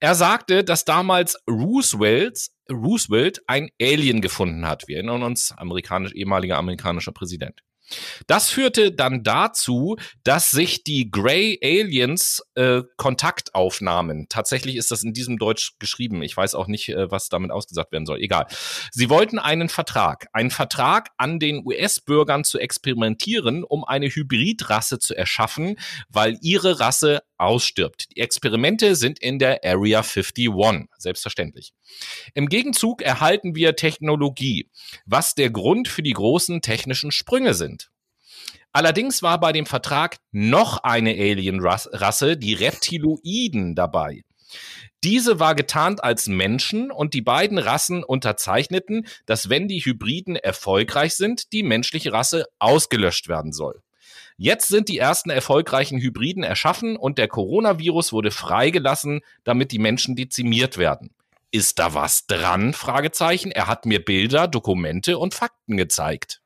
Er 0.00 0.16
sagte, 0.16 0.64
dass 0.64 0.84
damals 0.84 1.38
Roosevelt, 1.48 2.48
Roosevelt 2.68 3.40
ein 3.46 3.70
Alien 3.80 4.20
gefunden 4.20 4.66
hat. 4.66 4.88
Wir 4.88 4.96
erinnern 4.96 5.22
uns, 5.22 5.52
amerikanisch, 5.52 6.12
ehemaliger 6.12 6.58
amerikanischer 6.58 7.12
Präsident. 7.12 7.62
Das 8.26 8.50
führte 8.50 8.92
dann 8.92 9.22
dazu, 9.22 9.96
dass 10.24 10.50
sich 10.50 10.84
die 10.84 11.10
Grey 11.10 11.58
Aliens 11.62 12.42
äh, 12.54 12.82
Kontakt 12.96 13.54
aufnahmen. 13.54 14.26
Tatsächlich 14.28 14.76
ist 14.76 14.90
das 14.90 15.02
in 15.02 15.12
diesem 15.12 15.38
Deutsch 15.38 15.72
geschrieben. 15.78 16.22
Ich 16.22 16.36
weiß 16.36 16.54
auch 16.54 16.66
nicht, 16.66 16.88
äh, 16.88 17.10
was 17.10 17.28
damit 17.28 17.50
ausgesagt 17.50 17.92
werden 17.92 18.06
soll. 18.06 18.20
Egal. 18.20 18.46
Sie 18.90 19.10
wollten 19.10 19.38
einen 19.38 19.68
Vertrag, 19.68 20.26
einen 20.32 20.50
Vertrag 20.50 21.10
an 21.16 21.38
den 21.38 21.62
US-Bürgern 21.64 22.44
zu 22.44 22.58
experimentieren, 22.58 23.64
um 23.64 23.84
eine 23.84 24.08
Hybridrasse 24.08 24.98
zu 24.98 25.14
erschaffen, 25.14 25.76
weil 26.08 26.38
ihre 26.42 26.80
Rasse 26.80 27.22
ausstirbt. 27.38 28.10
Die 28.10 28.20
Experimente 28.20 28.96
sind 28.96 29.18
in 29.18 29.38
der 29.38 29.60
Area 29.64 30.02
51, 30.02 30.48
selbstverständlich. 30.98 31.72
Im 32.34 32.48
Gegenzug 32.48 33.02
erhalten 33.02 33.54
wir 33.54 33.76
Technologie, 33.76 34.70
was 35.04 35.34
der 35.34 35.50
Grund 35.50 35.88
für 35.88 36.02
die 36.02 36.12
großen 36.12 36.62
technischen 36.62 37.10
Sprünge 37.10 37.54
sind. 37.54 37.90
Allerdings 38.72 39.22
war 39.22 39.40
bei 39.40 39.52
dem 39.52 39.64
Vertrag 39.64 40.18
noch 40.32 40.78
eine 40.78 41.12
Alien-Rasse, 41.12 42.36
die 42.36 42.52
Reptiloiden, 42.52 43.74
dabei. 43.74 44.22
Diese 45.02 45.38
war 45.38 45.54
getarnt 45.54 46.02
als 46.02 46.26
Menschen 46.26 46.90
und 46.90 47.14
die 47.14 47.22
beiden 47.22 47.58
Rassen 47.58 48.02
unterzeichneten, 48.04 49.06
dass 49.24 49.48
wenn 49.48 49.68
die 49.68 49.80
Hybriden 49.80 50.36
erfolgreich 50.36 51.14
sind, 51.14 51.52
die 51.52 51.62
menschliche 51.62 52.12
Rasse 52.12 52.46
ausgelöscht 52.58 53.28
werden 53.28 53.52
soll. 53.52 53.82
Jetzt 54.38 54.68
sind 54.68 54.88
die 54.88 54.98
ersten 54.98 55.30
erfolgreichen 55.30 55.98
Hybriden 55.98 56.42
erschaffen 56.42 56.96
und 56.96 57.16
der 57.16 57.28
Coronavirus 57.28 58.12
wurde 58.12 58.30
freigelassen, 58.30 59.20
damit 59.44 59.72
die 59.72 59.78
Menschen 59.78 60.14
dezimiert 60.14 60.76
werden. 60.76 61.10
Ist 61.50 61.78
da 61.78 61.94
was 61.94 62.26
dran? 62.26 62.74
Fragezeichen. 62.74 63.50
Er 63.50 63.66
hat 63.66 63.86
mir 63.86 64.04
Bilder, 64.04 64.46
Dokumente 64.46 65.18
und 65.18 65.32
Fakten 65.32 65.76
gezeigt. 65.78 66.42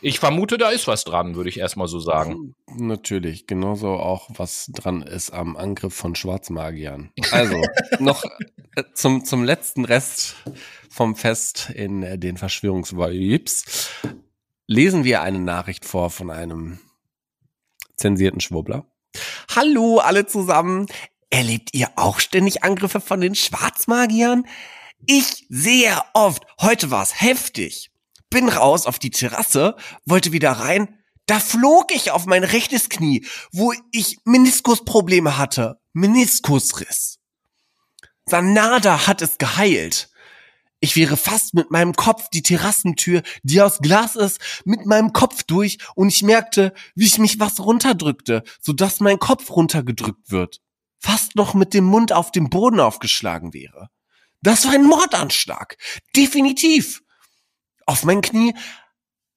Ich 0.00 0.18
vermute, 0.18 0.58
da 0.58 0.68
ist 0.68 0.86
was 0.86 1.04
dran, 1.04 1.34
würde 1.34 1.48
ich 1.48 1.58
erstmal 1.58 1.88
so 1.88 1.98
sagen. 1.98 2.54
Natürlich, 2.76 3.46
genauso 3.46 3.92
auch 3.94 4.28
was 4.34 4.70
dran 4.74 5.00
ist 5.00 5.30
am 5.30 5.56
Angriff 5.56 5.94
von 5.94 6.14
Schwarzmagiern. 6.14 7.10
Also, 7.30 7.62
noch 8.00 8.22
äh, 8.76 8.82
zum, 8.92 9.24
zum 9.24 9.44
letzten 9.44 9.86
Rest 9.86 10.34
vom 10.90 11.16
Fest 11.16 11.70
in 11.74 12.02
äh, 12.02 12.18
den 12.18 12.36
Verschwörungsvibes 12.36 13.88
lesen 14.66 15.04
wir 15.04 15.22
eine 15.22 15.40
Nachricht 15.40 15.84
vor 15.84 16.10
von 16.10 16.30
einem 16.30 16.80
zensierten 17.96 18.40
Schwurbler. 18.40 18.86
Hallo 19.54 19.98
alle 19.98 20.26
zusammen. 20.26 20.86
Erlebt 21.30 21.70
ihr 21.72 21.90
auch 21.96 22.20
ständig 22.20 22.62
Angriffe 22.62 23.00
von 23.00 23.20
den 23.20 23.34
Schwarzmagiern? 23.34 24.46
Ich 25.06 25.46
sehr 25.48 26.04
oft. 26.14 26.44
Heute 26.60 26.90
war's 26.90 27.20
heftig. 27.20 27.90
Bin 28.30 28.48
raus 28.48 28.86
auf 28.86 28.98
die 28.98 29.10
Terrasse, 29.10 29.76
wollte 30.06 30.32
wieder 30.32 30.52
rein. 30.52 30.98
Da 31.26 31.40
flog 31.40 31.94
ich 31.94 32.10
auf 32.10 32.26
mein 32.26 32.44
rechtes 32.44 32.88
Knie, 32.88 33.26
wo 33.52 33.72
ich 33.92 34.18
Meniskusprobleme 34.24 35.38
hatte. 35.38 35.80
Meniskusriss. 35.92 37.18
Sanada 38.26 39.06
hat 39.06 39.22
es 39.22 39.38
geheilt. 39.38 40.10
Ich 40.84 40.96
wäre 40.96 41.16
fast 41.16 41.54
mit 41.54 41.70
meinem 41.70 41.94
Kopf 41.94 42.28
die 42.28 42.42
Terrassentür, 42.42 43.22
die 43.42 43.62
aus 43.62 43.78
Glas 43.78 44.16
ist, 44.16 44.38
mit 44.66 44.84
meinem 44.84 45.14
Kopf 45.14 45.42
durch 45.42 45.78
und 45.94 46.10
ich 46.10 46.22
merkte, 46.22 46.74
wie 46.94 47.06
ich 47.06 47.16
mich 47.16 47.40
was 47.40 47.58
runterdrückte, 47.58 48.44
sodass 48.60 49.00
mein 49.00 49.18
Kopf 49.18 49.48
runtergedrückt 49.48 50.30
wird. 50.30 50.60
Fast 51.00 51.36
noch 51.36 51.54
mit 51.54 51.72
dem 51.72 51.84
Mund 51.84 52.12
auf 52.12 52.32
dem 52.32 52.50
Boden 52.50 52.80
aufgeschlagen 52.80 53.54
wäre. 53.54 53.88
Das 54.42 54.66
war 54.66 54.74
ein 54.74 54.84
Mordanschlag. 54.84 55.78
Definitiv. 56.14 57.02
Auf 57.86 58.04
mein 58.04 58.20
Knie 58.20 58.54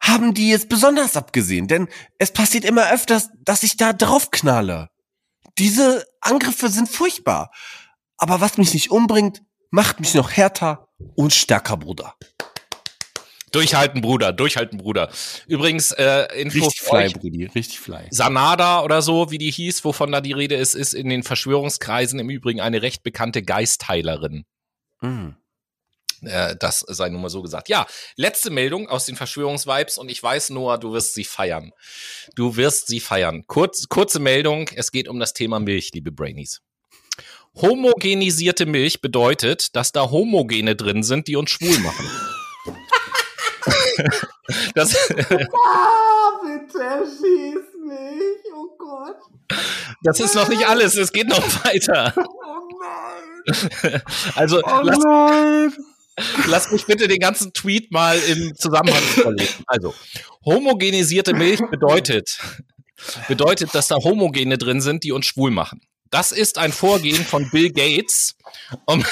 haben 0.02 0.34
die 0.34 0.52
es 0.52 0.68
besonders 0.68 1.16
abgesehen, 1.16 1.70
denn 1.70 1.88
es 2.20 2.34
passiert 2.34 2.66
immer 2.66 2.92
öfters, 2.92 3.30
dass 3.46 3.64
ich 3.64 3.78
da 3.78 3.94
draufknalle. 3.94 4.90
Diese 5.58 6.06
Angriffe 6.20 6.68
sind 6.68 6.90
furchtbar. 6.90 7.52
Aber 8.18 8.42
was 8.42 8.58
mich 8.58 8.74
nicht 8.74 8.92
umbringt, 8.92 9.44
macht 9.72 10.02
mich 10.02 10.14
noch 10.14 10.32
härter 10.32 10.87
und 11.16 11.34
stärker, 11.34 11.78
Bruder. 11.78 12.16
Durchhalten, 13.52 14.02
Bruder, 14.02 14.34
durchhalten, 14.34 14.78
Bruder. 14.78 15.10
Übrigens, 15.48 15.92
äh, 15.94 16.28
Info 16.40 16.66
Richtig 16.66 16.82
fly, 16.82 17.10
Brudi, 17.10 17.46
richtig 17.46 17.80
fly. 17.80 18.08
Sanada 18.12 18.84
oder 18.84 19.02
so, 19.02 19.32
wie 19.32 19.38
die 19.38 19.52
hieß, 19.52 19.86
wovon 19.86 20.12
da 20.12 20.20
die 20.20 20.34
Rede 20.34 20.56
ist, 20.56 20.76
ist 20.76 20.94
in 20.94 21.08
den 21.08 21.24
Verschwörungskreisen 21.24 22.20
im 22.20 22.30
Übrigen 22.30 22.60
eine 22.60 22.82
recht 22.82 23.04
bekannte 23.04 23.44
Geistheilerin. 23.44 24.46
Mhm. 25.02 25.38
Äh, 26.24 26.56
das 26.60 26.80
sei 26.80 27.10
nun 27.10 27.22
mal 27.22 27.30
so 27.30 27.42
gesagt. 27.42 27.70
Ja, 27.70 27.88
letzte 28.16 28.50
Meldung 28.50 28.90
aus 28.90 29.06
den 29.06 29.16
Verschwörungsvibes 29.16 29.98
und 29.98 30.10
ich 30.10 30.22
weiß, 30.22 30.50
Noah, 30.50 30.78
du 30.78 30.92
wirst 30.92 31.14
sie 31.14 31.24
feiern. 31.24 31.72
Du 32.36 32.58
wirst 32.58 32.88
sie 32.88 33.00
feiern. 33.00 33.46
Kurz, 33.48 33.88
kurze 33.88 34.20
Meldung, 34.20 34.70
es 34.76 34.92
geht 34.92 35.08
um 35.08 35.20
das 35.20 35.34
Thema 35.34 35.60
Milch, 35.60 35.92
liebe 35.94 36.12
Brainies. 36.12 36.62
Homogenisierte 37.62 38.68
Milch 38.68 39.02
bedeutet, 39.02 39.76
dass 39.76 39.92
da 39.92 40.12
Homogene 40.12 40.76
drin 40.76 41.02
sind, 41.02 41.28
die 41.28 41.36
uns 41.36 41.50
schwul 41.50 41.80
machen. 41.80 42.06
das 44.76 44.96
ah, 44.96 46.40
bitte 46.44 47.04
schieß 47.04 47.66
mich, 47.84 48.54
oh 48.56 48.68
Gott. 48.78 49.18
Das 50.04 50.20
ist 50.20 50.36
noch 50.36 50.48
nicht 50.50 50.68
alles, 50.68 50.96
es 50.98 51.12
geht 51.12 51.30
noch 51.30 51.44
weiter. 51.66 52.14
also 54.36 54.62
oh 54.64 54.82
lass, 54.84 55.00
nein. 55.00 55.74
lass 56.48 56.72
mich 56.72 56.86
bitte 56.86 57.08
den 57.08 57.20
ganzen 57.20 57.54
Tweet 57.54 57.92
mal 57.92 58.20
im 58.20 58.56
Zusammenhang 58.56 59.02
vorlesen. 59.02 59.64
Also, 59.66 59.96
homogenisierte 60.46 61.34
Milch 61.34 61.62
bedeutet, 61.72 62.40
bedeutet, 63.28 63.74
dass 63.74 63.88
da 63.88 63.96
Homogene 63.96 64.60
drin 64.60 64.82
sind, 64.82 65.04
die 65.04 65.12
uns 65.12 65.26
schwul 65.26 65.50
machen. 65.50 65.82
Das 66.10 66.32
ist 66.32 66.58
ein 66.58 66.72
Vorgehen 66.72 67.26
von 67.26 67.50
Bill 67.50 67.72
Gates, 67.72 68.36
um 68.86 69.04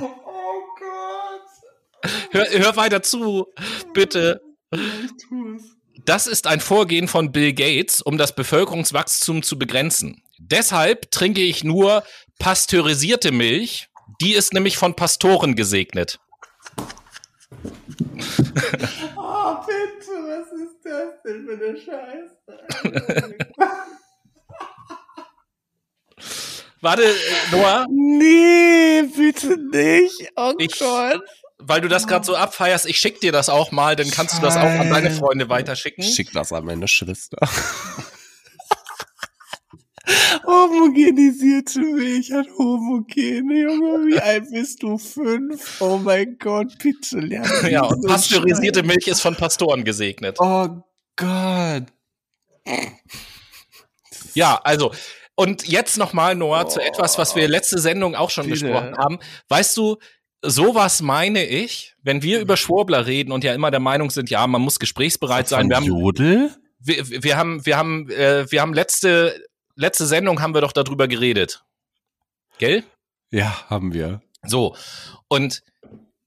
Oh 0.00 0.62
Gott. 0.78 2.10
Hör, 2.30 2.46
hör 2.50 2.76
weiter 2.76 3.02
zu, 3.02 3.46
bitte. 3.92 4.42
Ich 4.72 4.80
tue 5.28 5.56
es. 5.56 5.62
Das 6.04 6.26
ist 6.26 6.46
ein 6.46 6.60
Vorgehen 6.60 7.08
von 7.08 7.32
Bill 7.32 7.54
Gates, 7.54 8.02
um 8.02 8.18
das 8.18 8.34
Bevölkerungswachstum 8.34 9.42
zu 9.42 9.58
begrenzen. 9.58 10.22
Deshalb 10.38 11.10
trinke 11.10 11.40
ich 11.40 11.64
nur 11.64 12.04
pasteurisierte 12.38 13.32
Milch. 13.32 13.88
Die 14.20 14.34
ist 14.34 14.52
nämlich 14.52 14.76
von 14.76 14.94
Pastoren 14.94 15.54
gesegnet. 15.54 16.18
Oh, 19.16 19.56
bitte, 19.66 20.12
was 20.26 20.52
ist 20.52 20.84
das 20.84 21.22
denn 21.24 21.46
für 21.46 21.54
eine 21.54 21.76
Scheiße? 21.78 22.34
Warte, 26.84 27.02
Noah. 27.50 27.86
Nee, 27.90 29.02
bitte 29.16 29.56
nicht. 29.56 30.30
Oh 30.36 30.52
ich, 30.58 30.78
Gott 30.78 31.22
weil 31.66 31.80
du 31.80 31.88
das 31.88 32.06
gerade 32.06 32.24
so 32.26 32.36
abfeierst, 32.36 32.86
ich 32.86 32.98
schick 32.98 33.20
dir 33.20 33.32
das 33.32 33.48
auch 33.48 33.72
mal, 33.72 33.96
dann 33.96 34.10
kannst 34.10 34.36
du 34.36 34.42
das 34.42 34.56
auch 34.56 34.62
an 34.62 34.90
deine 34.90 35.10
Freunde 35.10 35.48
weiterschicken. 35.48 36.04
Schick 36.04 36.30
das 36.32 36.52
an 36.52 36.64
meine 36.66 36.88
Schwester. 36.88 37.38
Homogenisierte 40.46 41.80
Milch 41.80 42.30
hat 42.32 42.46
homogene, 42.58 43.62
Junge. 43.62 44.06
Wie 44.06 44.18
alt 44.18 44.50
bist 44.50 44.82
du? 44.82 44.98
Fünf? 44.98 45.80
Oh 45.80 45.96
mein 45.96 46.36
Gott, 46.38 46.76
bitte 46.82 47.20
lerne. 47.20 47.70
Ja, 47.70 47.84
und 47.84 48.02
so 48.02 48.08
pasteurisierte 48.08 48.80
Scheiß. 48.80 48.86
Milch 48.86 49.06
ist 49.06 49.22
von 49.22 49.34
Pastoren 49.34 49.84
gesegnet. 49.84 50.36
Oh 50.40 50.68
Gott. 51.16 51.84
Ja, 54.34 54.60
also, 54.64 54.92
und 55.36 55.66
jetzt 55.66 55.96
nochmal, 55.98 56.34
Noah, 56.34 56.64
oh, 56.64 56.68
zu 56.68 56.80
etwas, 56.80 57.18
was 57.18 57.34
wir 57.34 57.48
letzte 57.48 57.78
Sendung 57.78 58.14
auch 58.14 58.30
schon 58.30 58.46
bitte. 58.46 58.66
besprochen 58.66 58.96
haben. 58.96 59.18
Weißt 59.48 59.76
du, 59.76 59.96
sowas 60.42 61.02
meine 61.02 61.44
ich, 61.44 61.94
wenn 62.02 62.22
wir 62.22 62.40
über 62.40 62.56
Schwurbler 62.56 63.06
reden 63.06 63.32
und 63.32 63.44
ja 63.44 63.54
immer 63.54 63.70
der 63.70 63.80
Meinung 63.80 64.10
sind, 64.10 64.30
ja, 64.30 64.46
man 64.46 64.62
muss 64.62 64.78
gesprächsbereit 64.78 65.48
sein. 65.48 65.68
Wir 65.68 65.76
haben, 65.76 65.84
Jodel? 65.84 66.50
Wir, 66.78 67.22
wir 67.22 67.36
haben, 67.36 67.64
wir 67.66 67.76
haben, 67.76 68.10
äh, 68.10 68.50
wir 68.50 68.60
haben 68.60 68.74
letzte, 68.74 69.42
letzte 69.74 70.06
Sendung 70.06 70.40
haben 70.40 70.54
wir 70.54 70.60
doch 70.60 70.72
darüber 70.72 71.08
geredet. 71.08 71.64
Gell? 72.58 72.84
Ja, 73.30 73.68
haben 73.68 73.92
wir. 73.92 74.22
So. 74.44 74.76
Und 75.28 75.62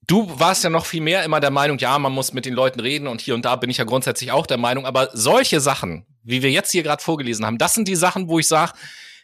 du 0.08 0.40
warst 0.40 0.64
ja 0.64 0.70
noch 0.70 0.86
viel 0.86 1.02
mehr 1.02 1.24
immer 1.24 1.40
der 1.40 1.52
Meinung, 1.52 1.78
ja, 1.78 2.00
man 2.00 2.14
muss 2.14 2.34
mit 2.34 2.46
den 2.46 2.54
Leuten 2.54 2.80
reden 2.80 3.08
und 3.08 3.22
hier 3.22 3.36
und 3.36 3.46
da 3.46 3.56
bin 3.58 3.70
ich 3.70 3.78
ja 3.78 3.84
grundsätzlich 3.84 4.32
auch 4.32 4.48
der 4.48 4.58
Meinung, 4.58 4.86
aber 4.86 5.10
solche 5.14 5.60
Sachen, 5.60 6.06
wie 6.24 6.42
wir 6.42 6.52
jetzt 6.52 6.72
hier 6.72 6.84
gerade 6.84 7.04
vorgelesen 7.04 7.46
haben, 7.46 7.58
das 7.58 7.74
sind 7.74 7.88
die 7.88 7.96
Sachen, 7.96 8.28
wo 8.30 8.40
ich 8.40 8.48
sage, 8.48 8.74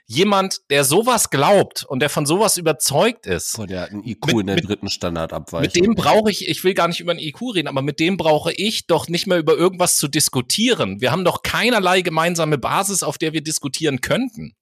jemand, 0.06 0.62
der 0.70 0.84
sowas 0.84 1.30
glaubt 1.30 1.86
und 1.86 2.02
der 2.02 2.10
von 2.10 2.26
sowas 2.26 2.58
überzeugt 2.58 3.26
ist. 3.26 3.56
Boah, 3.56 3.68
der 3.68 3.82
hat 3.82 3.92
einen 3.92 4.04
IQ 4.04 4.28
mit, 4.28 4.40
in 4.40 4.48
der 4.48 4.56
mit, 4.58 4.68
dritten 4.68 4.90
Standardabweichung. 4.90 5.62
Mit 5.62 5.76
dem 5.76 5.96
brauche 5.96 6.30
ich, 6.30 6.48
ich 6.48 6.64
will 6.64 6.74
gar 6.74 6.90
nicht 6.90 7.00
über 7.00 7.12
einen 7.12 7.22
IQ 7.22 7.56
reden, 7.56 7.68
aber 7.70 7.82
mit 7.82 8.00
dem 8.00 8.18
brauche 8.18 8.52
ich 8.52 8.86
doch 8.88 9.08
nicht 9.08 9.28
mehr 9.28 9.38
über 9.38 9.56
irgendwas 9.56 9.96
zu 9.96 10.10
diskutieren. 10.10 11.00
Wir 11.00 11.12
haben 11.12 11.24
doch 11.24 11.42
keinerlei 11.42 12.02
gemeinsame 12.02 12.58
Basis, 12.58 13.02
auf 13.04 13.18
der 13.18 13.32
wir 13.34 13.42
diskutieren 13.42 14.02
könnten. 14.02 14.56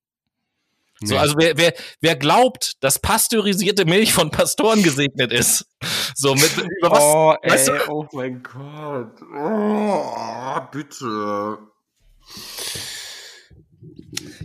So, 1.04 1.18
also 1.18 1.36
wer, 1.38 1.58
wer, 1.58 1.74
wer 2.00 2.16
glaubt, 2.16 2.84
dass 2.84 3.00
pasteurisierte 3.00 3.86
Milch 3.86 4.14
von 4.14 4.30
Pastoren 4.30 4.84
gesegnet 4.84 5.34
ist, 5.34 5.66
so 6.16 6.36
mit 6.36 6.52
über 6.58 6.92
was? 6.92 7.00
Oh, 7.02 7.36
weißt 7.42 7.70
ey, 7.70 7.80
du? 7.80 7.92
oh 7.92 8.08
mein 8.14 8.44
Gott. 8.44 9.22
Oh, 9.36 10.60
bitte. 10.72 11.58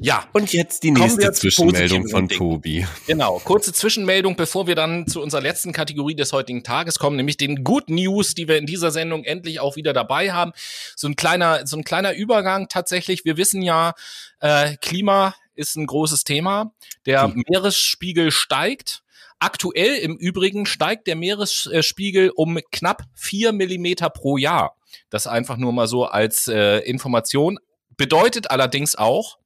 Ja. 0.01 0.25
Und 0.33 0.53
jetzt 0.53 0.83
die 0.83 0.93
nächste 0.93 1.33
Zwischenmeldung 1.33 2.09
von 2.09 2.29
Tobi. 2.29 2.87
Genau, 3.07 3.39
kurze 3.45 3.73
Zwischenmeldung, 3.73 4.37
bevor 4.37 4.67
wir 4.67 4.75
dann 4.75 5.07
zu 5.07 5.21
unserer 5.21 5.41
letzten 5.43 5.73
Kategorie 5.73 6.15
des 6.15 6.33
heutigen 6.33 6.63
Tages 6.63 6.99
kommen, 6.99 7.17
nämlich 7.17 7.37
den 7.37 7.65
Good 7.65 7.91
News, 7.91 8.35
die 8.35 8.49
wir 8.49 8.57
in 8.57 8.67
dieser 8.67 8.91
Sendung 8.91 9.25
endlich 9.25 9.61
auch 9.61 9.77
wieder 9.77 9.93
dabei 9.93 10.33
haben. 10.33 10.53
So 10.95 11.09
ein 11.09 11.17
kleiner, 11.17 11.67
so 11.67 11.77
ein 11.77 11.85
kleiner 11.85 12.15
Übergang 12.15 12.69
tatsächlich. 12.69 13.25
Wir 13.25 13.37
wissen 13.37 13.63
ja, 13.63 13.95
äh, 14.41 14.77
Klima 14.81 15.35
ist 15.57 15.77
ein 15.77 15.87
großes 15.87 16.25
Thema. 16.25 16.73
Der 17.05 17.25
hm. 17.25 17.43
Meeresspiegel 17.49 18.31
steigt. 18.31 19.03
Aktuell 19.39 19.97
im 19.97 20.17
Übrigen 20.17 20.65
steigt 20.65 21.07
der 21.07 21.17
Meeresspiegel 21.17 22.31
um 22.35 22.59
knapp 22.73 23.03
vier 23.15 23.53
Millimeter 23.53 24.09
pro 24.09 24.39
Jahr. 24.39 24.77
Das 25.11 25.27
einfach 25.27 25.57
nur 25.59 25.73
mal 25.73 25.89
so 25.89 26.07
als 26.07 26.49
äh, 26.49 26.79
Information. 26.79 27.59
Bedeutet 27.97 28.51
allerdings 28.51 28.97
auch, 28.97 29.39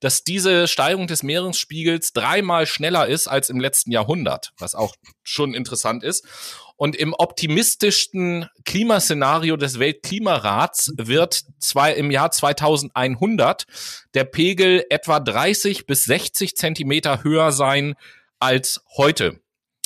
dass 0.00 0.24
diese 0.24 0.68
Steigerung 0.68 1.06
des 1.06 1.22
Meeresspiegels 1.22 2.12
dreimal 2.12 2.66
schneller 2.66 3.06
ist 3.06 3.28
als 3.28 3.50
im 3.50 3.60
letzten 3.60 3.90
Jahrhundert, 3.90 4.52
was 4.58 4.74
auch 4.74 4.94
schon 5.22 5.54
interessant 5.54 6.02
ist. 6.02 6.26
Und 6.76 6.94
im 6.94 7.14
optimistischsten 7.14 8.48
Klimaszenario 8.64 9.56
des 9.56 9.78
Weltklimarats 9.78 10.92
wird 10.96 11.44
zwei, 11.58 11.94
im 11.94 12.10
Jahr 12.10 12.30
2100 12.30 13.64
der 14.12 14.24
Pegel 14.24 14.84
etwa 14.90 15.18
30 15.18 15.86
bis 15.86 16.04
60 16.04 16.54
Zentimeter 16.54 17.24
höher 17.24 17.50
sein 17.52 17.94
als 18.38 18.82
heute. 18.96 19.40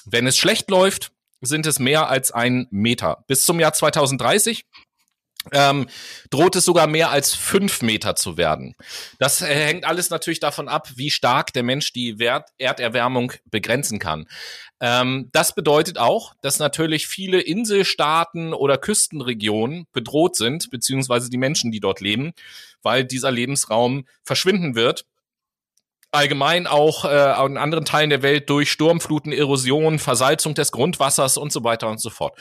Wenn 0.04 0.26
es 0.26 0.36
schlecht 0.36 0.68
läuft, 0.70 1.12
sind 1.40 1.66
es 1.66 1.78
mehr 1.78 2.08
als 2.08 2.32
ein 2.32 2.66
Meter. 2.70 3.24
Bis 3.26 3.44
zum 3.44 3.60
Jahr 3.60 3.72
2030 3.72 4.64
ähm, 5.52 5.88
droht 6.28 6.56
es 6.56 6.64
sogar 6.64 6.86
mehr 6.86 7.10
als 7.10 7.34
fünf 7.34 7.82
Meter 7.82 8.14
zu 8.14 8.36
werden. 8.36 8.74
Das 9.18 9.40
äh, 9.40 9.46
hängt 9.46 9.84
alles 9.84 10.10
natürlich 10.10 10.40
davon 10.40 10.68
ab, 10.68 10.88
wie 10.96 11.10
stark 11.10 11.52
der 11.52 11.62
Mensch 11.62 11.92
die 11.92 12.18
Wert 12.18 12.50
Erderwärmung 12.58 13.32
begrenzen 13.50 13.98
kann. 13.98 14.26
Ähm, 14.80 15.30
das 15.32 15.54
bedeutet 15.54 15.98
auch, 15.98 16.34
dass 16.42 16.58
natürlich 16.58 17.06
viele 17.06 17.40
Inselstaaten 17.40 18.52
oder 18.52 18.76
Küstenregionen 18.76 19.86
bedroht 19.92 20.36
sind, 20.36 20.70
beziehungsweise 20.70 21.30
die 21.30 21.38
Menschen, 21.38 21.72
die 21.72 21.80
dort 21.80 22.00
leben, 22.00 22.32
weil 22.82 23.04
dieser 23.04 23.30
Lebensraum 23.30 24.06
verschwinden 24.22 24.74
wird 24.74 25.06
allgemein 26.12 26.66
auch 26.66 27.04
äh, 27.04 27.46
in 27.46 27.56
anderen 27.56 27.84
Teilen 27.84 28.10
der 28.10 28.22
Welt 28.22 28.50
durch 28.50 28.70
Sturmfluten, 28.72 29.32
Erosion, 29.32 29.98
Versalzung 29.98 30.54
des 30.54 30.72
Grundwassers 30.72 31.36
und 31.36 31.52
so 31.52 31.62
weiter 31.62 31.88
und 31.88 32.00
so 32.00 32.10
fort. 32.10 32.36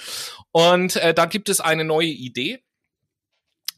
Und 0.51 0.95
äh, 0.95 1.13
da 1.13 1.25
gibt 1.25 1.49
es 1.49 1.59
eine 1.59 1.83
neue 1.83 2.07
Idee, 2.07 2.63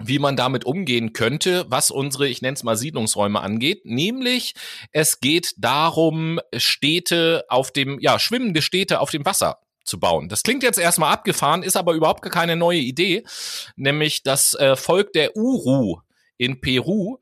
wie 0.06 0.20
man 0.20 0.36
damit 0.36 0.66
umgehen 0.66 1.14
könnte, 1.14 1.66
was 1.70 1.92
unsere, 1.92 2.28
ich 2.28 2.42
nenne 2.42 2.56
es 2.56 2.64
mal 2.64 2.78
Siedlungsräume 2.78 3.42
angeht. 3.42 3.86
Nämlich, 3.86 4.54
es 4.92 5.20
geht 5.20 5.54
darum, 5.58 6.40
Städte 6.56 7.46
auf 7.50 7.72
dem, 7.72 8.00
ja, 8.00 8.20
schwimmende 8.20 8.62
Städte 8.62 9.00
auf 9.00 9.12
dem 9.12 9.26
Wasser 9.26 9.60
zu 9.84 10.00
bauen. 10.00 10.30
Das 10.30 10.44
klingt 10.44 10.64
jetzt 10.64 10.80
erstmal 10.80 11.12
abgefahren, 11.14 11.64
ist 11.64 11.78
aber 11.78 11.94
überhaupt 11.94 12.22
keine 12.32 12.56
neue 12.56 12.80
Idee. 12.80 13.24
Nämlich 13.76 14.24
das 14.24 14.54
äh, 14.54 14.76
Volk 14.76 15.14
der 15.14 15.36
Uru 15.36 16.02
in 16.38 16.60
Peru 16.60 17.18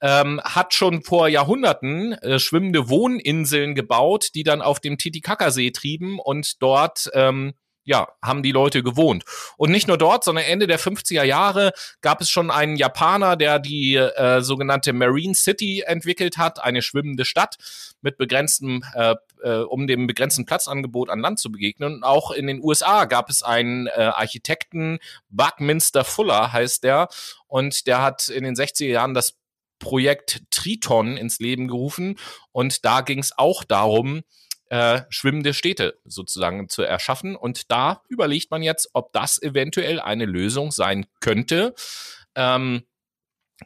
ähm, 0.00 0.40
hat 0.42 0.74
schon 0.74 1.02
vor 1.02 1.28
Jahrhunderten 1.28 2.12
äh, 2.14 2.40
schwimmende 2.40 2.88
Wohninseln 2.88 3.76
gebaut, 3.76 4.30
die 4.34 4.42
dann 4.42 4.62
auf 4.62 4.80
dem 4.80 4.98
Titicacasee 4.98 5.70
trieben 5.70 6.18
und 6.18 6.60
dort 6.60 7.08
ähm, 7.14 7.54
ja, 7.84 8.08
haben 8.22 8.42
die 8.42 8.52
Leute 8.52 8.82
gewohnt. 8.82 9.24
Und 9.56 9.70
nicht 9.70 9.88
nur 9.88 9.98
dort, 9.98 10.24
sondern 10.24 10.44
Ende 10.44 10.66
der 10.66 10.80
50er 10.80 11.22
Jahre 11.22 11.72
gab 12.00 12.20
es 12.20 12.30
schon 12.30 12.50
einen 12.50 12.76
Japaner, 12.76 13.36
der 13.36 13.58
die 13.58 13.96
äh, 13.96 14.40
sogenannte 14.40 14.92
Marine 14.92 15.34
City 15.34 15.82
entwickelt 15.86 16.38
hat, 16.38 16.62
eine 16.62 16.82
schwimmende 16.82 17.24
Stadt 17.24 17.56
mit 18.00 18.16
begrenztem, 18.16 18.82
äh, 18.94 19.14
äh, 19.42 19.58
um 19.58 19.86
dem 19.86 20.06
begrenzten 20.06 20.46
Platzangebot 20.46 21.10
an 21.10 21.20
Land 21.20 21.38
zu 21.38 21.52
begegnen. 21.52 21.96
Und 21.96 22.04
auch 22.04 22.30
in 22.30 22.46
den 22.46 22.62
USA 22.62 23.04
gab 23.04 23.28
es 23.28 23.42
einen 23.42 23.86
äh, 23.86 23.92
Architekten, 23.92 24.98
Buckminster 25.28 26.04
Fuller 26.04 26.52
heißt 26.52 26.84
der, 26.84 27.08
und 27.46 27.86
der 27.86 28.02
hat 28.02 28.28
in 28.28 28.44
den 28.44 28.54
60er 28.54 28.86
Jahren 28.86 29.14
das 29.14 29.34
Projekt 29.78 30.42
Triton 30.50 31.16
ins 31.16 31.40
Leben 31.40 31.68
gerufen. 31.68 32.18
Und 32.52 32.84
da 32.84 33.02
ging 33.02 33.18
es 33.18 33.36
auch 33.36 33.64
darum, 33.64 34.22
äh, 34.74 35.04
schwimmende 35.08 35.54
Städte 35.54 36.00
sozusagen 36.04 36.68
zu 36.68 36.82
erschaffen. 36.82 37.36
Und 37.36 37.70
da 37.70 38.02
überlegt 38.08 38.50
man 38.50 38.60
jetzt, 38.60 38.90
ob 38.92 39.12
das 39.12 39.40
eventuell 39.40 40.00
eine 40.00 40.24
Lösung 40.24 40.72
sein 40.72 41.06
könnte. 41.20 41.76
Ähm, 42.34 42.82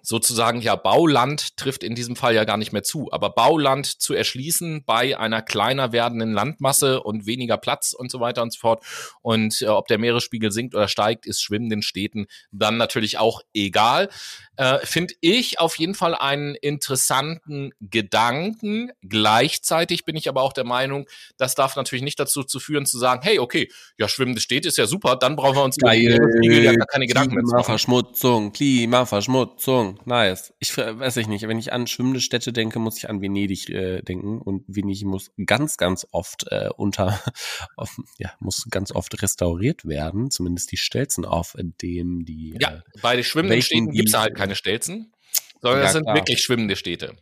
sozusagen 0.03 0.61
ja 0.61 0.77
Bauland 0.77 1.57
trifft 1.57 1.83
in 1.83 1.95
diesem 1.95 2.17
Fall 2.17 2.35
ja 2.35 2.45
gar 2.45 2.57
nicht 2.57 2.73
mehr 2.73 2.83
zu, 2.83 3.09
aber 3.13 3.31
Bauland 3.31 3.87
zu 3.87 4.15
erschließen 4.15 4.85
bei 4.85 5.19
einer 5.19 5.43
kleiner 5.43 5.93
werdenden 5.93 6.33
Landmasse 6.33 7.03
und 7.03 7.27
weniger 7.27 7.57
Platz 7.57 7.93
und 7.93 8.11
so 8.11 8.21
weiter 8.21 8.43
und 8.43 8.53
so 8.53 8.61
fort. 8.61 8.85
Und 9.23 9.63
äh, 9.63 9.67
ob 9.67 9.87
der 9.89 9.99
Meeresspiegel 9.99 10.51
sinkt 10.51 10.75
oder 10.75 10.89
steigt, 10.89 11.27
ist 11.27 11.43
schwimmenden 11.43 11.83
Städten 11.83 12.27
dann 12.51 12.77
natürlich 12.77 13.19
auch 13.19 13.43
egal. 13.55 14.09
Äh, 14.57 14.79
Finde 14.85 15.15
ich 15.21 15.61
auf 15.61 15.79
jeden 15.79 15.95
Fall 15.95 16.15
einen 16.17 16.57
interessanten 16.57 17.71
Gedanken. 17.81 18.91
Gleichzeitig 19.03 20.05
bin 20.05 20.17
ich 20.17 20.29
aber 20.29 20.43
auch 20.43 20.53
der 20.53 20.65
Meinung, 20.65 21.09
das 21.37 21.55
darf 21.55 21.77
natürlich 21.77 22.03
nicht 22.03 22.19
dazu 22.19 22.43
zu 22.43 22.59
führen, 22.59 22.85
zu 22.85 22.99
sagen, 22.99 23.23
hey, 23.23 23.39
okay, 23.39 23.71
ja, 23.99 24.09
schwimmende 24.09 24.41
Städte 24.41 24.69
ist 24.69 24.77
ja 24.77 24.87
super, 24.87 25.15
dann 25.15 25.37
brauchen 25.37 25.57
wir 25.57 25.65
uns 25.65 25.77
Geil. 25.77 26.19
ja 26.43 26.73
gar 26.73 26.87
keine 26.87 27.07
Gedanken 27.07 27.35
mehr 27.35 27.45
zu 27.45 27.55
machen. 27.55 27.65
Klimaverschmutzung, 27.65 28.53
Klimaverschmutzung, 28.53 29.88
nice. 30.05 30.53
Ich 30.59 30.77
weiß 30.77 31.17
ich 31.19 31.29
nicht, 31.29 31.47
wenn 31.47 31.59
ich 31.59 31.73
an 31.73 31.87
schwimmende 31.87 32.21
Städte 32.21 32.53
denke, 32.53 32.79
muss 32.79 32.99
ich 32.99 33.09
an 33.09 33.21
Venedig 33.21 33.69
äh, 33.69 34.03
denken 34.03 34.41
und 34.41 34.65
Venedig 34.67 35.05
muss 35.05 35.31
ganz, 35.45 35.77
ganz 35.77 36.07
oft 36.11 36.47
äh, 36.51 36.69
unter, 36.77 37.21
auf, 37.77 37.99
ja, 38.19 38.33
muss 38.41 38.67
ganz 38.71 38.93
oft 38.93 39.23
restauriert 39.23 39.87
werden, 39.87 40.31
zumindest 40.31 40.73
die 40.73 40.77
Stelzen, 40.77 41.25
auf 41.25 41.55
dem 41.59 42.25
die. 42.25 42.57
Ja, 42.61 42.77
äh, 42.77 42.81
bei 43.03 43.17
den 43.17 43.25
schwimmenden 43.25 43.63
Städten 43.63 43.91
gibt 43.91 44.09
es 44.09 44.17
halt 44.17 44.35
keine 44.35 44.55
Stelzen, 44.55 45.13
sondern 45.61 45.81
ja, 45.81 45.85
das 45.85 45.93
sind 45.93 46.05
klar. 46.05 46.17
wirklich 46.17 46.41
schwimmende 46.41 46.77
Städte. 46.77 47.17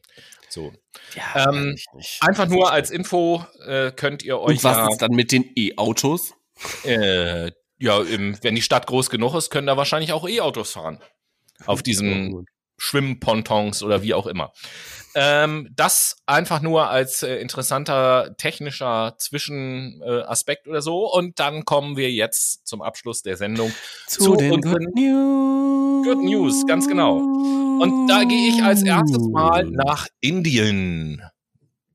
So. 0.48 0.72
Ja, 1.14 1.50
ähm, 1.50 1.76
einfach 2.20 2.48
nur 2.48 2.72
als 2.72 2.90
Info 2.90 3.44
äh, 3.66 3.92
könnt 3.92 4.22
ihr 4.22 4.38
euch. 4.38 4.56
Und 4.56 4.64
was 4.64 4.76
ja, 4.76 4.88
ist 4.88 5.02
dann 5.02 5.12
mit 5.12 5.32
den 5.32 5.50
E-Autos? 5.54 6.34
Äh, 6.84 7.50
ja, 7.78 8.00
im, 8.02 8.38
wenn 8.42 8.54
die 8.54 8.62
Stadt 8.62 8.86
groß 8.86 9.10
genug 9.10 9.34
ist, 9.34 9.50
können 9.50 9.66
da 9.66 9.76
wahrscheinlich 9.76 10.12
auch 10.12 10.26
E-Autos 10.28 10.72
fahren. 10.72 11.02
Auf 11.64 11.82
diesen 11.82 12.46
Schwimmpontons 12.78 13.82
oder 13.82 14.02
wie 14.02 14.14
auch 14.14 14.26
immer. 14.26 14.52
Ähm, 15.14 15.68
das 15.74 16.16
einfach 16.26 16.60
nur 16.60 16.90
als 16.90 17.22
äh, 17.22 17.36
interessanter 17.36 18.34
technischer 18.36 19.14
Zwischenaspekt 19.18 20.66
äh, 20.66 20.70
oder 20.70 20.82
so. 20.82 21.10
Und 21.10 21.40
dann 21.40 21.64
kommen 21.64 21.96
wir 21.96 22.12
jetzt 22.12 22.66
zum 22.66 22.82
Abschluss 22.82 23.22
der 23.22 23.36
Sendung 23.36 23.72
zu, 24.06 24.24
zu 24.24 24.36
den 24.36 24.60
Good 24.60 24.94
News. 24.94 26.06
Good 26.06 26.24
News, 26.24 26.66
ganz 26.66 26.86
genau. 26.86 27.16
Und 27.16 28.08
da 28.08 28.24
gehe 28.24 28.48
ich 28.48 28.62
als 28.62 28.82
erstes 28.82 29.26
mal 29.28 29.64
nach 29.64 30.06
Indien 30.20 31.22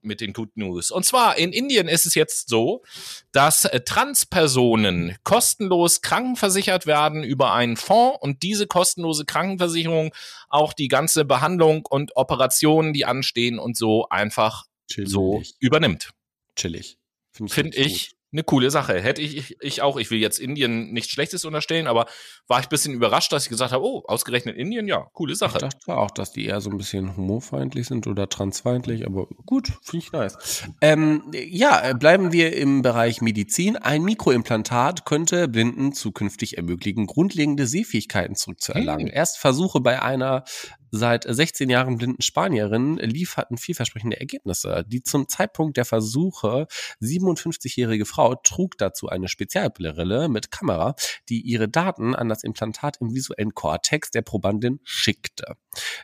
mit 0.02 0.22
den 0.22 0.34
Good 0.34 0.56
News. 0.56 0.91
Und 0.91 1.06
zwar 1.06 1.38
in 1.38 1.53
Indien 1.53 1.88
ist 1.88 2.06
es 2.06 2.15
jetzt 2.15 2.49
so, 2.49 2.84
dass 3.32 3.65
äh, 3.65 3.82
Transpersonen 3.82 5.15
kostenlos 5.23 6.02
krankenversichert 6.02 6.86
werden 6.86 7.23
über 7.23 7.53
einen 7.53 7.78
Fonds 7.78 8.18
und 8.22 8.44
diese 8.44 8.68
kostenlose 8.68 9.26
Krankenversicherung 9.26 10.14
auch 10.49 10.73
die 10.73 10.88
ganze 10.88 11.26
Behandlung 11.26 11.86
und 11.90 12.15
Operationen, 12.15 12.94
die 12.94 13.06
anstehen 13.06 13.60
und 13.60 13.78
so 13.78 14.07
einfach 14.10 14.65
Chillig. 14.90 15.10
so 15.10 15.41
übernimmt. 15.60 16.11
Chillig. 16.56 16.98
Finde 17.32 17.49
ich, 17.49 17.53
Find 17.53 17.76
ich 17.76 18.11
eine 18.32 18.44
coole 18.44 18.72
Sache. 18.72 18.99
Hätte 19.02 19.22
ich, 19.22 19.58
ich 19.60 19.82
auch, 19.82 19.98
ich 19.98 20.10
will 20.10 20.20
jetzt 20.20 20.40
Indien 20.40 20.91
nichts 20.91 21.12
Schlechtes 21.12 21.44
unterstellen, 21.45 21.88
aber 21.88 22.06
war 22.48 22.60
ich 22.60 22.68
ein 22.68 22.70
bisschen 22.70 22.94
überrascht, 22.94 23.32
dass 23.32 23.44
ich 23.44 23.49
gesagt 23.49 23.72
habe, 23.72 23.84
oh, 23.84 24.03
ausgerechnet 24.08 24.56
Indien, 24.56 24.88
ja, 24.88 25.08
coole 25.14 25.36
Sache. 25.36 25.58
Ich 25.58 25.62
dachte 25.62 25.98
auch, 25.98 26.12
dass 26.12 26.32
die 26.32 26.45
eher 26.45 26.62
so 26.62 26.70
ein 26.70 26.78
bisschen 26.78 27.16
homofeindlich 27.18 27.88
sind 27.88 28.08
oder 28.08 28.30
transfeindlich, 28.30 29.06
aber 29.06 29.28
gut, 29.45 29.74
finde 29.84 30.06
ich 30.06 30.12
nice. 30.12 30.38
Ähm, 30.84 31.24
ja, 31.32 31.94
bleiben 31.94 32.32
wir 32.32 32.56
im 32.56 32.82
Bereich 32.82 33.22
Medizin. 33.22 33.78
Ein 33.78 34.03
Mikroimplantat 34.03 35.06
könnte 35.06 35.48
Blinden 35.48 35.94
zukünftig 35.94 36.58
ermöglichen, 36.58 37.06
grundlegende 37.06 37.68
Sehfähigkeiten 37.68 38.36
zurückzuerlangen. 38.36 39.08
Hm. 39.08 39.14
Erst 39.14 39.38
Versuche 39.38 39.80
bei 39.80 40.02
einer 40.02 40.44
seit 40.91 41.23
16 41.23 41.69
Jahren 41.69 41.97
blinden 41.97 42.22
Spanierin 42.22 42.97
lieferten 42.97 43.57
vielversprechende 43.57 44.19
Ergebnisse. 44.19 44.85
Die 44.88 45.01
zum 45.01 45.27
Zeitpunkt 45.27 45.77
der 45.77 45.85
Versuche 45.85 46.68
57-jährige 47.01 48.05
Frau 48.05 48.35
trug 48.35 48.77
dazu 48.77 49.07
eine 49.07 49.27
Spezialbrille 49.27 50.30
mit 50.30 50.51
Kamera, 50.51 50.95
die 51.30 51.41
ihre 51.41 51.69
Daten 51.69 52.13
an 52.13 52.30
das 52.30 52.43
Implantat 52.43 52.97
im 53.01 53.13
visuellen 53.13 53.55
Kortex 53.55 54.11
der 54.11 54.22
Probandin 54.22 54.80
schickte. 54.84 55.55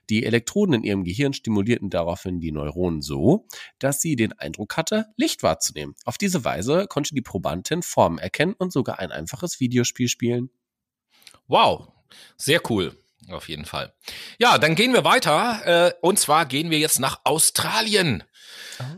Die 0.09 0.25
Elektroden 0.25 0.73
in 0.73 0.83
ihrem 0.83 1.03
Gehirn 1.03 1.33
stimulierten 1.33 1.89
daraufhin 1.89 2.39
die 2.39 2.51
Neuronen 2.51 3.01
so, 3.01 3.45
dass 3.79 4.01
sie 4.01 4.15
den 4.15 4.33
Eindruck 4.33 4.77
hatte, 4.77 5.07
Licht 5.17 5.43
wahrzunehmen. 5.43 5.95
Auf 6.05 6.17
diese 6.17 6.45
Weise 6.45 6.87
konnte 6.87 7.13
die 7.13 7.21
Probandin 7.21 7.83
Formen 7.83 8.17
erkennen 8.17 8.55
und 8.57 8.71
sogar 8.71 8.99
ein 8.99 9.11
einfaches 9.11 9.59
Videospiel 9.59 10.07
spielen. 10.07 10.49
Wow, 11.47 11.87
sehr 12.37 12.61
cool. 12.69 12.97
Auf 13.29 13.49
jeden 13.49 13.65
Fall. 13.65 13.93
Ja, 14.37 14.57
dann 14.57 14.75
gehen 14.75 14.93
wir 14.93 15.03
weiter. 15.03 15.61
Äh, 15.65 15.93
und 16.01 16.17
zwar 16.17 16.45
gehen 16.45 16.69
wir 16.69 16.79
jetzt 16.79 16.99
nach 16.99 17.19
Australien. 17.23 18.23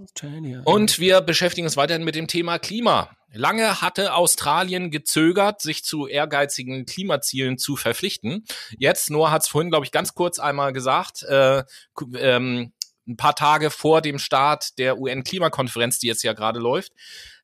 Australien. 0.04 0.62
Und 0.64 1.00
wir 1.00 1.22
beschäftigen 1.22 1.66
uns 1.66 1.78
weiterhin 1.78 2.04
mit 2.04 2.16
dem 2.16 2.28
Thema 2.28 2.60
Klima. 2.60 3.10
Lange 3.32 3.82
hatte 3.82 4.14
Australien 4.14 4.90
gezögert, 4.92 5.62
sich 5.62 5.84
zu 5.84 6.08
ehrgeizigen 6.08 6.86
Klimazielen 6.86 7.58
zu 7.58 7.76
verpflichten. 7.76 8.46
Jetzt, 8.78 9.12
Noah 9.12 9.32
hat 9.32 9.44
es 9.44 9.48
vorhin, 9.48 9.70
glaube 9.70 9.86
ich, 9.86 9.92
ganz 9.92 10.16
kurz 10.16 10.40
einmal 10.40 10.74
gesagt, 10.74 11.24
äh, 11.24 11.64
ähm, 12.16 12.74
ein 13.08 13.18
paar 13.18 13.36
Tage 13.36 13.70
vor 13.70 14.02
dem 14.02 14.20
Start 14.20 14.78
der 14.78 15.00
UN-Klimakonferenz, 15.00 16.00
die 16.00 16.08
jetzt 16.08 16.24
ja 16.24 16.34
gerade 16.34 16.60
läuft, 16.60 16.94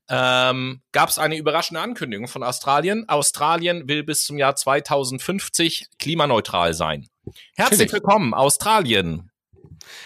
ähm, 0.09 0.81
gab 0.91 1.09
es 1.09 1.17
eine 1.17 1.37
überraschende 1.37 1.81
Ankündigung 1.81 2.27
von 2.27 2.43
Australien. 2.43 3.07
Australien 3.09 3.87
will 3.87 4.03
bis 4.03 4.25
zum 4.25 4.37
Jahr 4.37 4.55
2050 4.55 5.87
klimaneutral 5.99 6.73
sein. 6.73 7.07
Herzlich 7.55 7.91
willkommen, 7.91 8.33
Australien, 8.33 9.31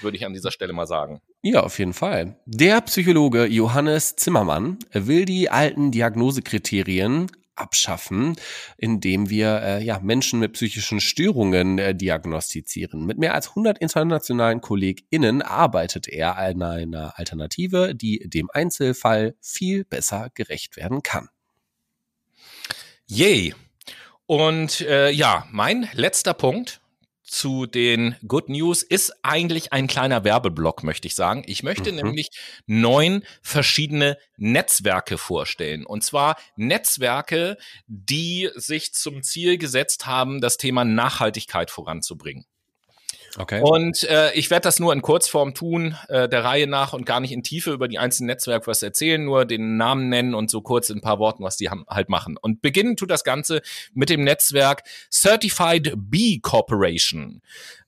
würde 0.02 0.18
ich 0.18 0.26
an 0.26 0.34
dieser 0.34 0.52
Stelle 0.52 0.74
mal 0.74 0.88
sagen. 0.88 1.22
Ja, 1.42 1.62
auf 1.62 1.80
jeden 1.80 1.94
Fall. 1.94 2.38
Der 2.46 2.82
Psychologe 2.82 3.46
Johannes 3.46 4.16
Zimmermann 4.16 4.78
will 4.92 5.26
die 5.26 5.50
alten 5.50 5.92
Diagnosekriterien 5.92 7.32
abschaffen, 7.60 8.36
indem 8.78 9.30
wir 9.30 9.62
äh, 9.62 9.84
ja, 9.84 10.00
Menschen 10.00 10.40
mit 10.40 10.54
psychischen 10.54 11.00
Störungen 11.00 11.78
äh, 11.78 11.96
diagnostizieren. 11.96 13.06
Mit 13.06 13.18
mehr 13.18 13.34
als 13.34 13.50
100 13.50 13.78
internationalen 13.78 14.62
KollegInnen 14.62 15.42
arbeitet 15.42 16.08
er 16.08 16.38
an 16.38 16.62
einer 16.62 17.18
Alternative, 17.18 17.94
die 17.96 18.28
dem 18.30 18.50
Einzelfall 18.52 19.36
viel 19.42 19.84
besser 19.84 20.30
gerecht 20.34 20.78
werden 20.78 21.04
kann. 21.04 21.30
Yay! 23.08 23.54
Und 24.26 24.82
äh, 24.82 25.10
ja, 25.10 25.48
mein 25.50 25.90
letzter 25.94 26.36
Punkt 26.36 26.82
zu 27.30 27.66
den 27.66 28.16
Good 28.28 28.50
News 28.50 28.84
ist 28.84 29.14
eigentlich 29.24 29.72
ein 29.72 29.88
kleiner 29.88 30.24
Werbeblock, 30.24 30.84
möchte 30.84 31.08
ich 31.08 31.16
sagen. 31.16 31.44
Ich 31.46 31.64
möchte 31.64 31.92
mhm. 31.92 31.98
nämlich 31.98 32.30
neun 32.66 33.24
verschiedene 33.42 34.18
Netzwerke 34.38 35.18
vorstellen. 35.18 35.86
Und 35.86 36.04
zwar 36.04 36.38
Netzwerke, 36.56 37.58
die 37.88 38.50
sich 38.56 38.94
zum 38.94 39.24
Ziel 39.24 39.58
gesetzt 39.58 40.06
haben, 40.06 40.42
das 40.42 40.58
Thema 40.58 40.86
Nachhaltigkeit 40.86 41.72
voranzubringen. 41.72 42.46
Okay. 43.38 43.62
Und 43.62 44.04
äh, 44.04 44.34
ich 44.34 44.50
werde 44.50 44.64
das 44.64 44.80
nur 44.80 44.94
in 44.94 45.02
Kurzform 45.02 45.54
tun, 45.54 45.96
äh, 46.08 46.28
der 46.28 46.44
Reihe 46.44 46.68
nach 46.68 46.94
und 46.94 47.06
gar 47.06 47.20
nicht 47.20 47.32
in 47.32 47.44
Tiefe 47.44 47.72
über 47.72 47.88
die 47.88 48.00
einzelnen 48.00 48.28
Netzwerke 48.28 48.68
was 48.68 48.82
erzählen, 48.84 49.24
nur 49.24 49.46
den 49.46 49.78
Namen 49.78 50.10
nennen 50.10 50.34
und 50.34 50.50
so 50.50 50.62
kurz 50.62 50.90
in 50.90 50.98
ein 50.98 51.02
paar 51.02 51.20
Worten, 51.20 51.44
was 51.44 51.58
die 51.58 51.70
halt 51.70 52.10
machen. 52.10 52.38
Und 52.42 52.62
beginnen 52.62 52.96
tut 52.96 53.12
das 53.12 53.24
Ganze 53.24 53.62
mit 53.94 54.10
dem 54.10 54.24
Netzwerk 54.24 54.84
Certified 55.12 55.94
B 55.96 56.40
Corporation. 56.40 57.42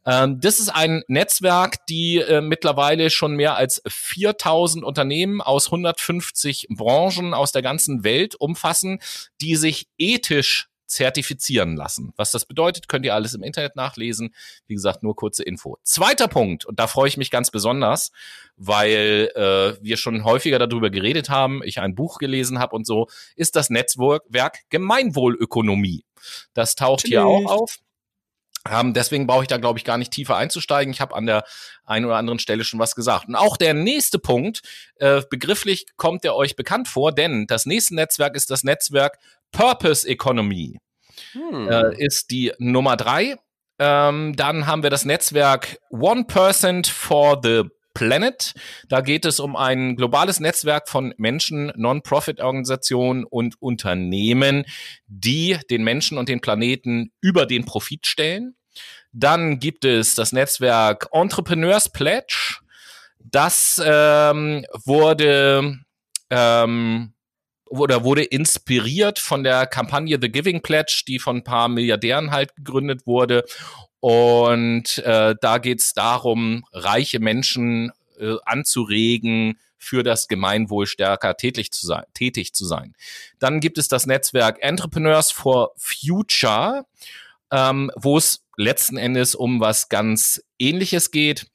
Ähm, 0.05 0.39
das 0.39 0.59
ist 0.59 0.69
ein 0.69 1.03
Netzwerk, 1.07 1.85
die 1.87 2.17
äh, 2.17 2.41
mittlerweile 2.41 3.09
schon 3.09 3.35
mehr 3.35 3.55
als 3.55 3.81
4000 3.87 4.83
Unternehmen 4.83 5.41
aus 5.41 5.67
150 5.67 6.67
Branchen 6.69 7.33
aus 7.33 7.51
der 7.51 7.61
ganzen 7.61 8.03
Welt 8.03 8.35
umfassen, 8.35 8.99
die 9.41 9.55
sich 9.55 9.87
ethisch 9.97 10.70
zertifizieren 10.91 11.75
lassen. 11.75 12.13
Was 12.17 12.31
das 12.31 12.45
bedeutet, 12.45 12.87
könnt 12.87 13.05
ihr 13.05 13.15
alles 13.15 13.33
im 13.33 13.43
Internet 13.43 13.75
nachlesen. 13.75 14.35
Wie 14.67 14.73
gesagt, 14.73 15.03
nur 15.03 15.15
kurze 15.15 15.43
Info. 15.43 15.77
Zweiter 15.83 16.27
Punkt, 16.27 16.65
und 16.65 16.79
da 16.79 16.87
freue 16.87 17.07
ich 17.07 17.17
mich 17.17 17.31
ganz 17.31 17.49
besonders, 17.49 18.11
weil 18.57 19.31
äh, 19.35 19.83
wir 19.83 19.97
schon 19.97 20.23
häufiger 20.23 20.59
darüber 20.59 20.89
geredet 20.89 21.29
haben, 21.29 21.61
ich 21.63 21.79
ein 21.79 21.95
Buch 21.95 22.19
gelesen 22.19 22.59
habe 22.59 22.75
und 22.75 22.85
so, 22.85 23.07
ist 23.35 23.55
das 23.55 23.69
Netzwerk 23.69 24.59
Gemeinwohlökonomie. 24.69 26.05
Das 26.53 26.75
taucht 26.75 27.01
Tschüss. 27.01 27.09
hier 27.09 27.25
auch 27.25 27.45
auf. 27.45 27.79
Ähm, 28.69 28.93
deswegen 28.93 29.25
brauche 29.25 29.43
ich 29.43 29.47
da, 29.47 29.57
glaube 29.57 29.79
ich, 29.79 29.85
gar 29.85 29.97
nicht 29.97 30.11
tiefer 30.11 30.35
einzusteigen. 30.35 30.93
Ich 30.93 31.01
habe 31.01 31.15
an 31.15 31.25
der 31.25 31.43
einen 31.83 32.05
oder 32.05 32.17
anderen 32.17 32.37
Stelle 32.37 32.63
schon 32.63 32.79
was 32.79 32.93
gesagt. 32.93 33.27
Und 33.27 33.35
auch 33.35 33.57
der 33.57 33.73
nächste 33.73 34.19
Punkt, 34.19 34.61
äh, 34.97 35.21
begrifflich 35.29 35.85
kommt 35.97 36.23
der 36.23 36.35
euch 36.35 36.55
bekannt 36.55 36.87
vor, 36.87 37.11
denn 37.11 37.47
das 37.47 37.65
nächste 37.65 37.95
Netzwerk 37.95 38.35
ist 38.35 38.51
das 38.51 38.63
Netzwerk 38.63 39.17
Purpose 39.51 40.07
Economy. 40.07 40.77
Hm. 41.33 41.69
Äh, 41.69 42.03
ist 42.03 42.31
die 42.31 42.51
Nummer 42.57 42.97
drei. 42.97 43.35
Ähm, 43.79 44.35
dann 44.35 44.67
haben 44.67 44.83
wir 44.83 44.89
das 44.89 45.05
Netzwerk 45.05 45.77
One 45.89 46.25
Percent 46.25 46.87
for 46.87 47.39
the 47.43 47.63
Planet. 47.93 48.53
Da 48.87 49.01
geht 49.01 49.25
es 49.25 49.39
um 49.39 49.55
ein 49.55 49.95
globales 49.95 50.39
Netzwerk 50.39 50.87
von 50.87 51.13
Menschen, 51.17 51.71
Non-Profit-Organisationen 51.75 53.25
und 53.25 53.61
Unternehmen, 53.61 54.65
die 55.07 55.57
den 55.69 55.83
Menschen 55.83 56.17
und 56.17 56.29
den 56.29 56.41
Planeten 56.41 57.11
über 57.21 57.45
den 57.45 57.65
Profit 57.65 58.05
stellen. 58.05 58.55
Dann 59.11 59.59
gibt 59.59 59.83
es 59.83 60.15
das 60.15 60.31
Netzwerk 60.31 61.09
Entrepreneurs 61.11 61.89
Pledge. 61.89 62.59
Das 63.19 63.81
ähm, 63.83 64.65
wurde 64.85 65.79
ähm, 66.29 67.13
oder 67.71 68.03
wurde 68.03 68.23
inspiriert 68.23 69.17
von 69.17 69.43
der 69.43 69.65
Kampagne 69.65 70.19
The 70.21 70.29
Giving 70.29 70.61
Pledge, 70.61 71.03
die 71.07 71.19
von 71.19 71.37
ein 71.37 71.43
paar 71.43 71.69
Milliardären 71.69 72.31
halt 72.31 72.55
gegründet 72.55 73.07
wurde. 73.07 73.45
Und 74.01 74.97
äh, 74.99 75.35
da 75.39 75.57
geht 75.57 75.79
es 75.79 75.93
darum, 75.93 76.65
reiche 76.73 77.19
Menschen 77.19 77.91
äh, 78.19 78.35
anzuregen, 78.45 79.57
für 79.77 80.03
das 80.03 80.27
Gemeinwohl 80.27 80.85
stärker 80.85 81.35
tätig 81.37 81.71
zu 81.71 81.87
sein. 81.87 82.03
Tätig 82.13 82.53
zu 82.53 82.65
sein. 82.65 82.93
Dann 83.39 83.59
gibt 83.59 83.79
es 83.79 83.87
das 83.87 84.05
Netzwerk 84.05 84.59
Entrepreneurs 84.61 85.31
for 85.31 85.71
Future, 85.75 86.85
ähm, 87.51 87.89
wo 87.95 88.17
es 88.17 88.43
letzten 88.57 88.97
Endes 88.97 89.33
um 89.33 89.59
was 89.59 89.89
ganz 89.89 90.43
Ähnliches 90.59 91.09
geht. 91.09 91.47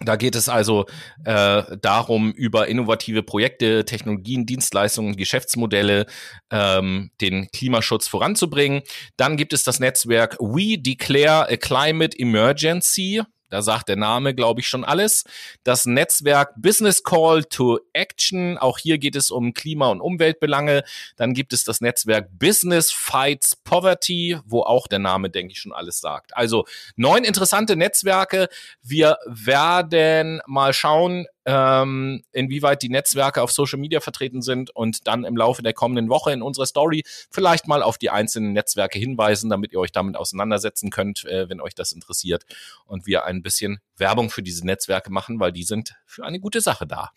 Da 0.00 0.16
geht 0.16 0.34
es 0.36 0.48
also 0.48 0.84
äh, 1.24 1.62
darum, 1.80 2.32
über 2.32 2.68
innovative 2.68 3.22
Projekte, 3.22 3.84
Technologien, 3.86 4.44
Dienstleistungen, 4.44 5.16
Geschäftsmodelle 5.16 6.06
ähm, 6.50 7.10
den 7.20 7.48
Klimaschutz 7.50 8.06
voranzubringen. 8.06 8.82
Dann 9.16 9.38
gibt 9.38 9.54
es 9.54 9.64
das 9.64 9.80
Netzwerk 9.80 10.36
We 10.38 10.78
Declare 10.78 11.48
a 11.48 11.56
Climate 11.56 12.18
Emergency. 12.18 13.22
Da 13.48 13.62
sagt 13.62 13.88
der 13.88 13.96
Name, 13.96 14.34
glaube 14.34 14.60
ich, 14.60 14.68
schon 14.68 14.84
alles. 14.84 15.24
Das 15.62 15.86
Netzwerk 15.86 16.54
Business 16.56 17.02
Call 17.02 17.44
to 17.44 17.78
Action. 17.92 18.58
Auch 18.58 18.78
hier 18.78 18.98
geht 18.98 19.16
es 19.16 19.30
um 19.30 19.54
Klima- 19.54 19.88
und 19.88 20.00
Umweltbelange. 20.00 20.82
Dann 21.16 21.34
gibt 21.34 21.52
es 21.52 21.64
das 21.64 21.80
Netzwerk 21.80 22.28
Business 22.38 22.90
Fights 22.90 23.56
Poverty, 23.56 24.38
wo 24.44 24.62
auch 24.62 24.86
der 24.88 24.98
Name, 24.98 25.30
denke 25.30 25.52
ich, 25.52 25.60
schon 25.60 25.72
alles 25.72 26.00
sagt. 26.00 26.36
Also 26.36 26.66
neun 26.96 27.24
interessante 27.24 27.76
Netzwerke. 27.76 28.48
Wir 28.82 29.18
werden 29.26 30.40
mal 30.46 30.72
schauen, 30.72 31.26
ähm, 31.46 32.24
inwieweit 32.32 32.82
die 32.82 32.88
Netzwerke 32.88 33.40
auf 33.40 33.52
Social 33.52 33.78
Media 33.78 34.00
vertreten 34.00 34.42
sind 34.42 34.70
und 34.70 35.06
dann 35.06 35.24
im 35.24 35.36
Laufe 35.36 35.62
der 35.62 35.72
kommenden 35.72 36.08
Woche 36.08 36.32
in 36.32 36.42
unserer 36.42 36.66
Story 36.66 37.04
vielleicht 37.30 37.68
mal 37.68 37.82
auf 37.82 37.98
die 37.98 38.10
einzelnen 38.10 38.52
Netzwerke 38.52 38.98
hinweisen, 38.98 39.48
damit 39.48 39.72
ihr 39.72 39.78
euch 39.78 39.92
damit 39.92 40.16
auseinandersetzen 40.16 40.90
könnt, 40.90 41.24
äh, 41.24 41.48
wenn 41.48 41.60
euch 41.60 41.76
das 41.76 41.92
interessiert 41.92 42.44
und 42.84 43.06
wir 43.06 43.24
ein 43.24 43.42
bisschen 43.42 43.78
Werbung 43.96 44.28
für 44.28 44.42
diese 44.42 44.66
Netzwerke 44.66 45.12
machen, 45.12 45.38
weil 45.38 45.52
die 45.52 45.62
sind 45.62 45.94
für 46.04 46.24
eine 46.24 46.40
gute 46.40 46.60
Sache 46.60 46.86
da. 46.86 47.12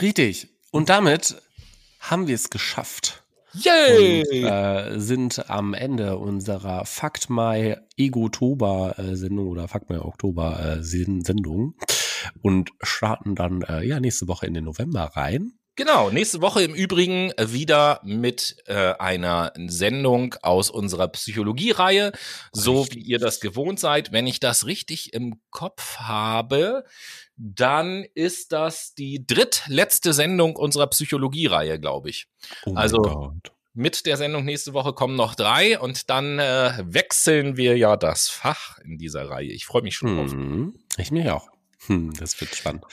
Richtig. 0.00 0.48
Und 0.70 0.90
damit 0.90 1.36
haben 2.00 2.26
wir 2.26 2.34
es 2.34 2.50
geschafft. 2.50 3.22
Yay! 3.54 4.24
Und, 4.24 4.50
äh, 4.50 5.00
sind 5.00 5.48
am 5.48 5.72
Ende 5.72 6.18
unserer 6.18 6.84
Fakt 6.84 7.30
Mai 7.30 7.78
Egotober 7.96 8.98
äh, 8.98 9.16
Sendung 9.16 9.46
oder 9.46 9.68
Fakt 9.68 9.88
Mai 9.88 10.00
Oktober 10.00 10.78
Sendung 10.80 11.76
und 12.42 12.70
starten 12.82 13.34
dann 13.34 13.62
äh, 13.62 13.84
ja 13.84 14.00
nächste 14.00 14.28
Woche 14.28 14.46
in 14.46 14.54
den 14.54 14.64
November 14.64 15.12
rein. 15.14 15.58
Genau, 15.76 16.08
nächste 16.08 16.40
Woche 16.40 16.62
im 16.62 16.72
Übrigen 16.72 17.32
wieder 17.36 18.00
mit 18.04 18.56
äh, 18.66 18.94
einer 18.98 19.52
Sendung 19.66 20.36
aus 20.40 20.70
unserer 20.70 21.08
Psychologie-Reihe, 21.08 22.12
so 22.52 22.86
wie 22.92 23.00
ihr 23.00 23.18
das 23.18 23.40
gewohnt 23.40 23.80
seid. 23.80 24.12
Wenn 24.12 24.28
ich 24.28 24.38
das 24.38 24.66
richtig 24.66 25.14
im 25.14 25.40
Kopf 25.50 25.96
habe, 25.96 26.84
dann 27.36 28.04
ist 28.14 28.52
das 28.52 28.94
die 28.94 29.26
drittletzte 29.26 30.12
Sendung 30.12 30.54
unserer 30.54 30.86
Psychologie-Reihe, 30.86 31.80
glaube 31.80 32.10
ich. 32.10 32.28
Oh 32.66 32.74
also 32.74 33.32
mit 33.72 34.06
der 34.06 34.16
Sendung 34.16 34.44
nächste 34.44 34.72
Woche 34.72 34.92
kommen 34.92 35.16
noch 35.16 35.34
drei 35.34 35.80
und 35.80 36.08
dann 36.08 36.38
äh, 36.38 36.84
wechseln 36.84 37.56
wir 37.56 37.76
ja 37.76 37.96
das 37.96 38.28
Fach 38.28 38.78
in 38.78 38.98
dieser 38.98 39.28
Reihe. 39.28 39.48
Ich 39.48 39.66
freue 39.66 39.82
mich 39.82 39.96
schon 39.96 40.16
drauf. 40.16 40.32
Mhm. 40.32 40.78
Ich 40.96 41.10
mich 41.10 41.28
auch. 41.28 41.48
Hm, 41.86 42.14
das 42.18 42.40
wird 42.40 42.54
spannend. 42.54 42.84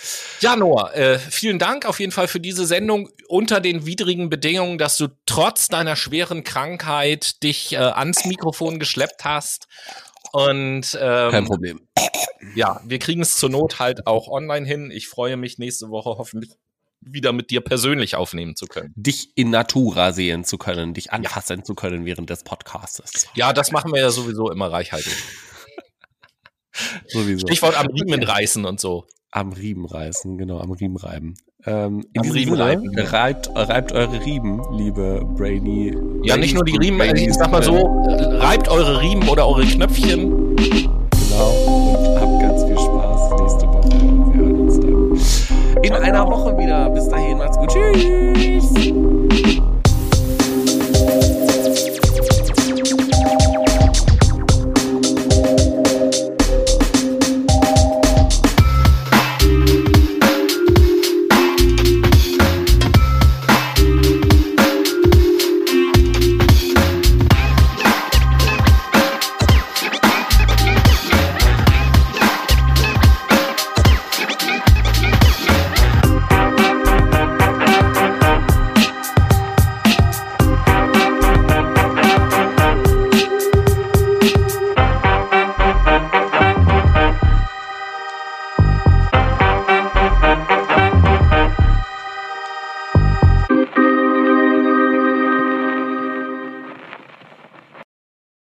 Ja, 0.41 0.55
Noah, 0.55 0.93
äh, 0.93 1.17
vielen 1.17 1.59
Dank 1.59 1.85
auf 1.85 1.99
jeden 1.99 2.11
Fall 2.11 2.27
für 2.27 2.39
diese 2.39 2.65
Sendung 2.65 3.09
unter 3.27 3.61
den 3.61 3.85
widrigen 3.85 4.29
Bedingungen, 4.29 4.77
dass 4.77 4.97
du 4.97 5.07
trotz 5.25 5.67
deiner 5.67 5.95
schweren 5.95 6.43
Krankheit 6.43 7.41
dich 7.43 7.73
äh, 7.73 7.77
ans 7.77 8.25
Mikrofon 8.25 8.79
geschleppt 8.79 9.23
hast. 9.23 9.67
Und 10.33 10.97
ähm, 10.99 11.31
kein 11.31 11.45
Problem. 11.45 11.81
Ja, 12.55 12.81
wir 12.85 12.99
kriegen 12.99 13.21
es 13.21 13.35
zur 13.35 13.49
Not 13.49 13.79
halt 13.79 14.07
auch 14.07 14.27
online 14.27 14.65
hin. 14.65 14.91
Ich 14.91 15.07
freue 15.07 15.37
mich 15.37 15.57
nächste 15.57 15.89
Woche 15.89 16.17
hoffentlich 16.17 16.51
wieder 17.01 17.33
mit 17.33 17.49
dir 17.49 17.61
persönlich 17.61 18.15
aufnehmen 18.15 18.55
zu 18.55 18.67
können. 18.67 18.93
Dich 18.95 19.35
in 19.35 19.49
Natura 19.49 20.13
sehen 20.13 20.43
zu 20.43 20.57
können, 20.57 20.93
dich 20.93 21.11
anfassen 21.11 21.59
ja. 21.59 21.63
zu 21.63 21.73
können 21.73 22.05
während 22.05 22.29
des 22.29 22.43
Podcasts. 22.43 23.27
Ja, 23.35 23.53
das 23.53 23.71
machen 23.71 23.91
wir 23.91 24.01
ja 24.01 24.11
sowieso 24.11 24.51
immer 24.51 24.71
reichhaltig. 24.71 25.13
Sowieso. 27.07 27.47
Stichwort 27.47 27.79
am 27.79 27.87
Riemen 27.87 28.23
reißen 28.23 28.65
und 28.65 28.79
so. 28.79 29.05
Am 29.31 29.53
Riemen 29.53 29.85
reißen, 29.85 30.37
genau, 30.37 30.59
am 30.59 30.71
Riemen 30.71 30.97
reiben. 30.97 31.35
Ähm, 31.65 32.03
in 32.13 32.21
am 32.21 32.31
Riemen 32.31 32.55
reiben. 32.55 32.89
Reibt, 32.97 33.49
reibt 33.55 33.91
eure 33.93 34.25
Riemen, 34.25 34.61
liebe 34.73 35.23
Brainy. 35.37 35.95
Ja, 36.23 36.35
nicht 36.35 36.53
nur 36.53 36.65
die 36.65 36.75
Riemen, 36.75 36.97
Brainy, 36.99 37.29
ich 37.29 37.33
sag 37.35 37.49
mal 37.51 37.63
so, 37.63 37.77
reibt 38.39 38.67
eure 38.67 38.99
Riemen 39.01 39.29
oder 39.29 39.47
eure 39.47 39.65
Knöpfchen. 39.65 40.55
Genau, 40.57 41.95
und 41.95 42.19
habt 42.19 42.41
ganz 42.41 42.63
viel 42.65 42.77
Spaß 42.77 43.41
nächste 43.41 43.67
Woche 43.67 44.05
und 44.05 44.33
wir 44.33 44.41
hören 44.41 44.59
uns 44.61 44.79
dann 44.79 45.83
in 45.83 45.93
einer 45.93 46.27
Woche 46.27 46.57
wieder. 46.57 46.89
Bis 46.89 47.07
dahin, 47.09 47.37
macht's 47.37 47.57
gut. 47.57 47.69
Tschüss. 47.69 48.30